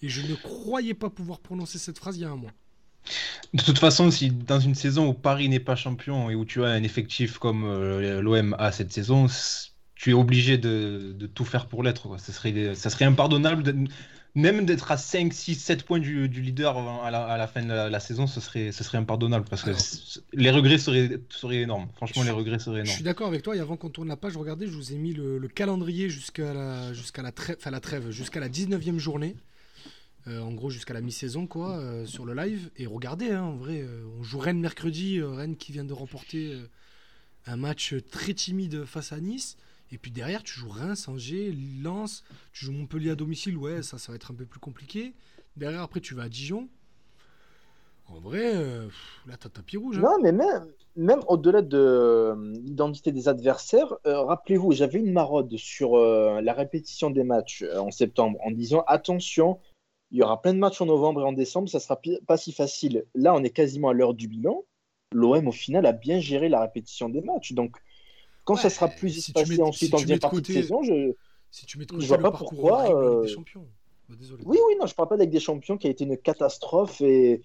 Et 0.02 0.08
je 0.08 0.22
ne 0.22 0.34
croyais 0.34 0.94
pas 0.94 1.10
pouvoir 1.10 1.40
prononcer 1.40 1.78
cette 1.78 1.98
phrase 1.98 2.16
il 2.16 2.22
y 2.22 2.24
a 2.24 2.30
un 2.30 2.36
mois. 2.36 2.52
De 3.54 3.62
toute 3.62 3.78
façon, 3.78 4.10
si 4.10 4.30
dans 4.30 4.60
une 4.60 4.74
saison 4.74 5.08
où 5.08 5.14
Paris 5.14 5.48
n'est 5.48 5.60
pas 5.60 5.76
champion 5.76 6.30
et 6.30 6.34
où 6.34 6.44
tu 6.44 6.64
as 6.64 6.68
un 6.68 6.82
effectif 6.82 7.38
comme 7.38 7.64
euh, 7.64 8.20
l'OM 8.20 8.56
a 8.58 8.72
cette 8.72 8.92
saison, 8.92 9.26
tu 9.94 10.10
es 10.10 10.12
obligé 10.12 10.58
de, 10.58 11.14
tout 11.34 11.44
faire 11.44 11.66
pour 11.66 11.82
l'être. 11.82 12.18
Ça 12.18 12.32
serait, 12.32 12.74
ça 12.74 12.90
serait 12.90 13.04
impardonnable 13.04 13.62
même 14.36 14.66
d'être 14.66 14.92
à 14.92 14.98
5, 14.98 15.32
6, 15.32 15.54
7 15.54 15.82
points 15.82 15.98
du, 15.98 16.28
du 16.28 16.42
leader 16.42 16.76
à 16.76 17.10
la, 17.10 17.24
à 17.24 17.38
la, 17.38 17.46
fin 17.46 17.62
de 17.62 17.68
la, 17.68 17.88
la, 17.88 18.00
saison, 18.00 18.26
ce 18.26 18.38
serait, 18.38 18.70
ce 18.70 18.84
serait 18.84 18.98
impardonnable 18.98 19.46
parce 19.48 19.62
que 19.62 19.70
Alors, 19.70 19.80
les 20.34 20.50
regrets 20.50 20.76
seraient, 20.76 21.18
seraient, 21.30 21.62
énormes. 21.62 21.88
Franchement, 21.94 22.22
les 22.22 22.30
regrets 22.30 22.58
seraient 22.58 22.80
énormes. 22.80 22.90
Je 22.90 22.96
suis 22.96 23.02
d'accord 23.02 23.28
avec 23.28 23.42
toi. 23.42 23.56
Et 23.56 23.60
avant 23.60 23.78
qu'on 23.78 23.88
tourne 23.88 24.08
la 24.08 24.16
page, 24.16 24.36
regardez, 24.36 24.66
je 24.66 24.72
vous 24.72 24.92
ai 24.92 24.96
mis 24.96 25.14
le, 25.14 25.38
le 25.38 25.48
calendrier 25.48 26.10
jusqu'à 26.10 26.52
la, 26.52 26.92
jusqu'à 26.92 27.22
la, 27.22 27.32
trêve, 27.32 27.56
la 27.64 27.80
trêve, 27.80 28.10
jusqu'à 28.10 28.38
la 28.38 28.50
19e 28.50 28.98
journée. 28.98 29.36
Euh, 30.28 30.40
en 30.40 30.52
gros, 30.52 30.70
jusqu'à 30.70 30.94
la 30.94 31.00
mi-saison, 31.00 31.46
quoi, 31.46 31.76
euh, 31.78 32.04
sur 32.04 32.24
le 32.24 32.34
live. 32.34 32.70
Et 32.76 32.86
regardez, 32.86 33.30
hein, 33.30 33.42
en 33.42 33.56
vrai, 33.56 33.82
euh, 33.82 34.04
on 34.18 34.22
joue 34.24 34.38
Rennes 34.38 34.58
mercredi. 34.58 35.22
Rennes 35.22 35.56
qui 35.56 35.72
vient 35.72 35.84
de 35.84 35.92
remporter 35.92 36.56
un 37.46 37.56
match 37.56 37.94
très 38.10 38.34
timide 38.34 38.84
face 38.84 39.12
à 39.12 39.20
Nice. 39.20 39.56
Et 39.92 39.98
puis 39.98 40.10
derrière, 40.10 40.42
tu 40.42 40.58
joues 40.58 40.68
Reims, 40.68 41.06
Angers, 41.06 41.54
Lens, 41.80 42.24
tu 42.52 42.64
joues 42.64 42.72
Montpellier 42.72 43.10
à 43.10 43.14
domicile, 43.14 43.56
ouais, 43.56 43.82
ça, 43.84 43.98
ça 43.98 44.10
va 44.10 44.16
être 44.16 44.32
un 44.32 44.34
peu 44.34 44.44
plus 44.44 44.58
compliqué. 44.58 45.14
Derrière, 45.56 45.82
après, 45.82 46.00
tu 46.00 46.14
vas 46.14 46.24
à 46.24 46.28
Dijon. 46.28 46.68
En 48.08 48.18
vrai, 48.18 48.50
euh, 48.52 48.88
là, 49.28 49.36
t'as 49.38 49.48
tapis 49.48 49.76
rouge. 49.76 49.98
Hein. 49.98 50.02
Non, 50.02 50.18
mais 50.20 50.32
même, 50.32 50.66
même 50.96 51.20
au-delà 51.28 51.62
de 51.62 52.34
l'identité 52.64 53.12
des 53.12 53.28
adversaires, 53.28 53.94
rappelez-vous, 54.04 54.72
j'avais 54.72 54.98
une 54.98 55.12
marode 55.12 55.56
sur 55.56 55.96
la 55.96 56.52
répétition 56.52 57.10
des 57.10 57.22
matchs 57.22 57.64
en 57.76 57.92
septembre 57.92 58.40
en 58.44 58.50
disant 58.50 58.82
attention, 58.88 59.60
il 60.10 60.18
y 60.18 60.22
aura 60.22 60.40
plein 60.40 60.54
de 60.54 60.58
matchs 60.58 60.80
en 60.80 60.86
novembre 60.86 61.22
et 61.22 61.24
en 61.24 61.32
décembre, 61.32 61.68
ça 61.68 61.80
sera 61.80 62.00
pas 62.26 62.36
si 62.36 62.52
facile. 62.52 63.04
Là, 63.14 63.34
on 63.34 63.42
est 63.42 63.50
quasiment 63.50 63.88
à 63.88 63.92
l'heure 63.92 64.14
du 64.14 64.28
bilan. 64.28 64.64
L'OM, 65.12 65.48
au 65.48 65.52
final, 65.52 65.86
a 65.86 65.92
bien 65.92 66.20
géré 66.20 66.48
la 66.48 66.60
répétition 66.60 67.08
des 67.08 67.20
matchs. 67.20 67.52
Donc, 67.52 67.76
quand 68.44 68.54
ouais, 68.54 68.60
ça 68.60 68.70
sera 68.70 68.88
plus 68.88 69.10
si 69.10 69.18
espacé 69.18 69.60
ensuite 69.60 69.90
si 69.90 69.94
en 69.94 69.98
deuxième 69.98 70.18
partie 70.18 70.42
de 70.42 70.46
saison, 70.46 70.82
je 70.82 71.12
si 71.50 71.66
tu 71.66 71.78
mets 71.78 71.86
de 71.86 71.90
côté 71.90 72.02
je 72.02 72.08
vois 72.08 72.18
pas 72.18 72.30
pourquoi. 72.30 72.94
Euh... 72.94 73.22
Des 73.22 73.28
champions. 73.28 73.66
Bah, 74.08 74.14
désolé. 74.18 74.42
Oui, 74.46 74.58
oui, 74.68 74.74
non, 74.78 74.86
je 74.86 74.94
parle 74.94 75.08
pas 75.08 75.14
avec 75.16 75.30
des 75.30 75.40
champions 75.40 75.76
qui 75.76 75.86
a 75.86 75.90
été 75.90 76.04
une 76.04 76.16
catastrophe 76.16 77.00
et, 77.00 77.42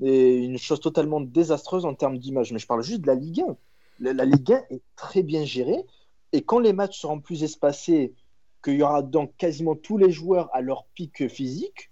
et 0.00 0.36
une 0.36 0.58
chose 0.58 0.80
totalement 0.80 1.20
désastreuse 1.20 1.84
en 1.84 1.94
termes 1.94 2.18
d'image, 2.18 2.52
mais 2.52 2.58
je 2.58 2.66
parle 2.66 2.82
juste 2.82 3.02
de 3.02 3.06
la 3.06 3.14
Ligue 3.14 3.42
1. 3.42 3.56
La, 4.00 4.12
la, 4.12 4.24
Ligue 4.24 4.52
1 4.52 4.64
est 4.70 4.82
très 4.96 5.22
bien 5.22 5.44
gérée 5.44 5.84
et 6.32 6.42
quand 6.42 6.60
les 6.60 6.72
matchs 6.72 7.00
seront 7.00 7.20
plus 7.20 7.42
espacés, 7.42 8.14
qu'il 8.62 8.74
y 8.74 8.82
aura 8.82 9.02
donc 9.02 9.36
quasiment 9.36 9.76
tous 9.76 9.98
les 9.98 10.10
joueurs 10.10 10.48
à 10.52 10.60
leur 10.60 10.84
pic 10.94 11.28
physique, 11.28 11.90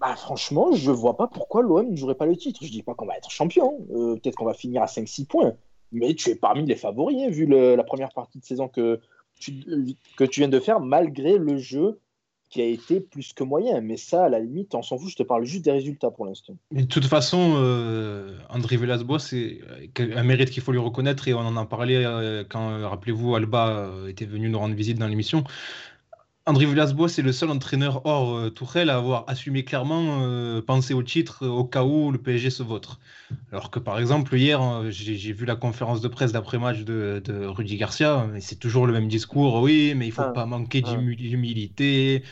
bah, 0.00 0.16
franchement, 0.16 0.72
je 0.72 0.90
vois 0.90 1.16
pas 1.16 1.26
pourquoi 1.26 1.62
l'OM 1.62 1.90
ne 1.90 1.96
jouerait 1.96 2.14
pas 2.14 2.26
le 2.26 2.36
titre. 2.36 2.60
Je 2.62 2.70
dis 2.70 2.82
pas 2.82 2.94
qu'on 2.94 3.06
va 3.06 3.16
être 3.16 3.30
champion, 3.30 3.86
euh, 3.92 4.14
peut-être 4.16 4.34
qu'on 4.34 4.46
va 4.46 4.54
finir 4.54 4.82
à 4.82 4.86
5-6 4.86 5.26
points 5.26 5.54
mais 5.92 6.14
tu 6.14 6.30
es 6.30 6.34
parmi 6.34 6.66
les 6.66 6.76
favoris, 6.76 7.18
hein, 7.22 7.30
vu 7.30 7.46
la 7.46 7.84
première 7.84 8.10
partie 8.10 8.38
de 8.38 8.44
saison 8.44 8.68
que 8.68 9.00
tu, 9.38 9.52
viens 10.36 10.48
de 10.48 10.60
faire, 10.60 10.80
malgré 10.80 11.38
le 11.38 11.58
jeu 11.58 11.98
qui 12.48 12.60
a 12.60 12.64
été 12.64 13.00
plus 13.00 13.32
que 13.32 13.44
moyen. 13.44 13.80
Mais 13.80 13.96
ça, 13.96 14.24
à 14.24 14.28
la 14.28 14.40
limite, 14.40 14.74
on 14.74 14.82
s'en 14.82 14.98
fout, 14.98 15.08
je 15.08 15.16
te 15.16 15.22
parle 15.22 15.44
juste 15.44 15.64
des 15.64 15.70
résultats 15.70 16.10
pour 16.10 16.26
l'instant. 16.26 16.54
Mais 16.72 16.82
de 16.82 16.88
toute 16.88 17.04
façon, 17.04 17.54
euh, 17.56 18.36
André 18.48 18.76
Villas-Boas, 18.76 19.20
c'est 19.20 19.60
un 19.98 20.22
mérite 20.24 20.50
qu'il 20.50 20.62
faut 20.62 20.72
lui 20.72 20.80
reconnaître, 20.80 21.28
et 21.28 21.34
on 21.34 21.40
en 21.40 21.56
a 21.56 21.64
parlé 21.64 21.94
euh, 21.94 22.44
quand, 22.48 22.88
rappelez-vous, 22.88 23.36
Alba 23.36 23.92
était 24.08 24.26
venu 24.26 24.48
nous 24.48 24.58
rendre 24.58 24.74
visite 24.74 24.98
dans 24.98 25.06
l'émission. 25.06 25.44
André 26.50 26.66
Villas-Boas 26.66 27.14
est 27.16 27.22
le 27.22 27.30
seul 27.30 27.48
entraîneur 27.50 28.04
hors 28.04 28.36
euh, 28.36 28.50
Tourelle 28.50 28.90
à 28.90 28.96
avoir 28.96 29.22
assumé 29.28 29.62
clairement 29.62 30.22
euh, 30.22 30.60
penser 30.60 30.94
au 30.94 31.02
titre 31.04 31.46
au 31.46 31.62
cas 31.62 31.84
où 31.84 32.10
le 32.10 32.18
PSG 32.18 32.50
se 32.50 32.64
vote. 32.64 32.98
Alors 33.52 33.70
que 33.70 33.78
par 33.78 34.00
exemple 34.00 34.36
hier 34.36 34.60
euh, 34.60 34.90
j'ai 34.90 35.32
vu 35.32 35.46
la 35.46 35.54
conférence 35.54 36.00
de 36.00 36.08
presse 36.08 36.32
d'après-match 36.32 36.80
de, 36.80 37.22
de, 37.24 37.46
Rudy 37.46 37.76
Garcia 37.76 38.26
et 38.34 38.40
c'est 38.40 38.56
toujours 38.56 38.88
le 38.88 38.92
même 38.92 39.06
discours. 39.06 39.62
Oui, 39.62 39.94
mais 39.94 40.08
il 40.08 40.12
faut 40.12 40.22
ah, 40.22 40.32
pas 40.32 40.44
manquer 40.44 40.82
ah. 40.84 40.96
d'humilité. 40.96 42.24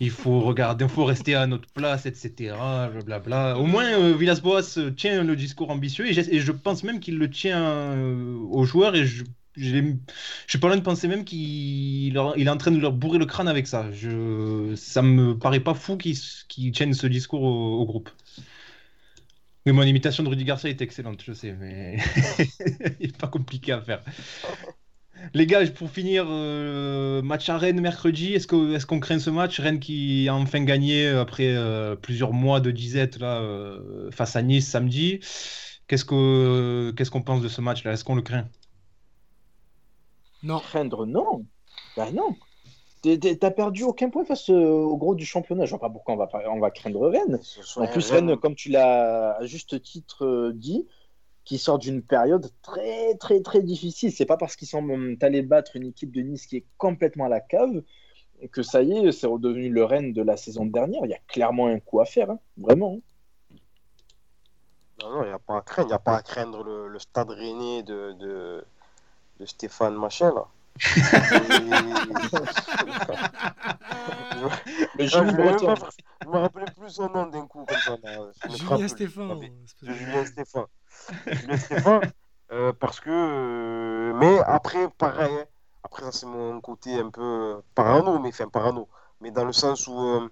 Il 0.00 0.10
faut 0.10 0.40
regarder, 0.40 0.86
il 0.86 0.90
faut 0.90 1.04
rester 1.04 1.34
à 1.34 1.46
notre 1.46 1.68
place, 1.68 2.06
etc. 2.06 2.54
Blablabla. 2.90 3.58
Au 3.58 3.66
moins 3.66 3.92
euh, 3.92 4.14
Villas-Boas 4.14 4.78
tient 4.96 5.22
le 5.22 5.36
discours 5.36 5.68
ambitieux 5.68 6.06
et, 6.06 6.18
et 6.18 6.40
je 6.40 6.52
pense 6.52 6.82
même 6.82 6.98
qu'il 6.98 7.18
le 7.18 7.28
tient 7.28 7.62
euh, 7.62 8.38
aux 8.50 8.64
joueurs 8.64 8.96
et 8.96 9.04
je 9.04 9.24
suis 9.56 10.58
pas 10.58 10.68
loin 10.68 10.76
de 10.76 10.82
penser 10.82 11.08
même 11.08 11.24
qu'il 11.24 11.38
il 12.08 12.46
est 12.46 12.48
en 12.48 12.56
train 12.56 12.70
de 12.70 12.78
leur 12.78 12.92
bourrer 12.92 13.18
le 13.18 13.26
crâne 13.26 13.48
avec 13.48 13.66
ça. 13.66 13.90
Je, 13.92 14.74
ça 14.76 15.02
me 15.02 15.38
paraît 15.38 15.60
pas 15.60 15.74
fou 15.74 15.96
qu'il 15.96 16.16
qu 16.48 16.70
tienne 16.72 16.94
ce 16.94 17.06
discours 17.06 17.42
au, 17.42 17.84
groupe. 17.86 18.10
Mais 19.64 19.72
mon 19.72 19.82
imitation 19.82 20.22
de 20.22 20.28
Rudy 20.28 20.44
Garcia 20.44 20.70
est 20.70 20.80
excellente, 20.80 21.22
je 21.24 21.32
sais, 21.32 21.52
mais 21.52 21.96
il 23.00 23.08
n'est 23.08 23.12
pas 23.12 23.26
compliqué 23.26 23.72
à 23.72 23.80
faire. 23.80 24.02
Les 25.34 25.46
gars, 25.46 25.66
pour 25.66 25.90
finir, 25.90 26.26
euh, 26.28 27.22
match 27.22 27.48
à 27.48 27.58
Rennes 27.58 27.80
mercredi, 27.80 28.34
est-ce 28.34 28.86
qu'on 28.86 29.00
craint 29.00 29.18
ce 29.18 29.30
match? 29.30 29.58
Rennes 29.60 29.80
qui 29.80 30.28
a 30.28 30.34
enfin 30.34 30.62
gagné 30.64 31.08
après 31.08 31.56
euh, 31.56 31.96
plusieurs 31.96 32.32
mois 32.32 32.60
de 32.60 32.70
disette 32.70 33.18
là, 33.18 33.40
euh, 33.40 34.10
face 34.10 34.36
à 34.36 34.42
Nice 34.42 34.68
samedi. 34.68 35.20
Qu'est-ce 35.88 36.04
qu'on 36.04 36.92
qu 36.96 37.04
qu 37.04 37.22
pense 37.22 37.42
de 37.42 37.48
ce 37.48 37.60
match-là? 37.60 37.92
Est-ce 37.92 38.04
qu'on 38.04 38.14
le 38.14 38.22
craint? 38.22 38.48
Non. 40.46 40.58
Craindre, 40.60 41.06
non. 41.06 41.44
Ben 41.96 42.12
non. 42.12 42.34
T'as 43.02 43.50
perdu 43.50 43.84
aucun 43.84 44.10
point 44.10 44.24
face 44.24 44.48
au 44.48 44.96
gros 44.96 45.14
du 45.14 45.24
championnat. 45.24 45.64
Je 45.64 45.70
vois 45.70 45.80
pas 45.80 45.90
pourquoi 45.90 46.14
on 46.14 46.16
va, 46.16 46.28
on 46.50 46.58
va 46.58 46.70
craindre 46.70 47.08
Rennes. 47.08 47.38
En 47.76 47.86
plus, 47.86 48.10
Rennes, 48.10 48.30
Rennes, 48.30 48.38
comme 48.38 48.54
tu 48.54 48.70
l'as 48.70 49.36
à 49.36 49.44
juste 49.44 49.80
titre 49.82 50.52
dit, 50.54 50.86
qui 51.44 51.58
sort 51.58 51.78
d'une 51.78 52.02
période 52.02 52.50
très, 52.62 53.14
très, 53.14 53.40
très 53.42 53.62
difficile. 53.62 54.10
C'est 54.10 54.26
pas 54.26 54.36
parce 54.36 54.56
qu'ils 54.56 54.66
sont 54.66 55.16
allés 55.20 55.42
battre 55.42 55.76
une 55.76 55.86
équipe 55.86 56.10
de 56.10 56.22
Nice 56.22 56.46
qui 56.46 56.56
est 56.56 56.66
complètement 56.78 57.26
à 57.26 57.28
la 57.28 57.40
cave 57.40 57.82
que 58.52 58.62
ça 58.62 58.82
y 58.82 58.92
est, 58.92 59.12
c'est 59.12 59.26
redevenu 59.26 59.70
le 59.70 59.84
Rennes 59.84 60.12
de 60.12 60.22
la 60.22 60.36
saison 60.36 60.66
dernière. 60.66 61.02
Il 61.04 61.10
y 61.10 61.14
a 61.14 61.20
clairement 61.26 61.66
un 61.66 61.80
coup 61.80 62.00
à 62.00 62.04
faire, 62.04 62.30
hein. 62.30 62.38
vraiment. 62.56 62.98
Non, 65.02 65.10
non, 65.10 65.22
il 65.24 65.28
n'y 65.28 65.32
a 65.32 65.38
pas 65.38 65.58
à 65.58 65.60
craindre. 65.62 65.88
Il 65.88 65.90
n'y 65.90 65.94
a 65.94 65.98
pas 65.98 66.16
à 66.16 66.22
craindre 66.22 66.62
le, 66.64 66.88
le 66.88 66.98
stade 66.98 67.30
rennais 67.30 67.82
de, 67.82 68.12
de 68.12 68.64
de 69.40 69.46
Stéphane 69.46 69.96
Machin 69.96 70.32
là. 70.34 70.46
je, 70.78 70.92
je, 74.98 75.20
me 76.28 76.38
rappelais 76.38 76.66
plus 76.76 76.90
son 76.90 77.08
nom 77.08 77.26
d'un 77.26 77.46
coup 77.46 77.64
comme 77.64 77.78
ça. 77.78 77.96
Julien 78.50 78.88
Stéphane. 78.88 79.40
Julien 79.82 80.26
Stéphane. 80.26 80.66
Julien 81.26 81.56
Stéphane. 81.56 82.12
Euh, 82.52 82.72
parce 82.72 83.00
que. 83.00 83.10
Euh, 83.10 84.12
mais 84.14 84.38
après, 84.40 84.88
pareil. 84.98 85.32
Hein. 85.32 85.44
Après, 85.82 86.02
ça, 86.02 86.12
c'est 86.12 86.26
mon 86.26 86.60
côté 86.60 86.98
un 86.98 87.10
peu 87.10 87.62
parano, 87.74 88.18
mais 88.18 88.28
enfin 88.28 88.48
parano. 88.48 88.88
Mais 89.20 89.30
dans 89.30 89.44
le 89.44 89.52
sens 89.52 89.86
où 89.88 89.98
euh, 89.98 90.28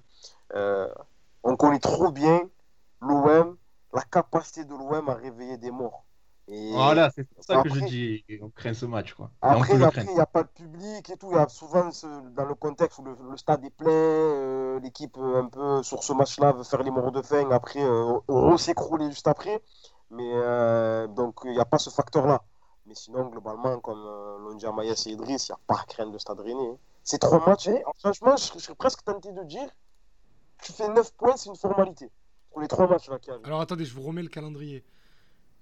euh 0.54 0.88
on 1.42 1.56
connaît 1.56 1.78
trop 1.78 2.10
bien 2.10 2.40
l'OM, 3.02 3.56
la 3.92 4.02
capacité 4.02 4.64
de 4.64 4.70
l'OM 4.70 5.08
à 5.08 5.14
réveiller 5.14 5.58
des 5.58 5.70
morts. 5.70 6.04
Et 6.46 6.72
voilà, 6.72 7.10
c'est 7.10 7.24
pour 7.24 7.42
ça 7.42 7.58
après, 7.58 7.70
que 7.70 7.74
je 7.76 7.84
dis 7.84 8.24
on 8.42 8.50
craint 8.50 8.74
ce 8.74 8.84
match. 8.84 9.14
Quoi. 9.14 9.30
Après, 9.40 9.74
il 9.74 9.78
n'y 9.78 10.20
a 10.20 10.26
pas 10.26 10.42
de 10.42 10.48
public 10.48 11.08
et 11.08 11.16
tout. 11.16 11.30
Il 11.32 11.36
y 11.36 11.38
a 11.38 11.48
souvent, 11.48 11.90
ce, 11.90 12.06
dans 12.34 12.44
le 12.44 12.54
contexte 12.54 12.98
où 12.98 13.04
le, 13.04 13.16
le 13.30 13.36
stade 13.38 13.64
est 13.64 13.70
plein, 13.70 13.90
euh, 13.90 14.80
l'équipe 14.80 15.16
euh, 15.16 15.42
un 15.42 15.46
peu 15.46 15.82
sur 15.82 16.02
ce 16.02 16.12
match-là 16.12 16.52
veut 16.52 16.64
faire 16.64 16.82
les 16.82 16.90
morts 16.90 17.12
de 17.12 17.22
faim. 17.22 17.48
Après, 17.50 17.82
euh, 17.82 18.18
on 18.28 18.56
s'écrouler 18.58 19.08
juste 19.10 19.26
après. 19.26 19.62
Mais 20.10 20.30
euh, 20.34 21.06
donc, 21.08 21.40
il 21.44 21.52
n'y 21.52 21.60
a 21.60 21.64
pas 21.64 21.78
ce 21.78 21.90
facteur-là. 21.90 22.42
Mais 22.86 22.94
sinon, 22.94 23.28
globalement, 23.28 23.80
comme 23.80 24.04
euh, 24.06 24.38
Londia 24.38 24.70
Mayas 24.70 25.04
et 25.06 25.12
Idriss, 25.12 25.48
il 25.48 25.52
n'y 25.52 25.54
a 25.54 25.60
pas 25.66 25.80
à 25.80 25.84
craindre 25.84 26.12
le 26.12 26.18
stade 26.18 26.40
rennais. 26.40 26.68
Hein. 26.72 26.78
Ces 27.02 27.18
trois 27.18 27.44
matchs, 27.46 27.68
hein, 27.68 27.80
franchement, 27.98 28.36
je, 28.36 28.52
je, 28.54 28.58
serais 28.58 28.74
presque 28.74 29.02
tenté 29.04 29.32
de 29.32 29.42
dire 29.44 29.68
tu 30.62 30.72
fais 30.72 30.88
9 30.88 31.12
points, 31.14 31.36
c'est 31.36 31.48
une 31.48 31.56
formalité. 31.56 32.10
Pour 32.50 32.60
les 32.60 32.68
trois 32.68 32.86
matchs 32.86 33.08
là 33.08 33.18
qui 33.18 33.30
Alors 33.30 33.60
attendez, 33.60 33.84
je 33.84 33.94
vous 33.94 34.02
remets 34.02 34.22
le 34.22 34.28
calendrier. 34.28 34.84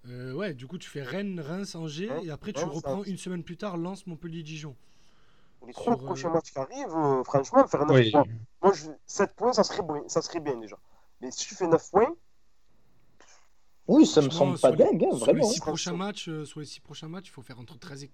Euh, 0.09 0.33
ouais, 0.33 0.55
du 0.55 0.67
coup, 0.67 0.79
tu 0.79 0.89
fais 0.89 1.03
Rennes, 1.03 1.39
Reims, 1.41 1.75
Angers, 1.75 2.11
ouais, 2.11 2.25
et 2.25 2.31
après, 2.31 2.53
tu 2.53 2.65
reprends 2.65 3.05
une 3.05 3.19
semaine 3.19 3.45
plus 3.45 3.57
tard 3.57 3.77
Lens, 3.77 4.07
Montpellier, 4.07 4.43
Dijon. 4.43 4.77
Les 5.67 5.73
trois 5.73 5.95
Sur, 5.97 6.05
prochains 6.05 6.29
euh... 6.29 6.33
matchs 6.33 6.53
qui 6.53 6.59
arrivent, 6.59 6.97
euh, 6.97 7.23
franchement, 7.23 7.67
faire 7.69 7.87
9 7.87 7.97
oui. 7.97 8.11
points. 8.11 8.25
Moi, 8.63 8.73
je... 8.73 8.87
7 9.07 9.35
points, 9.35 9.53
ça 9.53 9.63
serait, 9.63 9.83
bon, 9.83 10.09
ça 10.09 10.21
serait 10.21 10.41
bien 10.41 10.57
déjà. 10.57 10.77
Mais 11.21 11.31
si 11.31 11.47
tu 11.47 11.55
fais 11.55 11.69
9 11.69 11.91
points. 11.91 12.15
Oui, 13.87 14.07
ça 14.07 14.23
me 14.23 14.31
semble 14.31 14.59
pas 14.59 14.71
les, 14.71 14.77
dingue, 14.77 15.05
hein, 15.05 15.17
sur 15.17 15.27
vraiment. 15.27 15.47
Les 15.47 15.55
six 15.55 15.61
prochains 15.61 15.93
matchs, 15.93 16.29
euh, 16.29 16.45
sur 16.45 16.61
les 16.61 16.67
6 16.67 16.81
prochains 16.81 17.09
matchs, 17.09 17.29
il 17.29 17.31
faut 17.31 17.43
faire 17.43 17.61
entre 17.61 17.79
13 17.79 18.05
et, 18.05 18.11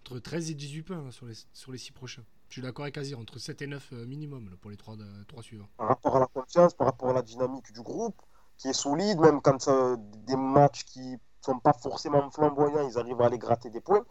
entre 0.00 0.18
13 0.18 0.50
et 0.50 0.54
18 0.54 0.82
points 0.82 0.98
hein, 0.98 1.10
sur, 1.10 1.26
les, 1.26 1.34
sur 1.52 1.72
les 1.72 1.78
6 1.78 1.92
prochains. 1.92 2.24
Je 2.48 2.54
suis 2.54 2.62
d'accord 2.62 2.84
avec 2.84 2.96
Azir, 2.96 3.18
entre 3.18 3.38
7 3.38 3.60
et 3.62 3.66
9 3.66 3.90
euh, 3.92 4.06
minimum 4.06 4.48
là, 4.48 4.56
pour 4.60 4.70
les 4.70 4.76
3, 4.76 4.96
3 5.28 5.42
suivants. 5.42 5.68
Par 5.76 5.88
rapport 5.88 6.16
à 6.16 6.20
la 6.20 6.26
confiance, 6.26 6.74
par 6.74 6.86
rapport 6.86 7.10
à 7.10 7.12
la 7.12 7.22
dynamique 7.22 7.72
du 7.72 7.82
groupe, 7.82 8.16
qui 8.56 8.68
est 8.68 8.72
solide, 8.72 9.18
même 9.18 9.40
quand 9.42 9.60
ça, 9.60 9.96
des 10.26 10.36
matchs 10.36 10.84
qui 10.84 11.18
sont 11.46 11.58
pas 11.58 11.72
forcément 11.72 12.30
flamboyants, 12.30 12.88
ils 12.88 12.98
arrivent 12.98 13.20
à 13.20 13.26
aller 13.26 13.38
gratter 13.38 13.70
des 13.70 13.80
points. 13.80 14.04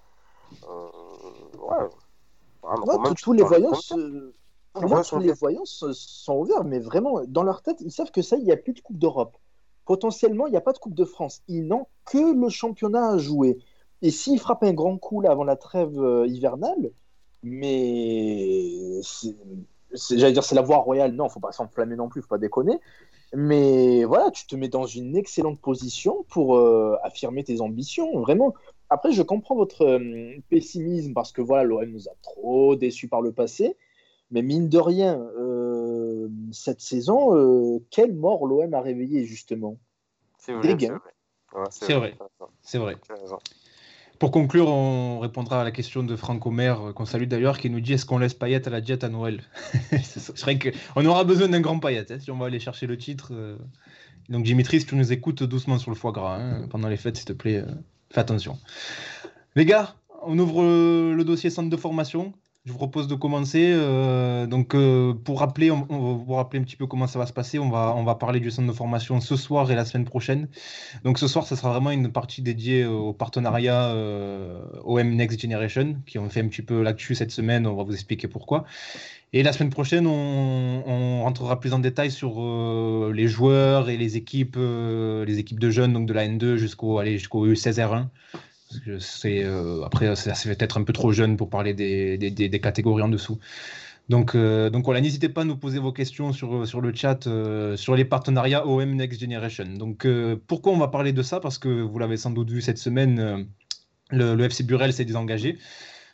Euh, 0.63 0.89
ouais. 1.57 1.89
Ah, 2.63 2.79
ouais 2.79 3.13
tous 3.15 3.33
les 3.33 3.43
voyants, 3.43 3.73
pour 4.73 4.89
moi, 4.89 5.03
tous 5.03 5.19
les 5.19 5.31
voyants 5.31 5.65
sont 5.65 6.33
ouverts, 6.33 6.63
mais 6.63 6.79
vraiment, 6.79 7.21
dans 7.27 7.43
leur 7.43 7.61
tête, 7.61 7.77
ils 7.81 7.91
savent 7.91 8.11
que 8.11 8.21
ça, 8.21 8.35
il 8.37 8.43
n'y 8.43 8.51
a 8.51 8.57
plus 8.57 8.73
de 8.73 8.81
Coupe 8.81 8.97
d'Europe. 8.97 9.37
Potentiellement, 9.85 10.47
il 10.47 10.51
n'y 10.51 10.57
a 10.57 10.61
pas 10.61 10.73
de 10.73 10.79
Coupe 10.79 10.95
de 10.95 11.05
France. 11.05 11.41
Ils 11.47 11.65
n'ont 11.67 11.87
que 12.05 12.33
le 12.33 12.49
championnat 12.49 13.09
à 13.11 13.17
jouer. 13.17 13.57
Et 14.01 14.11
s'ils 14.11 14.39
frappent 14.39 14.63
un 14.63 14.73
grand 14.73 14.97
coup 14.97 15.21
là, 15.21 15.31
avant 15.31 15.43
la 15.43 15.55
trêve 15.55 15.97
euh, 15.99 16.27
hivernale, 16.27 16.91
mais 17.43 19.01
j'allais 20.09 20.33
dire 20.33 20.43
c'est 20.43 20.55
la 20.55 20.61
voie 20.61 20.77
royale, 20.77 21.13
non, 21.13 21.29
faut 21.29 21.39
pas 21.39 21.51
s'enflammer 21.51 21.95
non 21.95 22.09
plus, 22.09 22.21
faut 22.21 22.27
pas 22.27 22.37
déconner. 22.37 22.79
Mais 23.35 24.05
voilà, 24.05 24.31
tu 24.31 24.45
te 24.47 24.55
mets 24.55 24.69
dans 24.69 24.85
une 24.85 25.15
excellente 25.15 25.59
position 25.59 26.25
pour 26.29 26.57
euh, 26.57 26.95
affirmer 27.03 27.43
tes 27.43 27.61
ambitions, 27.61 28.19
vraiment. 28.19 28.53
Après, 28.89 29.11
je 29.11 29.21
comprends 29.21 29.55
votre 29.55 29.85
euh, 29.85 30.37
pessimisme 30.49 31.13
parce 31.13 31.31
que 31.31 31.41
voilà, 31.41 31.63
l'OM 31.63 31.85
nous 31.85 32.07
a 32.07 32.13
trop 32.21 32.75
déçus 32.75 33.07
par 33.07 33.21
le 33.21 33.31
passé. 33.31 33.75
Mais 34.31 34.41
mine 34.41 34.69
de 34.69 34.79
rien, 34.79 35.19
euh, 35.37 36.27
cette 36.51 36.81
saison, 36.81 37.79
quelle 37.91 38.13
mort 38.13 38.47
l'OM 38.47 38.73
a 38.73 38.81
réveillé 38.81 39.25
justement? 39.25 39.77
C'est 40.39 40.53
vrai. 40.53 40.67
C'est 41.69 41.93
vrai. 41.93 42.17
C'est 42.61 42.77
vrai. 42.79 42.95
Pour 44.25 44.31
conclure, 44.31 44.69
on 44.69 45.19
répondra 45.19 45.61
à 45.61 45.63
la 45.63 45.69
question 45.69 46.01
de 46.01 46.15
Franck 46.15 46.47
Omer, 46.47 46.81
euh, 46.81 46.93
qu'on 46.93 47.05
salue 47.05 47.25
d'ailleurs, 47.25 47.59
qui 47.59 47.69
nous 47.69 47.79
dit 47.79 47.93
est-ce 47.93 48.07
qu'on 48.07 48.17
laisse 48.17 48.33
Payet 48.33 48.67
à 48.67 48.71
la 48.71 48.81
diète 48.81 49.03
à 49.03 49.09
Noël? 49.09 49.43
C'est 50.01 50.39
vrai 50.39 50.57
qu'on 50.57 51.05
aura 51.05 51.23
besoin 51.25 51.47
d'un 51.47 51.61
grand 51.61 51.77
Payet 51.77 52.11
hein, 52.11 52.17
si 52.19 52.31
on 52.31 52.37
va 52.39 52.47
aller 52.47 52.59
chercher 52.59 52.87
le 52.87 52.97
titre. 52.97 53.33
Euh. 53.35 53.55
Donc 54.29 54.43
Dimitri, 54.43 54.79
si 54.79 54.87
tu 54.87 54.95
nous 54.95 55.13
écoutes 55.13 55.43
doucement 55.43 55.77
sur 55.77 55.91
le 55.91 55.95
foie 55.95 56.11
gras 56.11 56.39
hein, 56.39 56.67
pendant 56.71 56.87
les 56.87 56.97
fêtes, 56.97 57.17
s'il 57.17 57.27
te 57.27 57.33
plaît, 57.33 57.57
euh, 57.57 57.71
fais 58.09 58.21
attention. 58.21 58.57
Les 59.55 59.63
gars, 59.63 59.93
on 60.23 60.39
ouvre 60.39 60.63
le 60.63 61.23
dossier 61.23 61.51
centre 61.51 61.69
de 61.69 61.77
formation. 61.77 62.33
Je 62.65 62.71
vous 62.71 62.79
propose 62.79 63.07
de 63.07 63.13
commencer. 63.13 63.71
Euh, 63.75 64.47
donc, 64.47 64.73
euh, 64.73 65.13
pour 65.13 65.41
rappeler, 65.41 65.69
on, 65.69 65.81
va 65.81 66.23
vous 66.25 66.33
rappeler 66.33 66.59
un 66.59 66.63
petit 66.63 66.75
peu 66.75 66.87
comment 66.87 67.05
ça 67.05 67.19
va 67.19 67.27
se 67.27 67.33
passer. 67.33 67.59
On 67.59 67.69
va, 67.69 67.93
on 67.95 68.03
va 68.03 68.15
parler 68.15 68.39
du 68.39 68.49
centre 68.49 68.67
de 68.67 68.73
formation 68.73 69.21
ce 69.21 69.35
soir 69.35 69.69
et 69.69 69.75
la 69.75 69.85
semaine 69.85 70.05
prochaine. 70.05 70.47
Donc, 71.03 71.19
ce 71.19 71.27
soir, 71.27 71.45
ça 71.45 71.55
sera 71.55 71.69
vraiment 71.69 71.91
une 71.91 72.11
partie 72.11 72.41
dédiée 72.41 72.83
au 72.83 73.13
partenariat 73.13 73.89
euh, 73.89 74.63
OM 74.83 75.11
Next 75.11 75.39
Generation, 75.39 75.97
qui 76.07 76.17
ont 76.17 76.27
fait 76.31 76.39
un 76.39 76.47
petit 76.47 76.63
peu 76.63 76.81
l'actu 76.81 77.13
cette 77.13 77.29
semaine. 77.29 77.67
On 77.67 77.75
va 77.75 77.83
vous 77.83 77.93
expliquer 77.93 78.27
pourquoi. 78.27 78.65
Et 79.31 79.43
la 79.43 79.53
semaine 79.53 79.69
prochaine, 79.69 80.07
on, 80.07 81.21
rentrera 81.21 81.59
plus 81.59 81.71
en 81.73 81.79
détail 81.79 82.09
sur 82.09 82.41
les 83.11 83.27
joueurs 83.27 83.89
et 83.89 83.97
les 83.97 84.17
équipes, 84.17 84.57
les 84.57 85.37
équipes 85.37 85.59
de 85.59 85.69
jeunes, 85.69 85.93
donc 85.93 86.07
de 86.07 86.13
la 86.13 86.27
N2 86.27 86.55
jusqu'au 86.55 87.03
jusqu'au 87.03 87.47
U16R1 87.47 88.07
c'est 88.99 89.43
euh, 89.43 89.83
après, 89.83 90.15
ça 90.15 90.33
fait 90.33 90.61
être 90.61 90.77
un 90.77 90.83
peu 90.83 90.93
trop 90.93 91.11
jeune 91.11 91.37
pour 91.37 91.49
parler 91.49 91.73
des, 91.73 92.59
catégories 92.61 93.03
en 93.03 93.09
dessous. 93.09 93.39
Donc, 94.07 94.35
euh, 94.35 94.69
donc 94.69 94.85
voilà, 94.85 95.01
n'hésitez 95.01 95.29
pas 95.29 95.41
à 95.41 95.45
nous 95.45 95.57
poser 95.57 95.79
vos 95.79 95.91
questions 95.91 96.31
sur, 96.31 96.81
le 96.81 96.93
chat 96.93 97.25
euh, 97.25 97.75
sur 97.75 97.95
les 97.95 98.05
partenariats 98.05 98.67
OM 98.67 98.95
Next 98.95 99.19
Generation. 99.19 99.65
Donc, 99.65 100.07
pourquoi 100.47 100.73
on 100.73 100.77
va 100.77 100.87
parler 100.87 101.13
de 101.13 101.23
ça? 101.23 101.39
Parce 101.39 101.57
que 101.57 101.69
vous 101.69 101.99
l'avez 101.99 102.17
sans 102.17 102.31
doute 102.31 102.49
vu 102.49 102.61
cette 102.61 102.77
semaine, 102.77 103.47
le, 104.11 104.43
FC 104.43 104.63
Burel 104.63 104.93
s'est 104.93 105.05
désengagé. 105.05 105.57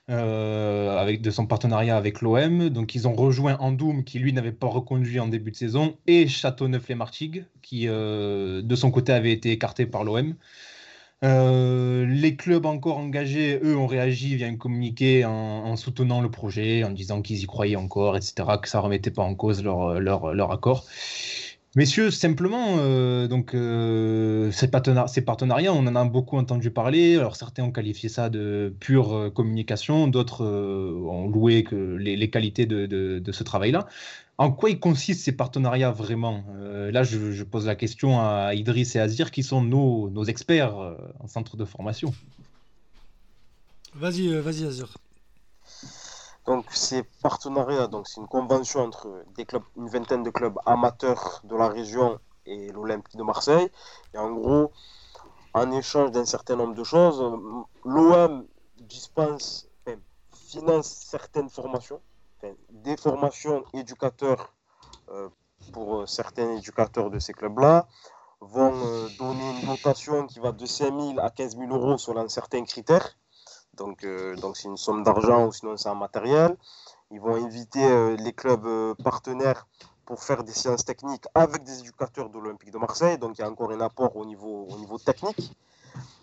de 0.07 1.29
son 1.31 1.45
partenariat 1.45 1.97
avec 1.97 2.21
l'OM. 2.21 2.69
Donc 2.69 2.95
ils 2.95 3.07
ont 3.07 3.13
rejoint 3.13 3.57
Andoum 3.59 4.03
qui 4.03 4.19
lui 4.19 4.33
n'avait 4.33 4.51
pas 4.51 4.67
reconduit 4.67 5.19
en 5.19 5.27
début 5.27 5.51
de 5.51 5.55
saison 5.55 5.97
et 6.07 6.27
Châteauneuf-les-Martigues 6.27 7.45
qui 7.61 7.87
de 7.87 8.75
son 8.75 8.91
côté 8.91 9.11
avait 9.13 9.31
été 9.33 9.51
écarté 9.51 9.85
par 9.85 10.03
l'OM. 10.03 10.35
Euh, 11.23 12.05
les 12.07 12.35
clubs 12.35 12.65
encore 12.65 12.97
engagés, 12.97 13.59
eux, 13.63 13.77
ont 13.77 13.85
réagi 13.85 14.35
via 14.35 14.47
un 14.47 14.55
communiqué 14.57 15.23
en, 15.25 15.75
soutenant 15.75 16.21
le 16.21 16.31
projet, 16.31 16.83
en 16.83 16.89
disant 16.89 17.21
qu'ils 17.21 17.43
y 17.43 17.45
croyaient 17.45 17.75
encore, 17.75 18.17
etc., 18.17 18.33
que 18.61 18.67
ça 18.67 18.79
ne 18.79 18.83
remettait 18.83 19.11
pas 19.11 19.21
en 19.21 19.35
cause 19.35 19.63
leur, 19.63 19.99
leur, 19.99 20.33
leur 20.33 20.51
accord. 20.51 20.85
Messieurs, 21.75 22.11
simplement, 22.11 22.75
euh, 22.79 23.29
donc 23.29 23.53
euh, 23.53 24.51
ces, 24.51 24.67
partenariats, 24.67 25.71
on 25.71 25.87
en 25.87 25.95
a 25.95 26.03
beaucoup 26.03 26.37
entendu 26.37 26.69
parler. 26.69 27.15
Alors 27.15 27.37
certains 27.37 27.63
ont 27.63 27.71
qualifié 27.71 28.09
ça 28.09 28.29
de 28.29 28.73
pure 28.81 29.31
communication, 29.33 30.07
d'autres 30.07 30.45
ont 30.45 31.29
loué 31.29 31.65
les, 31.71 32.29
qualités 32.29 32.65
de, 32.65 33.31
ce 33.31 33.43
travail-là. 33.43 33.87
En 34.41 34.51
quoi 34.51 34.71
ils 34.71 34.79
consistent 34.79 35.23
ces 35.23 35.33
partenariats 35.33 35.91
vraiment? 35.91 36.43
Euh, 36.55 36.89
Là, 36.89 37.03
je, 37.03 37.43
pose 37.43 37.67
la 37.67 37.75
question 37.75 38.19
à 38.19 38.55
Idriss 38.55 38.95
et 38.95 38.99
Azir, 38.99 39.29
qui 39.29 39.43
sont 39.43 39.61
nos, 39.61 40.23
experts 40.23 40.79
euh, 40.79 40.95
en 41.19 41.27
centre 41.27 41.57
de 41.57 41.63
formation. 41.63 42.11
Vas-y, 43.93 44.29
euh, 44.29 44.41
vas-y 44.41 44.65
Azir. 44.65 44.97
Donc 46.45 46.65
ces 46.71 47.03
partenariats, 47.21 47.87
donc 47.87 48.07
c'est 48.07 48.19
une 48.19 48.27
convention 48.27 48.81
entre 48.81 49.23
des 49.35 49.45
clubs, 49.45 49.63
une 49.77 49.87
vingtaine 49.87 50.23
de 50.23 50.29
clubs 50.29 50.57
amateurs 50.65 51.41
de 51.43 51.55
la 51.55 51.67
région 51.67 52.19
et 52.45 52.71
l'Olympique 52.71 53.15
de 53.15 53.23
Marseille. 53.23 53.69
Et 54.13 54.17
en 54.17 54.31
gros, 54.31 54.71
en 55.53 55.71
échange 55.71 56.11
d'un 56.11 56.25
certain 56.25 56.55
nombre 56.55 56.73
de 56.73 56.83
choses, 56.83 57.21
l'OM 57.85 58.47
dispense, 58.79 59.67
finance 60.31 60.87
certaines 60.87 61.49
formations 61.49 62.01
des 62.69 62.97
formations 62.97 63.63
éducateurs 63.73 64.53
euh, 65.09 65.29
pour 65.73 66.01
euh, 66.01 66.05
certains 66.05 66.55
éducateurs 66.55 67.09
de 67.09 67.19
ces 67.19 67.33
clubs-là 67.33 67.87
vont 68.39 68.73
euh, 68.73 69.07
donner 69.19 69.61
une 69.61 69.67
dotation 69.67 70.25
qui 70.25 70.39
va 70.39 70.51
de 70.51 70.65
5 70.65 70.99
000 70.99 71.19
à 71.19 71.29
15 71.29 71.57
000 71.57 71.71
euros 71.71 71.97
selon 71.97 72.27
certains 72.27 72.63
critères. 72.63 73.17
Donc, 73.77 74.05
donc 74.41 74.57
c'est 74.57 74.67
une 74.67 74.77
somme 74.77 75.03
d'argent 75.03 75.47
ou 75.47 75.51
sinon 75.51 75.77
c'est 75.77 75.89
un 75.89 75.95
matériel. 75.95 76.55
Ils 77.09 77.19
vont 77.19 77.35
inviter 77.35 78.15
les 78.17 78.33
clubs 78.33 78.95
partenaires 79.03 79.65
pour 80.05 80.23
faire 80.23 80.43
des 80.43 80.51
séances 80.51 80.85
techniques 80.85 81.25
avec 81.33 81.63
des 81.63 81.79
éducateurs 81.79 82.29
de 82.29 82.37
l'Olympique 82.37 82.71
de 82.71 82.77
Marseille. 82.77 83.17
Donc 83.17 83.37
il 83.37 83.41
y 83.41 83.43
a 83.43 83.49
encore 83.49 83.71
un 83.71 83.81
apport 83.81 84.15
au 84.15 84.25
niveau, 84.25 84.67
au 84.69 84.77
niveau 84.77 84.97
technique 84.97 85.51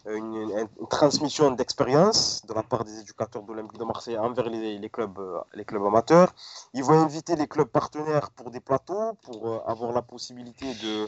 une, 0.07 0.69
transmission 0.89 1.51
d'expérience 1.51 2.43
de 2.47 2.55
la 2.55 2.63
part 2.63 2.85
des 2.85 3.01
éducateurs 3.01 3.43
de 3.43 3.49
l'Olympique 3.49 3.79
de 3.79 3.85
Marseille 3.85 4.19
envers 4.19 4.49
les, 4.49 4.89
clubs, 4.91 5.19
euh, 5.19 5.41
les 5.55 5.65
clubs 5.65 5.85
amateurs. 5.85 6.35
Ils 6.75 6.85
vont 6.85 7.01
inviter 7.01 7.37
les 7.37 7.47
clubs 7.47 7.69
partenaires 7.69 8.31
pour 8.31 8.51
des 8.51 8.61
plateaux, 8.61 9.15
pour 9.23 9.49
euh, 9.49 9.61
avoir 9.67 9.93
la 9.93 10.03
possibilité 10.03 10.75
de, 10.75 11.07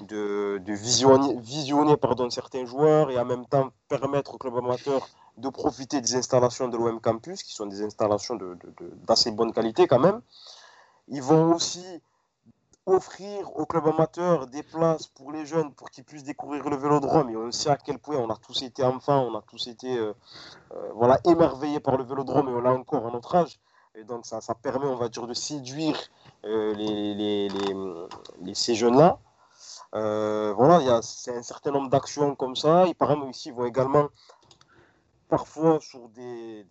de, 0.00 0.60
visionner, 0.66 1.34
visionner 1.40 1.96
pardon, 1.96 2.30
certains 2.30 2.64
joueurs 2.64 3.10
et 3.10 3.18
en 3.18 3.24
même 3.24 3.46
temps 3.46 3.70
permettre 3.88 4.34
aux 4.34 4.38
clubs 4.38 4.56
amateurs 4.56 5.08
de 5.36 5.48
profiter 5.48 6.00
des 6.00 6.14
installations 6.16 6.68
de 6.68 6.76
l'OM 6.76 7.00
Campus, 7.00 7.42
qui 7.42 7.54
sont 7.54 7.66
des 7.66 7.82
installations 7.82 8.38
d'assez 9.06 9.30
de, 9.30 9.36
bonne 9.36 9.52
qualité 9.52 9.86
quand 9.86 9.98
même. 9.98 10.20
Ils 11.08 11.22
vont 11.22 11.54
aussi 11.54 11.84
offrir 12.86 13.50
aux 13.56 13.66
clubs 13.66 13.86
amateurs 13.88 14.46
des 14.46 14.62
places 14.62 15.08
pour 15.08 15.32
les 15.32 15.44
jeunes 15.44 15.72
pour 15.72 15.90
qu'ils 15.90 16.04
puissent 16.04 16.24
découvrir 16.24 16.68
le 16.68 16.76
vélodrome. 16.76 17.28
Et 17.30 17.36
on 17.36 17.50
sait 17.50 17.70
à 17.70 17.76
quel 17.76 17.98
point 17.98 18.16
on 18.16 18.30
a 18.30 18.36
tous 18.36 18.62
été 18.62 18.84
enfants, 18.84 19.26
on 19.28 19.36
a 19.36 19.42
tous 19.42 19.66
été 19.66 19.98
euh, 19.98 20.12
euh, 20.72 20.90
voilà, 20.94 21.18
émerveillés 21.24 21.80
par 21.80 21.96
le 21.96 22.04
vélodrome 22.04 22.48
et 22.48 22.52
on 22.52 22.60
l'a 22.60 22.72
encore 22.72 23.06
à 23.06 23.10
notre 23.10 23.34
âge. 23.34 23.58
Et 23.96 24.04
donc 24.04 24.24
ça, 24.24 24.40
ça 24.40 24.54
permet, 24.54 24.86
on 24.86 24.96
va 24.96 25.08
dire, 25.08 25.26
de 25.26 25.34
séduire 25.34 25.98
euh, 26.44 26.74
les, 26.74 28.54
ces 28.54 28.74
jeunes-là. 28.74 29.18
Voilà, 29.92 31.00
c'est 31.02 31.36
un 31.36 31.42
certain 31.42 31.70
nombre 31.70 31.90
d'actions 31.90 32.34
comme 32.34 32.56
ça. 32.56 32.86
Et 32.86 32.94
par 32.94 33.10
exemple, 33.10 33.30
ici, 33.30 33.48
ils 33.48 33.54
vont 33.54 33.66
également 33.66 34.08
parfois 35.28 35.80
sur 35.80 36.08
des, 36.10 36.66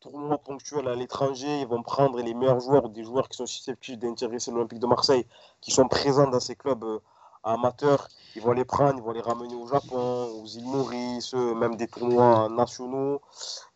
tournois 0.00 0.38
ponctuels 0.38 0.88
à 0.88 0.94
l'étranger, 0.94 1.60
ils 1.60 1.66
vont 1.66 1.82
prendre 1.82 2.20
les 2.20 2.34
meilleurs 2.34 2.60
joueurs 2.60 2.84
ou 2.84 2.88
des 2.88 3.04
joueurs 3.04 3.28
qui 3.28 3.36
sont 3.36 3.46
susceptibles 3.46 3.98
d'intéresser 3.98 4.50
l'Olympique 4.50 4.78
de 4.78 4.86
Marseille, 4.86 5.26
qui 5.60 5.70
sont 5.70 5.88
présents 5.88 6.28
dans 6.28 6.40
ces 6.40 6.56
clubs 6.56 6.84
euh, 6.84 6.98
amateurs. 7.44 8.08
Ils 8.36 8.42
vont 8.42 8.52
les 8.52 8.64
prendre, 8.64 8.98
ils 8.98 9.02
vont 9.02 9.12
les 9.12 9.20
ramener 9.20 9.54
au 9.54 9.66
Japon, 9.66 10.30
aux 10.42 10.46
îles 10.46 10.64
Maurice, 10.64 11.34
euh, 11.34 11.54
même 11.54 11.76
des 11.76 11.88
tournois 11.88 12.48
nationaux 12.48 13.20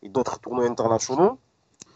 et 0.01 0.09
d'autres 0.09 0.39
tournois 0.39 0.65
internationaux. 0.65 1.39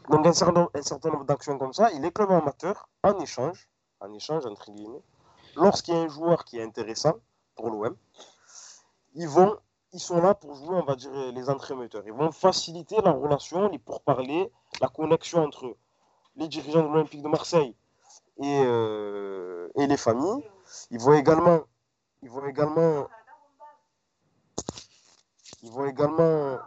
Donc 0.09 0.25
un 0.25 0.33
certain, 0.33 0.67
un 0.73 1.09
nombre 1.09 1.25
d'actions 1.25 1.57
comme 1.57 1.73
ça. 1.73 1.91
Et 1.91 1.99
les 1.99 2.11
clubs 2.11 2.31
amateurs, 2.31 2.89
en 3.03 3.19
échange, 3.19 3.69
en 3.99 4.11
échange 4.13 4.45
entre 4.45 4.71
guillemets, 4.71 5.03
lorsqu'il 5.55 5.93
y 5.93 5.97
a 5.97 6.01
un 6.01 6.07
joueur 6.07 6.45
qui 6.45 6.57
est 6.57 6.63
intéressant 6.63 7.15
pour 7.55 7.69
l'OM, 7.69 7.95
ils 9.15 9.27
vont 9.27 9.57
ils 9.93 9.99
sont 9.99 10.21
là 10.21 10.33
pour 10.33 10.55
jouer, 10.55 10.75
on 10.75 10.85
va 10.85 10.95
dire, 10.95 11.11
les 11.33 11.49
entremetteurs. 11.49 12.03
Ils 12.05 12.13
vont 12.13 12.31
faciliter 12.31 12.95
la 13.03 13.11
relation, 13.11 13.69
les 13.69 13.79
pourparlers, 13.79 14.49
la 14.79 14.87
connexion 14.87 15.43
entre 15.43 15.75
les 16.37 16.47
dirigeants 16.47 16.83
de 16.83 16.87
l'Olympique 16.87 17.21
de 17.21 17.27
Marseille 17.27 17.75
et, 18.41 18.61
euh, 18.63 19.67
et 19.75 19.87
les 19.87 19.97
familles. 19.97 20.43
Ils 20.91 20.99
vont 20.99 21.13
également, 21.13 21.61
ils 22.21 22.29
vont 22.29 22.45
également, 22.47 23.07
ils 25.61 25.71
vont 25.71 25.85
également. 25.85 26.57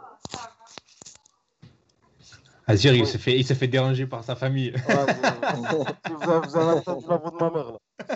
Azir, 2.67 2.93
il 2.95 3.07
s'est 3.07 3.17
fait, 3.17 3.37
il 3.37 3.45
s'est 3.45 3.55
fait 3.55 3.67
déranger 3.67 4.07
par 4.07 4.23
sa 4.23 4.35
famille. 4.35 4.71
vous, 4.71 6.29
avez, 6.29 6.79
entendu 6.79 7.05
la 7.07 7.17
voix 7.17 7.31
de 7.31 7.35
ma 7.37 7.49
mère 7.49 7.71
là. 7.71 8.15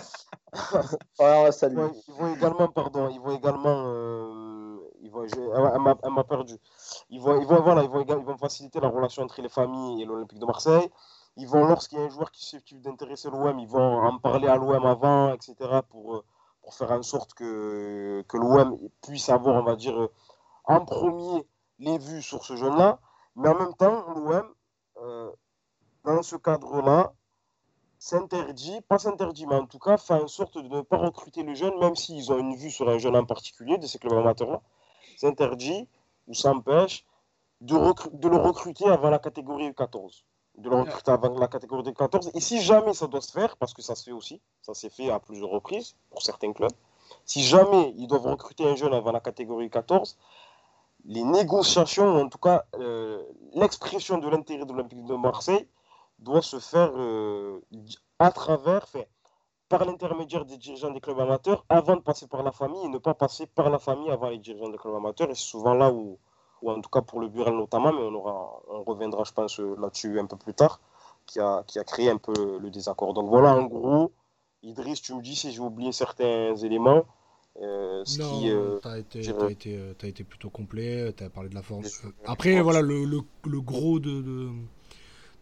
Ils, 1.20 2.14
vont, 2.18 2.34
également, 2.34 2.68
pardon, 2.68 3.08
ils 3.08 3.20
vont 3.20 3.36
également. 3.36 3.84
Euh, 3.86 4.78
elle 5.02 6.12
m'a 6.12 6.24
perdu. 6.24 6.56
Ils 7.08 7.20
vont, 7.20 7.40
ils, 7.40 7.46
vont, 7.46 7.60
voilà, 7.62 7.82
ils, 7.82 7.90
vont, 7.90 8.02
ils 8.02 8.24
vont 8.24 8.36
faciliter 8.36 8.80
la 8.80 8.88
relation 8.88 9.22
entre 9.22 9.40
les 9.42 9.48
familles 9.48 10.02
et 10.02 10.04
l'Olympique 10.04 10.38
de 10.38 10.46
Marseille. 10.46 10.90
Ils 11.36 11.46
vont, 11.46 11.66
lorsqu'il 11.66 11.98
y 11.98 12.00
a 12.00 12.04
un 12.04 12.08
joueur 12.08 12.30
qui 12.32 12.42
susceptible 12.44 12.80
d'intéresser 12.80 13.30
l'OM, 13.30 13.58
ils 13.58 13.68
vont 13.68 13.98
en 14.00 14.18
parler 14.18 14.48
à 14.48 14.56
l'OM 14.56 14.84
avant, 14.84 15.32
etc. 15.32 15.54
pour, 15.88 16.16
euh, 16.16 16.24
pour 16.62 16.74
faire 16.74 16.90
en 16.90 17.02
sorte 17.02 17.34
que, 17.34 18.24
que 18.28 18.36
l'OM 18.36 18.76
puisse 19.02 19.28
avoir, 19.28 19.56
on 19.56 19.64
va 19.64 19.76
dire, 19.76 20.00
euh, 20.00 20.12
en 20.64 20.84
premier 20.84 21.46
les 21.78 21.98
vues 21.98 22.22
sur 22.22 22.44
ce 22.44 22.56
jeune-là. 22.56 22.98
Mais 23.36 23.48
en 23.48 23.54
même 23.54 23.74
temps, 23.74 24.04
l'OM, 24.14 24.54
dans 26.04 26.22
ce 26.22 26.36
cadre-là, 26.36 27.12
s'interdit, 28.00 28.80
pas 28.88 28.98
s'interdit, 28.98 29.46
mais 29.46 29.56
en 29.56 29.66
tout 29.66 29.78
cas, 29.78 29.98
fait 29.98 30.14
en 30.14 30.26
sorte 30.26 30.56
de 30.56 30.68
ne 30.68 30.80
pas 30.80 30.96
recruter 30.96 31.42
le 31.42 31.54
jeune, 31.54 31.78
même 31.78 31.94
s'ils 31.94 32.32
ont 32.32 32.38
une 32.38 32.56
vue 32.56 32.70
sur 32.70 32.88
un 32.88 32.98
jeune 32.98 33.14
en 33.14 33.26
particulier 33.26 33.76
de 33.76 33.86
ces 33.86 33.98
clubs 33.98 34.14
amateurs-là. 34.14 34.62
S'interdit 35.18 35.86
ou 36.26 36.32
s'empêche 36.34 37.04
de, 37.60 37.76
de, 38.16 38.28
le 38.28 38.36
recruter 38.38 38.86
avant 38.86 39.10
la 39.10 39.18
catégorie 39.18 39.72
14 39.74 40.24
de 40.56 40.68
le 40.68 40.76
recruter 40.76 41.10
avant 41.10 41.38
la 41.38 41.48
catégorie 41.48 41.94
14 41.94 42.32
Et 42.34 42.40
si 42.40 42.60
jamais 42.60 42.92
ça 42.92 43.06
doit 43.06 43.20
se 43.20 43.32
faire, 43.32 43.56
parce 43.56 43.72
que 43.72 43.82
ça 43.82 43.94
se 43.94 44.04
fait 44.04 44.12
aussi, 44.12 44.40
ça 44.62 44.74
s'est 44.74 44.90
fait 44.90 45.10
à 45.10 45.18
plusieurs 45.20 45.48
reprises 45.48 45.94
pour 46.10 46.22
certains 46.22 46.52
clubs, 46.52 46.72
si 47.24 47.42
jamais 47.42 47.94
ils 47.96 48.06
doivent 48.06 48.26
recruter 48.26 48.66
un 48.66 48.76
jeune 48.76 48.92
avant 48.92 49.12
la 49.12 49.20
catégorie 49.20 49.70
14, 49.70 50.18
les 51.04 51.22
négociations, 51.22 52.16
ou 52.16 52.20
en 52.20 52.28
tout 52.28 52.38
cas 52.38 52.64
euh, 52.78 53.22
l'expression 53.54 54.18
de 54.18 54.28
l'intérêt 54.28 54.64
de 54.64 54.72
l'Olympique 54.72 55.04
de 55.04 55.14
Marseille, 55.14 55.66
doit 56.20 56.42
se 56.42 56.58
faire 56.58 56.92
euh, 56.96 57.60
à 58.18 58.30
travers, 58.30 58.88
fait, 58.88 59.08
par 59.68 59.84
l'intermédiaire 59.84 60.44
des 60.44 60.56
dirigeants 60.56 60.90
des 60.90 61.00
clubs 61.00 61.18
amateurs, 61.18 61.64
avant 61.68 61.96
de 61.96 62.02
passer 62.02 62.26
par 62.26 62.42
la 62.42 62.52
famille, 62.52 62.84
et 62.84 62.88
ne 62.88 62.98
pas 62.98 63.14
passer 63.14 63.46
par 63.46 63.70
la 63.70 63.78
famille 63.78 64.10
avant 64.10 64.28
les 64.28 64.38
dirigeants 64.38 64.68
des 64.68 64.78
clubs 64.78 64.94
amateurs. 64.94 65.30
Et 65.30 65.34
c'est 65.34 65.48
souvent 65.48 65.74
là 65.74 65.90
où, 65.90 66.18
ou 66.62 66.70
en 66.70 66.80
tout 66.80 66.90
cas 66.90 67.02
pour 67.02 67.20
le 67.20 67.28
Burel 67.28 67.54
notamment, 67.54 67.92
mais 67.92 68.02
on, 68.02 68.14
aura, 68.14 68.60
on 68.68 68.82
reviendra, 68.82 69.24
je 69.24 69.32
pense, 69.32 69.58
là-dessus 69.58 70.18
un 70.18 70.26
peu 70.26 70.36
plus 70.36 70.54
tard, 70.54 70.80
qui 71.26 71.40
a, 71.40 71.62
qui 71.66 71.78
a 71.78 71.84
créé 71.84 72.10
un 72.10 72.18
peu 72.18 72.58
le 72.58 72.70
désaccord. 72.70 73.14
Donc 73.14 73.28
voilà, 73.28 73.54
en 73.54 73.64
gros, 73.64 74.12
Idriss, 74.62 75.00
tu 75.00 75.14
me 75.14 75.22
dis 75.22 75.36
si 75.36 75.52
j'ai 75.52 75.60
oublié 75.60 75.92
certains 75.92 76.54
éléments. 76.56 77.04
Euh, 77.60 78.02
ce 78.04 78.20
non, 78.20 78.40
euh, 78.44 78.78
t'as 78.80 78.98
été, 78.98 79.20
été, 79.20 79.76
euh, 79.76 79.92
été, 80.02 80.24
plutôt 80.24 80.50
complet, 80.50 81.12
tu 81.16 81.24
as 81.24 81.30
parlé 81.30 81.48
de 81.48 81.54
la 81.54 81.62
force. 81.62 82.02
Après, 82.24 82.60
voilà, 82.60 82.80
le, 82.80 83.04
le, 83.04 83.20
le 83.44 83.60
gros 83.60 83.98
de, 83.98 84.22
de, 84.22 84.50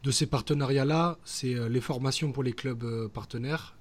de 0.04 0.10
ces 0.10 0.26
partenariats-là, 0.26 1.18
c'est 1.24 1.68
les 1.68 1.80
formations 1.80 2.32
pour 2.32 2.42
les 2.42 2.52
clubs 2.52 3.08
partenaires 3.08 3.74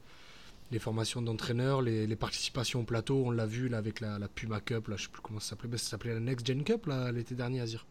les 0.71 0.79
formations 0.79 1.21
d'entraîneurs, 1.21 1.81
les, 1.81 2.15
participations 2.15 2.81
au 2.81 2.83
plateau, 2.83 3.23
on 3.25 3.31
l'a 3.31 3.45
vu 3.45 3.69
là, 3.69 3.77
avec 3.77 4.01
la, 4.01 4.19
Puma 4.27 4.59
Cup, 4.59 4.87
là, 4.87 4.97
je 4.97 5.03
sais 5.03 5.09
plus 5.09 5.21
comment 5.21 5.39
ça 5.39 5.51
s'appelait, 5.51 5.69
mais 5.69 5.77
ça 5.77 5.91
s'appelait 5.91 6.13
la 6.13 6.19
Next 6.19 6.45
Gen 6.45 6.63
Cup 6.63 6.89
l'été 7.13 7.35
dernier, 7.35 7.61
Azir. 7.61 7.85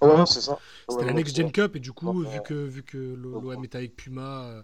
Ouais, 0.00 0.26
c'est 0.26 0.40
ça. 0.40 0.58
C'était 0.88 1.04
la 1.04 1.12
Next 1.12 1.36
Gen 1.36 1.50
Cup, 1.50 1.76
et 1.76 1.80
du 1.80 1.92
coup, 1.92 2.22
vu 2.22 2.40
que, 2.44 2.54
vu 2.54 2.82
que 2.82 2.98
l'OM 2.98 3.64
était 3.64 3.78
avec 3.78 3.96
Puma, 3.96 4.42
euh, 4.42 4.62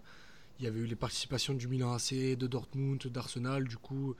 il 0.59 0.65
y 0.65 0.67
avait 0.67 0.79
eu 0.79 0.85
les 0.85 0.95
participations 0.95 1.53
du 1.53 1.67
Milan 1.67 1.93
AC, 1.93 2.13
de 2.13 2.47
Dortmund, 2.47 2.99
d'Arsenal, 3.07 3.65
du 3.65 3.77
coup, 3.77 4.15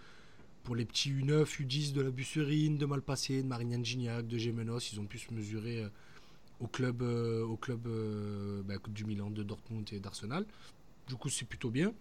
pour 0.63 0.75
les 0.75 0.85
petits 0.85 1.11
U9, 1.11 1.45
U10 1.45 1.93
de 1.93 2.01
la 2.01 2.09
Busserine, 2.09 2.77
de 2.77 2.85
Malpassé, 2.85 3.41
de 3.41 3.47
Marignan 3.47 3.83
Gignac, 3.83 4.27
de 4.27 4.37
Gemenos, 4.37 4.91
ils 4.91 4.99
ont 4.99 5.05
pu 5.05 5.17
se 5.17 5.33
mesurer 5.33 5.83
euh, 5.83 5.89
au 6.59 6.67
club, 6.67 7.01
euh, 7.01 7.43
au 7.43 7.57
club 7.57 7.87
bah, 8.65 8.75
du 8.89 9.05
Milan, 9.05 9.29
de 9.29 9.43
Dortmund 9.43 9.87
et 9.91 9.99
d'Arsenal. 9.99 10.45
Du 11.07 11.15
coup, 11.15 11.29
c'est 11.29 11.45
plutôt 11.45 11.71
bien. 11.71 11.93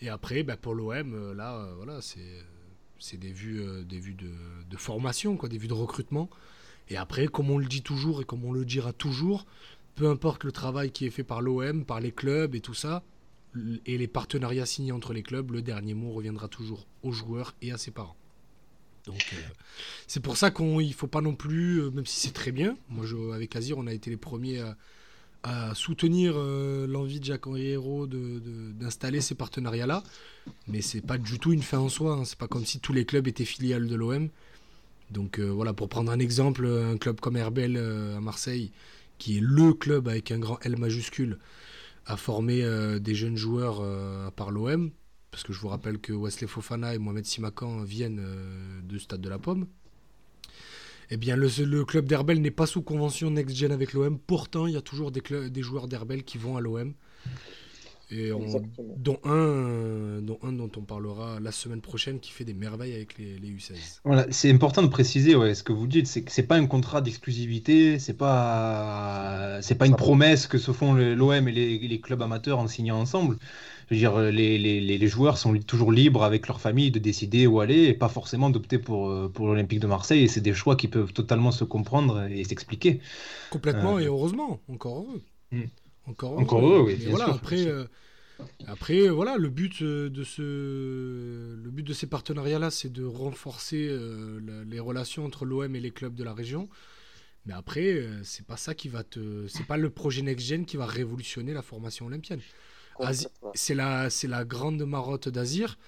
Et 0.00 0.08
après, 0.08 0.42
bah, 0.42 0.56
pour 0.56 0.74
l'OM, 0.74 1.14
euh, 1.14 1.34
là, 1.34 1.56
euh, 1.56 1.74
voilà, 1.76 2.00
c'est 2.02 3.16
des 3.16 3.32
vues, 3.32 3.60
euh, 3.60 3.84
des 3.84 3.98
vues 3.98 4.14
de, 4.14 4.76
formation, 4.76 5.36
quoi, 5.36 5.48
des 5.48 5.58
vues 5.58 5.68
de 5.68 5.72
recrutement. 5.72 6.28
Et 6.88 6.96
après, 6.96 7.26
comme 7.26 7.50
on 7.50 7.58
le 7.58 7.66
dit 7.66 7.82
toujours 7.82 8.20
et 8.20 8.24
comme 8.24 8.44
on 8.44 8.52
le 8.52 8.64
dira 8.64 8.92
toujours, 8.92 9.46
peu 9.94 10.08
importe 10.10 10.44
le 10.44 10.52
travail 10.52 10.90
qui 10.90 11.06
est 11.06 11.10
fait 11.10 11.24
par 11.24 11.40
l'OM, 11.40 11.84
par 11.84 12.00
les 12.00 12.12
clubs 12.12 12.54
et 12.54 12.60
tout 12.60 12.74
ça, 12.74 13.02
et 13.86 13.96
les 13.96 14.08
partenariats 14.08 14.66
signés 14.66 14.92
entre 14.92 15.12
les 15.12 15.22
clubs, 15.22 15.52
le 15.52 15.62
dernier 15.62 15.94
mot 15.94 16.12
reviendra 16.12 16.48
toujours 16.48 16.86
aux 17.02 17.12
joueurs 17.12 17.54
et 17.62 17.72
à 17.72 17.78
ses 17.78 17.92
parents. 17.92 18.16
Donc 19.06 19.34
c'est 20.06 20.20
pour 20.20 20.36
ça 20.36 20.50
qu'il 20.50 20.76
ne 20.76 20.92
faut 20.92 21.06
pas 21.06 21.20
non 21.20 21.34
plus, 21.34 21.90
même 21.90 22.06
si 22.06 22.20
c'est 22.20 22.32
très 22.32 22.52
bien, 22.52 22.76
moi 22.88 23.04
avec 23.34 23.54
Azir 23.54 23.76
on 23.76 23.86
a 23.86 23.92
été 23.92 24.10
les 24.10 24.16
premiers 24.16 24.62
à, 25.44 25.74
soutenir 25.74 26.34
euh, 26.36 26.86
l'envie 26.86 27.20
de 27.20 27.24
Jacques 27.24 27.46
Henri 27.46 27.68
Hérault 27.68 28.06
d'installer 28.06 29.20
ces 29.20 29.34
partenariats-là. 29.34 30.02
Mais 30.66 30.80
c'est 30.80 31.02
pas 31.02 31.18
du 31.18 31.38
tout 31.38 31.52
une 31.52 31.62
fin 31.62 31.78
en 31.78 31.88
soi. 31.88 32.14
Hein. 32.14 32.24
C'est 32.24 32.38
pas 32.38 32.48
comme 32.48 32.64
si 32.64 32.80
tous 32.80 32.92
les 32.92 33.04
clubs 33.04 33.28
étaient 33.28 33.44
filiales 33.44 33.86
de 33.86 33.94
l'OM. 33.94 34.28
Donc 35.10 35.38
euh, 35.38 35.44
voilà, 35.44 35.74
pour 35.74 35.88
prendre 35.88 36.10
un 36.10 36.18
exemple, 36.18 36.66
un 36.66 36.96
club 36.96 37.20
comme 37.20 37.36
Herbel 37.36 37.76
euh, 37.76 38.16
à 38.16 38.20
Marseille, 38.20 38.72
qui 39.18 39.36
est 39.36 39.42
le 39.42 39.74
club 39.74 40.08
avec 40.08 40.30
un 40.30 40.38
grand 40.38 40.58
L 40.64 40.78
majuscule, 40.78 41.38
a 42.06 42.16
formé 42.16 42.62
des 43.00 43.14
jeunes 43.14 43.38
joueurs 43.38 43.80
à 43.80 44.30
part 44.30 44.50
l'OM. 44.50 44.90
Parce 45.34 45.42
que 45.42 45.52
je 45.52 45.58
vous 45.58 45.66
rappelle 45.66 45.98
que 45.98 46.12
Wesley 46.12 46.46
Fofana 46.46 46.94
et 46.94 46.98
Mohamed 46.98 47.26
Simakan 47.26 47.82
viennent 47.82 48.22
de 48.84 48.98
Stade 48.98 49.20
de 49.20 49.28
la 49.28 49.40
Pomme, 49.40 49.66
eh 51.10 51.16
bien, 51.16 51.34
le, 51.34 51.84
club 51.84 52.06
d'Herbel 52.06 52.40
n'est 52.40 52.52
pas 52.52 52.66
sous 52.66 52.82
convention 52.82 53.30
next-gen 53.30 53.72
avec 53.72 53.94
l'OM. 53.94 54.16
Pourtant, 54.16 54.68
il 54.68 54.74
y 54.74 54.76
a 54.76 54.80
toujours 54.80 55.10
des, 55.10 55.22
des 55.50 55.62
joueurs 55.62 55.88
d'Herbel 55.88 56.22
qui 56.22 56.38
vont 56.38 56.56
à 56.56 56.60
l'OM. 56.60 56.94
Et 58.10 58.30
dont, 58.98 59.18
un, 59.24 60.20
dont 60.20 60.38
un 60.42 60.52
dont 60.52 60.70
on 60.76 60.82
parlera 60.82 61.40
la 61.40 61.52
semaine 61.52 61.80
prochaine 61.80 62.20
qui 62.20 62.30
fait 62.30 62.44
des 62.44 62.54
merveilles 62.54 62.94
avec 62.94 63.18
les, 63.18 63.38
U16. 63.38 64.00
Voilà, 64.04 64.26
c'est 64.30 64.50
important 64.50 64.82
de 64.82 64.88
préciser 64.88 65.34
ouais, 65.34 65.54
ce 65.54 65.62
que 65.62 65.72
vous 65.72 65.86
dites, 65.86 66.06
c'est 66.06 66.22
que 66.22 66.30
c'est 66.30 66.42
pas 66.46 66.56
un 66.56 66.66
contrat 66.66 67.00
d'exclusivité, 67.00 67.98
c'est 67.98 68.16
pas 68.16 69.58
c'est 69.62 69.76
pas 69.76 69.86
une 69.86 69.96
promesse 69.96 70.46
que 70.46 70.58
se 70.58 70.72
font 70.72 70.94
l'OM 70.94 71.48
et 71.48 71.52
les, 71.52 71.78
les, 71.78 72.00
clubs 72.00 72.20
amateurs 72.20 72.58
en 72.58 72.68
signant 72.68 73.00
ensemble 73.00 73.38
je 73.90 73.94
veux 73.94 73.98
dire, 73.98 74.18
les, 74.18 74.58
les, 74.58 74.80
les, 74.80 75.08
joueurs 75.08 75.38
sont 75.38 75.54
toujours 75.58 75.92
libres 75.92 76.24
avec 76.24 76.46
leur 76.48 76.60
famille 76.60 76.90
de 76.90 76.98
décider 76.98 77.46
où 77.46 77.60
aller 77.60 77.84
et 77.84 77.94
pas 77.94 78.08
forcément 78.08 78.50
d'opter 78.50 78.78
pour, 78.78 79.08
euh, 79.08 79.30
pour 79.32 79.46
l'Olympique 79.46 79.80
de 79.80 79.86
Marseille. 79.86 80.24
Et 80.24 80.28
c'est 80.28 80.40
des 80.40 80.54
choix 80.54 80.76
qui 80.76 80.88
peuvent 80.88 81.12
totalement 81.12 81.52
se 81.52 81.64
comprendre 81.64 82.26
et 82.30 82.44
s'expliquer. 82.44 83.00
Complètement 83.50 83.96
euh, 83.96 84.00
et 84.00 84.06
heureusement, 84.06 84.60
encore 84.68 84.98
heureux. 84.98 85.22
Hmm. 85.52 85.64
Encore 86.06 86.32
heureux, 86.32 86.42
encore 86.42 86.66
heureux 86.66 86.82
oui. 86.86 87.06
Voilà, 87.08 87.28
après, 87.28 87.66
euh, 87.66 87.84
après, 88.66 89.08
voilà, 89.08 89.36
le 89.36 89.48
but 89.48 89.82
de, 89.82 90.24
ce, 90.24 90.42
le 90.42 91.70
but 91.70 91.82
de 91.82 91.92
ces 91.92 92.06
partenariats-là, 92.06 92.70
c'est 92.70 92.92
de 92.92 93.04
renforcer 93.04 93.96
les 94.66 94.80
relations 94.80 95.24
entre 95.24 95.44
l'OM 95.44 95.74
et 95.74 95.80
les 95.80 95.90
clubs 95.90 96.14
de 96.14 96.24
la 96.24 96.34
région. 96.34 96.68
Mais 97.46 97.54
après, 97.54 98.06
c'est 98.22 98.46
pas 98.46 98.56
ça 98.56 98.74
qui 98.74 98.88
va 98.88 99.04
te, 99.04 99.46
c'est 99.48 99.66
pas 99.66 99.76
le 99.76 99.90
projet 99.90 100.22
Next 100.22 100.46
Gen 100.46 100.66
qui 100.66 100.76
va 100.76 100.86
révolutionner 100.86 101.52
la 101.52 101.62
formation 101.62 102.06
olympienne. 102.06 102.40
C'est 103.54 103.74
la, 103.74 104.10
c'est 104.10 104.28
la 104.28 104.44
grande 104.44 104.82
marotte 104.84 105.28
d'Azir. 105.28 105.78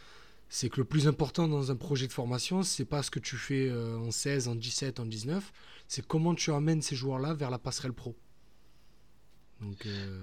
C'est 0.49 0.69
que 0.69 0.79
le 0.79 0.85
plus 0.85 1.09
important 1.09 1.49
dans 1.49 1.73
un 1.73 1.77
projet 1.77 2.07
de 2.07 2.13
formation, 2.13 2.63
c'est 2.63 2.85
pas 2.85 3.03
ce 3.03 3.11
que 3.11 3.19
tu 3.19 3.37
fais 3.37 3.69
euh, 3.69 3.99
en 3.99 4.13
16, 4.13 4.47
en 4.49 4.55
17, 4.55 5.01
en 5.01 5.07
19, 5.07 5.53
c'est 5.89 6.07
comment 6.07 6.35
tu 6.35 6.53
amènes 6.53 6.83
ces 6.83 6.95
joueurs-là 6.95 7.35
vers 7.35 7.51
la 7.51 7.59
passerelle 7.59 7.93
pro. 7.93 8.15
Euh, 9.63 10.21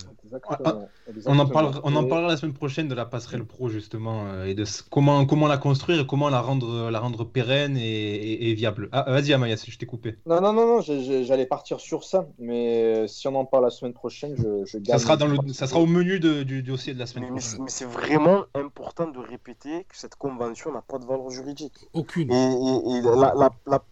on, 1.25 1.39
en 1.39 1.47
parlera, 1.47 1.81
on 1.84 1.95
en 1.95 2.03
parlera 2.05 2.29
la 2.29 2.38
semaine 2.38 2.53
prochaine 2.53 2.88
de 2.88 2.93
la 2.93 3.05
passerelle 3.05 3.43
pro 3.43 3.67
justement 3.67 4.25
euh, 4.27 4.45
et 4.45 4.53
de 4.53 4.63
comment, 4.91 5.25
comment 5.25 5.47
la 5.47 5.57
construire 5.57 6.01
et 6.01 6.05
comment 6.05 6.29
la 6.29 6.39
rendre, 6.39 6.91
la 6.91 6.99
rendre 6.99 7.23
pérenne 7.23 7.75
et, 7.75 8.53
viable. 8.53 8.89
Ah, 8.91 9.05
vas-y 9.07 9.34
Amaya, 9.34 9.55
je 9.55 9.75
t'ai 9.75 9.88
coupé. 9.88 10.17
Non, 10.27 10.39
non, 10.39 10.53
non, 10.53 10.67
non 10.67 10.81
j'allais 10.81 11.47
partir 11.47 11.79
sur 11.79 12.03
ça, 12.03 12.27
mais 12.38 12.84
euh, 12.84 13.07
si 13.07 13.27
on 13.27 13.36
en 13.36 13.45
parle 13.45 13.63
la 13.63 13.71
semaine 13.71 13.93
prochaine, 13.93 14.36
je, 14.38 14.65
je 14.65 14.77
Ça 14.86 14.99
sera, 14.99 15.17
dans 15.17 15.27
le, 15.27 15.38
ça 15.51 15.65
sera 15.65 15.79
au 15.79 15.88
menu 15.88 16.19
du 16.19 16.61
dossier 16.61 16.93
de 16.93 16.99
la 16.99 17.07
semaine 17.07 17.29
prochaine. 17.29 17.63
Mais, 17.63 17.69
c'est 17.69 17.86
vraiment 17.86 18.43
important 18.53 19.07
de 19.07 19.17
répéter 19.17 19.86
que 19.89 19.97
cette 19.97 20.15
convention 20.15 20.71
n'a 20.71 20.84
pas 20.84 20.99
de 20.99 21.05
valeur 21.05 21.31
juridique. 21.31 21.88
Aucune. 21.93 22.31
Et, 22.31 23.01
la, 23.01 23.34
la, 23.36 23.51
la, 23.65 23.84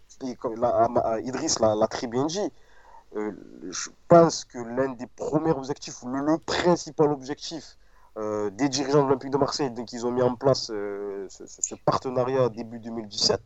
Idriss 1.24 1.60
l'a 1.60 1.88
très 1.90 2.06
bien 2.06 2.28
dit 2.28 2.38
euh, 2.40 2.50
je 3.14 3.90
pense 4.08 4.46
que 4.46 4.58
l'un 4.58 4.90
des 4.94 5.08
premiers 5.08 5.52
objectifs, 5.52 6.02
le, 6.04 6.38
principal 6.38 7.12
objectif 7.12 7.78
euh, 8.18 8.50
des 8.52 8.70
dirigeants 8.70 9.04
de 9.04 9.08
l'Olympique 9.08 9.32
de 9.32 9.38
Marseille, 9.38 9.72
dès 9.72 9.86
qu'ils 9.86 10.06
ont 10.06 10.12
mis 10.12 10.22
en 10.22 10.36
place 10.36 10.70
euh, 10.72 11.28
ce, 11.30 11.76
partenariat 11.76 12.50
début 12.50 12.80
2017, 12.80 13.42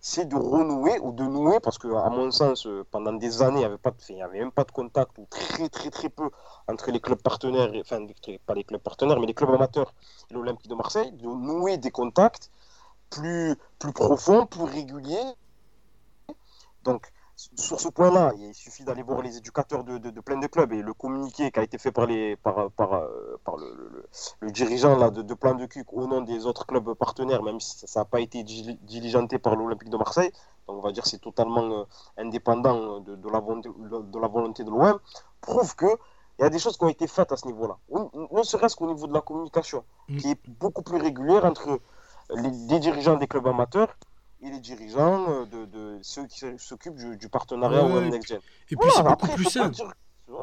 c'est 0.00 0.26
de 0.28 0.36
renouer 0.36 0.98
ou 1.00 1.12
de 1.12 1.24
nouer, 1.24 1.58
parce 1.60 1.78
que 1.78 1.88
à 1.88 2.08
mon 2.10 2.30
sens, 2.30 2.68
pendant 2.90 3.12
des 3.12 3.42
années, 3.42 3.66
il 4.08 4.14
n'y 4.14 4.22
avait 4.22 4.38
même 4.38 4.52
pas 4.52 4.64
de 4.64 4.70
contact, 4.72 5.18
ou 5.18 5.26
très 5.28 5.68
très 5.68 5.90
très 5.90 6.08
peu, 6.08 6.30
entre 6.68 6.90
les 6.90 7.00
clubs 7.00 7.20
partenaires, 7.20 7.70
enfin 7.80 8.06
pas 8.46 8.54
les 8.54 8.64
clubs 8.64 8.82
partenaires, 8.82 9.18
mais 9.18 9.26
les 9.26 9.34
clubs 9.34 9.50
amateurs 9.50 9.94
et 10.30 10.34
l'Olympique 10.34 10.70
de 10.70 10.74
Marseille, 10.74 11.12
de 11.12 11.26
nouer 11.26 11.76
des 11.78 11.90
contacts 11.90 12.50
plus, 13.10 13.56
plus 13.78 13.92
profonds, 13.92 14.46
plus 14.46 14.62
réguliers. 14.62 15.34
Donc, 16.84 17.10
sur 17.36 17.78
ce 17.80 17.88
point-là, 17.88 18.32
il 18.38 18.54
suffit 18.54 18.82
d'aller 18.82 19.02
voir 19.02 19.20
les 19.20 19.36
éducateurs 19.36 19.84
de, 19.84 19.98
de, 19.98 20.20
plein 20.20 20.38
de 20.38 20.46
clubs 20.46 20.72
et 20.72 20.80
le 20.80 20.94
communiqué 20.94 21.50
qui 21.50 21.60
a 21.60 21.62
été 21.62 21.76
fait 21.76 21.92
par, 21.92 22.06
les, 22.06 22.34
par, 22.36 22.70
par, 22.70 22.94
euh, 22.94 23.38
par 23.44 23.56
le, 23.58 24.08
le, 24.40 24.50
dirigeant 24.50 24.96
là, 24.96 25.10
de, 25.10 25.20
de 25.20 25.34
plein 25.34 25.54
de 25.54 25.66
cucs 25.66 25.92
au 25.92 26.06
nom 26.06 26.22
des 26.22 26.46
autres 26.46 26.64
clubs 26.64 26.94
partenaires, 26.94 27.42
même 27.42 27.60
si 27.60 27.86
ça 27.86 28.00
n'a 28.00 28.04
pas 28.06 28.20
été 28.20 28.42
diligenté 28.42 29.38
par 29.38 29.54
l'Olympique 29.54 29.90
de 29.90 29.98
Marseille. 29.98 30.32
Donc 30.66 30.78
on 30.78 30.80
va 30.80 30.92
dire 30.92 31.02
que 31.02 31.10
c'est 31.10 31.20
totalement 31.20 31.80
euh, 31.80 31.84
indépendant 32.16 33.00
de, 33.00 33.16
de, 33.16 33.28
la, 33.28 33.40
de 33.40 34.18
la 34.18 34.28
volonté 34.28 34.64
de 34.64 34.70
l'OM, 34.70 34.98
prouve 35.42 35.76
que 35.76 35.98
il 36.38 36.42
y 36.42 36.44
a 36.44 36.50
des 36.50 36.58
choses 36.58 36.76
qui 36.76 36.84
ont 36.84 36.88
été 36.88 37.06
faites 37.06 37.32
à 37.32 37.36
ce 37.36 37.46
niveau-là. 37.46 37.76
Ne 37.90 38.42
serait-ce 38.42 38.76
qu'au 38.76 38.86
niveau 38.86 39.06
de 39.06 39.14
la 39.14 39.22
communication, 39.22 39.84
mm. 40.08 40.16
qui 40.18 40.30
est 40.30 40.40
beaucoup 40.48 40.82
plus 40.82 40.98
régulière 40.98 41.44
entre 41.44 41.80
les, 42.30 42.50
les 42.50 42.78
dirigeants 42.78 43.16
des 43.16 43.26
clubs 43.26 43.46
amateurs 43.46 43.94
et 44.42 44.50
les 44.50 44.60
dirigeants 44.60 45.30
euh, 45.30 45.46
de, 45.46 45.64
de 45.66 45.98
ceux 46.02 46.26
qui 46.26 46.44
s'occupent 46.58 46.96
du, 47.18 47.28
partenariat 47.28 47.86
ouais, 47.86 48.10
Next 48.10 48.28
Gen. 48.28 48.40
Et 48.70 48.76
puis 48.76 48.90
c'est 48.94 49.02
beaucoup 49.02 49.28
plus 49.28 49.44
simple. 49.44 49.76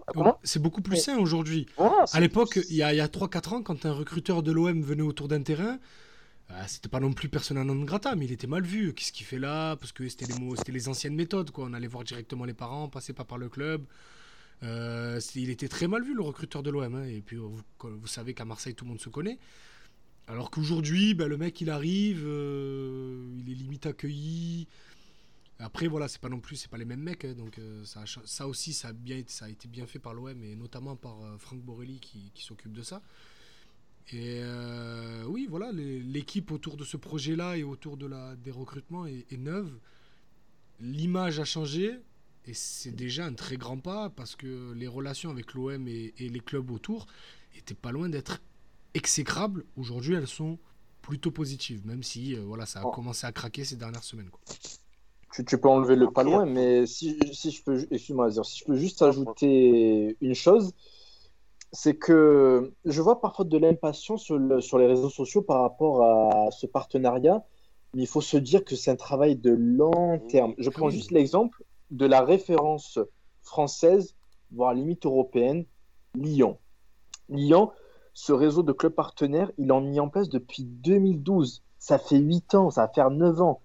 Comment 0.07 0.39
C'est 0.43 0.61
beaucoup 0.61 0.81
plus 0.81 0.97
sain 0.97 1.17
aujourd'hui. 1.17 1.65
Voilà, 1.77 2.05
À 2.13 2.19
l'époque, 2.19 2.59
il 2.69 2.75
y 2.75 2.81
a, 2.83 2.87
a 2.87 3.07
3-4 3.07 3.55
ans, 3.55 3.61
quand 3.61 3.85
un 3.85 3.91
recruteur 3.91 4.41
de 4.41 4.51
l'OM 4.51 4.81
venait 4.81 5.01
autour 5.01 5.27
d'un 5.27 5.41
terrain, 5.41 5.77
euh, 6.51 6.63
c'était 6.67 6.89
pas 6.89 6.99
non 6.99 7.13
plus 7.13 7.29
persona 7.29 7.63
non 7.63 7.75
grata, 7.83 8.15
mais 8.15 8.25
il 8.25 8.31
était 8.31 8.47
mal 8.47 8.63
vu. 8.63 8.93
Qu'est-ce 8.93 9.11
qu'il 9.11 9.25
fait 9.25 9.39
là? 9.39 9.75
Parce 9.75 9.91
que 9.91 10.07
c'était 10.07 10.25
les, 10.71 10.87
anciennes 10.89 11.15
méthodes. 11.15 11.51
Quoi. 11.51 11.65
On 11.69 11.73
allait 11.73 11.87
voir 11.87 12.03
directement 12.03 12.45
les 12.45 12.53
parents, 12.53 12.87
passer 12.87 13.13
pas 13.13 13.25
par 13.25 13.37
le 13.37 13.49
club. 13.49 13.83
Euh, 14.63 15.19
il 15.35 15.49
était 15.49 15.67
très 15.67 15.87
mal 15.87 16.03
vu, 16.03 16.13
le 16.13 16.21
recruteur 16.21 16.63
de 16.63 16.69
l'OM. 16.69 16.95
hein. 16.95 17.03
Et 17.05 17.21
puis, 17.21 17.35
vous 17.35 18.07
savez 18.07 18.33
qu'à 18.33 18.45
Marseille, 18.45 18.75
tout 18.75 18.85
le 18.85 18.89
monde 18.89 19.01
se 19.01 19.09
connaît. 19.09 19.37
Alors 20.27 20.51
qu'aujourd'hui, 20.51 21.13
ben, 21.13 21.27
le 21.27 21.37
mec, 21.37 21.59
il 21.61 21.69
arrive, 21.69 22.23
euh, 22.25 23.27
il 23.39 23.51
est 23.51 23.55
limite 23.55 23.85
accueilli. 23.85 24.67
Après, 25.59 25.87
voilà, 25.87 26.07
c'est 26.07 26.21
pas 26.21 26.29
non 26.29 26.39
plus, 26.39 26.55
c'est 26.55 26.69
pas 26.69 26.77
les 26.77 26.85
mêmes 26.85 27.01
mecs. 27.01 27.25
hein, 27.25 27.33
donc, 27.33 27.59
euh, 27.59 27.83
ça, 27.85 28.47
aussi, 28.47 28.73
ça 28.73 28.89
a, 28.89 29.49
été- 29.49 29.67
bien 29.67 29.85
fait 29.85 29.99
par 29.99 30.13
l'OM 30.13 30.41
et 30.43 30.55
notamment 30.55 30.95
par 30.95 31.21
euh, 31.21 31.37
Franck 31.37 31.61
Borelli 31.61 31.99
qui, 31.99 32.31
s'occupe 32.41 32.73
de 32.73 32.83
ça. 32.83 33.01
Et 34.11 34.39
euh, 34.41 35.23
oui, 35.27 35.47
voilà, 35.49 35.71
l'équipe 35.71 36.51
autour 36.51 36.77
de 36.77 36.83
ce 36.83 36.97
projet-là 36.97 37.57
et 37.57 37.63
autour 37.63 37.97
de 37.97 38.05
la, 38.05 38.35
des 38.35 38.51
recrutements 38.51 39.05
est, 39.05 39.25
est 39.31 39.37
neuve. 39.37 39.71
L'image 40.79 41.39
a 41.39 41.45
changé 41.45 41.99
et 42.45 42.53
c'est 42.53 42.91
déjà 42.91 43.25
un 43.25 43.33
très 43.33 43.55
grand 43.55 43.77
pas 43.77 44.09
parce 44.09 44.35
que 44.35 44.73
les 44.73 44.87
relations 44.87 45.29
avec 45.29 45.53
l'OM 45.53 45.87
et, 45.87 46.13
et 46.17 46.27
les 46.27 46.41
clubs 46.41 46.69
autour 46.71 47.07
étaient 47.55 47.73
pas 47.73 47.91
loin 47.93 48.09
d'être 48.09 48.41
exécrables. 48.93 49.65
Aujourd'hui, 49.77 50.15
elles 50.15 50.27
sont 50.27 50.57
plutôt 51.01 51.31
positives, 51.31 51.85
même 51.85 52.03
si 52.03 52.35
euh, 52.35 52.41
voilà, 52.45 52.65
ça 52.65 52.79
a 52.79 52.83
Oh. 52.85 52.91
commencé 52.91 53.25
à 53.27 53.31
craquer 53.31 53.63
ces 53.65 53.75
dernières 53.75 54.03
semaines. 54.03 54.29
quoi. 54.29 54.39
Tu, 55.33 55.43
tu 55.43 55.57
peux 55.57 55.67
enlever 55.67 55.95
le 55.95 56.11
pas 56.11 56.23
loin, 56.23 56.45
mais 56.45 56.85
si, 56.85 57.17
si 57.33 57.51
je 57.51 57.63
peux, 57.63 57.87
excuse-moi, 57.89 58.29
si 58.43 58.59
je 58.59 58.65
peux 58.65 58.75
juste 58.75 59.01
ajouter 59.01 60.15
une 60.21 60.35
chose, 60.35 60.73
c'est 61.71 61.95
que 61.95 62.71
je 62.85 63.01
vois 63.01 63.19
parfois 63.19 63.43
de 63.45 63.57
l'impatience 63.57 64.23
sur, 64.23 64.37
le- 64.37 64.61
sur 64.61 64.77
les 64.77 64.85
réseaux 64.85 65.09
sociaux 65.09 65.41
par 65.41 65.61
rapport 65.61 66.03
à 66.03 66.51
ce 66.51 66.67
partenariat, 66.67 67.43
mais 67.95 68.03
il 68.03 68.07
faut 68.07 68.21
se 68.21 68.37
dire 68.37 68.63
que 68.63 68.75
c'est 68.75 68.91
un 68.91 68.95
travail 68.95 69.35
de 69.35 69.49
long 69.51 70.19
terme. 70.29 70.53
Je 70.59 70.69
prends 70.69 70.89
juste 70.91 71.09
l'exemple 71.11 71.63
de 71.89 72.05
la 72.05 72.21
référence 72.21 72.99
française, 73.41 74.15
voire 74.51 74.73
limite 74.75 75.05
européenne, 75.07 75.65
Lyon. 76.15 76.59
Lyon, 77.29 77.71
ce 78.13 78.31
réseau 78.31 78.63
de 78.63 78.71
clubs 78.71 78.93
partenaires, 78.93 79.51
il 79.57 79.71
en 79.71 79.81
mis 79.81 79.99
en 79.99 80.07
place 80.07 80.29
depuis 80.29 80.63
2012. 80.63 81.63
Ça 81.79 81.97
fait 81.97 82.19
8 82.19 82.55
ans, 82.55 82.69
ça 82.69 82.81
va 82.85 82.87
faire 82.87 83.09
9 83.09 83.41
ans. 83.41 83.61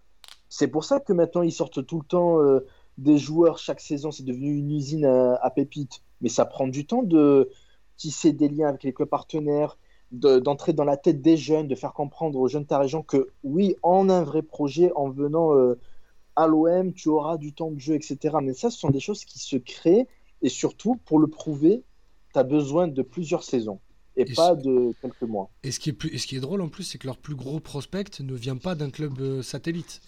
C'est 0.49 0.69
pour 0.69 0.85
ça 0.85 1.01
que 1.01 1.13
maintenant 1.13 1.43
ils 1.43 1.53
sortent 1.53 1.85
tout 1.85 1.99
le 2.01 2.07
temps 2.07 2.41
euh, 2.41 2.67
des 2.97 3.19
joueurs 3.19 3.59
chaque 3.59 3.81
saison. 3.81 4.11
C'est 4.11 4.25
devenu 4.25 4.57
une 4.57 4.71
usine 4.71 5.05
à, 5.05 5.51
pépites. 5.51 6.03
Mais 6.21 6.31
ça 6.31 6.47
prend 6.47 6.67
du 6.67 6.87
temps 6.87 7.03
de 7.03 7.51
tisser 7.97 8.33
des 8.33 8.49
liens 8.49 8.69
avec 8.69 8.83
les 8.83 8.93
clubs 8.93 9.09
partenaires, 9.09 9.77
de- 10.13 10.39
d'entrer 10.39 10.73
dans 10.73 10.85
la 10.85 10.97
tête 10.97 11.21
des 11.21 11.37
jeunes, 11.37 11.69
de 11.69 11.75
faire 11.75 11.93
comprendre 11.93 12.39
aux 12.39 12.49
jeunes 12.49 12.63
de 12.63 12.69
ta 12.69 12.79
région 12.79 13.03
que 13.03 13.29
oui, 13.45 13.77
en 13.83 14.09
un 14.09 14.25
vrai 14.25 14.43
projet, 14.43 14.91
en 14.97 15.11
venant 15.11 15.55
euh, 15.55 15.79
à 16.37 16.47
l'OM, 16.47 16.93
tu 16.95 17.11
auras 17.11 17.37
du 17.37 17.53
temps 17.53 17.71
de 17.71 17.79
jeu, 17.79 17.95
etc. 17.95 18.39
Mais 18.43 18.55
ça, 18.55 18.71
ce 18.71 18.79
sont 18.79 18.91
des 18.91 19.01
choses 19.01 19.25
qui 19.25 19.39
se 19.39 19.57
créent. 19.57 20.09
Et 20.41 20.49
surtout, 20.49 20.97
pour 21.05 21.19
le 21.19 21.27
prouver, 21.27 21.83
tu 22.33 22.39
as 22.39 22.45
besoin 22.45 22.89
de 22.89 23.03
plusieurs 23.03 23.45
saisons 23.45 23.81
et, 24.19 24.31
Et 24.31 24.35
pas 24.35 24.55
de 24.55 24.93
quelques 25.01 25.23
mois. 25.23 25.51
Et 25.63 25.71
ce 25.71 25.81
qui 25.81 25.91
est, 25.91 25.93
plus, 25.93 26.11
et 26.15 26.19
ce 26.19 26.27
qui 26.27 26.37
est 26.37 26.41
drôle 26.41 26.61
en 26.61 26.69
plus, 26.69 26.85
c'est 26.85 26.99
que 26.99 27.07
leur 27.07 27.17
plus 27.19 27.35
gros 27.35 27.61
prospect 27.61 28.05
ne 28.21 28.35
vient 28.35 28.57
pas 28.57 28.75
d'un 28.75 28.91
club 28.91 29.19
euh, 29.21 29.43
satellite. 29.43 30.01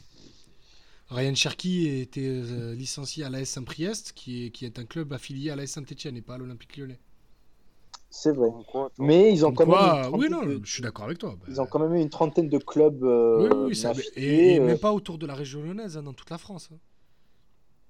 Ryan 1.08 1.34
Cherky 1.34 1.88
était 1.88 2.20
euh, 2.28 2.74
licencié 2.74 3.24
à 3.24 3.30
l'AS 3.30 3.44
Saint-Priest, 3.48 4.12
qui 4.14 4.46
est, 4.46 4.50
qui 4.50 4.64
est 4.64 4.78
un 4.78 4.84
club 4.84 5.12
affilié 5.12 5.50
à 5.50 5.56
l'AS 5.56 5.66
Saint-Etienne 5.70 6.16
et 6.16 6.22
pas 6.22 6.34
à 6.34 6.38
l'Olympique 6.38 6.76
lyonnais. 6.76 7.00
C'est 8.10 8.32
vrai. 8.32 8.48
Quoi. 8.70 8.90
Mais 8.98 9.32
ils 9.32 9.44
ont 9.46 9.52
Comme 9.52 9.68
quand 9.68 9.72
quoi, 9.72 10.02
même. 10.02 10.14
une 10.14 10.20
oui, 10.20 10.28
trentaine 10.28 10.48
non, 10.52 10.58
de- 10.58 10.64
je 10.64 10.72
suis 10.72 10.82
d'accord 10.82 11.04
avec 11.06 11.18
toi. 11.18 11.36
Bah, 11.40 11.46
Ils 11.48 11.60
ont 11.60 11.66
quand 11.66 11.78
même 11.78 11.94
eu 11.94 12.00
une 12.00 12.10
trentaine 12.10 12.48
de 12.48 12.58
clubs. 12.58 13.02
euh, 13.04 13.42
oui, 13.42 13.48
oui, 13.56 13.64
oui, 13.68 13.76
ça- 13.76 13.92
et, 14.16 14.54
et 14.54 14.60
euh, 14.60 14.66
même 14.66 14.78
pas 14.78 14.92
autour 14.92 15.18
de 15.18 15.26
la 15.26 15.34
région 15.34 15.62
lyonnaise, 15.62 15.96
hein, 15.96 16.02
dans 16.02 16.12
toute 16.12 16.30
la 16.30 16.38
France. 16.38 16.70
hein. 16.72 16.78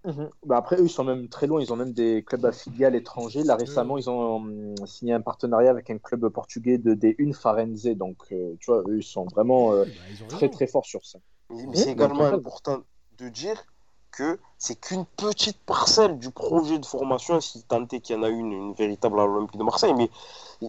Mhm. 0.05 0.31
Bah 0.47 0.57
après, 0.57 0.77
eux, 0.77 0.85
ils 0.85 0.91
sont 0.91 1.05
même 1.05 1.29
très 1.29 1.47
loin. 1.47 1.61
Ils 1.61 1.73
ont 1.73 1.77
même 1.77 1.93
des 1.93 2.23
clubs 2.23 2.45
affiliés 2.45 2.87
à 2.87 2.91
l'étranger. 2.91 3.43
Là, 3.43 3.57
récemment, 3.57 3.99
ils 3.99 4.09
ont 4.09 4.37
hum, 4.37 4.87
signé 4.87 5.13
un 5.13 5.21
partenariat 5.21 5.71
avec 5.71 5.91
un 5.91 5.99
club 5.99 6.29
portugais 6.29 6.79
de 6.79 6.95
D1 6.95 7.35
Farenze. 7.35 7.85
Donc, 7.87 8.19
euh, 8.33 8.55
tu 8.61 8.71
vois, 8.71 8.83
eux, 8.89 8.99
ils 8.99 9.03
sont 9.03 9.25
vraiment 9.25 9.73
euh, 9.73 9.85
bah, 9.85 9.91
ils 10.11 10.27
très, 10.27 10.47
raison. 10.47 10.57
très 10.57 10.67
forts 10.67 10.87
sur 10.87 11.05
ça. 11.05 11.19
Mais, 11.51 11.65
Oui, 11.65 11.77
c'est 11.77 11.91
également 11.91 12.25
important 12.25 12.81
de 13.19 13.29
dire 13.29 13.65
que 14.11 14.39
c'est 14.59 14.75
qu'une 14.75 15.07
petite 15.07 15.59
parcelle 15.59 16.19
du 16.19 16.31
projet 16.31 16.79
de 16.79 16.87
formation, 16.87 17.41
si 17.41 17.63
tant 17.63 17.87
est 17.87 18.01
qu'il 18.01 18.17
y 18.17 18.19
en 18.19 18.23
a 18.23 18.29
une, 18.29 18.53
une 18.53 18.73
véritable 18.75 19.21
à 19.21 19.27
l'Olympique 19.27 19.59
de 19.59 19.65
Marseille, 19.65 19.95
mais 19.97 20.11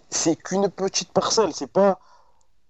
c'est 0.10 0.36
qu'une 0.36 0.70
petite 0.70 1.12
parcelle, 1.12 1.54
c'est 1.54 1.72
pas 1.72 2.00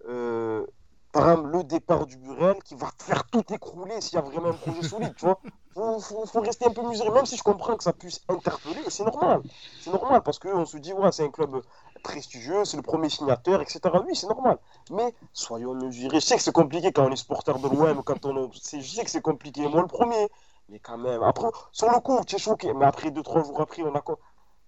euh, 0.07 0.65
par 1.11 1.29
exemple 1.29 1.49
le 1.49 1.63
départ 1.63 2.05
du 2.05 2.17
Burel 2.17 2.61
qui 2.63 2.75
va 2.75 2.89
te 2.97 3.03
faire 3.03 3.25
tout 3.25 3.43
écrouler 3.53 3.99
s'il 4.01 4.15
y 4.15 4.17
a 4.17 4.21
vraiment 4.21 4.49
un 4.49 4.53
projet 4.53 4.81
solide, 4.83 5.13
tu 5.15 5.25
vois. 5.25 5.39
Faut, 5.73 6.25
faut, 6.25 6.41
rester 6.41 6.65
un 6.65 6.73
peu 6.73 6.81
mesuré, 6.81 7.09
même 7.11 7.25
si 7.25 7.37
je 7.37 7.43
comprends 7.43 7.77
que 7.77 7.83
ça 7.83 7.93
puisse 7.93 8.19
interpeller, 8.27 8.81
c'est 8.89 9.05
normal, 9.05 9.41
c'est 9.79 9.91
normal, 9.91 10.21
parce 10.21 10.37
qu'on 10.37 10.65
se 10.65 10.77
dit, 10.77 10.91
ouais, 10.91 11.11
c'est 11.13 11.23
un 11.23 11.29
club 11.31 11.61
prestigieux, 12.03 12.65
c'est 12.65 12.75
le 12.75 12.83
premier 12.83 13.09
signateur, 13.09 13.61
etc. 13.61 13.79
Oui, 14.05 14.13
c'est 14.13 14.27
normal. 14.27 14.57
Mais 14.89 15.15
soyons 15.31 15.73
mesurés. 15.73 16.19
Je 16.19 16.25
sais 16.25 16.35
que 16.35 16.41
c'est 16.41 16.51
compliqué 16.51 16.91
quand 16.91 17.07
on 17.07 17.11
est 17.11 17.15
supporter 17.15 17.57
de 17.57 17.67
l'OM, 17.69 18.03
quand 18.03 18.25
on 18.25 18.51
c'est- 18.53 18.81
je 18.81 18.91
sais 18.95 19.05
que 19.05 19.11
c'est 19.11 19.21
compliqué, 19.21 19.65
moi 19.67 19.81
le 19.81 19.87
premier. 19.87 20.29
Mais 20.67 20.79
quand 20.79 20.97
même, 20.97 21.23
après, 21.23 21.47
sur 21.71 21.89
le 21.89 21.99
coup, 21.99 22.19
tu 22.25 22.35
es 22.35 22.39
choqué. 22.39 22.73
Mais 22.73 22.85
après, 22.85 23.11
deux, 23.11 23.23
trois 23.23 23.43
jours 23.43 23.61
après, 23.61 23.83
on 23.83 23.95
a 23.95 24.01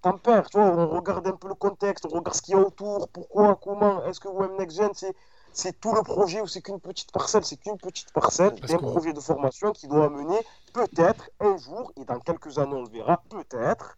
T'en 0.02 0.18
perds, 0.18 0.50
tu 0.50 0.58
vois, 0.58 0.68
on 0.68 0.90
regarde 0.90 1.26
un 1.28 1.38
peu 1.38 1.48
le 1.48 1.56
contexte, 1.56 2.06
on 2.06 2.10
regarde 2.10 2.36
ce 2.36 2.42
qu'il 2.42 2.56
y 2.56 2.58
a 2.58 2.62
autour, 2.62 3.08
pourquoi, 3.08 3.56
comment, 3.56 4.04
est-ce 4.06 4.20
que 4.20 4.28
OM 4.28 4.58
Next 4.58 4.78
Gen, 4.78 4.90
c'est, 4.94 5.16
c'est 5.54 5.80
tout 5.80 5.94
le 5.94 6.02
projet 6.02 6.42
ou 6.42 6.48
c'est 6.48 6.62
qu'une 6.62 6.80
petite 6.80 7.12
parcelle. 7.12 7.46
C'est 7.46 7.58
qu'une 7.58 7.78
petite 7.78 8.12
parcelle 8.12 8.56
Parce 8.60 8.72
d'un 8.72 8.80
projet 8.80 9.14
de 9.14 9.20
formation 9.20 9.72
qui 9.72 9.88
doit 9.88 10.06
amener 10.06 10.40
peut-être 10.74 11.30
un 11.40 11.58
jour, 11.58 11.92
et 11.96 12.06
dans 12.06 12.20
quelques 12.20 12.58
années 12.58 12.76
on 12.76 12.84
le 12.84 12.90
verra, 12.90 13.22
peut-être 13.30 13.98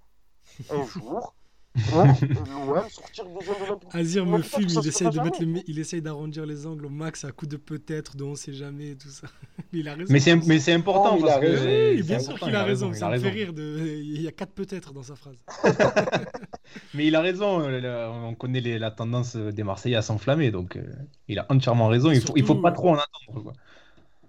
un 0.69 0.85
jour, 0.85 1.33
sortir 2.89 3.25
de 3.25 3.29
l'Olympique. 3.29 3.89
Azir 3.91 4.25
me 4.25 4.41
ça 4.41 4.57
il 4.61 4.87
essaye, 4.87 5.09
de 5.09 5.19
mettre 5.19 5.41
les, 5.41 5.63
il 5.67 5.79
essaye 5.79 6.01
d'arrondir 6.01 6.45
les 6.45 6.65
angles 6.65 6.85
au 6.85 6.89
max 6.89 7.25
à 7.25 7.31
coup 7.31 7.45
de 7.47 7.57
peut-être, 7.57 8.15
dont 8.15 8.29
on 8.31 8.35
sait 8.35 8.53
jamais 8.53 8.91
et 8.91 8.95
tout 8.95 9.09
ça. 9.09 9.27
Mais 9.73 9.79
il 9.79 9.87
a 9.89 9.95
raison. 9.95 10.13
Mais 10.13 10.19
c'est 10.19 10.35
mais 10.47 10.59
c'est 10.59 10.73
important 10.73 11.15
Oh, 11.15 11.17
il 11.19 11.25
parce 11.25 11.37
a 11.37 11.39
que. 11.41 11.91
Oui, 11.91 11.97
c'est 11.97 12.03
bien 12.07 12.19
sûr 12.19 12.39
qu'il 12.39 12.55
a 12.55 12.63
raison, 12.63 12.89
il 12.91 12.95
ça 12.95 13.09
me 13.09 13.17
fait 13.17 13.29
rire. 13.29 13.53
De... 13.53 13.85
Il 14.01 14.21
y 14.21 14.27
a 14.27 14.31
quatre 14.31 14.53
peut-être 14.53 14.93
dans 14.93 15.03
sa 15.03 15.15
phrase. 15.15 15.37
Mais 16.93 17.07
il 17.07 17.15
a 17.15 17.21
raison, 17.21 17.61
euh, 17.61 18.09
on 18.09 18.35
connaît 18.35 18.61
les- 18.61 18.79
la 18.79 18.91
tendance 18.91 19.35
des 19.35 19.63
Marseillais 19.63 19.95
à 19.95 20.01
s'enflammer, 20.01 20.51
donc 20.51 20.75
euh, 20.77 20.83
il 21.27 21.39
a 21.39 21.45
entièrement 21.49 21.87
raison. 21.87 22.11
Il 22.11 22.21
faut, 22.21 22.33
il 22.35 22.43
faut 22.45 22.53
Surtout, 22.53 22.61
pas 22.61 22.71
euh, 22.71 22.73
trop 22.73 22.89
en 22.89 22.95
attendre. 22.95 23.43
Quoi. 23.43 23.53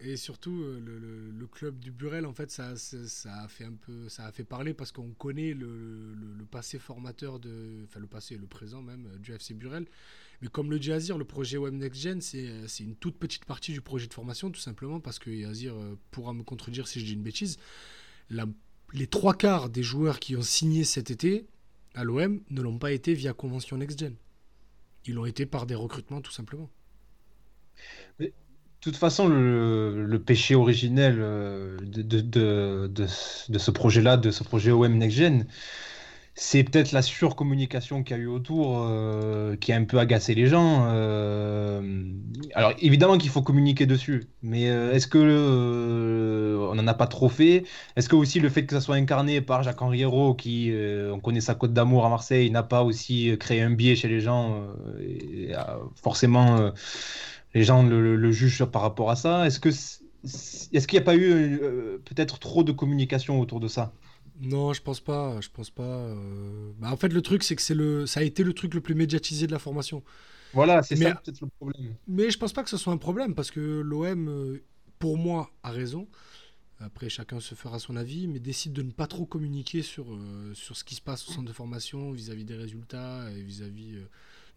Et 0.01 0.17
surtout, 0.17 0.63
euh, 0.63 0.81
le, 0.81 1.47
club 1.47 1.79
du 1.79 1.91
Burel, 1.91 2.27
en 2.27 2.33
fait, 2.33 2.51
ça, 2.51 2.71
a 2.71 3.49
fait 3.49 3.65
un 3.65 3.73
peu, 3.73 4.09
ça 4.09 4.27
a 4.27 4.33
fait 4.33 4.45
parler 4.45 4.75
parce 4.75 4.93
qu'on 4.93 5.11
connaît 5.11 5.55
le, 5.55 6.15
passé 6.51 6.79
formateur 6.79 7.39
de, 7.41 7.85
enfin 7.85 8.01
le 8.01 8.07
passé 8.07 8.35
et 8.35 8.39
le 8.39 8.47
présent 8.47 8.83
même 8.83 9.07
euh, 9.07 9.19
du 9.19 9.33
FC 9.33 9.55
Burel. 9.55 9.87
Mais 10.43 10.49
comme 10.49 10.71
le 10.71 10.79
dit 10.79 10.93
Azir, 10.93 11.17
le 11.19 11.25
projet 11.25 11.57
Web 11.57 11.75
Next 11.75 12.01
Gen, 12.01 12.21
c'est 12.21 12.47
euh, 12.47 12.69
c'est 12.69 12.85
une 12.85 12.95
toute 12.95 13.17
petite 13.17 13.47
partie 13.47 13.73
du 13.73 13.81
projet 13.81 14.07
de 14.07 14.15
formation, 14.15 14.51
tout 14.51 14.61
simplement 14.61 15.01
parce 15.01 15.19
que 15.19 15.47
Azir 15.47 15.75
pourra 16.11 16.33
me 16.35 16.43
contredire 16.43 16.89
si 16.89 17.01
je 17.01 17.07
dis 17.07 17.15
une 17.15 17.23
bêtise. 17.23 17.59
Les 18.93 19.07
trois 19.07 19.35
quarts 19.35 19.71
des 19.71 19.83
joueurs 19.83 20.21
qui 20.21 20.37
ont 20.37 20.43
signé 20.43 20.85
cet 20.85 21.11
été 21.11 21.47
à 21.95 22.05
l'OM 22.05 22.43
ne 22.51 22.63
l'ont 22.63 22.79
pas 22.79 22.93
été 22.93 23.15
via 23.15 23.33
convention 23.33 23.79
Next 23.79 23.99
Gen. 23.99 24.15
Ils 25.07 25.15
l'ont 25.15 25.27
été 25.27 25.47
par 25.47 25.67
des 25.67 25.75
recrutements, 25.75 26.21
tout 26.21 26.33
simplement. 26.33 26.71
De 28.87 28.93
toute 28.93 29.01
façon, 29.01 29.27
le, 29.27 30.19
péché 30.25 30.55
originel 30.55 31.17
euh, 31.19 31.77
de, 31.83 33.07
ce 33.09 33.71
projet-là, 33.73 34.17
de 34.17 34.31
ce 34.31 34.45
projet 34.45 34.71
OM 34.71 34.97
Next 34.97 35.17
Gen, 35.17 35.47
c'est 36.37 36.63
peut-être 36.63 36.93
la 36.93 37.03
surcommunication 37.03 38.05
qu'il 38.05 38.17
y 38.17 38.21
a 38.21 38.23
eu 38.23 38.29
autour 38.29 38.87
euh, 38.89 39.57
qui 39.57 39.73
a 39.73 39.77
un 39.77 39.83
peu 39.83 39.99
agacé 39.99 40.37
les 40.37 40.47
gens. 40.47 40.87
euh. 40.89 42.05
alors 42.55 42.75
évidemment 42.79 43.19
qu'il 43.19 43.31
faut 43.31 43.43
communiquer 43.43 43.87
dessus, 43.87 44.29
mais 44.43 44.63
est-ce 44.63 45.09
que 45.09 46.57
on 46.71 46.77
n'en 46.77 46.87
a 46.87 46.95
pas 46.95 47.09
trop 47.09 47.29
fait? 47.29 47.65
Est-ce 47.97 48.09
que 48.09 48.15
aussi 48.15 48.39
le 48.39 48.49
fait 48.51 48.67
que 48.67 48.73
ça 48.73 48.81
soit 48.81 48.95
incarné 48.95 49.41
par 49.41 49.65
Jacques-Henri 49.65 50.03
Hérault, 50.03 50.35
qui 50.35 50.73
on 51.13 51.19
connaît 51.19 51.41
sa 51.41 51.57
cote 51.57 51.73
d'amour 51.73 52.07
à 52.07 52.09
Marseille, 52.09 52.53
n'a 52.53 52.63
pas 52.63 52.85
aussi 52.85 53.37
créé 53.41 53.63
un 53.63 53.71
biais 53.71 53.97
chez 53.97 54.07
les 54.07 54.21
gens, 54.21 54.63
forcément 56.01 56.71
les 57.57 57.65
gens 57.65 57.83
le, 57.83 58.01
le- 58.03 58.17
le 58.17 58.33
jugent 58.33 58.65
par 58.67 58.83
rapport 58.83 59.11
à 59.11 59.17
ça. 59.17 59.47
Est-ce 59.47 59.61
que 59.61 59.71
est-ce 59.71 60.87
qu'il 60.87 60.97
n'y 60.99 61.03
a 61.03 61.05
pas 61.05 61.17
eu 61.17 61.31
euh, 61.63 61.99
peut-être 62.05 62.39
trop 62.39 62.65
de 62.65 62.73
communication 62.73 63.41
autour 63.41 63.61
de 63.61 63.69
ça? 63.69 63.93
Non, 64.41 64.73
je 64.75 64.83
pense 64.83 65.01
pas. 65.01 65.41
Je 65.41 65.49
pense 65.49 65.71
pas. 65.71 65.83
euh. 65.83 66.73
Bah, 66.79 66.91
en 66.93 66.97
fait, 66.97 67.09
le 67.09 67.23
truc, 67.23 67.43
c'est 67.43 67.57
que 67.57 67.63
c'est 67.63 67.75
le, 67.75 68.07
ça 68.07 68.21
a 68.21 68.23
été 68.23 68.45
le 68.45 68.53
truc 68.53 68.75
le 68.75 68.81
plus 68.81 68.95
médiatisé 68.95 69.47
de 69.47 69.53
la 69.53 69.59
formation. 69.59 70.03
Voilà, 70.53 70.83
c'est 70.83 70.97
ça 70.97 71.15
peut-être 71.15 71.41
le 71.41 71.49
problème. 71.59 71.97
Mais 72.09 72.31
je 72.31 72.39
pense 72.39 72.53
pas 72.53 72.63
que 72.65 72.71
ce 72.71 72.77
soit 72.77 72.93
un 72.93 72.99
problème 72.99 73.35
parce 73.35 73.51
que 73.51 73.61
l'OM, 73.61 74.29
euh, 74.29 74.65
pour 74.99 75.19
moi, 75.19 75.51
a 75.63 75.71
raison. 75.71 76.09
Après, 76.81 77.09
chacun 77.09 77.41
se 77.41 77.55
fera 77.55 77.79
son 77.79 77.97
avis, 77.97 78.29
mais 78.29 78.41
décide 78.41 78.73
de 78.75 78.83
ne 78.83 78.93
pas 78.93 79.07
trop 79.07 79.27
communiquer 79.27 79.83
sur, 79.83 80.13
euh, 80.15 80.53
sur 80.55 80.77
ce 80.77 80.85
qui 80.85 80.95
se 80.97 81.03
passe 81.03 81.29
au 81.29 81.33
centre 81.33 81.49
de 81.49 81.53
formation 81.55 82.13
vis-à-vis 82.13 82.45
des 82.45 82.57
résultats 82.57 83.31
et 83.33 83.43
vis-à-vis 83.43 83.97
euh, 83.97 84.09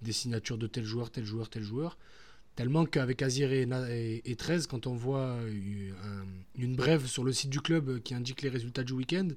des 0.01 0.13
signatures 0.13 0.57
de 0.57 0.67
tel 0.67 0.85
joueur, 0.85 1.11
tel 1.11 1.25
joueur, 1.25 1.49
tel 1.49 1.63
joueur. 1.63 1.97
Tellement 2.59 2.83
qu'avec 2.85 3.21
Azir 3.21 3.53
et, 3.53 3.63
et- 3.89 4.31
et 4.31 4.35
13, 4.35 4.67
quand 4.67 4.85
on 4.85 4.93
voit 4.93 5.37
euh, 5.47 5.91
un- 6.03 6.61
une 6.61 6.75
brève 6.75 7.05
sur 7.07 7.23
le 7.23 7.31
site 7.31 7.49
du 7.49 7.61
club 7.61 8.01
qui 8.03 8.13
indique 8.13 8.41
les 8.41 8.49
résultats 8.49 8.83
du 8.83 8.91
week-end, 8.91 9.29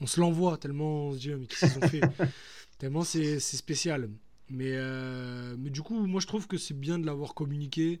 on 0.00 0.06
se 0.06 0.20
l'envoie 0.20 0.58
tellement 0.58 1.08
on 1.08 1.12
se 1.14 1.18
dit 1.18 1.30
mais 1.34 1.46
qu'est-ce 1.46 1.72
qu'ils 1.72 1.78
ont 1.84 1.88
fait 1.88 2.00
Tellement 2.78 3.02
c'est 3.02 3.40
spécial. 3.40 4.08
Mais, 4.48 4.72
euh, 4.74 5.56
mais 5.58 5.70
du 5.70 5.82
coup, 5.82 6.06
moi 6.06 6.20
je 6.20 6.28
trouve 6.28 6.46
que 6.46 6.56
c'est 6.56 6.78
bien 6.86 7.00
de 7.00 7.06
l'avoir 7.06 7.34
communiqué. 7.34 8.00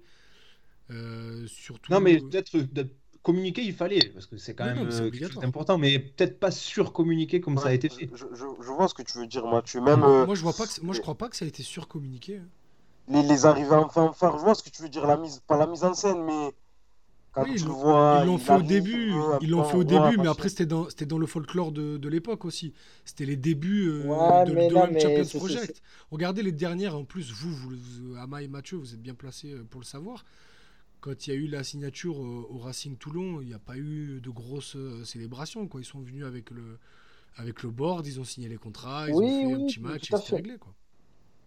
euh, 0.90 1.44
surtout. 1.48 1.92
Non, 1.92 2.00
mais 2.00 2.18
peut-être 2.18 2.56
de- 2.56 2.88
communiquer, 3.22 3.62
il 3.62 3.74
fallait, 3.74 4.10
parce 4.14 4.26
que 4.26 4.36
c'est 4.38 4.54
quand 4.54 4.64
non, 4.74 4.84
même 4.84 4.88
euh, 4.90 5.10
d'important, 5.40 5.76
mais 5.76 5.98
peut-être 5.98 6.38
pas 6.38 6.52
surcommuniquer 6.52 7.40
comme 7.40 7.58
ça 7.58 7.68
a 7.68 7.74
été 7.74 7.88
fait. 7.88 8.08
Je, 8.14 8.26
je- 8.32 8.62
je 8.66 8.72
vois 8.76 8.88
ce 8.88 8.94
que 8.94 9.02
tu 9.02 9.18
veux 9.18 9.26
dire, 9.26 9.44
Mathieu. 9.44 9.80
Même 9.80 10.04
euh, 10.04 10.24
Moi 10.24 10.36
je 10.36 10.42
vois 10.42 10.52
pas 10.52 10.66
que, 10.66 10.80
moi 10.82 10.94
je 10.94 11.00
crois 11.00 11.16
pas 11.16 11.28
que 11.28 11.36
ça 11.36 11.44
a 11.44 11.48
été 11.48 11.62
surcommuniqué. 11.64 12.40
Les, 13.10 13.22
les 13.22 13.46
arrivées 13.46 13.74
en 13.74 13.88
fanfare, 13.88 14.38
je 14.38 14.42
vois 14.44 14.54
ce 14.54 14.62
que 14.62 14.70
tu 14.70 14.82
veux 14.82 14.88
dire. 14.88 15.06
La 15.06 15.16
mise, 15.16 15.40
pas 15.46 15.56
la 15.56 15.66
mise 15.66 15.84
en 15.84 15.94
scène, 15.94 16.22
mais 16.24 16.52
quand 17.32 17.44
Oui, 17.44 17.56
tu 17.56 17.64
le 17.64 17.70
vois. 17.70 18.20
Ils 18.22 18.26
l'ont 18.26 18.38
fait 18.38 18.54
au 18.56 18.62
début, 18.62 19.12
ils 19.40 19.50
l'ont 19.50 19.64
fait 19.64 19.76
au 19.76 19.84
début, 19.84 20.16
mais 20.18 20.28
après 20.28 20.48
c'était 20.48 20.66
dans, 20.66 20.88
c'était 20.88 21.06
dans 21.06 21.18
le 21.18 21.26
folklore 21.26 21.72
de, 21.72 21.96
de 21.96 22.08
l'époque 22.08 22.44
aussi. 22.44 22.72
C'était 23.04 23.26
les 23.26 23.36
débuts 23.36 23.88
euh, 23.88 24.04
Ouais, 24.06 24.44
de, 24.44 24.54
de 24.54 24.74
non, 24.74 24.80
Champions 24.86 24.98
c'est- 25.00 25.24
c'est- 25.24 25.38
Project. 25.38 25.82
Regardez 26.10 26.42
les 26.42 26.52
dernières, 26.52 26.96
en 26.96 27.04
plus, 27.04 27.30
vous, 27.32 27.52
vous, 27.52 27.70
vous- 27.76 28.16
Ama 28.16 28.42
et 28.42 28.48
Mathieu, 28.48 28.76
vous 28.78 28.94
êtes 28.94 29.02
bien 29.02 29.14
placés 29.14 29.52
euh, 29.52 29.64
pour 29.68 29.80
le 29.80 29.86
savoir. 29.86 30.24
Quand 31.00 31.26
il 31.26 31.30
y 31.30 31.32
a 31.32 31.36
eu 31.36 31.46
la 31.46 31.62
signature 31.62 32.20
euh, 32.20 32.46
au 32.50 32.58
Racing 32.58 32.96
Toulon, 32.96 33.40
il 33.40 33.46
n'y 33.48 33.54
a 33.54 33.58
pas 33.60 33.76
eu 33.76 34.20
de 34.20 34.30
grosses 34.30 34.76
célébrations. 35.04 35.68
Quoi. 35.68 35.80
Ils 35.80 35.84
sont 35.84 36.00
venus 36.00 36.24
avec 36.24 36.50
le, 36.50 36.78
avec 37.36 37.62
le 37.62 37.70
board, 37.70 38.06
ils 38.06 38.18
ont 38.20 38.24
signé 38.24 38.48
les 38.48 38.56
contrats, 38.56 39.08
ils 39.08 39.14
Oui, 39.14 39.24
ont 39.46 39.48
fait 39.50 39.54
un 39.54 39.66
petit 39.66 39.80
match 39.80 40.10
et 40.10 40.16
c'était 40.16 40.26
fait. 40.30 40.36
réglé. 40.36 40.58
Quoi. 40.58 40.74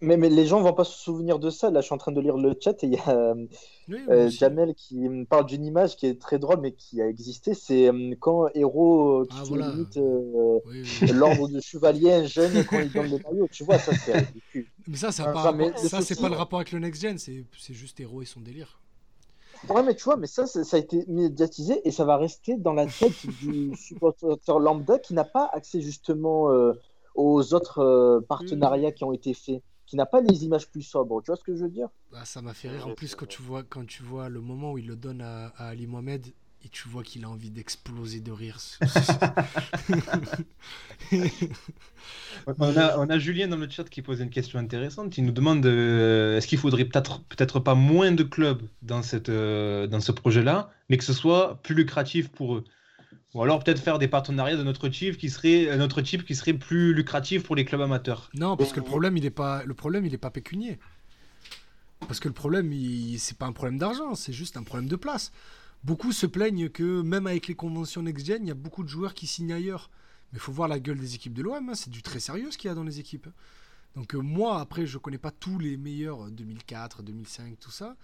Mais, 0.02 0.16
mais 0.16 0.28
les 0.28 0.46
gens 0.46 0.60
vont 0.60 0.72
pas 0.72 0.84
se 0.84 0.98
souvenir 0.98 1.38
de 1.38 1.48
ça. 1.48 1.70
Là, 1.70 1.80
je 1.80 1.86
suis 1.86 1.94
en 1.94 1.98
train 1.98 2.12
de 2.12 2.20
lire 2.20 2.36
le 2.36 2.54
chat 2.60 2.82
et 2.82 2.86
il 2.88 2.94
y 2.94 2.98
a 2.98 3.08
euh, 3.10 3.46
Oui, 3.88 3.98
euh. 4.10 4.28
Jamel 4.28 4.74
qui 4.74 4.96
me 4.96 5.24
parle 5.24 5.46
d'une 5.46 5.64
image 5.64 5.96
qui 5.96 6.06
est 6.06 6.20
très 6.20 6.38
drôle 6.40 6.60
mais 6.60 6.72
qui 6.72 7.00
a 7.00 7.06
existé. 7.06 7.54
C'est 7.54 7.88
euh, 7.88 8.14
quand 8.20 8.48
Héros 8.54 9.24
qui 9.30 9.36
Ah, 9.40 9.44
voilà. 9.46 9.70
limite 9.70 9.96
euh, 9.96 10.58
Oui, 10.66 10.82
oui. 11.02 11.08
l'ordre 11.12 11.48
de 11.48 11.60
chevalier 11.60 12.12
un 12.12 12.24
jeune 12.24 12.64
quand 12.64 12.80
il 12.80 12.92
donne 12.92 13.10
le 13.10 13.18
maillot. 13.18 13.48
Tu 13.50 13.64
vois, 13.64 13.78
ça 13.78 13.92
c'est 13.94 14.12
ridicule. 14.18 14.66
Mais 14.88 14.96
ça, 14.96 15.12
ça, 15.12 15.24
Ah, 15.28 15.32
pas 15.32 15.76
ça, 15.76 16.00
c'est 16.02 16.20
pas 16.20 16.28
le 16.28 16.36
rapport 16.36 16.58
avec 16.58 16.72
le 16.72 16.80
next 16.80 17.00
gen, 17.00 17.16
c'est 17.18 17.44
juste 17.70 18.00
héros 18.00 18.22
et 18.22 18.26
son 18.26 18.40
délire. 18.40 18.80
Ouais, 19.68 19.84
mais 19.84 19.94
tu 19.94 20.02
vois, 20.02 20.16
mais 20.16 20.26
ça, 20.26 20.46
ça, 20.46 20.64
ça 20.64 20.76
a 20.76 20.80
été 20.80 21.04
médiatisé 21.06 21.80
et 21.86 21.92
ça 21.92 22.04
va 22.04 22.16
rester 22.16 22.56
dans 22.56 22.72
la 22.72 22.86
tête 22.86 23.24
du 23.40 23.72
supporter 23.76 24.58
lambda 24.58 24.98
qui 24.98 25.14
n'a 25.14 25.22
pas 25.24 25.48
accès 25.52 25.80
justement 25.80 26.50
aux 27.14 27.54
autres 27.54 27.80
euh, 27.80 28.20
partenariats 28.20 28.92
qui 28.92 29.04
ont 29.04 29.12
été 29.12 29.34
faits, 29.34 29.62
qui 29.92 29.96
n'a 29.96 30.06
pas 30.06 30.22
les 30.22 30.46
images 30.46 30.70
plus 30.70 30.80
sobres. 30.80 31.20
Tu 31.20 31.26
vois 31.26 31.36
ce 31.36 31.44
que 31.44 31.54
je 31.54 31.64
veux 31.64 31.68
dire? 31.68 31.88
Ah, 32.14 32.24
ça 32.24 32.40
m'a 32.40 32.54
fait 32.54 32.70
rire. 32.70 32.86
En 32.86 32.94
plus, 32.94 33.14
quand 33.14 33.28
tu 33.28 33.42
vois, 33.42 33.62
quand 33.62 33.84
tu 33.84 34.02
vois 34.02 34.30
le 34.30 34.40
moment 34.40 34.72
où 34.72 34.78
il 34.78 34.86
le 34.86 34.96
donne 34.96 35.20
à, 35.20 35.48
à 35.48 35.68
Ali 35.68 35.86
Mohamed 35.86 36.28
et 36.64 36.70
tu 36.70 36.88
vois 36.88 37.02
qu'il 37.02 37.26
a 37.26 37.28
envie 37.28 37.50
d'exploser 37.50 38.20
de 38.20 38.32
rire. 38.32 38.58
On 42.46 42.76
a, 42.76 42.98
on 42.98 43.10
a 43.10 43.18
Julien 43.18 43.48
dans 43.48 43.58
le 43.58 43.68
chat 43.68 43.84
qui 43.84 44.00
pose 44.00 44.20
une 44.20 44.30
question 44.30 44.58
intéressante. 44.58 45.18
Il 45.18 45.26
nous 45.26 45.32
demande 45.32 45.64
euh, 45.66 46.38
est-ce 46.38 46.46
qu'il 46.46 46.58
faudrait 46.58 46.86
peut-être 46.86 47.22
peut-être 47.24 47.60
pas 47.60 47.74
moins 47.74 48.12
de 48.12 48.22
clubs 48.22 48.62
dans, 48.80 49.02
cette, 49.02 49.28
euh, 49.28 49.86
dans 49.86 50.00
ce 50.00 50.10
projet-là, 50.10 50.70
mais 50.88 50.96
que 50.96 51.04
ce 51.04 51.12
soit 51.12 51.60
plus 51.62 51.74
lucratif 51.74 52.30
pour 52.30 52.54
eux? 52.56 52.64
Ou 53.34 53.42
alors 53.42 53.64
peut-être 53.64 53.80
faire 53.80 53.98
des 53.98 54.08
partenariats 54.08 54.56
de 54.56 54.62
notre 54.62 54.88
type 54.88 55.16
qui 55.16 55.30
serait 55.30 55.68
euh, 55.68 55.76
notre 55.76 56.02
type 56.02 56.24
qui 56.24 56.34
serait 56.34 56.52
plus 56.52 56.92
lucratif 56.92 57.42
pour 57.42 57.56
les 57.56 57.64
clubs 57.64 57.80
amateurs. 57.80 58.30
non, 58.34 58.56
parce 58.56 58.72
que 58.72 58.80
le 58.80 58.84
problème, 58.84 59.16
il 59.16 59.24
est 59.24 59.30
pas, 59.30 59.64
le 59.64 59.74
problème, 59.74 60.04
il 60.04 60.12
est 60.12 60.18
pas 60.18 60.30
pécunier. 60.30 60.78
Parce 62.00 62.20
que 62.20 62.28
le 62.28 62.34
problème, 62.34 62.72
il, 62.72 63.18
c'est 63.18 63.38
pas 63.38 63.46
un 63.46 63.52
problème 63.52 63.78
d'argent, 63.78 64.14
c'est 64.14 64.32
juste 64.32 64.56
un 64.56 64.62
problème 64.62 64.88
de 64.88 64.96
place. 64.96 65.32
Beaucoup 65.84 66.12
se 66.12 66.26
plaignent 66.26 66.68
que 66.68 67.00
même 67.02 67.26
avec 67.26 67.48
les 67.48 67.54
conventions 67.54 68.02
next-gen, 68.02 68.44
il 68.44 68.48
y 68.48 68.52
a 68.52 68.54
beaucoup 68.54 68.84
de 68.84 68.88
joueurs 68.88 69.14
qui 69.14 69.26
signent 69.26 69.52
ailleurs. 69.52 69.90
Mais 70.32 70.38
il 70.38 70.40
faut 70.40 70.52
voir 70.52 70.68
la 70.68 70.78
gueule 70.78 70.98
des 70.98 71.14
équipes 71.14 71.34
de 71.34 71.42
l'OM, 71.42 71.68
hein, 71.68 71.74
c'est 71.74 71.90
du 71.90 72.02
très 72.02 72.20
sérieux 72.20 72.50
ce 72.50 72.58
qu'il 72.58 72.68
y 72.68 72.70
a 72.70 72.74
dans 72.74 72.84
les 72.84 73.00
équipes. 73.00 73.28
Donc 73.96 74.14
euh, 74.14 74.18
moi, 74.18 74.60
après, 74.60 74.86
je 74.86 74.98
connais 74.98 75.18
pas 75.18 75.30
tous 75.30 75.58
les 75.58 75.76
meilleurs 75.76 76.26
euh, 76.26 76.30
2004, 76.30 77.02
2005, 77.02 77.58
tout 77.58 77.70
ça. 77.70 77.96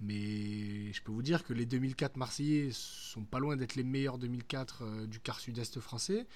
Mais 0.00 0.92
je 0.92 1.02
peux 1.02 1.12
vous 1.12 1.22
dire 1.22 1.44
que 1.44 1.52
les 1.52 1.66
2004 1.66 2.16
Marseillais 2.16 2.70
sont 2.72 3.24
pas 3.24 3.38
loin 3.38 3.56
d'être 3.56 3.74
les 3.74 3.82
meilleurs 3.84 4.16
2004 4.16 4.82
euh, 4.82 5.06
du 5.06 5.20
quart 5.20 5.38
sud-est 5.40 5.78
français. 5.78 6.26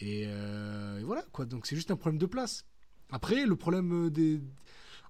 Et, 0.00 0.24
euh, 0.26 0.98
et 0.98 1.04
voilà, 1.04 1.24
quoi. 1.32 1.44
Donc 1.44 1.66
c'est 1.66 1.76
juste 1.76 1.92
un 1.92 1.96
problème 1.96 2.18
de 2.18 2.26
place. 2.26 2.64
Après, 3.10 3.46
le 3.46 3.54
problème 3.54 4.06
euh, 4.06 4.10
des. 4.10 4.40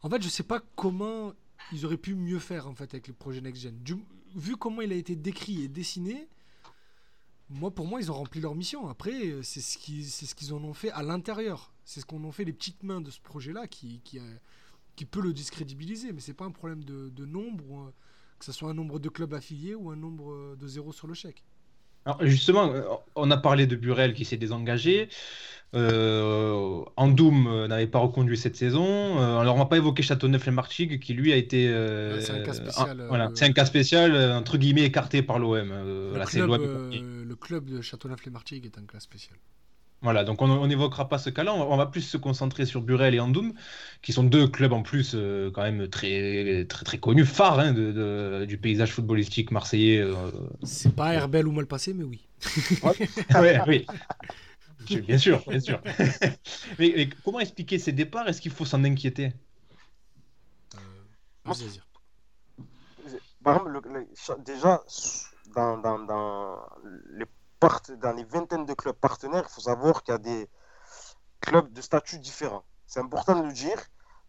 En 0.03 0.11
fait, 0.11 0.23
je 0.23 0.29
sais 0.29 0.43
pas 0.43 0.61
comment 0.77 1.33
ils 1.73 1.87
auraient 1.87 1.97
pu 1.97 2.15
mieux 2.15 2.39
faire 2.39 2.67
en 2.67 2.75
fait 2.75 2.93
avec 2.93 3.09
le 3.09 3.15
projet 3.15 3.41
Next 3.41 3.63
Gen. 3.63 3.79
Vu 4.37 4.57
comment 4.57 4.83
il 4.83 4.93
a 4.93 4.97
été 4.97 5.17
décrit 5.17 5.63
et 5.63 5.69
dessiné, 5.69 6.29
moi 7.49 7.71
pour 7.75 7.87
moi 7.87 8.01
ils 8.01 8.11
ont 8.11 8.15
rempli 8.15 8.41
leur 8.41 8.55
mission. 8.55 8.89
Après, 8.89 9.43
c'est 9.43 9.61
ce 9.61 9.77
qu'ils 9.79 10.07
ce 10.07 10.35
qu'ils 10.35 10.55
en 10.55 10.63
ont 10.65 10.75
fait 10.75 10.91
à 10.91 11.03
l'intérieur. 11.03 11.73
C'est 11.85 12.01
ce 12.01 12.07
qu'on 12.07 12.23
en 12.25 12.33
fait 12.33 12.45
les 12.45 12.53
petites 12.53 12.83
mains 12.83 13.01
de 13.01 13.11
ce 13.11 13.21
projet-là 13.21 13.67
qui, 13.67 14.01
qui 14.97 15.05
peut 15.07 15.21
le 15.23 15.33
discrédibiliser. 15.33 16.13
Mais 16.13 16.21
c'est 16.21 16.35
pas 16.35 16.45
un 16.45 16.51
problème 16.53 16.85
de, 16.85 17.09
de 17.11 17.25
nombre, 17.25 17.65
ou, 17.71 17.81
euh, 17.81 17.91
que 18.39 18.45
ce 18.45 18.53
soit 18.53 18.71
un 18.71 18.75
nombre 18.75 18.99
de 18.99 19.09
clubs 19.09 19.35
affiliés 19.35 19.75
ou 19.75 19.91
un 19.91 19.97
nombre 19.97 20.33
euh, 20.33 20.57
de 20.59 20.67
zéro 20.69 20.93
sur 20.93 21.07
le 21.07 21.15
chèque. 21.15 21.45
Alors 22.07 22.25
justement, 22.25 22.73
euh, 22.73 22.83
on 23.15 23.31
a 23.31 23.37
parlé 23.37 23.67
de 23.67 23.77
Burel 23.77 24.15
qui 24.15 24.25
s'est 24.25 24.39
désengagé. 24.39 25.11
Euh, 25.75 26.83
Andoum 26.97 27.67
n'avait 27.67 27.87
pas 27.87 27.99
reconduit 27.99 28.39
cette 28.39 28.57
saison. 28.57 29.19
Alors 29.39 29.55
on 29.55 29.59
va 29.59 29.67
pas 29.67 29.77
évoquer 29.77 30.03
Châteauneuf-les-Martigues 30.03 30.99
qui 30.99 31.13
lui 31.15 31.33
a 31.33 31.37
été. 31.37 31.69
euh, 31.69 32.17
Ouais, 32.17 32.23
c'est 32.23 32.33
un 32.33 32.43
cas 32.43 32.53
spécial, 32.55 33.01
un- 33.01 33.07
voilà, 33.07 33.31
c'est 33.35 33.45
un 33.45 33.53
cas 33.53 33.67
spécial 33.67 34.17
entre 34.33 34.57
guillemets 34.59 34.85
écarté 34.85 35.23
par 35.23 35.39
l'OM. 35.39 35.69
Le, 35.69 36.09
voilà, 36.11 36.25
club, 36.25 36.49
l'OM 36.49 36.61
euh, 36.63 36.89
premier. 36.89 37.01
le 37.01 37.37
club 37.37 37.67
de 37.67 37.81
Châteauneuf-les-Martigues 37.83 38.65
est 38.65 38.79
un 38.79 38.87
cas 38.87 38.99
spécial. 39.01 39.37
Voilà, 40.03 40.25
donc 40.25 40.41
on 40.41 40.67
n'évoquera 40.67 41.09
pas 41.11 41.19
ce 41.19 41.29
cas-là, 41.29 41.53
on 41.53 41.59
va, 41.59 41.65
on 41.67 41.77
va 41.77 41.85
plus 41.85 42.01
se 42.01 42.17
concentrer 42.17 42.65
sur 42.65 42.81
Burel 42.81 43.15
et 43.15 43.21
Andoum, 43.21 43.53
qui 44.01 44.15
sont 44.15 44.25
deux 44.25 44.49
clubs 44.49 44.73
en 44.73 44.83
plus 44.83 45.13
euh, 45.15 45.51
quand 45.51 45.63
même 45.63 45.89
très 45.89 46.65
très 46.65 46.85
très 46.87 46.99
connus, 46.99 47.27
phares 47.27 47.59
hein, 47.59 47.73
de- 47.73 47.93
de- 47.93 48.45
du 48.47 48.57
paysage 48.57 48.93
footballistique 48.93 49.51
marseillais. 49.51 49.99
euh. 49.99 50.31
C'est 50.63 50.95
pas 50.95 51.13
Herbel 51.13 51.47
ou 51.47 51.53
mal 51.53 51.67
passé, 51.67 51.93
mais 51.93 52.05
oui. 52.05 52.27
Ah 53.35 53.43
ouais, 53.43 53.61
oui, 53.69 53.87
Je- 54.89 55.01
bien 55.01 55.19
sûr, 55.19 55.43
bien 55.47 55.61
sûr. 55.61 55.83
mais, 56.79 56.93
mais 56.97 57.09
comment 57.23 57.41
expliquer 57.41 57.79
ces 57.79 57.93
départs? 57.93 58.27
Est-ce 58.27 58.41
qu'il 58.41 58.53
faut 58.53 58.65
s'en 58.65 58.83
inquiéter? 58.85 59.33
Euh. 60.75 60.79
Par 63.43 63.55
exemple, 63.55 63.71
le- 63.71 63.93
le- 64.01 64.07
cha- 64.15 64.37
déjà, 64.39 64.83
dans, 65.55 65.79
dans, 65.79 65.99
dans 65.99 66.57
les 67.13 67.25
dans 67.61 68.13
les 68.13 68.25
vingtaines 68.25 68.65
de 68.65 68.75
clubs 68.75 68.97
partenaires, 68.97 69.45
il 69.47 69.53
faut 69.53 69.61
savoir 69.61 70.03
qu'il 70.03 70.13
y 70.13 70.15
a 70.15 70.19
des 70.19 70.49
clubs 71.41 71.73
de 71.73 71.81
statut 71.83 72.19
différents. 72.19 72.65
C'est 72.87 73.01
important 73.01 73.39
de 73.41 73.47
le 73.47 73.53
dire 73.53 73.79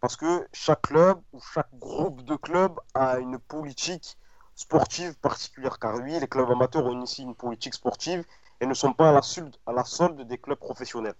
parce 0.01 0.17
que 0.17 0.47
chaque 0.53 0.81
club 0.83 1.21
ou 1.31 1.39
chaque 1.53 1.73
groupe 1.73 2.23
de 2.23 2.35
clubs 2.35 2.77
a 2.93 3.19
une 3.19 3.39
politique 3.39 4.17
sportive 4.55 5.17
particulière. 5.19 5.79
Car 5.79 5.95
oui, 5.95 6.19
les 6.19 6.27
clubs 6.27 6.49
amateurs 6.49 6.85
ont 6.85 7.01
aussi 7.01 7.23
une 7.23 7.35
politique 7.35 7.73
sportive 7.73 8.25
et 8.59 8.65
ne 8.65 8.73
sont 8.73 8.93
pas 8.93 9.09
à 9.09 9.11
la 9.13 9.21
solde, 9.21 9.55
à 9.65 9.71
la 9.71 9.85
solde 9.85 10.21
des 10.27 10.37
clubs 10.37 10.59
professionnels. 10.59 11.15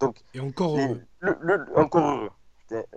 Donc, 0.00 0.22
Et 0.34 0.40
encore, 0.40 0.76
les- 0.76 0.88
euh, 0.88 1.00
le, 1.20 1.36
le- 1.40 1.78
encore 1.78 2.08
heureux. 2.08 2.30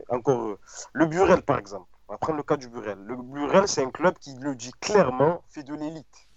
Encore 0.10 0.42
heureux. 0.42 0.60
Le 0.94 1.06
Burel, 1.06 1.42
par 1.42 1.58
exemple. 1.58 1.88
On 2.08 2.14
va 2.14 2.18
prendre 2.18 2.38
le 2.38 2.44
cas 2.44 2.58
du 2.58 2.70
Burel. 2.70 2.98
Le 3.00 3.16
Burel, 3.16 3.68
c'est 3.68 3.84
un 3.84 3.92
club 3.92 4.18
qui 4.18 4.34
le 4.36 4.56
dit 4.56 4.72
clairement, 4.80 5.44
fait 5.50 5.64
de 5.64 5.76
l'élite. 5.76 6.28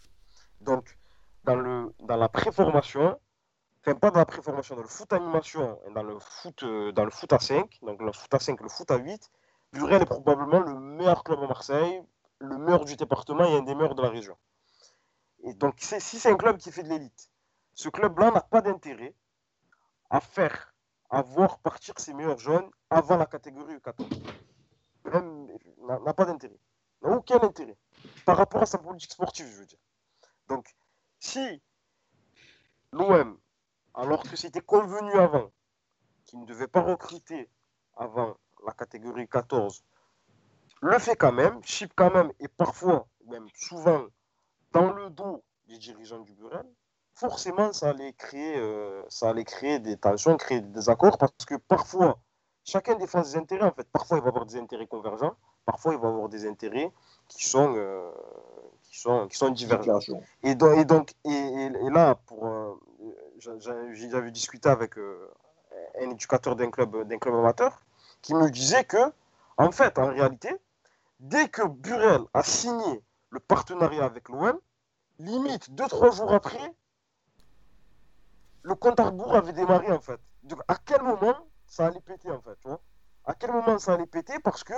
Donc, 0.61 0.99
dans, 1.45 1.57
le, 1.57 1.95
dans 2.01 2.17
la 2.17 2.29
préformation, 2.29 3.19
enfin 3.81 3.95
pas 3.97 4.11
dans 4.11 4.19
la 4.19 4.27
préformation, 4.27 4.77
dans 4.77 4.83
le 4.83 4.89
foot 4.89 5.13
animation 5.13 5.79
et 5.87 5.93
dans 5.93 6.03
le 6.03 6.19
foot, 6.19 6.63
euh, 6.63 6.93
dans 6.93 7.05
le 7.05 7.11
foot 7.11 7.33
à 7.33 7.39
5, 7.39 7.79
donc 7.83 8.01
le 8.01 8.13
foot 8.13 8.33
à 8.35 8.39
5 8.39 8.61
le 8.61 8.69
foot 8.69 8.91
à 8.91 8.97
8, 8.97 9.31
Burel 9.73 10.03
est 10.03 10.07
probablement 10.07 10.61
le 10.61 10.79
meilleur 10.79 11.25
club 11.25 11.41
à 11.43 11.47
Marseille, 11.47 12.03
le 12.39 12.59
meilleur 12.59 12.85
du 12.85 12.97
département 12.97 13.45
et 13.45 13.57
un 13.57 13.63
des 13.63 13.75
meilleurs 13.75 13.95
de 13.95 14.03
la 14.03 14.11
région. 14.11 14.37
Et 15.45 15.55
donc, 15.55 15.77
si 15.79 16.19
c'est 16.19 16.31
un 16.31 16.37
club 16.37 16.59
qui 16.59 16.71
fait 16.71 16.83
de 16.83 16.89
l'élite, 16.89 17.31
ce 17.75 17.89
club-là 17.89 18.31
n'a 18.31 18.43
pas 18.43 18.61
d'intérêt 18.61 19.15
à 20.11 20.21
faire, 20.21 20.75
à 21.11 21.23
voir 21.23 21.59
partir 21.59 21.99
ses 21.99 22.13
meilleurs 22.13 22.39
jeunes 22.39 22.69
avant 22.91 23.17
la 23.17 23.27
catégorie 23.27 23.75
U14. 23.77 24.07
Même, 25.07 25.49
n'a 25.87 25.99
n'a 25.99 26.15
pas 26.15 26.27
d'intérêt. 26.27 26.59
N'a 27.03 27.17
aucun 27.17 27.41
intérêt. 27.41 27.77
Par 28.25 28.37
rapport 28.37 28.63
à 28.63 28.67
sa 28.67 28.79
politique 28.79 29.13
sportive, 29.13 29.47
je 29.47 29.59
veux 29.61 29.67
dire. 29.67 29.79
Donc, 30.49 30.67
si 31.23 31.63
l'OM, 32.93 33.39
alors 33.95 34.23
que 34.25 34.35
c'était 34.37 34.61
convenu 34.61 35.13
avant, 35.13 35.51
qu'il 36.25 36.41
ne 36.41 36.47
devait 36.47 36.67
pas 36.67 36.83
recruter 36.83 37.49
avant 37.97 38.37
la 38.67 38.73
catégorie 38.73 39.29
14, 39.29 39.85
le 40.83 40.99
fait 40.99 41.15
quand 41.15 41.33
même, 41.33 41.63
chip 41.63 41.93
quand 41.95 42.13
même, 42.13 42.33
et 42.41 42.49
parfois, 42.49 43.07
même 43.27 43.47
souvent, 43.55 44.07
dans 44.73 44.93
le 44.93 45.11
dos 45.11 45.45
les 45.69 45.79
dirigeants 45.79 46.21
du 46.21 46.35
Burel, 46.35 46.69
forcément, 47.15 47.73
ça 47.73 47.91
allait 47.91 48.15
créer, 48.15 48.57
euh, 48.59 49.05
des 49.79 49.97
tensions, 49.97 50.37
créer 50.37 50.61
des 50.61 50.69
désaccords, 50.71 51.19
parce 51.19 51.47
que 51.47 51.55
parfois, 51.55 52.19
chacun 52.65 52.97
défend 52.97 53.23
ses 53.23 53.37
intérêts, 53.37 53.67
en 53.67 53.73
fait. 53.73 53.89
Parfois, 53.93 54.19
il 54.19 54.23
va 54.23 54.29
avoir 54.29 54.45
des 54.45 54.57
intérêts 54.57 54.89
convergents, 54.89 55.37
parfois, 55.65 55.95
il 55.95 56.01
va 56.01 56.09
avoir 56.09 56.29
des 56.29 56.47
intérêts 56.47 56.93
qui 57.29 57.47
sont, 57.47 57.75
euh, 57.77 58.11
qui 58.93 59.01
sont, 59.01 59.27
qui 59.27 59.37
sont. 59.37 59.55
Et 60.43 60.55
donc, 60.55 60.79
et, 60.79 60.85
donc 60.85 61.15
et, 61.25 61.31
et, 61.31 61.91
là, 61.91 62.15
pour, 62.27 62.47
euh, 62.47 62.79
j'avais 63.39 64.31
discuté 64.31 64.69
avec 64.69 64.97
un 66.01 66.11
éducateur 66.11 66.55
d'un 66.55 66.71
club, 66.71 67.09
d'un 67.09 67.19
club 67.19 67.35
amateur 67.35 67.81
qui 68.21 68.35
me 68.35 68.51
disait 68.51 68.85
que, 68.85 69.13
en 69.57 69.73
fait, 69.73 69.99
en 69.99 70.09
réalité, 70.09 70.55
dès 71.19 71.49
que 71.49 71.67
Burel 71.67 72.23
a 72.35 72.43
signé 72.43 73.03
le 73.31 73.41
partenariat 73.41 74.05
avec 74.05 74.29
l'OM, 74.29 74.59
limite, 75.19 75.73
deux, 75.75 75.89
trois 75.89 76.11
jours 76.11 76.33
après, 76.35 76.75
le 78.63 78.75
compte 78.75 79.01
à 79.01 79.05
rebours 79.05 79.35
avait 79.35 79.53
démarré 79.53 79.91
en 79.91 80.01
fait. 80.01 80.21
Donc 80.45 80.61
à 80.69 80.77
quel 80.85 81.03
moment 81.03 81.37
ça 81.67 81.87
allait 81.87 82.01
péter 82.01 82.31
en 82.31 82.41
fait, 82.41 82.57
tu 82.61 82.69
vois? 82.69 82.81
À 83.25 83.35
quel 83.35 83.53
moment 83.53 83.79
ça 83.79 83.95
allait 83.95 84.07
péter? 84.07 84.35
Parce 84.43 84.65
que, 84.65 84.75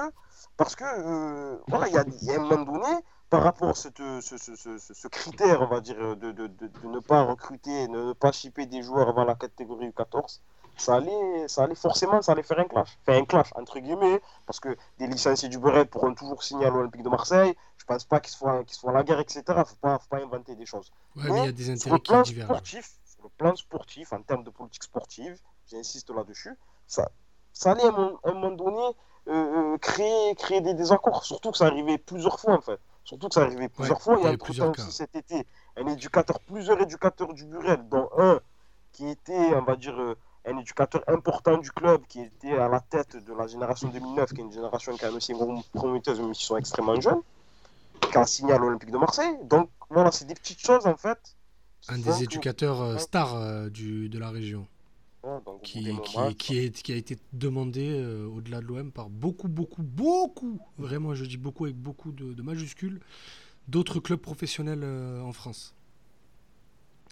parce 0.57 0.77
que 0.77 0.85
euh, 0.85 1.59
voilà, 1.67 1.89
il 1.89 1.95
y, 1.95 2.31
a 2.31 2.35
un 2.35 2.39
moment 2.39 2.63
donné, 2.63 2.95
par 3.35 3.43
rapport 3.43 3.71
à 3.71 3.75
cette, 3.75 3.99
ce, 3.99 4.39
ce, 4.39 4.55
ce, 4.55 4.79
ce, 4.79 5.09
critère, 5.09 5.61
on 5.61 5.67
va 5.67 5.81
dire, 5.81 5.97
de, 5.97 6.31
de, 6.31 6.47
de, 6.47 6.47
de, 6.47 6.87
ne 6.87 7.01
pas 7.01 7.23
recruter, 7.23 7.89
de 7.89 8.09
ne 8.09 8.13
pas 8.13 8.31
shipper 8.31 8.67
des 8.67 8.81
joueurs 8.81 9.09
avant 9.09 9.25
la 9.25 9.35
catégorie 9.35 9.89
U14, 9.89 10.39
ça 10.77 10.97
allait, 10.97 11.49
ça 11.49 11.65
allait 11.65 11.75
forcément, 11.75 12.23
ça 12.23 12.31
allait 12.31 12.45
faire 12.45 12.61
un 12.61 12.65
clash. 12.65 12.97
Faire 13.05 13.21
un 13.21 13.25
clash, 13.25 13.51
entre 13.57 13.81
guillemets, 13.81 14.21
parce 14.47 14.61
que 14.61 14.77
des 14.99 15.09
licenciés 15.09 15.49
du 15.49 15.59
Beret 15.59 15.85
pourront 15.87 16.15
toujours 16.15 16.45
signer 16.45 16.67
à 16.67 16.71
l'Olympique 16.71 17.03
de 17.03 17.09
Marseille. 17.09 17.57
Je 17.77 17.85
pense 17.85 18.05
pas 18.05 18.21
qu'ils 18.21 18.33
soient, 18.33 18.63
qu'ils 18.63 18.77
soient 18.77 18.93
à 18.93 18.95
la 18.95 19.03
guerre, 19.03 19.19
etc. 19.19 19.43
Il 19.49 19.55
ne 19.59 19.65
faut 19.65 19.77
pas, 19.81 19.99
inventer 20.13 20.55
des 20.55 20.67
choses. 20.67 20.93
Ouais, 21.17 21.25
mais 21.31 21.41
il 21.41 21.47
y 21.47 21.49
a 21.49 21.53
des 21.53 21.71
intérêts 21.71 21.99
qui 21.99 22.13
divergent. 22.23 22.45
Sportif, 22.45 22.91
le 23.21 23.29
plan 23.37 23.57
sportif, 23.57 24.13
en 24.13 24.23
termes 24.23 24.45
de 24.45 24.51
politique 24.51 24.85
sportive, 24.85 25.37
j'insiste 25.67 26.11
là-dessus, 26.11 26.57
ça, 26.87 27.11
ça 27.53 27.73
allait 27.73 27.83
à 27.83 27.89
un, 27.89 28.33
moment 28.33 28.53
donné 28.53 28.97
euh, 29.27 29.77
créer, 29.79 30.37
créer 30.37 30.61
des 30.61 30.75
désaccords. 30.75 31.25
Surtout 31.25 31.51
que 31.51 31.59
ça 31.59 31.67
arrivait 31.67 31.99
plusieurs 31.99 32.39
fois 32.39 32.55
en 32.55 32.61
fait. 32.61 32.79
Surtout 33.05 33.29
que 33.29 33.35
ça 33.35 33.43
arrivait 33.43 33.69
plusieurs 33.69 34.01
fois. 34.01 34.19
Il 34.21 34.25
y 34.25 34.29
a 34.29 34.37
plusieurs 34.37 34.71
aussi 34.71 34.93
cet 34.93 35.15
été 35.15 35.47
un 35.77 35.87
éducateur, 35.87 36.41
plusieurs 36.41 36.81
éducateurs 36.81 37.33
du 37.35 37.45
Burel, 37.45 37.87
dont 37.89 38.09
un 38.19 38.41
qui 38.93 39.09
était, 39.09 39.55
on 39.55 39.63
va 39.63 39.77
dire, 39.77 39.99
euh, 39.99 40.17
un 40.47 40.57
éducateur 40.59 41.03
important 41.09 41.59
du 41.59 41.71
club, 41.71 42.03
qui 42.09 42.21
était 42.21 42.57
à 42.57 42.69
la 42.69 42.81
tête 42.81 43.17
de 43.17 43.33
la 43.35 43.47
génération 43.47 43.89
2009, 43.89 44.33
qui 44.33 44.41
est 44.41 44.45
une 44.45 44.53
génération 44.53 44.97
qui 44.97 45.05
a 45.05 45.11
aussi 45.11 45.33
une 45.33 45.63
prometteuse, 45.73 46.21
mais 46.21 46.33
qui 46.33 46.45
sont 46.45 46.57
extrêmement 46.57 47.01
jeunes, 47.01 47.21
qui 48.01 48.17
a 48.17 48.25
signé 48.27 48.53
à 48.53 48.59
l'Olympique 48.59 48.91
de 48.91 48.99
Marseille. 48.99 49.37
Donc 49.45 49.69
voilà, 49.91 50.13
c'est 50.13 50.27
des 50.27 50.35
petites 50.35 50.61
choses 50.61 50.87
en 50.87 50.97
fait 50.97 51.19
un 51.89 51.99
des 51.99 52.23
éducateurs 52.23 52.81
euh, 52.81 52.99
stars 52.99 53.35
euh, 53.35 53.69
du, 53.69 54.09
de 54.09 54.19
la 54.19 54.31
région. 54.31 54.67
Qui, 55.63 55.85
qui, 56.05 56.35
qui, 56.37 56.59
est, 56.59 56.83
qui, 56.83 56.93
a 56.93 56.97
été 56.97 57.17
demandé 57.33 57.91
euh, 57.91 58.27
au-delà 58.27 58.61
de 58.61 58.67
l'OM 58.67 58.93
par 58.93 59.09
beaucoup, 59.09 59.49
beaucoup, 59.49 59.83
beaucoup, 59.83 60.61
vraiment 60.79 61.15
je 61.15 61.25
dis 61.25 61.37
beaucoup 61.37 61.65
avec 61.65 61.77
beaucoup 61.77 62.13
de, 62.13 62.33
de 62.33 62.43
majuscules, 62.43 63.01
d'autres 63.69 64.01
clubs 64.01 64.21
professionnels 64.21 64.85
en 64.85 65.33
France. 65.33 65.75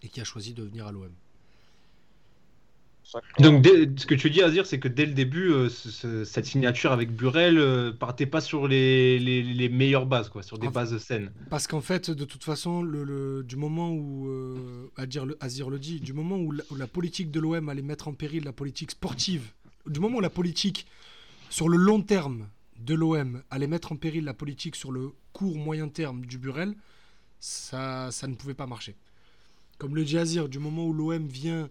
Et 0.02 0.08
qui 0.08 0.20
a 0.20 0.24
choisi 0.24 0.52
de 0.52 0.64
venir 0.64 0.86
à 0.86 0.92
l'OM. 0.92 1.12
Donc, 3.38 3.66
ce 3.66 4.07
que 4.07 4.14
tu 4.14 4.30
dis, 4.30 4.42
Azir, 4.42 4.66
c'est 4.66 4.78
que 4.78 4.88
dès 4.88 5.07
le 5.07 5.12
début, 5.12 5.50
euh, 5.50 5.68
cette 5.68 6.46
signature 6.46 6.92
avec 6.92 7.14
Burel 7.14 7.59
euh, 7.59 7.92
partait 7.92 8.26
pas 8.26 8.40
sur 8.40 8.68
les, 8.68 9.18
les, 9.18 9.68
meilleures 9.68 10.07
bases, 10.07 10.28
quoi, 10.28 10.42
sur 10.42 10.59
des 10.59 10.68
bases 10.68 10.96
saines. 10.98 11.30
Parce 11.50 11.66
qu'en 11.66 11.80
fait, 11.80 12.11
de 12.11 12.24
toute 12.24 12.44
façon, 12.44 12.82
le, 12.82 13.42
du 13.42 13.57
moment 13.57 13.90
où, 13.90 14.28
euh, 14.28 14.90
Azir 15.40 15.70
le 15.70 15.78
dit, 15.78 16.00
du 16.00 16.12
moment 16.12 16.36
où 16.36 16.53
la, 16.53 16.86
politique 16.86 17.30
de 17.30 17.40
l'OM 17.40 17.68
allait 17.68 17.82
mettre 17.82 18.09
en 18.09 18.12
péril 18.12 18.44
la 18.44 18.53
politique 18.53 18.92
sportive, 18.92 19.53
du 19.86 20.00
moment 20.00 20.18
où 20.18 20.20
la 20.20 20.30
politique, 20.30 20.86
sur 21.50 21.68
le 21.68 21.76
long 21.76 22.03
terme 22.03 22.48
de 22.78 22.94
l'OM, 22.94 23.42
allait 23.50 23.66
mettre 23.66 23.92
en 23.92 23.96
péril 23.96 24.24
la 24.24 24.34
politique 24.34 24.76
sur 24.76 24.92
le 24.92 25.12
court 25.32 25.57
moyen 25.57 25.88
terme 25.88 26.24
du 26.26 26.38
Burel, 26.38 26.74
ça, 27.40 28.11
ça 28.11 28.26
ne 28.26 28.34
pouvait 28.34 28.55
pas 28.55 28.66
marcher. 28.66 28.94
Comme 29.78 29.96
le 29.96 30.05
dit 30.05 30.16
Azir, 30.18 30.48
du 30.48 30.59
moment 30.59 30.86
où 30.86 30.92
l'OM 30.92 31.26
vient 31.26 31.68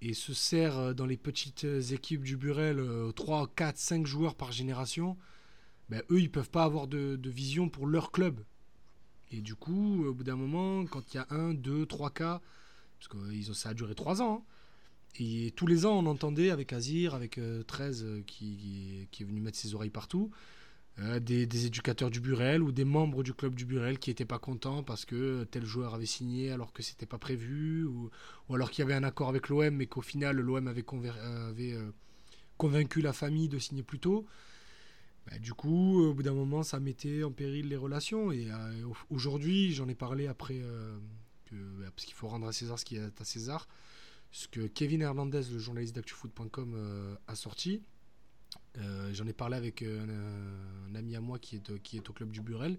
et 0.00 0.14
se 0.14 0.32
sert 0.32 0.78
euh, 0.78 0.92
dans 0.92 1.06
les 1.06 1.16
petites 1.16 1.64
euh, 1.64 1.80
équipes 1.80 2.22
du 2.22 2.36
Burel 2.36 2.82
3, 3.14 3.50
4, 3.54 3.76
5 3.76 4.06
joueurs 4.06 4.34
par 4.34 4.52
génération, 4.52 5.16
ben, 5.88 6.02
eux, 6.10 6.20
ils 6.20 6.30
peuvent 6.30 6.50
pas 6.50 6.64
avoir 6.64 6.86
de, 6.86 7.18
vision 7.24 7.68
pour 7.68 7.86
leur 7.86 8.12
club. 8.12 8.40
Et 9.30 9.40
du 9.40 9.54
coup, 9.54 10.04
au 10.06 10.14
bout 10.14 10.24
d'un 10.24 10.36
moment, 10.36 10.86
quand 10.86 11.14
il 11.14 11.16
y 11.16 11.20
a 11.20 11.26
1, 11.30 11.54
2, 11.54 11.86
3 11.86 12.10
cas, 12.10 12.40
parce 12.98 13.08
que 13.08 13.52
ça 13.54 13.70
a 13.70 13.74
duré 13.74 13.94
3 13.94 14.22
ans, 14.22 14.44
hein, 14.46 14.54
et 15.18 15.52
tous 15.56 15.66
les 15.66 15.84
ans, 15.86 15.98
on 15.98 16.06
entendait 16.06 16.50
avec 16.50 16.72
Azir, 16.72 17.14
avec 17.14 17.40
13 17.66 18.04
euh, 18.04 18.22
qui, 18.26 19.08
qui, 19.10 19.22
est 19.22 19.26
venu 19.26 19.40
mettre 19.40 19.58
ses 19.58 19.74
oreilles 19.74 19.90
partout, 19.90 20.30
euh, 21.00 21.20
des, 21.20 21.66
éducateurs 21.66 22.10
du 22.10 22.20
Burel 22.20 22.60
ou 22.60 22.72
des 22.72 22.84
membres 22.84 23.22
du 23.22 23.32
club 23.32 23.54
du 23.54 23.64
Burel 23.64 24.00
qui 24.00 24.10
n'étaient 24.10 24.24
pas 24.24 24.40
contents 24.40 24.82
parce 24.82 25.04
que 25.04 25.44
tel 25.44 25.64
joueur 25.64 25.94
avait 25.94 26.06
signé 26.06 26.50
alors 26.50 26.72
que 26.72 26.82
c'était 26.82 27.06
pas 27.06 27.18
prévu 27.18 27.84
ou, 27.84 28.10
alors 28.52 28.70
qu'il 28.70 28.80
y 28.80 28.82
avait 28.82 28.94
un 28.94 29.04
accord 29.04 29.28
avec 29.28 29.48
l'OM 29.48 29.70
mais 29.70 29.86
qu'au 29.86 30.00
final 30.00 30.40
l'OM 30.40 30.66
avait, 30.66 30.84
avait 30.88 31.72
euh, 31.72 31.92
convaincu 32.56 33.00
la 33.00 33.12
famille 33.12 33.48
de 33.48 33.60
signer 33.60 33.84
plus 33.84 34.00
tôt. 34.00 34.26
Bah, 35.30 35.38
du 35.38 35.54
coup, 35.54 36.02
au 36.02 36.14
bout 36.14 36.24
d'un 36.24 36.32
moment, 36.32 36.64
ça 36.64 36.80
mettait 36.80 37.22
en 37.22 37.30
péril 37.30 37.68
les 37.68 37.76
relations. 37.76 38.32
Et 38.32 38.50
euh, 38.50 38.88
aujourd'hui, 39.10 39.72
j'en 39.72 39.86
ai 39.86 39.94
parlé 39.94 40.26
après, 40.26 40.60
que, 41.44 41.54
bah, 41.54 41.90
parce 41.94 42.06
qu'il 42.06 42.14
faut 42.14 42.26
rendre 42.26 42.48
à 42.48 42.52
César 42.52 42.76
ce 42.78 42.84
qui 42.84 42.96
est 42.96 43.20
à 43.20 43.24
César, 43.24 43.68
ce 44.32 44.48
que 44.48 44.66
Kevin 44.66 45.02
Hernandez, 45.02 45.42
le 45.52 45.58
journaliste 45.58 45.94
d'actufoot.com, 45.94 47.16
a 47.28 47.34
sorti. 47.36 47.82
Euh, 48.80 49.10
j'en 49.12 49.26
ai 49.26 49.32
parlé 49.32 49.56
avec 49.56 49.82
euh, 49.82 50.04
un, 50.90 50.94
ami 50.94 51.16
à 51.16 51.20
moi 51.20 51.38
qui 51.38 51.56
est, 51.56 51.82
qui 51.82 51.96
est 51.96 52.08
au 52.08 52.12
club 52.12 52.30
du 52.30 52.40
Burel. 52.40 52.78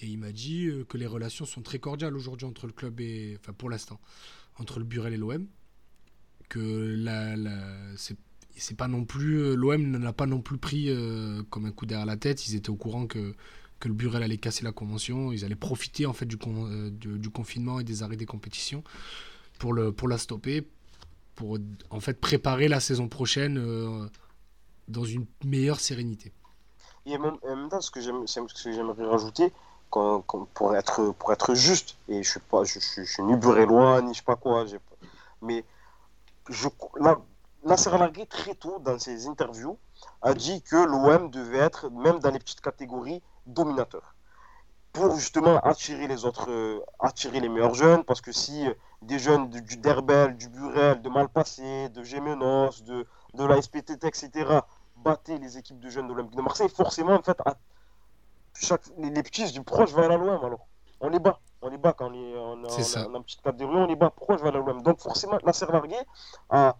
Et 0.00 0.06
il 0.06 0.18
m'a 0.18 0.32
dit 0.32 0.66
euh, 0.66 0.84
que 0.84 0.98
les 0.98 1.06
relations 1.06 1.44
sont 1.44 1.62
très 1.62 1.78
cordiales 1.78 2.16
aujourd'hui 2.16 2.46
entre 2.46 2.66
le 2.66 2.72
club 2.72 3.00
et. 3.00 3.36
Enfin, 3.40 3.52
pour 3.52 3.70
l'instant, 3.70 4.00
entre 4.58 4.78
le 4.78 4.84
Burel 4.84 5.14
et 5.14 5.16
l'OM. 5.16 5.46
Que 6.48 6.94
la, 6.98 7.34
c'est 7.96 8.76
pas 8.76 8.88
non 8.88 9.04
plus. 9.04 9.56
L'OM 9.56 9.90
ne 9.90 9.98
l'a 9.98 10.12
pas 10.12 10.26
non 10.26 10.42
plus 10.42 10.58
pris 10.58 10.90
comme 11.48 11.64
un 11.64 11.70
coup 11.70 11.86
derrière 11.86 12.04
la 12.04 12.18
tête. 12.18 12.46
Ils 12.46 12.56
étaient 12.56 12.68
au 12.68 12.76
courant 12.76 13.06
que, 13.06 13.34
que 13.80 13.88
le 13.88 13.94
Burel 13.94 14.22
allait 14.22 14.36
casser 14.36 14.62
la 14.62 14.72
convention. 14.72 15.32
Ils 15.32 15.46
allaient 15.46 15.54
profiter 15.54 16.04
en 16.04 16.12
fait 16.12 16.26
du, 16.26 16.36
du, 16.90 17.30
confinement 17.30 17.80
et 17.80 17.84
des 17.84 18.02
arrêts 18.02 18.18
des 18.18 18.26
compétitions 18.26 18.84
pour, 19.58 19.72
le, 19.72 19.92
pour 19.92 20.08
la 20.08 20.18
stopper. 20.18 20.68
Pour 21.36 21.58
en 21.88 22.00
fait 22.00 22.20
préparer 22.20 22.68
la 22.68 22.80
saison 22.80 23.08
prochaine 23.08 23.56
dans 24.92 25.04
une 25.04 25.26
meilleure 25.44 25.80
sérénité. 25.80 26.32
Et 27.06 27.16
en 27.16 27.20
même 27.20 27.68
temps, 27.68 27.80
ce 27.80 27.90
que 27.90 28.00
j'aimerais 28.00 29.06
rajouter, 29.06 29.52
pour, 29.90 30.76
être, 30.76 31.54
juste, 31.54 31.96
et 32.08 32.22
je 32.22 32.30
suis 32.30 32.40
je, 32.64 33.04
suis 33.04 33.22
ni 33.24 33.36
burélois, 33.36 34.00
ni 34.02 34.14
je 34.14 34.18
sais 34.18 34.24
pas 34.24 34.36
quoi, 34.36 34.64
mais 35.42 35.64
je, 36.48 36.68
là, 36.98 37.18
Nasser 37.64 37.90
très 38.28 38.54
tôt 38.56 38.80
dans 38.80 38.98
ses 38.98 39.28
interviews, 39.28 39.78
a 40.20 40.34
dit 40.34 40.62
que 40.62 40.74
l'OM 40.74 41.30
devait 41.30 41.58
être, 41.58 41.90
même 41.90 42.18
dans 42.18 42.30
les 42.30 42.40
petites 42.40 42.60
catégories, 42.60 43.22
dominateur. 43.46 44.16
Pour 44.92 45.14
justement 45.14 45.58
attirer 45.60 46.08
les 46.08 46.24
autres, 46.24 46.50
euh, 46.50 46.80
attirer 46.98 47.38
les 47.38 47.48
meilleurs 47.48 47.74
jeunes, 47.74 48.02
parce 48.02 48.20
que 48.20 48.32
si 48.32 48.66
euh, 48.66 48.74
des 49.00 49.20
jeunes 49.20 49.48
du, 49.48 49.62
du 49.62 49.76
Derbel, 49.76 50.36
du 50.36 50.48
Burel, 50.48 51.00
de 51.02 51.08
Malpassé, 51.08 51.88
de 51.90 52.02
Gémenos, 52.02 52.82
de, 52.82 53.06
de 53.34 53.44
la 53.44 53.62
SPTT, 53.62 54.06
etc., 54.06 54.60
battaient 55.02 55.38
les 55.38 55.58
équipes 55.58 55.80
de 55.80 55.90
jeunes 55.90 56.08
de 56.08 56.12
l'Olympique 56.12 56.36
de 56.36 56.42
Marseille, 56.42 56.68
forcément, 56.68 57.14
en 57.14 57.22
fait, 57.22 57.38
chaque, 58.54 58.82
les, 58.98 59.22
petits 59.22 59.50
du 59.52 59.62
proche 59.62 59.90
je 59.90 59.96
vais 59.96 60.04
aller 60.04 60.14
à 60.14 60.18
l'OM 60.18 60.44
alors? 60.44 60.66
On 61.00 61.08
les 61.08 61.18
bat. 61.18 61.40
On 61.62 61.68
les 61.68 61.78
bat 61.78 61.92
quand 61.92 62.10
on 62.10 62.14
est 62.14 62.38
en, 62.38 62.64
en, 62.64 63.22
petite 63.22 63.42
catégorie, 63.42 63.76
on 63.76 63.86
les 63.86 63.96
bat. 63.96 64.10
Pourquoi 64.10 64.36
je 64.36 64.42
vais 64.42 64.48
aller 64.48 64.58
à 64.58 64.60
l'OM 64.60 64.82
Donc 64.82 65.00
forcément, 65.00 65.38
Nasser 65.44 65.66
Largué 65.66 65.96
a, 66.50 66.76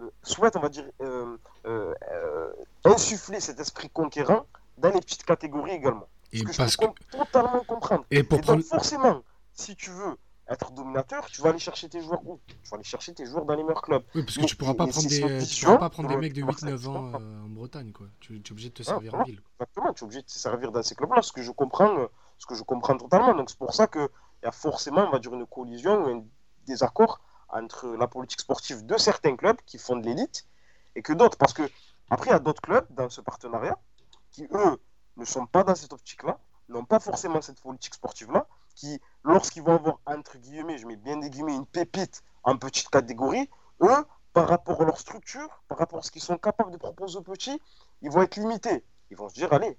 euh, 0.00 0.10
souhaite, 0.22 0.56
on 0.56 0.60
va 0.60 0.68
dire, 0.68 0.84
euh, 1.00 1.36
euh, 1.66 2.52
insuffler 2.84 3.40
cet 3.40 3.60
esprit 3.60 3.90
conquérant 3.90 4.46
dans 4.78 4.90
les 4.90 5.00
petites 5.00 5.24
catégories 5.24 5.72
également. 5.72 6.08
Et 6.32 6.42
parce 6.44 6.76
que 6.76 6.86
je 6.86 6.90
peux 6.90 7.18
totalement 7.18 7.62
comprendre. 7.64 8.04
Et, 8.10 8.22
pour 8.22 8.40
donc, 8.40 8.62
forcément, 8.62 9.22
si 9.52 9.76
tu 9.76 9.90
veux 9.90 10.16
être 10.50 10.72
dominateur, 10.72 11.26
tu 11.26 11.40
vas 11.42 11.50
aller 11.50 11.58
chercher 11.58 11.88
tes 11.88 12.00
joueurs 12.00 12.20
où? 12.26 12.40
Tu 12.48 12.68
vas 12.70 12.76
aller 12.76 12.84
chercher 12.84 13.14
tes 13.14 13.24
joueurs 13.24 13.44
dans 13.44 13.54
les 13.54 13.62
meilleurs 13.62 13.82
clubs. 13.82 14.02
Oui, 14.14 14.24
parce 14.24 14.36
que 14.36 14.44
tu 14.44 14.56
pourras 14.56 14.74
pas 14.74 14.86
prendre 14.86 15.08
des, 15.08 15.44
tu 15.46 15.64
pourras 15.64 15.78
pas 15.78 15.90
prendre 15.90 16.08
des 16.08 16.16
mecs 16.16 16.32
de 16.32 16.42
8-9 16.42 16.88
ans 16.88 17.12
euh, 17.14 17.44
en 17.44 17.48
Bretagne, 17.48 17.92
quoi. 17.92 18.06
Tu, 18.18 18.36
es 18.36 18.50
obligé 18.50 18.68
de 18.70 18.74
te 18.74 18.82
servir 18.82 19.14
en 19.14 19.22
ville. 19.22 19.40
Exactement, 19.54 19.92
tu 19.92 20.02
es 20.02 20.04
obligé 20.04 20.22
de 20.22 20.26
te 20.26 20.32
servir 20.32 20.72
dans 20.72 20.82
ces 20.82 20.94
clubs-là, 20.96 21.22
ce 21.22 21.32
que 21.32 21.42
je 21.42 21.52
comprends, 21.52 21.98
euh, 21.98 22.06
ce 22.38 22.46
que 22.46 22.54
je 22.54 22.62
comprends 22.62 22.96
totalement. 22.96 23.34
Donc 23.34 23.50
c'est 23.50 23.58
pour 23.58 23.74
ça 23.74 23.86
qu'il 23.86 24.08
y 24.42 24.46
a 24.46 24.52
forcément, 24.52 25.06
on 25.06 25.10
va 25.10 25.20
dire, 25.20 25.32
une 25.32 25.46
collision 25.46 26.04
ou 26.04 26.08
un 26.08 26.24
désaccord 26.66 27.20
entre 27.48 27.88
la 27.88 28.08
politique 28.08 28.40
sportive 28.40 28.84
de 28.84 28.96
certains 28.96 29.36
clubs 29.36 29.58
qui 29.66 29.78
font 29.78 29.96
de 29.96 30.06
l'élite 30.06 30.46
et 30.96 31.02
que 31.02 31.12
d'autres. 31.12 31.38
Parce 31.38 31.52
que 31.52 31.62
après, 32.10 32.30
il 32.30 32.32
y 32.32 32.36
a 32.36 32.40
d'autres 32.40 32.62
clubs 32.62 32.86
dans 32.90 33.08
ce 33.08 33.20
partenariat 33.20 33.78
qui, 34.32 34.48
eux, 34.52 34.80
ne 35.16 35.24
sont 35.24 35.46
pas 35.46 35.62
dans 35.62 35.74
cette 35.74 35.92
optique-là, 35.92 36.38
n'ont 36.68 36.84
pas 36.84 37.00
forcément 37.00 37.40
cette 37.40 37.60
politique 37.60 37.94
sportive-là, 37.94 38.46
qui, 38.74 39.00
lorsqu'ils 39.24 39.62
vont 39.62 39.74
avoir, 39.74 40.00
entre 40.06 40.38
guillemets, 40.38 40.78
je 40.78 40.86
mets 40.86 40.96
bien 40.96 41.16
des 41.16 41.30
guillemets, 41.30 41.56
une 41.56 41.66
pépite 41.66 42.22
en 42.42 42.56
petite 42.56 42.88
catégorie, 42.88 43.48
eux, 43.82 44.06
par 44.32 44.48
rapport 44.48 44.80
à 44.82 44.84
leur 44.84 44.98
structure, 44.98 45.48
par 45.68 45.78
rapport 45.78 45.98
à 45.98 46.02
ce 46.02 46.10
qu'ils 46.10 46.22
sont 46.22 46.38
capables 46.38 46.70
de 46.70 46.76
proposer 46.76 47.18
aux 47.18 47.22
petits, 47.22 47.60
ils 48.02 48.10
vont 48.10 48.22
être 48.22 48.36
limités. 48.36 48.84
Ils 49.10 49.16
vont 49.16 49.28
se 49.28 49.34
dire, 49.34 49.52
allez, 49.52 49.76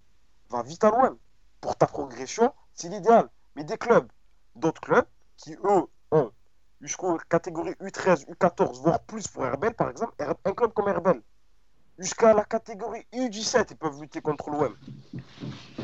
va 0.49 0.61
vite 0.63 0.83
à 0.83 0.89
l'OM. 0.89 1.17
Pour 1.61 1.75
ta 1.75 1.87
progression, 1.87 2.53
c'est 2.73 2.89
l'idéal. 2.89 3.29
Mais 3.55 3.63
des 3.63 3.77
clubs, 3.77 4.11
d'autres 4.55 4.81
clubs, 4.81 5.05
qui 5.37 5.53
eux 5.53 5.87
ont 6.11 6.31
jusqu'aux 6.81 7.17
catégories 7.29 7.73
U13, 7.81 8.27
U14, 8.27 8.81
voire 8.81 8.99
plus 9.01 9.27
pour 9.27 9.45
Herbel, 9.45 9.73
par 9.73 9.89
exemple, 9.89 10.13
un 10.19 10.53
club 10.53 10.73
comme 10.73 10.89
Herbel, 10.89 11.21
jusqu'à 11.97 12.33
la 12.33 12.43
catégorie 12.43 13.05
U17, 13.13 13.67
ils 13.69 13.77
peuvent 13.77 14.01
lutter 14.01 14.21
contre 14.21 14.49
l'OM. 14.49 14.75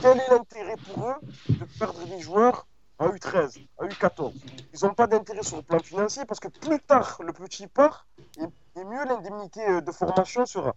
Quel 0.01 0.19
est 0.19 0.29
l'intérêt 0.29 0.75
pour 0.77 1.09
eux 1.09 1.15
de 1.49 1.65
perdre 1.79 2.05
des 2.05 2.19
joueurs 2.19 2.67
à 2.99 3.07
U13, 3.07 3.59
à 3.77 3.85
U14 3.85 4.33
Ils 4.73 4.85
n'ont 4.85 4.93
pas 4.93 5.07
d'intérêt 5.07 5.43
sur 5.43 5.57
le 5.57 5.63
plan 5.63 5.79
financier 5.79 6.25
parce 6.25 6.39
que 6.39 6.47
plus 6.47 6.79
tard 6.79 7.21
le 7.25 7.33
petit 7.33 7.67
part, 7.67 8.07
et, 8.39 8.83
mieux 8.83 9.05
l'indemnité 9.05 9.61
euh, 9.67 9.81
de 9.81 9.91
formation 9.91 10.45
sera. 10.45 10.75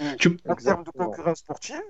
En 0.00 0.54
termes 0.54 0.84
de 0.84 0.90
concurrence 0.90 1.38
sportive, 1.38 1.82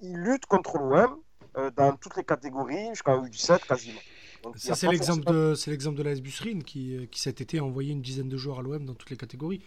ils 0.00 0.16
luttent 0.16 0.46
contre 0.46 0.78
l'OM 0.78 1.18
euh, 1.56 1.70
dans 1.76 1.96
toutes 1.96 2.16
les 2.16 2.24
catégories, 2.24 2.88
jusqu'à 2.90 3.16
U17 3.16 3.66
quasiment. 3.66 4.00
c'est 4.54 4.88
l'exemple 4.88 5.24
de, 5.24 5.54
c'est 5.54 5.70
l'exemple 5.70 5.98
de 5.98 6.02
l'AS 6.02 6.20
Busserine 6.20 6.62
qui, 6.62 6.96
euh, 6.96 7.06
qui 7.06 7.20
cet 7.20 7.40
été 7.40 7.58
a 7.58 7.64
envoyé 7.64 7.92
une 7.92 8.02
dizaine 8.02 8.28
de 8.28 8.36
joueurs 8.36 8.60
à 8.60 8.62
l'OM 8.62 8.84
dans 8.84 8.94
toutes 8.94 9.10
les 9.10 9.16
catégories. 9.16 9.60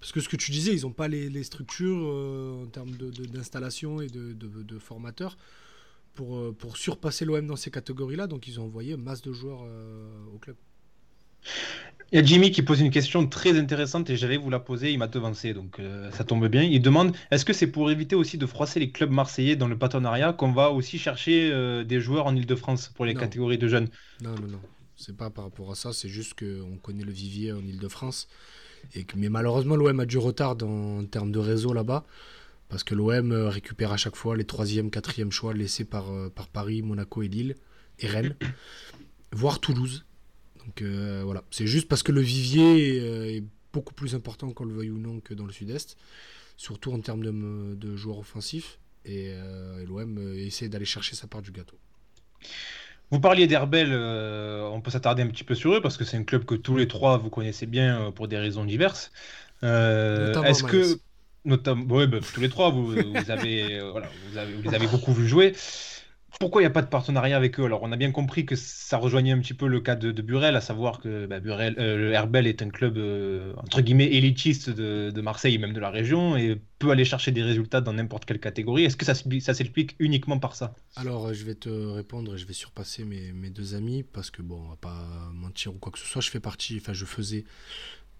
Parce 0.00 0.12
que 0.12 0.20
ce 0.20 0.28
que 0.28 0.36
tu 0.36 0.50
disais, 0.50 0.72
ils 0.74 0.82
n'ont 0.82 0.92
pas 0.92 1.08
les, 1.08 1.42
structures 1.42 1.98
euh, 2.00 2.64
en 2.64 2.66
termes 2.66 2.90
d'installation 2.90 4.00
et 4.00 4.08
de, 4.08 4.78
formateurs 4.78 5.36
pour, 6.16 6.36
euh, 6.36 6.56
pour 6.58 6.76
surpasser 6.76 7.24
l'OM 7.24 7.46
dans 7.46 7.56
ces 7.56 7.70
catégories-là. 7.70 8.26
Donc 8.26 8.48
ils 8.48 8.58
ont 8.58 8.64
envoyé 8.64 8.96
masse 8.96 9.22
de 9.22 9.32
joueurs 9.32 9.62
euh, 9.64 10.08
au 10.34 10.38
club. 10.38 10.56
Il 12.10 12.16
y 12.16 12.22
a 12.22 12.24
Jimmy 12.24 12.50
qui 12.50 12.62
pose 12.62 12.80
une 12.80 12.90
question 12.90 13.26
très 13.26 13.56
intéressante 13.58 14.10
et 14.10 14.16
j'allais 14.16 14.36
vous 14.36 14.50
la 14.50 14.58
poser, 14.58 14.92
il 14.92 14.98
m'a 14.98 15.08
devancé, 15.08 15.54
donc 15.54 15.80
ça 16.12 16.22
tombe 16.22 16.46
bien. 16.46 16.62
Il 16.62 16.80
demande 16.80 17.16
est-ce 17.32 17.44
que 17.44 17.52
c'est 17.52 17.66
pour 17.66 17.90
éviter 17.90 18.14
aussi 18.14 18.38
de 18.38 18.46
froisser 18.46 18.78
les 18.78 18.90
clubs 18.90 19.10
marseillais 19.10 19.56
dans 19.56 19.66
le 19.66 19.76
partenariat 19.76 20.32
qu'on 20.32 20.52
va 20.52 20.70
aussi 20.70 20.98
chercher 20.98 21.84
des 21.84 22.00
joueurs 22.00 22.26
en 22.26 22.36
Ile-de-France 22.36 22.92
pour 22.94 23.06
les 23.06 23.14
catégories 23.14 23.58
de 23.58 23.66
jeunes? 23.66 23.88
Non, 24.22 24.36
non, 24.36 24.46
non. 24.46 24.60
C'est 24.94 25.16
pas 25.16 25.30
par 25.30 25.44
rapport 25.44 25.72
à 25.72 25.74
ça, 25.74 25.92
c'est 25.92 26.08
juste 26.08 26.34
qu'on 26.38 26.76
connaît 26.78 27.04
le 27.04 27.10
vivier 27.10 27.52
en 27.52 27.60
Ile-de-France 27.60 28.28
mais 29.16 29.28
malheureusement, 29.28 29.76
l'OM 29.76 30.00
a 30.00 30.06
du 30.06 30.18
retard 30.18 30.56
en 30.62 31.04
termes 31.04 31.32
de 31.32 31.38
réseau 31.38 31.72
là-bas. 31.72 32.04
Parce 32.68 32.84
que 32.84 32.94
l'OM 32.94 33.32
euh, 33.32 33.48
récupère 33.48 33.92
à 33.92 33.96
chaque 33.96 34.16
fois 34.16 34.36
les 34.36 34.44
troisième, 34.44 34.90
quatrième 34.90 35.30
choix 35.30 35.54
laissés 35.54 35.84
par, 35.84 36.12
euh, 36.12 36.28
par 36.28 36.48
Paris, 36.48 36.82
Monaco 36.82 37.22
et 37.22 37.28
Lille, 37.28 37.56
et 37.98 38.06
Rennes, 38.06 38.34
voire 39.32 39.60
Toulouse. 39.60 40.04
Donc 40.64 40.82
euh, 40.82 41.22
voilà, 41.24 41.44
c'est 41.50 41.66
juste 41.66 41.88
parce 41.88 42.02
que 42.02 42.12
le 42.12 42.20
vivier 42.20 43.36
est 43.36 43.44
beaucoup 43.72 43.94
plus 43.94 44.14
important, 44.14 44.50
qu'on 44.50 44.64
le 44.64 44.74
veuille 44.74 44.90
ou 44.90 44.98
non, 44.98 45.20
que 45.20 45.34
dans 45.34 45.46
le 45.46 45.52
sud-est, 45.52 45.96
surtout 46.56 46.92
en 46.92 47.00
termes 47.00 47.22
de, 47.22 47.74
de 47.74 47.96
joueurs 47.96 48.18
offensifs. 48.18 48.78
Et, 49.04 49.26
et 49.26 49.86
l'OM 49.86 50.18
essaie 50.36 50.68
d'aller 50.68 50.84
chercher 50.84 51.14
sa 51.14 51.28
part 51.28 51.40
du 51.40 51.52
gâteau. 51.52 51.78
Vous 53.10 53.20
parliez 53.20 53.46
d'Herbel, 53.46 53.90
euh, 53.92 54.68
on 54.72 54.80
peut 54.80 54.90
s'attarder 54.90 55.22
un 55.22 55.28
petit 55.28 55.44
peu 55.44 55.54
sur 55.54 55.74
eux 55.74 55.80
parce 55.80 55.96
que 55.96 56.04
c'est 56.04 56.16
un 56.16 56.24
club 56.24 56.44
que 56.44 56.56
tous 56.56 56.76
les 56.76 56.88
trois 56.88 57.18
vous 57.18 57.30
connaissez 57.30 57.66
bien 57.66 58.10
pour 58.10 58.26
des 58.26 58.36
raisons 58.36 58.64
diverses. 58.64 59.12
Euh, 59.62 60.42
est-ce 60.42 60.64
que, 60.64 60.98
notamment, 61.46 61.84
bah, 61.84 62.18
tous 62.34 62.40
les 62.40 62.48
trois, 62.48 62.70
vous, 62.70 62.92
avez, 63.28 63.80
voilà, 63.90 64.08
vous, 64.34 64.62
les 64.62 64.74
avez 64.74 64.86
beaucoup 64.86 65.12
vu 65.12 65.26
jouer 65.26 65.54
pourquoi 66.38 66.60
il 66.60 66.64
n'y 66.64 66.68
a 66.68 66.72
pas 66.72 66.82
de 66.82 66.88
partenariat 66.88 67.36
avec 67.36 67.58
eux? 67.58 67.64
Alors, 67.64 67.82
on 67.82 67.92
a 67.92 67.96
bien 67.96 68.12
compris 68.12 68.44
que 68.44 68.56
ça 68.56 68.98
rejoignait 68.98 69.32
un 69.32 69.38
petit 69.38 69.54
peu 69.54 69.66
le 69.66 69.80
cas 69.80 69.96
de, 69.96 70.10
Burel, 70.22 70.56
à 70.56 70.60
savoir 70.60 71.00
que 71.00 71.26
bah, 71.26 71.40
Burel, 71.40 71.76
euh, 71.78 71.96
le 71.96 72.12
Herbel 72.12 72.46
est 72.46 72.62
un 72.62 72.68
club 72.68 72.98
euh, 72.98 73.52
entre 73.56 73.80
guillemets 73.80 74.06
élitiste 74.06 74.70
de, 74.70 75.20
Marseille 75.20 75.54
et 75.54 75.58
même 75.58 75.72
de 75.72 75.80
la 75.80 75.90
région 75.90 76.36
et 76.36 76.60
peut 76.78 76.90
aller 76.90 77.04
chercher 77.04 77.32
des 77.32 77.42
résultats 77.42 77.80
dans 77.80 77.92
n'importe 77.92 78.26
quelle 78.26 78.38
catégorie. 78.38 78.84
Est-ce 78.84 78.96
que 78.96 79.04
ça, 79.04 79.14
s'explique 79.54 79.96
uniquement 79.98 80.38
par 80.38 80.54
ça? 80.54 80.74
Alors, 80.94 81.26
euh, 81.26 81.32
je 81.32 81.44
vais 81.44 81.54
te 81.54 81.68
répondre 81.68 82.34
et 82.34 82.38
je 82.38 82.46
vais 82.46 82.52
surpasser 82.52 83.04
mes, 83.04 83.32
mes, 83.32 83.50
deux 83.50 83.74
amis 83.74 84.02
parce 84.02 84.30
que, 84.30 84.42
bon, 84.42 84.62
on 84.66 84.68
va 84.68 84.76
pas 84.76 85.30
mentir 85.32 85.74
ou 85.74 85.78
quoi 85.78 85.90
que 85.90 85.98
ce 85.98 86.06
soit. 86.06 86.20
Je 86.20 86.30
fais 86.30 86.40
partie, 86.40 86.78
enfin, 86.80 86.92
je 86.92 87.04
faisais 87.04 87.44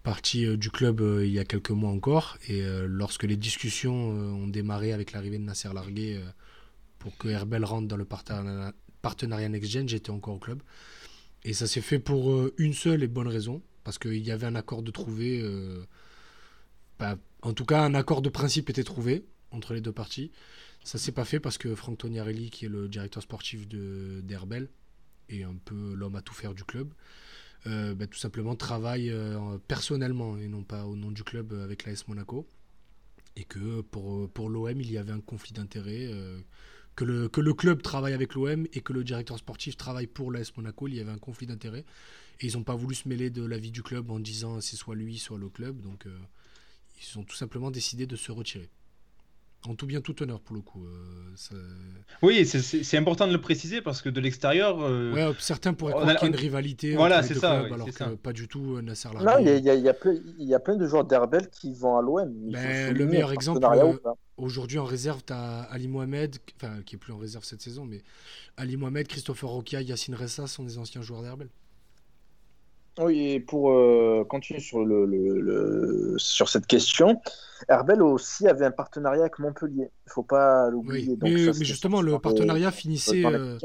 partie 0.07 0.57
du 0.57 0.71
club 0.71 1.01
il 1.21 1.31
y 1.31 1.37
a 1.37 1.43
quelques 1.43 1.71
mois 1.71 1.89
encore 1.89 2.37
et 2.47 2.63
lorsque 2.87 3.23
les 3.23 3.35
discussions 3.35 4.09
ont 4.09 4.47
démarré 4.47 4.93
avec 4.93 5.11
l'arrivée 5.11 5.37
de 5.37 5.43
Nasser 5.43 5.73
Largué 5.73 6.21
pour 6.97 7.17
que 7.17 7.27
Herbel 7.27 7.65
rentre 7.65 7.87
dans 7.87 7.97
le 7.97 8.05
partenariat 8.05 9.49
Next 9.49 9.87
j'étais 9.87 10.09
encore 10.09 10.35
au 10.35 10.39
club. 10.39 10.61
Et 11.43 11.53
ça 11.53 11.67
s'est 11.67 11.81
fait 11.81 11.99
pour 11.99 12.31
euh, 12.31 12.53
une 12.57 12.73
seule 12.73 13.03
et 13.03 13.07
bonne 13.07 13.27
raison, 13.27 13.61
parce 13.83 13.97
qu'il 13.97 14.25
y 14.25 14.31
avait 14.31 14.47
un 14.47 14.55
accord 14.55 14.81
de 14.81 14.91
trouver. 14.91 15.39
Euh, 15.41 15.85
bah, 16.99 17.17
en 17.41 17.53
tout 17.53 17.65
cas, 17.65 17.81
un 17.81 17.93
accord 17.93 18.21
de 18.21 18.29
principe 18.29 18.69
était 18.69 18.83
trouvé 18.83 19.25
entre 19.51 19.73
les 19.73 19.81
deux 19.81 19.91
parties. 19.91 20.31
Ça 20.83 20.97
s'est 20.97 21.11
pas 21.11 21.25
fait 21.25 21.39
parce 21.39 21.57
que 21.57 21.75
Franck 21.75 21.99
Toniarelli, 21.99 22.49
qui 22.49 22.65
est 22.65 22.69
le 22.69 22.87
directeur 22.87 23.23
sportif 23.23 23.67
d'Herbel, 23.67 24.69
et 25.29 25.43
un 25.43 25.55
peu 25.63 25.93
l'homme 25.93 26.15
à 26.15 26.21
tout 26.21 26.33
faire 26.33 26.53
du 26.53 26.63
club, 26.63 26.89
euh, 27.65 27.95
bah, 27.95 28.07
tout 28.07 28.19
simplement 28.19 28.55
travaille 28.55 29.13
personnellement 29.67 30.37
et 30.37 30.47
non 30.47 30.63
pas 30.63 30.85
au 30.85 30.95
nom 30.95 31.11
du 31.11 31.23
club 31.23 31.53
avec 31.53 31.85
l'AS 31.85 32.07
Monaco. 32.07 32.47
Et 33.35 33.43
que 33.43 33.81
pour, 33.81 34.49
l'OM, 34.49 34.81
il 34.81 34.91
y 34.91 34.97
avait 34.97 35.11
un 35.11 35.19
conflit 35.19 35.53
d'intérêts 35.53 36.11
que 36.95 37.05
le, 37.41 37.53
club 37.53 37.83
travaille 37.83 38.13
avec 38.13 38.33
l'OM 38.33 38.65
et 38.73 38.81
que 38.81 38.91
le 38.91 39.03
directeur 39.03 39.37
sportif 39.37 39.77
travaille 39.77 40.07
pour 40.07 40.31
l'AS 40.31 40.51
Monaco. 40.57 40.87
Il 40.87 40.95
y 40.95 40.99
avait 40.99 41.11
un 41.11 41.19
conflit 41.19 41.45
d'intérêts. 41.45 41.85
Et 42.39 42.47
ils 42.47 42.53
n'ont 42.53 42.63
pas 42.63 42.75
voulu 42.75 42.95
se 42.95 43.07
mêler 43.07 43.29
de 43.29 43.45
la 43.45 43.57
vie 43.57 43.71
du 43.71 43.83
club 43.83 44.11
en 44.11 44.19
disant 44.19 44.61
c'est 44.61 44.75
soit 44.75 44.95
lui, 44.95 45.17
soit 45.17 45.37
le 45.37 45.49
club. 45.49 45.81
Donc 45.81 46.05
euh, 46.05 46.17
ils 46.99 47.19
ont 47.19 47.23
tout 47.23 47.35
simplement 47.35 47.71
décidé 47.71 48.05
de 48.05 48.15
se 48.15 48.31
retirer. 48.31 48.69
En 49.65 49.75
tout 49.75 49.85
bien, 49.85 50.01
tout 50.01 50.21
honneur 50.21 50.39
pour 50.39 50.55
le 50.55 50.61
coup. 50.61 50.85
Euh, 50.85 51.57
oui, 52.21 52.45
c'est 52.45 52.97
important 52.97 53.27
de 53.27 53.33
le 53.33 53.41
préciser 53.41 53.81
parce 53.81 54.01
que 54.01 54.09
de 54.09 54.21
l'extérieur. 54.21 54.77
Euh, 54.81 55.13
ouais, 55.13 55.35
certains 55.39 55.73
pourraient 55.73 55.93
croire 55.93 56.15
qu'il 56.15 56.21
y 56.21 56.25
a 56.25 56.27
une 56.27 56.39
rivalité. 56.39 56.95
Voilà, 56.95 57.23
c'est 57.23 57.33
ça. 57.33 57.61
alors 57.61 57.85
que 57.85 58.15
pas 58.15 58.33
du 58.33 58.47
tout, 58.47 58.81
Nasser 58.81 59.09
Non, 59.19 59.39
il 59.39 59.47
y, 59.47 59.69
y, 59.69 60.45
y, 60.45 60.53
a 60.53 60.59
plein 60.59 60.75
de 60.75 60.87
joueurs 60.87 61.05
d'Herbel 61.05 61.49
qui 61.49 61.73
vont 61.73 61.97
à 61.97 62.01
l'OM. 62.01 62.31
Ben, 62.51 62.95
le 62.95 63.05
meilleur 63.05 63.33
exemple, 63.33 63.59
aujourd'hui 64.37 64.79
en 64.79 64.85
réserve, 64.85 65.21
tu 65.25 65.33
as 65.33 65.61
Ali 65.63 65.87
Mohamed, 65.87 66.37
enfin, 66.55 66.81
qui 66.85 66.95
est 66.95 66.99
plus 66.99 67.13
en 67.13 67.17
réserve 67.17 67.43
cette 67.43 67.61
saison, 67.61 67.85
mais 67.85 68.03
Ali 68.55 68.77
Mohamed, 68.77 69.07
Christopher 69.07 69.49
Roquia, 69.49 69.81
Yacine 69.81 70.15
Ressa 70.15 70.47
sont 70.47 70.63
des 70.63 70.77
anciens 70.77 71.01
joueurs 71.01 71.23
d'Herbel. 71.23 71.49
Oui, 72.99 73.33
et 73.33 73.39
pour 73.39 73.71
euh, 73.71 74.23
continuer 74.27 74.59
sur, 74.59 74.83
le, 74.83 76.15
sur 76.17 76.49
cette 76.49 76.65
question, 76.65 77.21
Herbel 77.69 78.01
aussi 78.01 78.47
avait 78.47 78.65
un 78.65 78.71
partenariat 78.71 79.21
avec 79.21 79.39
Montpellier. 79.39 79.89
Il 80.05 80.07
ne 80.07 80.11
faut 80.11 80.23
pas 80.23 80.69
l'oublier. 80.69 81.15
mais, 81.21 81.53
justement, 81.63 82.01
le 82.01 82.17
partenariat, 82.17 82.71
finissait, 82.71 83.25
euh, 83.25 83.57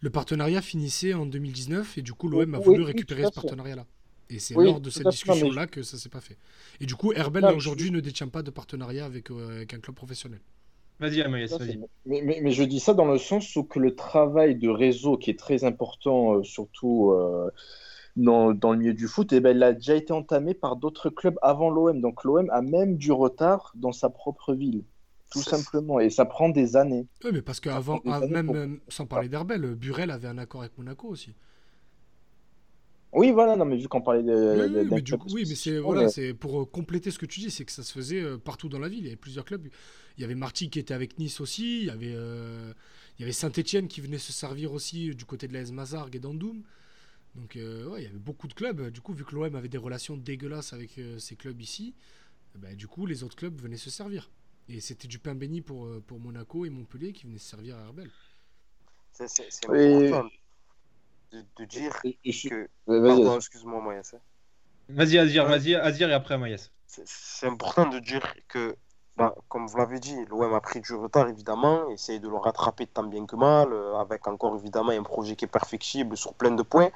le 0.00 0.10
partenariat 0.10 0.62
finissait 0.62 1.12
en 1.12 1.26
2019 1.26 1.98
et 1.98 2.02
du 2.02 2.14
coup, 2.14 2.28
l'OM 2.28 2.54
a 2.54 2.58
voulu 2.58 2.82
récupérer 2.82 3.24
ce 3.24 3.32
partenariat-là. 3.32 3.84
Et 4.30 4.38
c'est 4.38 4.54
lors 4.54 4.80
de 4.80 4.90
cette 4.90 5.08
discussion-là 5.08 5.66
que 5.66 5.82
ça 5.82 5.96
s'est 5.96 6.10
pas 6.10 6.20
fait. 6.20 6.36
Et 6.80 6.86
du 6.86 6.94
coup, 6.94 7.12
Herbel 7.12 7.44
aujourd'hui 7.46 7.90
ne 7.90 8.00
détient 8.00 8.28
pas 8.28 8.42
de 8.42 8.50
partenariat 8.50 9.04
avec, 9.04 9.30
euh, 9.30 9.56
avec 9.56 9.74
un 9.74 9.80
club 9.80 9.96
professionnel. 9.96 10.40
Vas-y, 11.00 11.22
Amaïs, 11.22 11.52
vas-y. 11.52 11.78
Mais, 12.06 12.40
mais, 12.42 12.50
je 12.50 12.64
dis 12.64 12.80
ça 12.80 12.92
dans 12.92 13.04
le 13.04 13.18
sens 13.18 13.54
où 13.54 13.62
que 13.62 13.78
le 13.78 13.94
travail 13.94 14.56
de 14.56 14.68
réseau 14.68 15.16
qui 15.16 15.30
est 15.30 15.38
très 15.38 15.64
important, 15.64 16.42
surtout 16.42 17.14
dans, 18.18 18.52
dans, 18.52 18.72
le 18.72 18.78
milieu 18.78 18.94
du 18.94 19.08
foot, 19.08 19.32
et 19.32 19.36
eh 19.36 19.40
ben, 19.40 19.56
il 19.56 19.62
a 19.62 19.72
déjà 19.72 19.94
été 19.94 20.12
entamé 20.12 20.54
par 20.54 20.76
d'autres 20.76 21.08
clubs 21.08 21.38
avant 21.42 21.70
l'OM. 21.70 22.00
Donc 22.00 22.24
l'OM 22.24 22.50
a 22.50 22.62
même 22.62 22.96
du 22.96 23.12
retard 23.12 23.72
dans 23.74 23.92
sa 23.92 24.10
propre 24.10 24.54
ville, 24.54 24.84
tout 25.30 25.42
simplement. 25.42 26.00
Et 26.00 26.10
ça 26.10 26.24
prend 26.24 26.48
des 26.48 26.76
années. 26.76 27.06
Oui, 27.24 27.30
mais 27.32 27.42
parce 27.42 27.60
qu'avant, 27.60 28.00
ah, 28.06 28.20
même 28.20 28.78
sans 28.88 29.06
parler 29.06 29.28
d'Herbel, 29.28 29.74
Burel 29.74 30.10
avait 30.10 30.28
un 30.28 30.38
accord 30.38 30.60
avec 30.62 30.76
Monaco 30.76 31.08
aussi. 31.08 31.34
Oui, 33.12 33.30
voilà, 33.30 33.56
non, 33.56 33.64
mais 33.64 33.76
vu 33.76 33.88
qu'on 33.88 34.02
parlait 34.02 34.22
de. 34.22 34.68
Oui, 34.68 34.86
mais, 34.90 35.02
oui, 35.32 35.44
mais 35.48 35.54
c'est 35.54 35.78
voilà, 35.78 36.08
c'est 36.10 36.34
pour 36.34 36.60
euh, 36.60 36.64
compléter 36.66 37.10
ce 37.10 37.18
que 37.18 37.24
tu 37.24 37.40
dis, 37.40 37.50
c'est 37.50 37.64
que 37.64 37.72
ça 37.72 37.82
se 37.82 37.92
faisait 37.92 38.20
euh, 38.20 38.36
partout 38.36 38.68
dans 38.68 38.78
la 38.78 38.88
ville. 38.88 38.98
Il 38.98 39.04
y 39.04 39.08
avait 39.08 39.16
plusieurs 39.16 39.46
clubs. 39.46 39.66
Il 40.18 40.20
y 40.20 40.24
avait 40.24 40.34
Marty 40.34 40.68
qui 40.68 40.78
était 40.78 40.92
avec 40.92 41.18
Nice 41.18 41.40
aussi. 41.40 41.80
Il 41.80 41.86
y 41.86 41.90
avait, 41.90 42.12
euh, 42.14 42.72
il 43.18 43.22
y 43.22 43.24
avait 43.24 43.32
Saint-Etienne 43.32 43.88
qui 43.88 44.02
venait 44.02 44.18
se 44.18 44.32
servir 44.32 44.72
aussi 44.72 45.14
du 45.14 45.24
côté 45.24 45.48
de 45.48 45.54
la 45.54 45.64
Mazargues 45.72 46.16
et 46.16 46.18
d'Andoum. 46.18 46.62
Donc 47.38 47.54
euh, 47.56 47.86
ouais, 47.86 48.00
il 48.00 48.04
y 48.04 48.08
avait 48.08 48.18
beaucoup 48.18 48.48
de 48.48 48.54
clubs. 48.54 48.90
Du 48.90 49.00
coup, 49.00 49.12
vu 49.14 49.24
que 49.24 49.34
l'OM 49.34 49.54
avait 49.54 49.68
des 49.68 49.78
relations 49.78 50.16
dégueulasses 50.16 50.72
avec 50.72 50.98
euh, 50.98 51.18
ces 51.18 51.36
clubs 51.36 51.60
ici, 51.60 51.94
bah, 52.56 52.74
du 52.74 52.88
coup, 52.88 53.06
les 53.06 53.22
autres 53.22 53.36
clubs 53.36 53.60
venaient 53.60 53.76
se 53.76 53.90
servir. 53.90 54.30
Et 54.68 54.80
c'était 54.80 55.08
du 55.08 55.18
pain 55.18 55.34
béni 55.34 55.60
pour, 55.60 55.86
euh, 55.86 56.02
pour 56.04 56.18
Monaco 56.18 56.64
et 56.64 56.70
Montpellier 56.70 57.12
qui 57.12 57.26
venaient 57.26 57.38
se 57.38 57.48
servir 57.48 57.76
à 57.76 57.84
Herbel. 57.84 58.10
C'est 59.12 59.28
important 59.64 60.28
de, 61.30 61.64
dire 61.64 61.92
que... 62.02 62.68
Pardon, 62.86 63.36
excuse-moi, 63.36 63.80
Moyes. 63.80 64.14
Vas-y, 64.88 65.18
Azir, 65.18 65.46
vas-y, 65.46 65.74
Azir 65.74 66.10
et 66.10 66.14
après 66.14 66.38
Moyes. 66.38 66.70
C'est 66.86 67.46
important 67.46 67.88
de 67.88 67.98
dire 67.98 68.34
que 68.48 68.76
bah, 69.16 69.34
comme 69.48 69.66
vous 69.66 69.78
l'avez 69.78 70.00
dit, 70.00 70.24
l'OM 70.26 70.54
a 70.54 70.60
pris 70.60 70.80
du 70.80 70.94
retard 70.94 71.28
évidemment, 71.28 71.90
essaye 71.90 72.20
de 72.20 72.28
le 72.28 72.36
rattraper 72.36 72.86
tant 72.86 73.02
bien 73.02 73.26
que 73.26 73.36
mal, 73.36 73.68
avec 73.98 74.26
encore 74.28 74.56
évidemment 74.56 74.90
un 74.90 75.02
projet 75.02 75.34
qui 75.34 75.44
est 75.44 75.48
perfectible 75.48 76.16
sur 76.16 76.34
plein 76.34 76.52
de 76.52 76.62
points. 76.62 76.90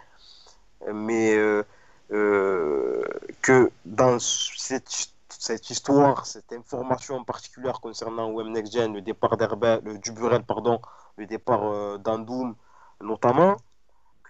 Mais 0.93 1.37
euh, 1.37 1.65
euh, 2.13 3.05
que 3.41 3.71
dans 3.85 4.19
cette, 4.19 5.13
cette, 5.29 5.71
histoire, 5.71 6.27
cette 6.27 6.53
information 6.53 7.25
particulière 7.25 7.81
concernant 7.81 8.31
OM 8.31 8.51
Next 8.53 8.73
Gen, 8.73 8.95
le 8.95 9.03
départ 9.03 9.37
d'Herbert, 9.37 9.81
le 9.83 10.41
pardon, 10.41 10.81
le 11.17 11.27
départ 11.27 11.99
d'Andoum 11.99 12.57
notamment, 13.03 13.57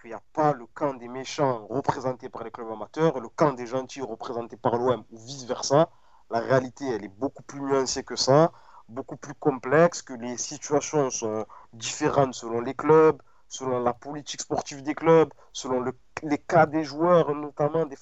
qu'il 0.01 0.09
n'y 0.09 0.15
a 0.15 0.21
pas 0.33 0.53
le 0.53 0.65
camp 0.73 0.93
des 0.95 1.07
méchants 1.07 1.65
représenté 1.69 2.29
par 2.29 2.43
les 2.43 2.51
clubs 2.51 2.69
amateurs, 2.71 3.19
le 3.19 3.29
camp 3.29 3.53
des 3.53 3.67
gentils 3.67 4.01
représenté 4.01 4.57
par 4.57 4.77
l'OM 4.77 5.03
ou 5.11 5.17
vice-versa. 5.17 5.89
La 6.29 6.39
réalité, 6.39 6.85
elle 6.89 7.05
est 7.05 7.19
beaucoup 7.19 7.43
plus 7.43 7.61
nuancée 7.61 8.03
que 8.03 8.15
ça, 8.15 8.51
beaucoup 8.89 9.17
plus 9.17 9.33
complexe, 9.35 10.01
que 10.01 10.13
les 10.13 10.37
situations 10.37 11.09
sont 11.09 11.45
différentes 11.73 12.33
selon 12.33 12.59
les 12.61 12.73
clubs, 12.73 13.21
selon 13.53 13.79
la 13.81 13.93
politique 13.93 14.41
sportive 14.41 14.81
des 14.81 14.95
clubs, 14.95 15.31
selon 15.51 15.85
les 16.23 16.37
cas 16.39 16.65
des 16.65 16.83
joueurs, 16.83 17.35
notamment 17.35 17.85
des 17.85 17.97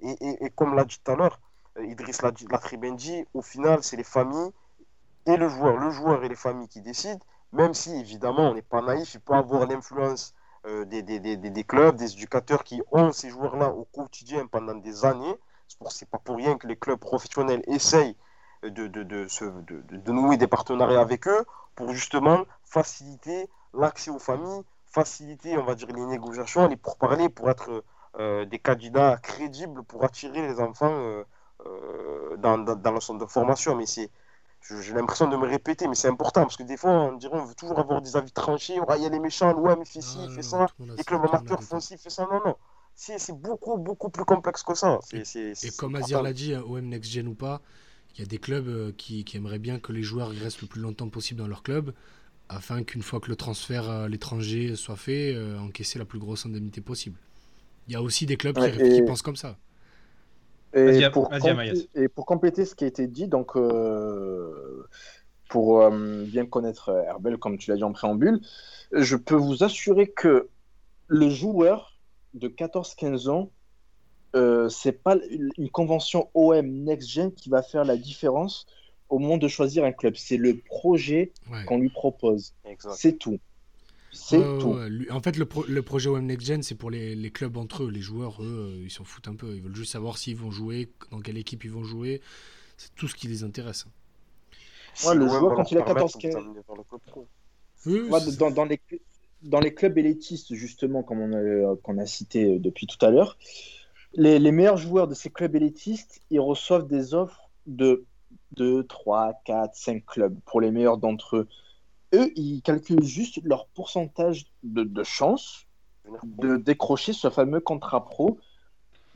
et, 0.00 0.44
et, 0.44 0.50
comme 0.50 0.74
l'a 0.74 0.84
dit 0.84 0.98
tout 1.02 1.12
à 1.12 1.14
l'heure, 1.14 1.38
euh, 1.78 1.86
Idriss 1.86 2.22
l'a 2.22 2.32
très 2.58 2.76
bien 2.76 2.94
dit, 2.94 3.24
au 3.32 3.42
final, 3.42 3.84
c'est 3.84 3.96
les 3.96 4.10
familles 4.16 4.50
et 5.26 5.36
le 5.36 5.48
joueur, 5.48 5.76
le 5.76 5.90
joueur 5.90 6.24
et 6.24 6.28
les 6.28 6.34
familles 6.34 6.66
qui 6.68 6.80
décident, 6.80 7.24
même 7.52 7.72
si 7.72 7.94
évidemment 7.94 8.50
on 8.50 8.54
n'est 8.54 8.62
pas 8.62 8.82
naïf, 8.82 9.14
il 9.14 9.20
peut 9.20 9.34
avoir 9.34 9.66
l'influence 9.66 10.34
euh, 10.66 10.84
des, 10.86 11.02
des, 11.02 11.20
des, 11.20 11.36
des, 11.36 11.64
clubs, 11.64 11.94
des 11.96 12.12
éducateurs 12.14 12.64
qui 12.64 12.82
ont 12.90 13.12
ces 13.12 13.30
joueurs-là 13.30 13.68
au 13.70 13.84
quotidien 13.84 14.46
pendant 14.46 14.74
des 14.74 15.04
années. 15.04 15.36
C'est 15.90 16.10
pas 16.10 16.18
pour 16.18 16.36
rien 16.36 16.58
que 16.58 16.66
les 16.66 16.76
clubs 16.76 16.98
professionnels 16.98 17.62
essayent 17.68 18.16
de, 18.64 18.88
de, 18.88 19.04
de, 19.04 19.26
de, 20.08 20.12
nouer 20.12 20.36
des 20.36 20.48
partenariats 20.48 21.00
avec 21.00 21.28
eux 21.28 21.44
pour 21.76 21.92
justement 21.92 22.44
faciliter 22.64 23.48
l'accès 23.72 24.10
aux 24.10 24.18
familles, 24.18 24.64
faciliter, 24.90 25.56
on 25.56 25.64
va 25.64 25.74
dire, 25.74 25.88
les 25.88 26.04
négociations, 26.06 26.68
les 26.68 26.76
pourparlers 26.76 27.28
pour 27.28 27.50
être 27.50 27.84
euh, 28.18 28.44
des 28.44 28.58
candidats 28.58 29.18
crédibles 29.22 29.82
pour 29.84 30.04
attirer 30.04 30.42
les 30.42 30.60
enfants 30.60 30.92
euh, 30.92 31.24
euh, 31.66 32.36
dans, 32.38 32.58
dans, 32.58 32.76
dans, 32.76 32.92
le 32.92 33.00
centre 33.00 33.24
de 33.24 33.30
formation. 33.30 33.76
Mais 33.76 33.86
c'est, 33.86 34.10
j'ai 34.80 34.92
l'impression 34.92 35.28
de 35.28 35.36
me 35.36 35.46
répéter, 35.46 35.86
mais 35.88 35.94
c'est 35.94 36.08
important 36.08 36.42
parce 36.42 36.56
que 36.56 36.64
des 36.64 36.76
fois, 36.76 36.90
on 36.90 37.12
dirait 37.12 37.38
on 37.38 37.44
veut 37.44 37.54
toujours 37.54 37.78
avoir 37.78 38.02
des 38.02 38.16
avis 38.16 38.32
tranchés. 38.32 38.74
il 38.74 39.02
y 39.02 39.06
a 39.06 39.08
les 39.08 39.20
méchants, 39.20 39.52
l'OM 39.52 39.84
fait 39.84 40.00
ci, 40.00 40.18
fait 40.34 40.42
ça, 40.42 40.66
les 40.78 41.04
clubs 41.04 41.24
amateurs 41.24 41.62
font 41.62 41.80
ci, 41.80 41.96
fait 41.96 42.10
ça. 42.10 42.26
Non, 42.30 42.40
non 42.44 42.56
c'est 42.94 43.32
beaucoup, 43.32 43.78
beaucoup 43.78 44.10
plus 44.10 44.24
complexe 44.24 44.62
que 44.62 44.74
ça. 44.74 44.98
et 45.12 45.70
comme 45.78 45.94
Azir 45.94 46.22
l'a 46.22 46.32
dit, 46.32 46.54
OM 46.54 46.86
Next 46.86 47.10
Gen 47.10 47.28
ou 47.28 47.34
pas, 47.34 47.62
il 48.14 48.20
y 48.20 48.22
a 48.24 48.26
des 48.26 48.38
clubs 48.38 48.68
euh, 48.68 48.92
qui, 48.96 49.24
aimeraient 49.34 49.58
bien 49.58 49.78
que 49.78 49.92
les 49.92 50.02
joueurs 50.02 50.30
restent 50.30 50.62
le 50.62 50.66
plus 50.66 50.80
longtemps 50.80 51.08
possible 51.08 51.40
dans 51.40 51.46
leur 51.46 51.62
club, 51.62 51.94
afin 52.50 52.82
qu'une 52.82 53.02
fois 53.02 53.20
que 53.20 53.28
le 53.28 53.36
transfert 53.36 53.88
à 53.88 54.08
l'étranger 54.08 54.74
soit 54.74 54.96
fait, 54.96 55.34
euh, 55.34 55.58
encaisser 55.58 55.98
la 55.98 56.04
plus 56.04 56.18
grosse 56.18 56.46
indemnité 56.46 56.80
possible. 56.80 57.16
Il 57.86 57.94
y 57.94 57.96
a 57.96 58.02
aussi 58.02 58.26
des 58.26 58.36
clubs 58.36 58.58
qui, 58.58 59.02
pensent 59.02 59.22
comme 59.22 59.36
ça. 59.36 59.56
Et 60.74 61.08
pour, 61.12 61.30
et 61.94 62.08
pour, 62.08 62.26
compléter 62.26 62.64
ce 62.64 62.74
qui 62.74 62.84
a 62.84 62.86
été 62.86 63.08
dit, 63.08 63.26
donc 63.26 63.56
euh, 63.56 64.86
pour 65.48 65.90
bien 65.90 66.46
connaître 66.46 66.90
Herbel, 66.90 67.38
comme 67.38 67.58
tu 67.58 67.70
l'as 67.70 67.76
dit 67.76 67.82
en 67.82 67.92
préambule, 67.92 68.40
je 68.92 69.16
peux 69.16 69.34
vous 69.34 69.64
assurer 69.64 70.08
que 70.08 70.48
le 71.08 71.28
joueur 71.28 71.98
de 72.34 72.48
14-15 72.48 73.28
ans, 73.28 73.50
euh, 74.36 74.68
c'est 74.68 74.92
pas 75.02 75.16
une 75.58 75.70
convention 75.70 76.30
OM 76.34 76.84
Next 76.84 77.08
Gen 77.08 77.32
qui 77.32 77.48
va 77.48 77.62
faire 77.62 77.84
la 77.84 77.96
différence 77.96 78.66
au 79.10 79.18
moment 79.18 79.36
de 79.36 79.48
choisir 79.48 79.84
un 79.84 79.92
club. 79.92 80.14
C'est 80.16 80.36
le 80.36 80.56
projet 80.56 81.32
qu'on 81.66 81.78
lui 81.78 81.90
propose. 81.90 82.54
C'est 82.94 83.18
tout. 83.18 83.38
C'est 84.12 84.40
tout. 84.58 84.76
En 85.10 85.20
fait, 85.20 85.36
le, 85.36 85.46
le, 85.68 85.82
projet 85.82 86.08
OM 86.08 86.24
Next 86.24 86.46
Gen, 86.46 86.62
c'est 86.62 86.74
pour 86.74 86.90
les, 86.90 87.14
les, 87.14 87.30
clubs 87.30 87.56
entre 87.56 87.84
eux. 87.84 87.90
Les 87.90 88.00
joueurs, 88.00 88.42
eux, 88.42 88.72
euh, 88.72 88.84
ils 88.84 88.90
s'en 88.90 89.04
foutent 89.04 89.28
un 89.28 89.36
peu. 89.36 89.54
Ils 89.54 89.62
veulent 89.62 89.76
juste 89.76 89.92
savoir 89.92 90.18
s'ils 90.18 90.36
vont 90.36 90.50
jouer, 90.50 90.88
dans 91.10 91.20
quelle 91.20 91.38
équipe 91.38 91.64
ils 91.64 91.70
vont 91.70 91.84
jouer. 91.84 92.20
C'est 92.76 92.92
tout 92.96 93.06
ce 93.06 93.14
qui 93.14 93.28
les 93.28 93.44
intéresse. 93.44 93.86
Ouais, 95.06 95.14
le 95.14 95.28
joueur, 95.28 95.54
quand 95.54 95.70
il 95.70 95.78
a 95.78 95.82
14-15 95.82 96.32
dans, 98.38 98.50
dans, 98.50 98.64
les, 98.64 98.80
dans 99.42 99.60
les 99.60 99.74
clubs 99.74 99.96
élitistes, 99.96 100.54
justement, 100.54 101.02
comme 101.02 101.20
on 101.20 101.32
a, 101.32 101.36
euh, 101.36 101.76
qu'on 101.82 101.98
a 101.98 102.06
cité 102.06 102.56
euh, 102.56 102.58
depuis 102.58 102.86
tout 102.86 103.04
à 103.04 103.10
l'heure, 103.10 103.38
les, 104.14 104.38
les, 104.38 104.52
meilleurs 104.52 104.76
joueurs 104.76 105.06
de 105.06 105.14
ces 105.14 105.30
clubs 105.30 105.54
élitistes, 105.54 106.20
ils 106.30 106.40
reçoivent 106.40 106.88
des 106.88 107.14
offres 107.14 107.48
de 107.66 108.04
2, 108.56 108.84
3, 108.84 109.34
4, 109.44 109.74
5 109.74 110.04
clubs 110.04 110.38
pour 110.44 110.60
les 110.60 110.70
meilleurs 110.70 110.98
d'entre 110.98 111.36
eux. 111.36 111.48
Eux, 112.14 112.32
ils 112.36 112.60
calculent 112.62 113.04
juste 113.04 113.40
leur 113.44 113.66
pourcentage 113.68 114.46
de, 114.62 114.82
de 114.82 115.02
chance 115.04 115.66
de 116.24 116.56
décrocher 116.56 117.12
ce 117.12 117.30
fameux 117.30 117.60
contrat 117.60 118.04
pro 118.04 118.38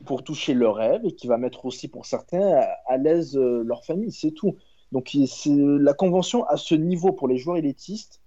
pour 0.05 0.23
toucher 0.23 0.53
leur 0.53 0.75
rêve 0.75 1.01
et 1.05 1.13
qui 1.13 1.27
va 1.27 1.37
mettre 1.37 1.65
aussi 1.65 1.87
pour 1.87 2.05
certains 2.05 2.61
à, 2.87 2.97
l'aise 2.97 3.37
euh, 3.37 3.63
leur 3.65 3.85
famille, 3.85 4.11
c'est 4.11 4.31
tout. 4.31 4.55
Donc 4.91 5.17
c'est 5.27 5.49
la 5.49 5.93
convention 5.93 6.45
à 6.45 6.57
ce 6.57 6.75
niveau 6.75 7.11
pour 7.11 7.27
les 7.27 7.37
joueurs 7.37 7.57
élitistes, 7.57 8.21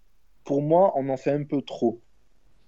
pour 0.45 0.63
moi, 0.63 0.93
on 0.97 1.09
en 1.09 1.17
fait 1.17 1.33
un 1.33 1.45
peu 1.45 1.63
trop. 1.63 2.01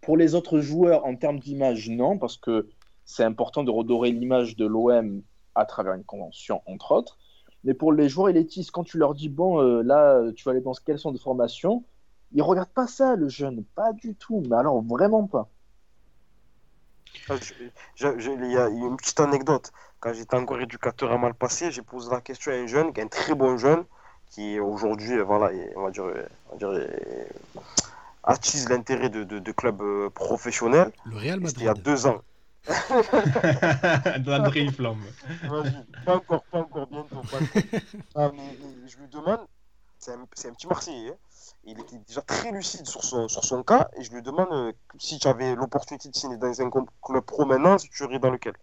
Pour 0.00 0.16
les 0.16 0.34
autres 0.34 0.60
joueurs, 0.60 1.04
en 1.04 1.16
termes 1.16 1.38
d'image, 1.38 1.88
non, 1.88 2.18
parce 2.18 2.36
que 2.36 2.68
c'est 3.04 3.24
important 3.24 3.64
de 3.64 3.70
redorer 3.70 4.12
l'image 4.12 4.56
de 4.56 4.66
l'OM 4.66 5.22
à 5.54 5.64
travers 5.64 5.94
une 5.94 6.04
convention, 6.04 6.62
entre 6.66 6.92
autres. 6.92 7.18
Mais 7.64 7.74
pour 7.74 7.92
les 7.92 8.08
joueurs 8.08 8.30
élitistes, 8.30 8.70
quand 8.70 8.84
tu 8.84 8.98
leur 8.98 9.14
dis, 9.14 9.28
bon, 9.28 9.60
euh, 9.60 9.82
là, 9.82 10.20
tu 10.34 10.44
vas 10.44 10.52
aller 10.52 10.60
dans 10.60 10.72
quel 10.72 10.98
centre 10.98 11.14
de 11.14 11.22
formation, 11.22 11.84
ils 12.32 12.42
regardent 12.42 12.70
pas 12.70 12.86
ça, 12.86 13.16
le 13.16 13.28
jeune, 13.28 13.64
pas 13.74 13.92
du 13.92 14.14
tout, 14.14 14.42
mais 14.48 14.56
alors 14.56 14.82
vraiment 14.82 15.26
pas. 15.26 15.48
Ah, 17.28 17.34
il 17.98 18.52
y 18.52 18.56
a 18.56 18.68
une 18.68 18.96
petite 18.96 19.20
anecdote. 19.20 19.72
Quand 19.98 20.12
j'étais 20.12 20.36
encore 20.36 20.60
éducateur 20.60 21.12
à 21.12 21.18
mal 21.18 21.34
passé, 21.34 21.70
j'ai 21.70 21.82
posé 21.82 22.10
la 22.10 22.20
question 22.20 22.52
à 22.52 22.54
un 22.54 22.66
jeune, 22.66 22.92
un 22.96 23.06
très 23.08 23.34
bon 23.34 23.58
jeune, 23.58 23.84
qui 24.30 24.58
aujourd'hui, 24.60 25.18
voilà, 25.18 25.50
on 25.76 25.82
va 25.82 25.90
dire, 25.90 26.04
on 26.50 26.52
va 26.52 26.56
dire 26.56 26.88
attise 28.22 28.68
l'intérêt 28.68 29.08
de, 29.08 29.24
de, 29.24 29.38
de, 29.38 29.52
clubs 29.52 29.82
euh, 29.82 30.10
professionnels. 30.10 30.92
Le 31.06 31.16
Real 31.16 31.40
Madrid. 31.40 31.56
Il 31.60 31.64
y 31.64 31.68
a 31.68 31.74
deux 31.74 32.06
ans. 32.06 32.22
de 32.66 34.30
la 34.30 34.72
flamme. 34.72 35.02
Pas 36.04 36.16
encore, 36.16 36.42
pas 36.44 36.58
encore, 36.58 36.86
bientôt. 36.86 37.16
Ah, 38.14 38.30
mais, 38.34 38.58
je 38.86 38.98
lui 38.98 39.08
demande, 39.08 39.40
c'est 39.98 40.12
un, 40.12 40.20
un, 40.20 40.26
petit 40.26 40.66
Marseillais, 40.66 41.10
hein. 41.10 41.16
il 41.64 41.80
était 41.80 41.98
déjà 42.06 42.20
très 42.22 42.52
lucide 42.52 42.86
sur 42.86 43.02
son, 43.02 43.28
sur 43.28 43.44
son 43.44 43.62
cas, 43.62 43.88
et 43.96 44.02
je 44.02 44.12
lui 44.12 44.22
demande 44.22 44.52
euh, 44.52 44.72
si 44.98 45.18
tu 45.18 45.28
avais 45.28 45.54
l'opportunité 45.54 46.08
de 46.10 46.14
signer 46.14 46.36
dans 46.36 46.60
un 46.60 46.70
club 46.70 47.24
pro 47.24 47.46
maintenant, 47.46 47.78
si 47.78 47.88
tu 47.88 48.04
irais 48.04 48.18
dans 48.18 48.30
lequel? 48.30 48.54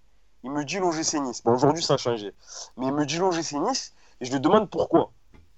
Il 0.43 0.51
me 0.51 0.63
dit 0.63 0.77
l'OGC 0.77 1.15
Nice. 1.15 1.43
Bon, 1.43 1.53
aujourd'hui 1.53 1.83
ça 1.83 1.95
a 1.95 1.97
changé. 1.97 2.33
Mais 2.77 2.85
il 2.85 2.93
me 2.93 3.05
dit 3.05 3.17
l'OGC 3.17 3.53
Nice, 3.53 3.93
et 4.21 4.25
je 4.25 4.31
lui 4.31 4.39
demande 4.39 4.69
pourquoi. 4.69 5.11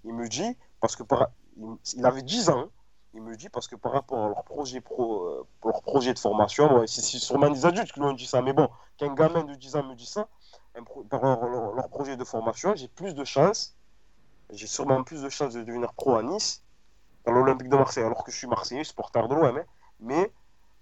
Il 0.05 0.13
me 0.13 0.27
dit, 0.29 0.55
parce 0.79 0.95
que 0.95 1.03
par... 1.03 1.29
il 1.93 2.05
avait 2.05 2.21
10 2.21 2.49
ans, 2.49 2.69
il 3.13 3.21
me 3.21 3.35
dit 3.35 3.49
parce 3.49 3.67
que 3.67 3.75
par 3.75 3.91
rapport 3.91 4.23
à 4.23 4.27
leur 4.27 4.43
projet 4.43 4.81
pro, 4.81 5.23
euh, 5.25 5.47
leur 5.63 5.81
de 5.81 6.19
formation, 6.19 6.85
c'est 6.87 7.01
sûrement 7.01 7.49
des 7.49 7.65
adultes 7.65 7.91
qui 7.91 7.99
lui 7.99 8.07
ont 8.07 8.13
dit 8.13 8.27
ça, 8.27 8.41
mais 8.41 8.53
bon, 8.53 8.69
qu'un 8.97 9.13
gamin 9.13 9.43
de 9.43 9.55
10 9.55 9.75
ans 9.75 9.83
me 9.83 9.95
dit 9.95 10.05
ça, 10.05 10.27
par 11.09 11.21
leur, 11.21 11.73
leur, 11.73 11.89
projet 11.89 12.17
de 12.17 12.23
formation, 12.23 12.75
j'ai 12.75 12.87
plus 12.87 13.15
de 13.15 13.23
chances, 13.23 13.75
j'ai 14.51 14.67
sûrement 14.67 15.03
plus 15.03 15.21
de 15.21 15.29
chances 15.29 15.53
de 15.53 15.63
devenir 15.63 15.93
pro 15.93 16.15
à 16.15 16.23
Nice, 16.23 16.63
dans 17.25 17.31
l'Olympique 17.31 17.69
de 17.69 17.75
Marseille, 17.75 18.03
alors 18.03 18.23
que 18.23 18.31
je 18.31 18.37
suis 18.37 18.47
Marseillais, 18.47 18.83
supporter 18.83 19.27
de 19.27 19.35
l'OM, 19.35 19.57
hein. 19.57 19.63
mais 19.99 20.31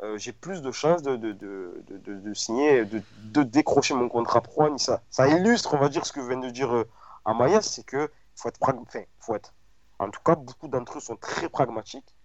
euh, 0.03 0.17
j'ai 0.17 0.31
plus 0.31 0.61
de 0.61 0.71
chances 0.71 1.01
de, 1.01 1.15
de, 1.15 1.31
de, 1.31 1.83
de 2.19 2.33
signer, 2.33 2.85
de, 2.85 3.43
décrocher 3.43 3.93
mon 3.93 4.09
contrat 4.09 4.41
pro 4.41 4.63
à 4.63 4.69
Nice. 4.69 4.91
Ça, 5.09 5.27
illustre, 5.27 5.73
on 5.73 5.79
va 5.79 5.89
dire, 5.89 6.05
ce 6.05 6.13
que 6.13 6.19
vient 6.19 6.37
de 6.37 6.49
dire 6.49 6.73
euh, 6.75 6.87
Amaya, 7.25 7.61
c'est 7.61 7.83
que 7.83 8.11
faut 8.35 8.49
être 8.49 8.59
enfin, 8.61 9.01
faut 9.19 9.35
être. 9.35 9.53
En 9.99 10.11
tout 10.11 10.21
cas, 10.23 10.35
beaucoup 10.35 10.67
d'entre 10.67 10.97
eux 10.97 11.01
sont 11.01 11.15
très 11.15 11.49
pragmatiques. 11.49 12.15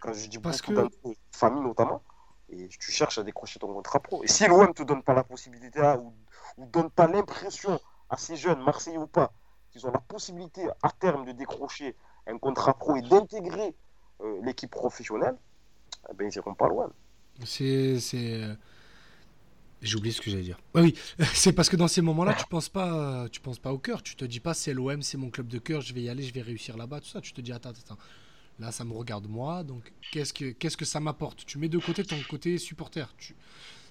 Quand 0.00 0.12
je 0.12 0.26
dis 0.28 0.38
Parce 0.38 0.60
beaucoup 0.62 0.88
que... 0.88 1.10
eux, 1.10 1.14
famille 1.32 1.62
notamment, 1.62 2.02
et 2.48 2.68
tu 2.68 2.92
cherches 2.92 3.18
à 3.18 3.22
décrocher 3.22 3.58
ton 3.58 3.72
contrat 3.72 4.00
pro. 4.00 4.22
Et 4.22 4.28
si 4.28 4.46
l'OM 4.46 4.68
ne 4.68 4.72
te 4.72 4.82
donne 4.82 5.02
pas 5.02 5.14
la 5.14 5.24
possibilité 5.24 5.80
ou 5.98 6.12
ne 6.58 6.66
donne 6.66 6.90
pas 6.90 7.06
l'impression 7.06 7.80
à 8.08 8.16
ces 8.16 8.36
jeunes, 8.36 8.62
Marseillais 8.62 8.98
ou 8.98 9.06
pas, 9.06 9.32
qu'ils 9.70 9.86
ont 9.86 9.90
la 9.90 9.98
possibilité 9.98 10.68
à 10.82 10.90
terme 10.90 11.24
de 11.26 11.32
décrocher 11.32 11.96
un 12.26 12.38
contrat 12.38 12.74
pro 12.74 12.96
et 12.96 13.02
d'intégrer 13.02 13.74
euh, 14.20 14.40
l'équipe 14.42 14.70
professionnelle, 14.70 15.36
eh 16.10 16.14
ben, 16.14 16.30
ils 16.30 16.38
n'iront 16.38 16.54
pas 16.54 16.68
loin. 16.68 16.90
C'est 17.44 17.98
euh, 18.14 18.54
j'ai 19.82 19.96
oublié 19.96 20.12
ce 20.14 20.20
que 20.20 20.30
j'allais 20.30 20.42
dire. 20.42 20.58
oui, 20.74 20.94
c'est 21.34 21.52
parce 21.52 21.68
que 21.68 21.76
dans 21.76 21.88
ces 21.88 22.00
moments-là, 22.00 22.34
tu 22.34 22.46
penses 22.46 22.68
pas, 22.68 23.28
tu 23.30 23.40
penses 23.40 23.58
pas 23.58 23.72
au 23.72 23.78
cœur. 23.78 24.02
Tu 24.02 24.16
te 24.16 24.24
dis 24.24 24.40
pas 24.40 24.54
c'est 24.54 24.72
l'OM, 24.72 25.02
c'est 25.02 25.18
mon 25.18 25.30
club 25.30 25.48
de 25.48 25.58
cœur, 25.58 25.80
je 25.80 25.92
vais 25.92 26.02
y 26.02 26.08
aller, 26.08 26.22
je 26.22 26.32
vais 26.32 26.42
réussir 26.42 26.76
là-bas, 26.76 27.00
tout 27.00 27.08
ça. 27.08 27.20
Tu 27.20 27.32
te 27.32 27.40
dis 27.40 27.52
attends, 27.52 27.70
attends, 27.70 27.98
là 28.58 28.72
ça 28.72 28.84
me 28.84 28.92
regarde 28.92 29.28
moi, 29.28 29.64
donc 29.64 29.92
qu'est-ce 30.12 30.32
que 30.32 30.50
qu'est-ce 30.52 30.76
que 30.76 30.84
ça 30.84 31.00
m'apporte? 31.00 31.44
Tu 31.46 31.58
mets 31.58 31.68
de 31.68 31.78
côté 31.78 32.04
ton 32.04 32.16
côté 32.28 32.58
supporter. 32.58 33.06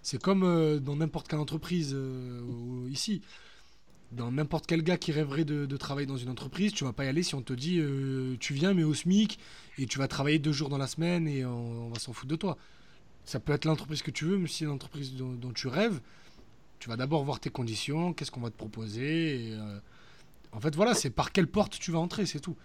C'est 0.05 0.21
comme 0.21 0.43
euh, 0.43 0.79
dans 0.79 0.95
n'importe 0.95 1.27
quelle 1.27 1.39
entreprise 1.39 1.93
euh, 1.95 2.87
ici. 2.91 3.21
dans 4.11 4.31
n'importe 4.31 4.67
quel 4.67 4.83
gars 4.83 4.97
qui 4.97 5.11
rêverait 5.11 5.45
de, 5.45 5.77
travailler 5.77 6.05
dans 6.05 6.15
une 6.15 6.29
entreprise, 6.29 6.73
tu 6.73 6.83
vas 6.83 6.93
pas 6.93 7.05
y 7.05 7.07
aller 7.07 7.23
si 7.23 7.33
on 7.33 7.41
te 7.41 7.53
dit 7.53 7.79
euh, 7.79 8.37
tu 8.39 8.53
viens 8.53 8.75
mais 8.75 8.83
au 8.83 8.93
SMIC 8.93 9.39
et 9.79 9.87
tu 9.87 9.97
vas 9.97 10.07
travailler 10.07 10.37
deux 10.37 10.51
jours 10.51 10.69
dans 10.69 10.77
la 10.77 10.85
semaine 10.85 11.27
et 11.27 11.43
on, 11.43 11.89
va 11.89 11.97
s'en 11.99 12.13
foutre 12.13 12.27
de 12.27 12.35
toi. 12.35 12.55
Ça 13.23 13.39
peut 13.39 13.51
être 13.51 13.65
l'entreprise 13.65 14.03
que 14.03 14.11
tu 14.11 14.25
veux, 14.25 14.37
mais 14.37 14.47
si 14.47 14.57
c'est 14.57 14.65
l'entreprise 14.65 15.15
dont, 15.15 15.51
tu 15.53 15.67
rêves, 15.67 15.99
tu 16.77 16.87
vas 16.87 16.97
d'abord 16.97 17.23
voir 17.23 17.39
tes 17.39 17.49
conditions, 17.49 18.13
qu'est-ce 18.13 18.29
qu'on 18.29 18.41
va 18.41 18.51
te 18.51 18.57
proposer. 18.57 19.57
en 20.51 20.59
fait, 20.59 20.75
voilà, 20.75 20.93
c'est 20.93 21.09
par 21.09 21.31
quelle 21.31 21.47
porte 21.47 21.79
tu 21.79 21.91
vas 21.91 21.99
entrer, 21.99 22.27
c'est 22.27 22.39
tout. 22.39 22.55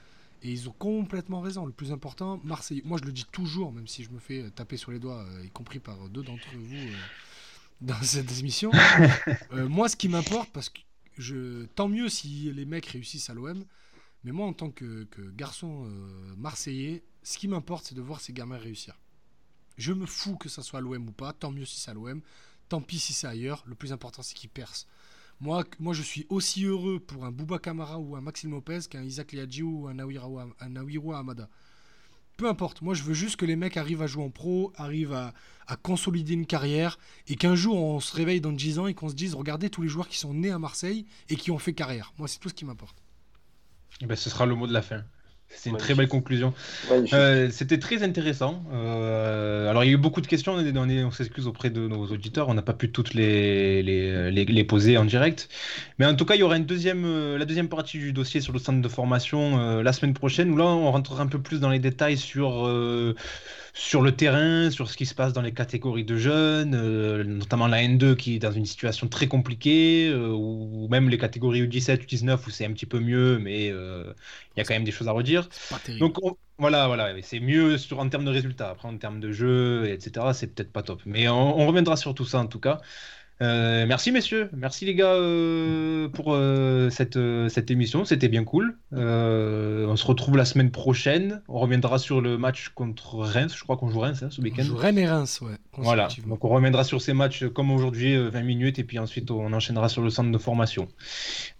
Et 0.42 0.50
ils 0.50 0.68
ont 0.68 0.72
complètement 0.72 1.40
raison. 1.40 1.66
Le 1.66 1.72
plus 1.72 1.92
important, 1.92 2.40
Marseille. 2.44 2.82
Moi, 2.84 2.98
je 3.00 3.04
le 3.04 3.12
dis 3.12 3.26
toujours, 3.30 3.72
même 3.72 3.86
si 3.86 4.04
je 4.04 4.10
me 4.10 4.18
fais 4.18 4.42
euh, 4.42 4.50
taper 4.50 4.76
sur 4.76 4.90
les 4.90 4.98
doigts, 4.98 5.22
euh, 5.22 5.44
y 5.44 5.50
compris 5.50 5.80
par 5.80 6.08
deux 6.08 6.22
d'entre 6.22 6.48
vous 6.54 6.74
euh, 6.74 6.94
dans 7.80 8.02
cette 8.02 8.38
émission. 8.38 8.70
Euh, 9.52 9.68
moi, 9.68 9.88
ce 9.88 9.96
qui 9.96 10.08
m'importe, 10.08 10.48
parce 10.52 10.68
que 10.68 10.78
je, 11.18 11.64
tant 11.74 11.88
mieux 11.88 12.08
si 12.08 12.52
les 12.52 12.64
mecs 12.64 12.86
réussissent 12.86 13.30
à 13.30 13.34
l'OM, 13.34 13.64
mais 14.22 14.32
moi, 14.32 14.46
en 14.46 14.52
tant 14.52 14.70
que, 14.70 15.04
que 15.04 15.22
garçon 15.30 15.86
euh, 15.86 16.34
marseillais, 16.36 17.02
ce 17.22 17.38
qui 17.38 17.48
m'importe, 17.48 17.86
c'est 17.86 17.94
de 17.94 18.00
voir 18.00 18.20
ces 18.20 18.32
gamins 18.32 18.58
réussir. 18.58 18.96
Je 19.76 19.92
me 19.92 20.06
fous 20.06 20.36
que 20.36 20.48
ça 20.48 20.62
soit 20.62 20.78
à 20.78 20.82
l'OM 20.82 21.08
ou 21.08 21.12
pas, 21.12 21.32
tant 21.32 21.50
mieux 21.50 21.64
si 21.64 21.80
c'est 21.80 21.90
à 21.90 21.94
l'OM, 21.94 22.20
tant 22.68 22.80
pis 22.80 22.98
si 22.98 23.12
c'est 23.12 23.26
ailleurs, 23.26 23.64
le 23.66 23.74
plus 23.74 23.92
important 23.92 24.22
c'est 24.22 24.34
qu'ils 24.34 24.50
percent. 24.50 24.86
Moi, 25.40 25.64
je 25.92 26.02
suis 26.02 26.26
aussi 26.28 26.64
heureux 26.64 27.00
pour 27.00 27.24
un 27.24 27.30
Bouba 27.30 27.58
Kamara 27.58 27.98
ou 27.98 28.14
un 28.14 28.20
Maxime 28.20 28.50
Lopez 28.50 28.80
qu'un 28.90 29.02
Isaac 29.02 29.32
Liadji 29.32 29.62
ou 29.62 29.88
un 29.88 29.94
Nawiru 29.94 31.14
Hamada. 31.14 31.48
Peu 32.36 32.48
importe, 32.48 32.80
moi 32.80 32.94
je 32.94 33.02
veux 33.02 33.12
juste 33.12 33.36
que 33.36 33.44
les 33.44 33.54
mecs 33.54 33.76
arrivent 33.76 34.00
à 34.00 34.06
jouer 34.06 34.24
en 34.24 34.30
pro, 34.30 34.72
arrivent 34.76 35.12
à, 35.12 35.34
consolider 35.82 36.32
une 36.32 36.46
carrière 36.46 36.98
et 37.28 37.36
qu'un 37.36 37.54
jour 37.54 37.76
on 37.76 38.00
se 38.00 38.16
réveille 38.16 38.40
dans 38.40 38.50
10 38.50 38.78
ans 38.78 38.86
et 38.86 38.94
qu'on 38.94 39.10
se 39.10 39.14
dise 39.14 39.34
regardez 39.34 39.68
tous 39.68 39.82
les 39.82 39.88
joueurs 39.88 40.08
qui 40.08 40.16
sont 40.16 40.32
nés 40.32 40.50
à 40.50 40.58
Marseille 40.58 41.04
et 41.28 41.36
qui 41.36 41.50
ont 41.50 41.58
fait 41.58 41.74
carrière. 41.74 42.14
Moi 42.16 42.28
c'est 42.28 42.38
tout 42.38 42.48
ce 42.48 42.54
qui 42.54 42.64
m'importe. 42.64 42.96
Ben, 44.00 44.16
ce 44.16 44.30
sera 44.30 44.46
le 44.46 44.54
mot 44.54 44.66
de 44.66 44.72
la 44.72 44.80
fin. 44.80 45.04
C'est 45.52 45.68
une 45.70 45.76
très 45.76 45.94
belle 45.94 46.08
conclusion. 46.08 46.54
Euh, 47.12 47.50
C'était 47.50 47.78
très 47.78 48.02
intéressant. 48.02 48.64
Euh, 48.72 49.68
alors, 49.68 49.84
il 49.84 49.88
y 49.88 49.90
a 49.90 49.94
eu 49.94 49.96
beaucoup 49.98 50.20
de 50.20 50.26
questions. 50.26 50.54
On, 50.54 50.88
est- 50.88 51.04
on 51.04 51.10
s'excuse 51.10 51.46
auprès 51.46 51.70
de 51.70 51.86
nos 51.86 52.06
auditeurs. 52.06 52.48
On 52.48 52.54
n'a 52.54 52.62
pas 52.62 52.72
pu 52.72 52.90
toutes 52.92 53.12
les, 53.14 53.82
les, 53.82 54.30
les- 54.30 54.44
les 54.44 54.64
poser 54.64 54.96
en 54.96 55.04
direct. 55.04 55.48
Mais 55.98 56.06
en 56.06 56.14
tout 56.14 56.24
cas, 56.24 56.34
il 56.36 56.40
y 56.40 56.42
aura 56.42 56.56
une 56.56 56.64
deuxième, 56.66 57.04
euh, 57.04 57.36
la 57.36 57.44
deuxième 57.44 57.68
partie 57.68 57.98
du 57.98 58.12
dossier 58.12 58.40
sur 58.40 58.52
le 58.52 58.58
centre 58.58 58.80
de 58.80 58.88
formation 58.88 59.58
euh, 59.58 59.82
la 59.82 59.92
semaine 59.92 60.14
prochaine. 60.14 60.50
Où 60.50 60.56
là, 60.56 60.64
on 60.64 60.90
rentrera 60.92 61.22
un 61.22 61.26
peu 61.26 61.40
plus 61.42 61.60
dans 61.60 61.68
les 61.70 61.78
détails 61.80 62.16
sur, 62.16 62.66
euh, 62.66 63.14
sur 63.74 64.02
le 64.02 64.14
terrain, 64.16 64.70
sur 64.70 64.90
ce 64.90 64.96
qui 64.96 65.06
se 65.06 65.14
passe 65.14 65.32
dans 65.32 65.42
les 65.42 65.52
catégories 65.54 66.04
de 66.04 66.16
jeunes, 66.16 66.74
euh, 66.74 67.24
notamment 67.24 67.66
la 67.68 67.82
N2 67.82 68.14
qui 68.16 68.36
est 68.36 68.38
dans 68.38 68.52
une 68.52 68.66
situation 68.66 69.08
très 69.08 69.28
compliquée, 69.28 70.08
euh, 70.08 70.28
ou 70.32 70.88
même 70.90 71.08
les 71.08 71.18
catégories 71.18 71.60
U17, 71.62 72.02
U19 72.04 72.46
où 72.46 72.50
c'est 72.50 72.64
un 72.66 72.72
petit 72.72 72.86
peu 72.86 73.00
mieux, 73.00 73.38
mais 73.38 73.70
euh, 73.70 74.12
il 74.56 74.58
y 74.58 74.60
a 74.62 74.64
quand 74.64 74.74
même 74.74 74.84
des 74.84 74.92
choses 74.92 75.08
à 75.08 75.12
redire. 75.12 75.48
Donc 75.98 76.16
on- 76.22 76.36
voilà, 76.58 76.86
voilà, 76.88 77.14
c'est 77.22 77.40
mieux 77.40 77.78
sur, 77.78 77.98
en 78.00 78.08
termes 78.08 78.24
de 78.24 78.30
résultats. 78.30 78.70
Après, 78.70 78.86
en 78.88 78.98
termes 78.98 79.18
de 79.20 79.32
jeu, 79.32 79.86
etc., 79.88 80.34
c'est 80.34 80.48
peut-être 80.54 80.72
pas 80.72 80.82
top. 80.82 81.00
Mais 81.06 81.26
on, 81.28 81.58
on 81.58 81.66
reviendra 81.66 81.96
sur 81.96 82.14
tout 82.14 82.26
ça 82.26 82.38
en 82.40 82.46
tout 82.46 82.60
cas. 82.60 82.80
Euh, 83.42 83.86
merci 83.86 84.12
messieurs, 84.12 84.50
merci 84.52 84.84
les 84.84 84.94
gars 84.94 85.14
euh, 85.14 86.08
pour 86.08 86.34
euh, 86.34 86.90
cette, 86.90 87.16
euh, 87.16 87.48
cette 87.48 87.70
émission, 87.70 88.04
c'était 88.04 88.28
bien 88.28 88.44
cool. 88.44 88.78
Euh, 88.92 89.86
on 89.86 89.96
se 89.96 90.06
retrouve 90.06 90.36
la 90.36 90.44
semaine 90.44 90.70
prochaine. 90.70 91.42
On 91.48 91.58
reviendra 91.58 91.98
sur 91.98 92.20
le 92.20 92.36
match 92.36 92.68
contre 92.68 93.16
Reims. 93.16 93.54
Je 93.56 93.62
crois 93.64 93.78
qu'on 93.78 93.88
joue 93.88 94.00
Reims 94.00 94.22
hein, 94.22 94.28
ce 94.30 94.42
On 94.42 94.44
week-end. 94.44 94.62
joue 94.62 94.76
Rennes 94.76 94.98
et 94.98 95.08
Reims, 95.08 95.40
ouais. 95.40 95.54
Voilà, 95.78 96.08
donc 96.26 96.44
on 96.44 96.48
reviendra 96.50 96.84
sur 96.84 97.00
ces 97.00 97.14
matchs 97.14 97.46
comme 97.46 97.70
aujourd'hui, 97.70 98.14
euh, 98.14 98.28
20 98.28 98.42
minutes, 98.42 98.78
et 98.78 98.84
puis 98.84 98.98
ensuite 98.98 99.30
on 99.30 99.50
enchaînera 99.54 99.88
sur 99.88 100.02
le 100.02 100.10
centre 100.10 100.30
de 100.30 100.38
formation. 100.38 100.88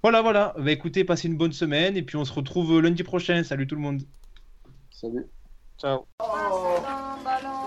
Voilà, 0.03 0.21
voilà. 0.21 0.55
Bah, 0.59 0.73
écoutez, 0.73 1.05
passez 1.05 1.29
une 1.29 1.39
bonne 1.39 1.53
semaine, 1.53 1.97
et 1.97 2.03
puis 2.03 2.17
on 2.17 2.27
se 2.27 2.33
retrouve 2.35 2.81
lundi 2.81 3.03
prochain. 3.05 3.43
Salut 3.43 3.67
tout 3.67 3.77
le 3.77 3.81
monde. 3.81 4.03
Salut. 4.91 5.25
Ciao. 5.81 6.07
Oh 6.19 7.60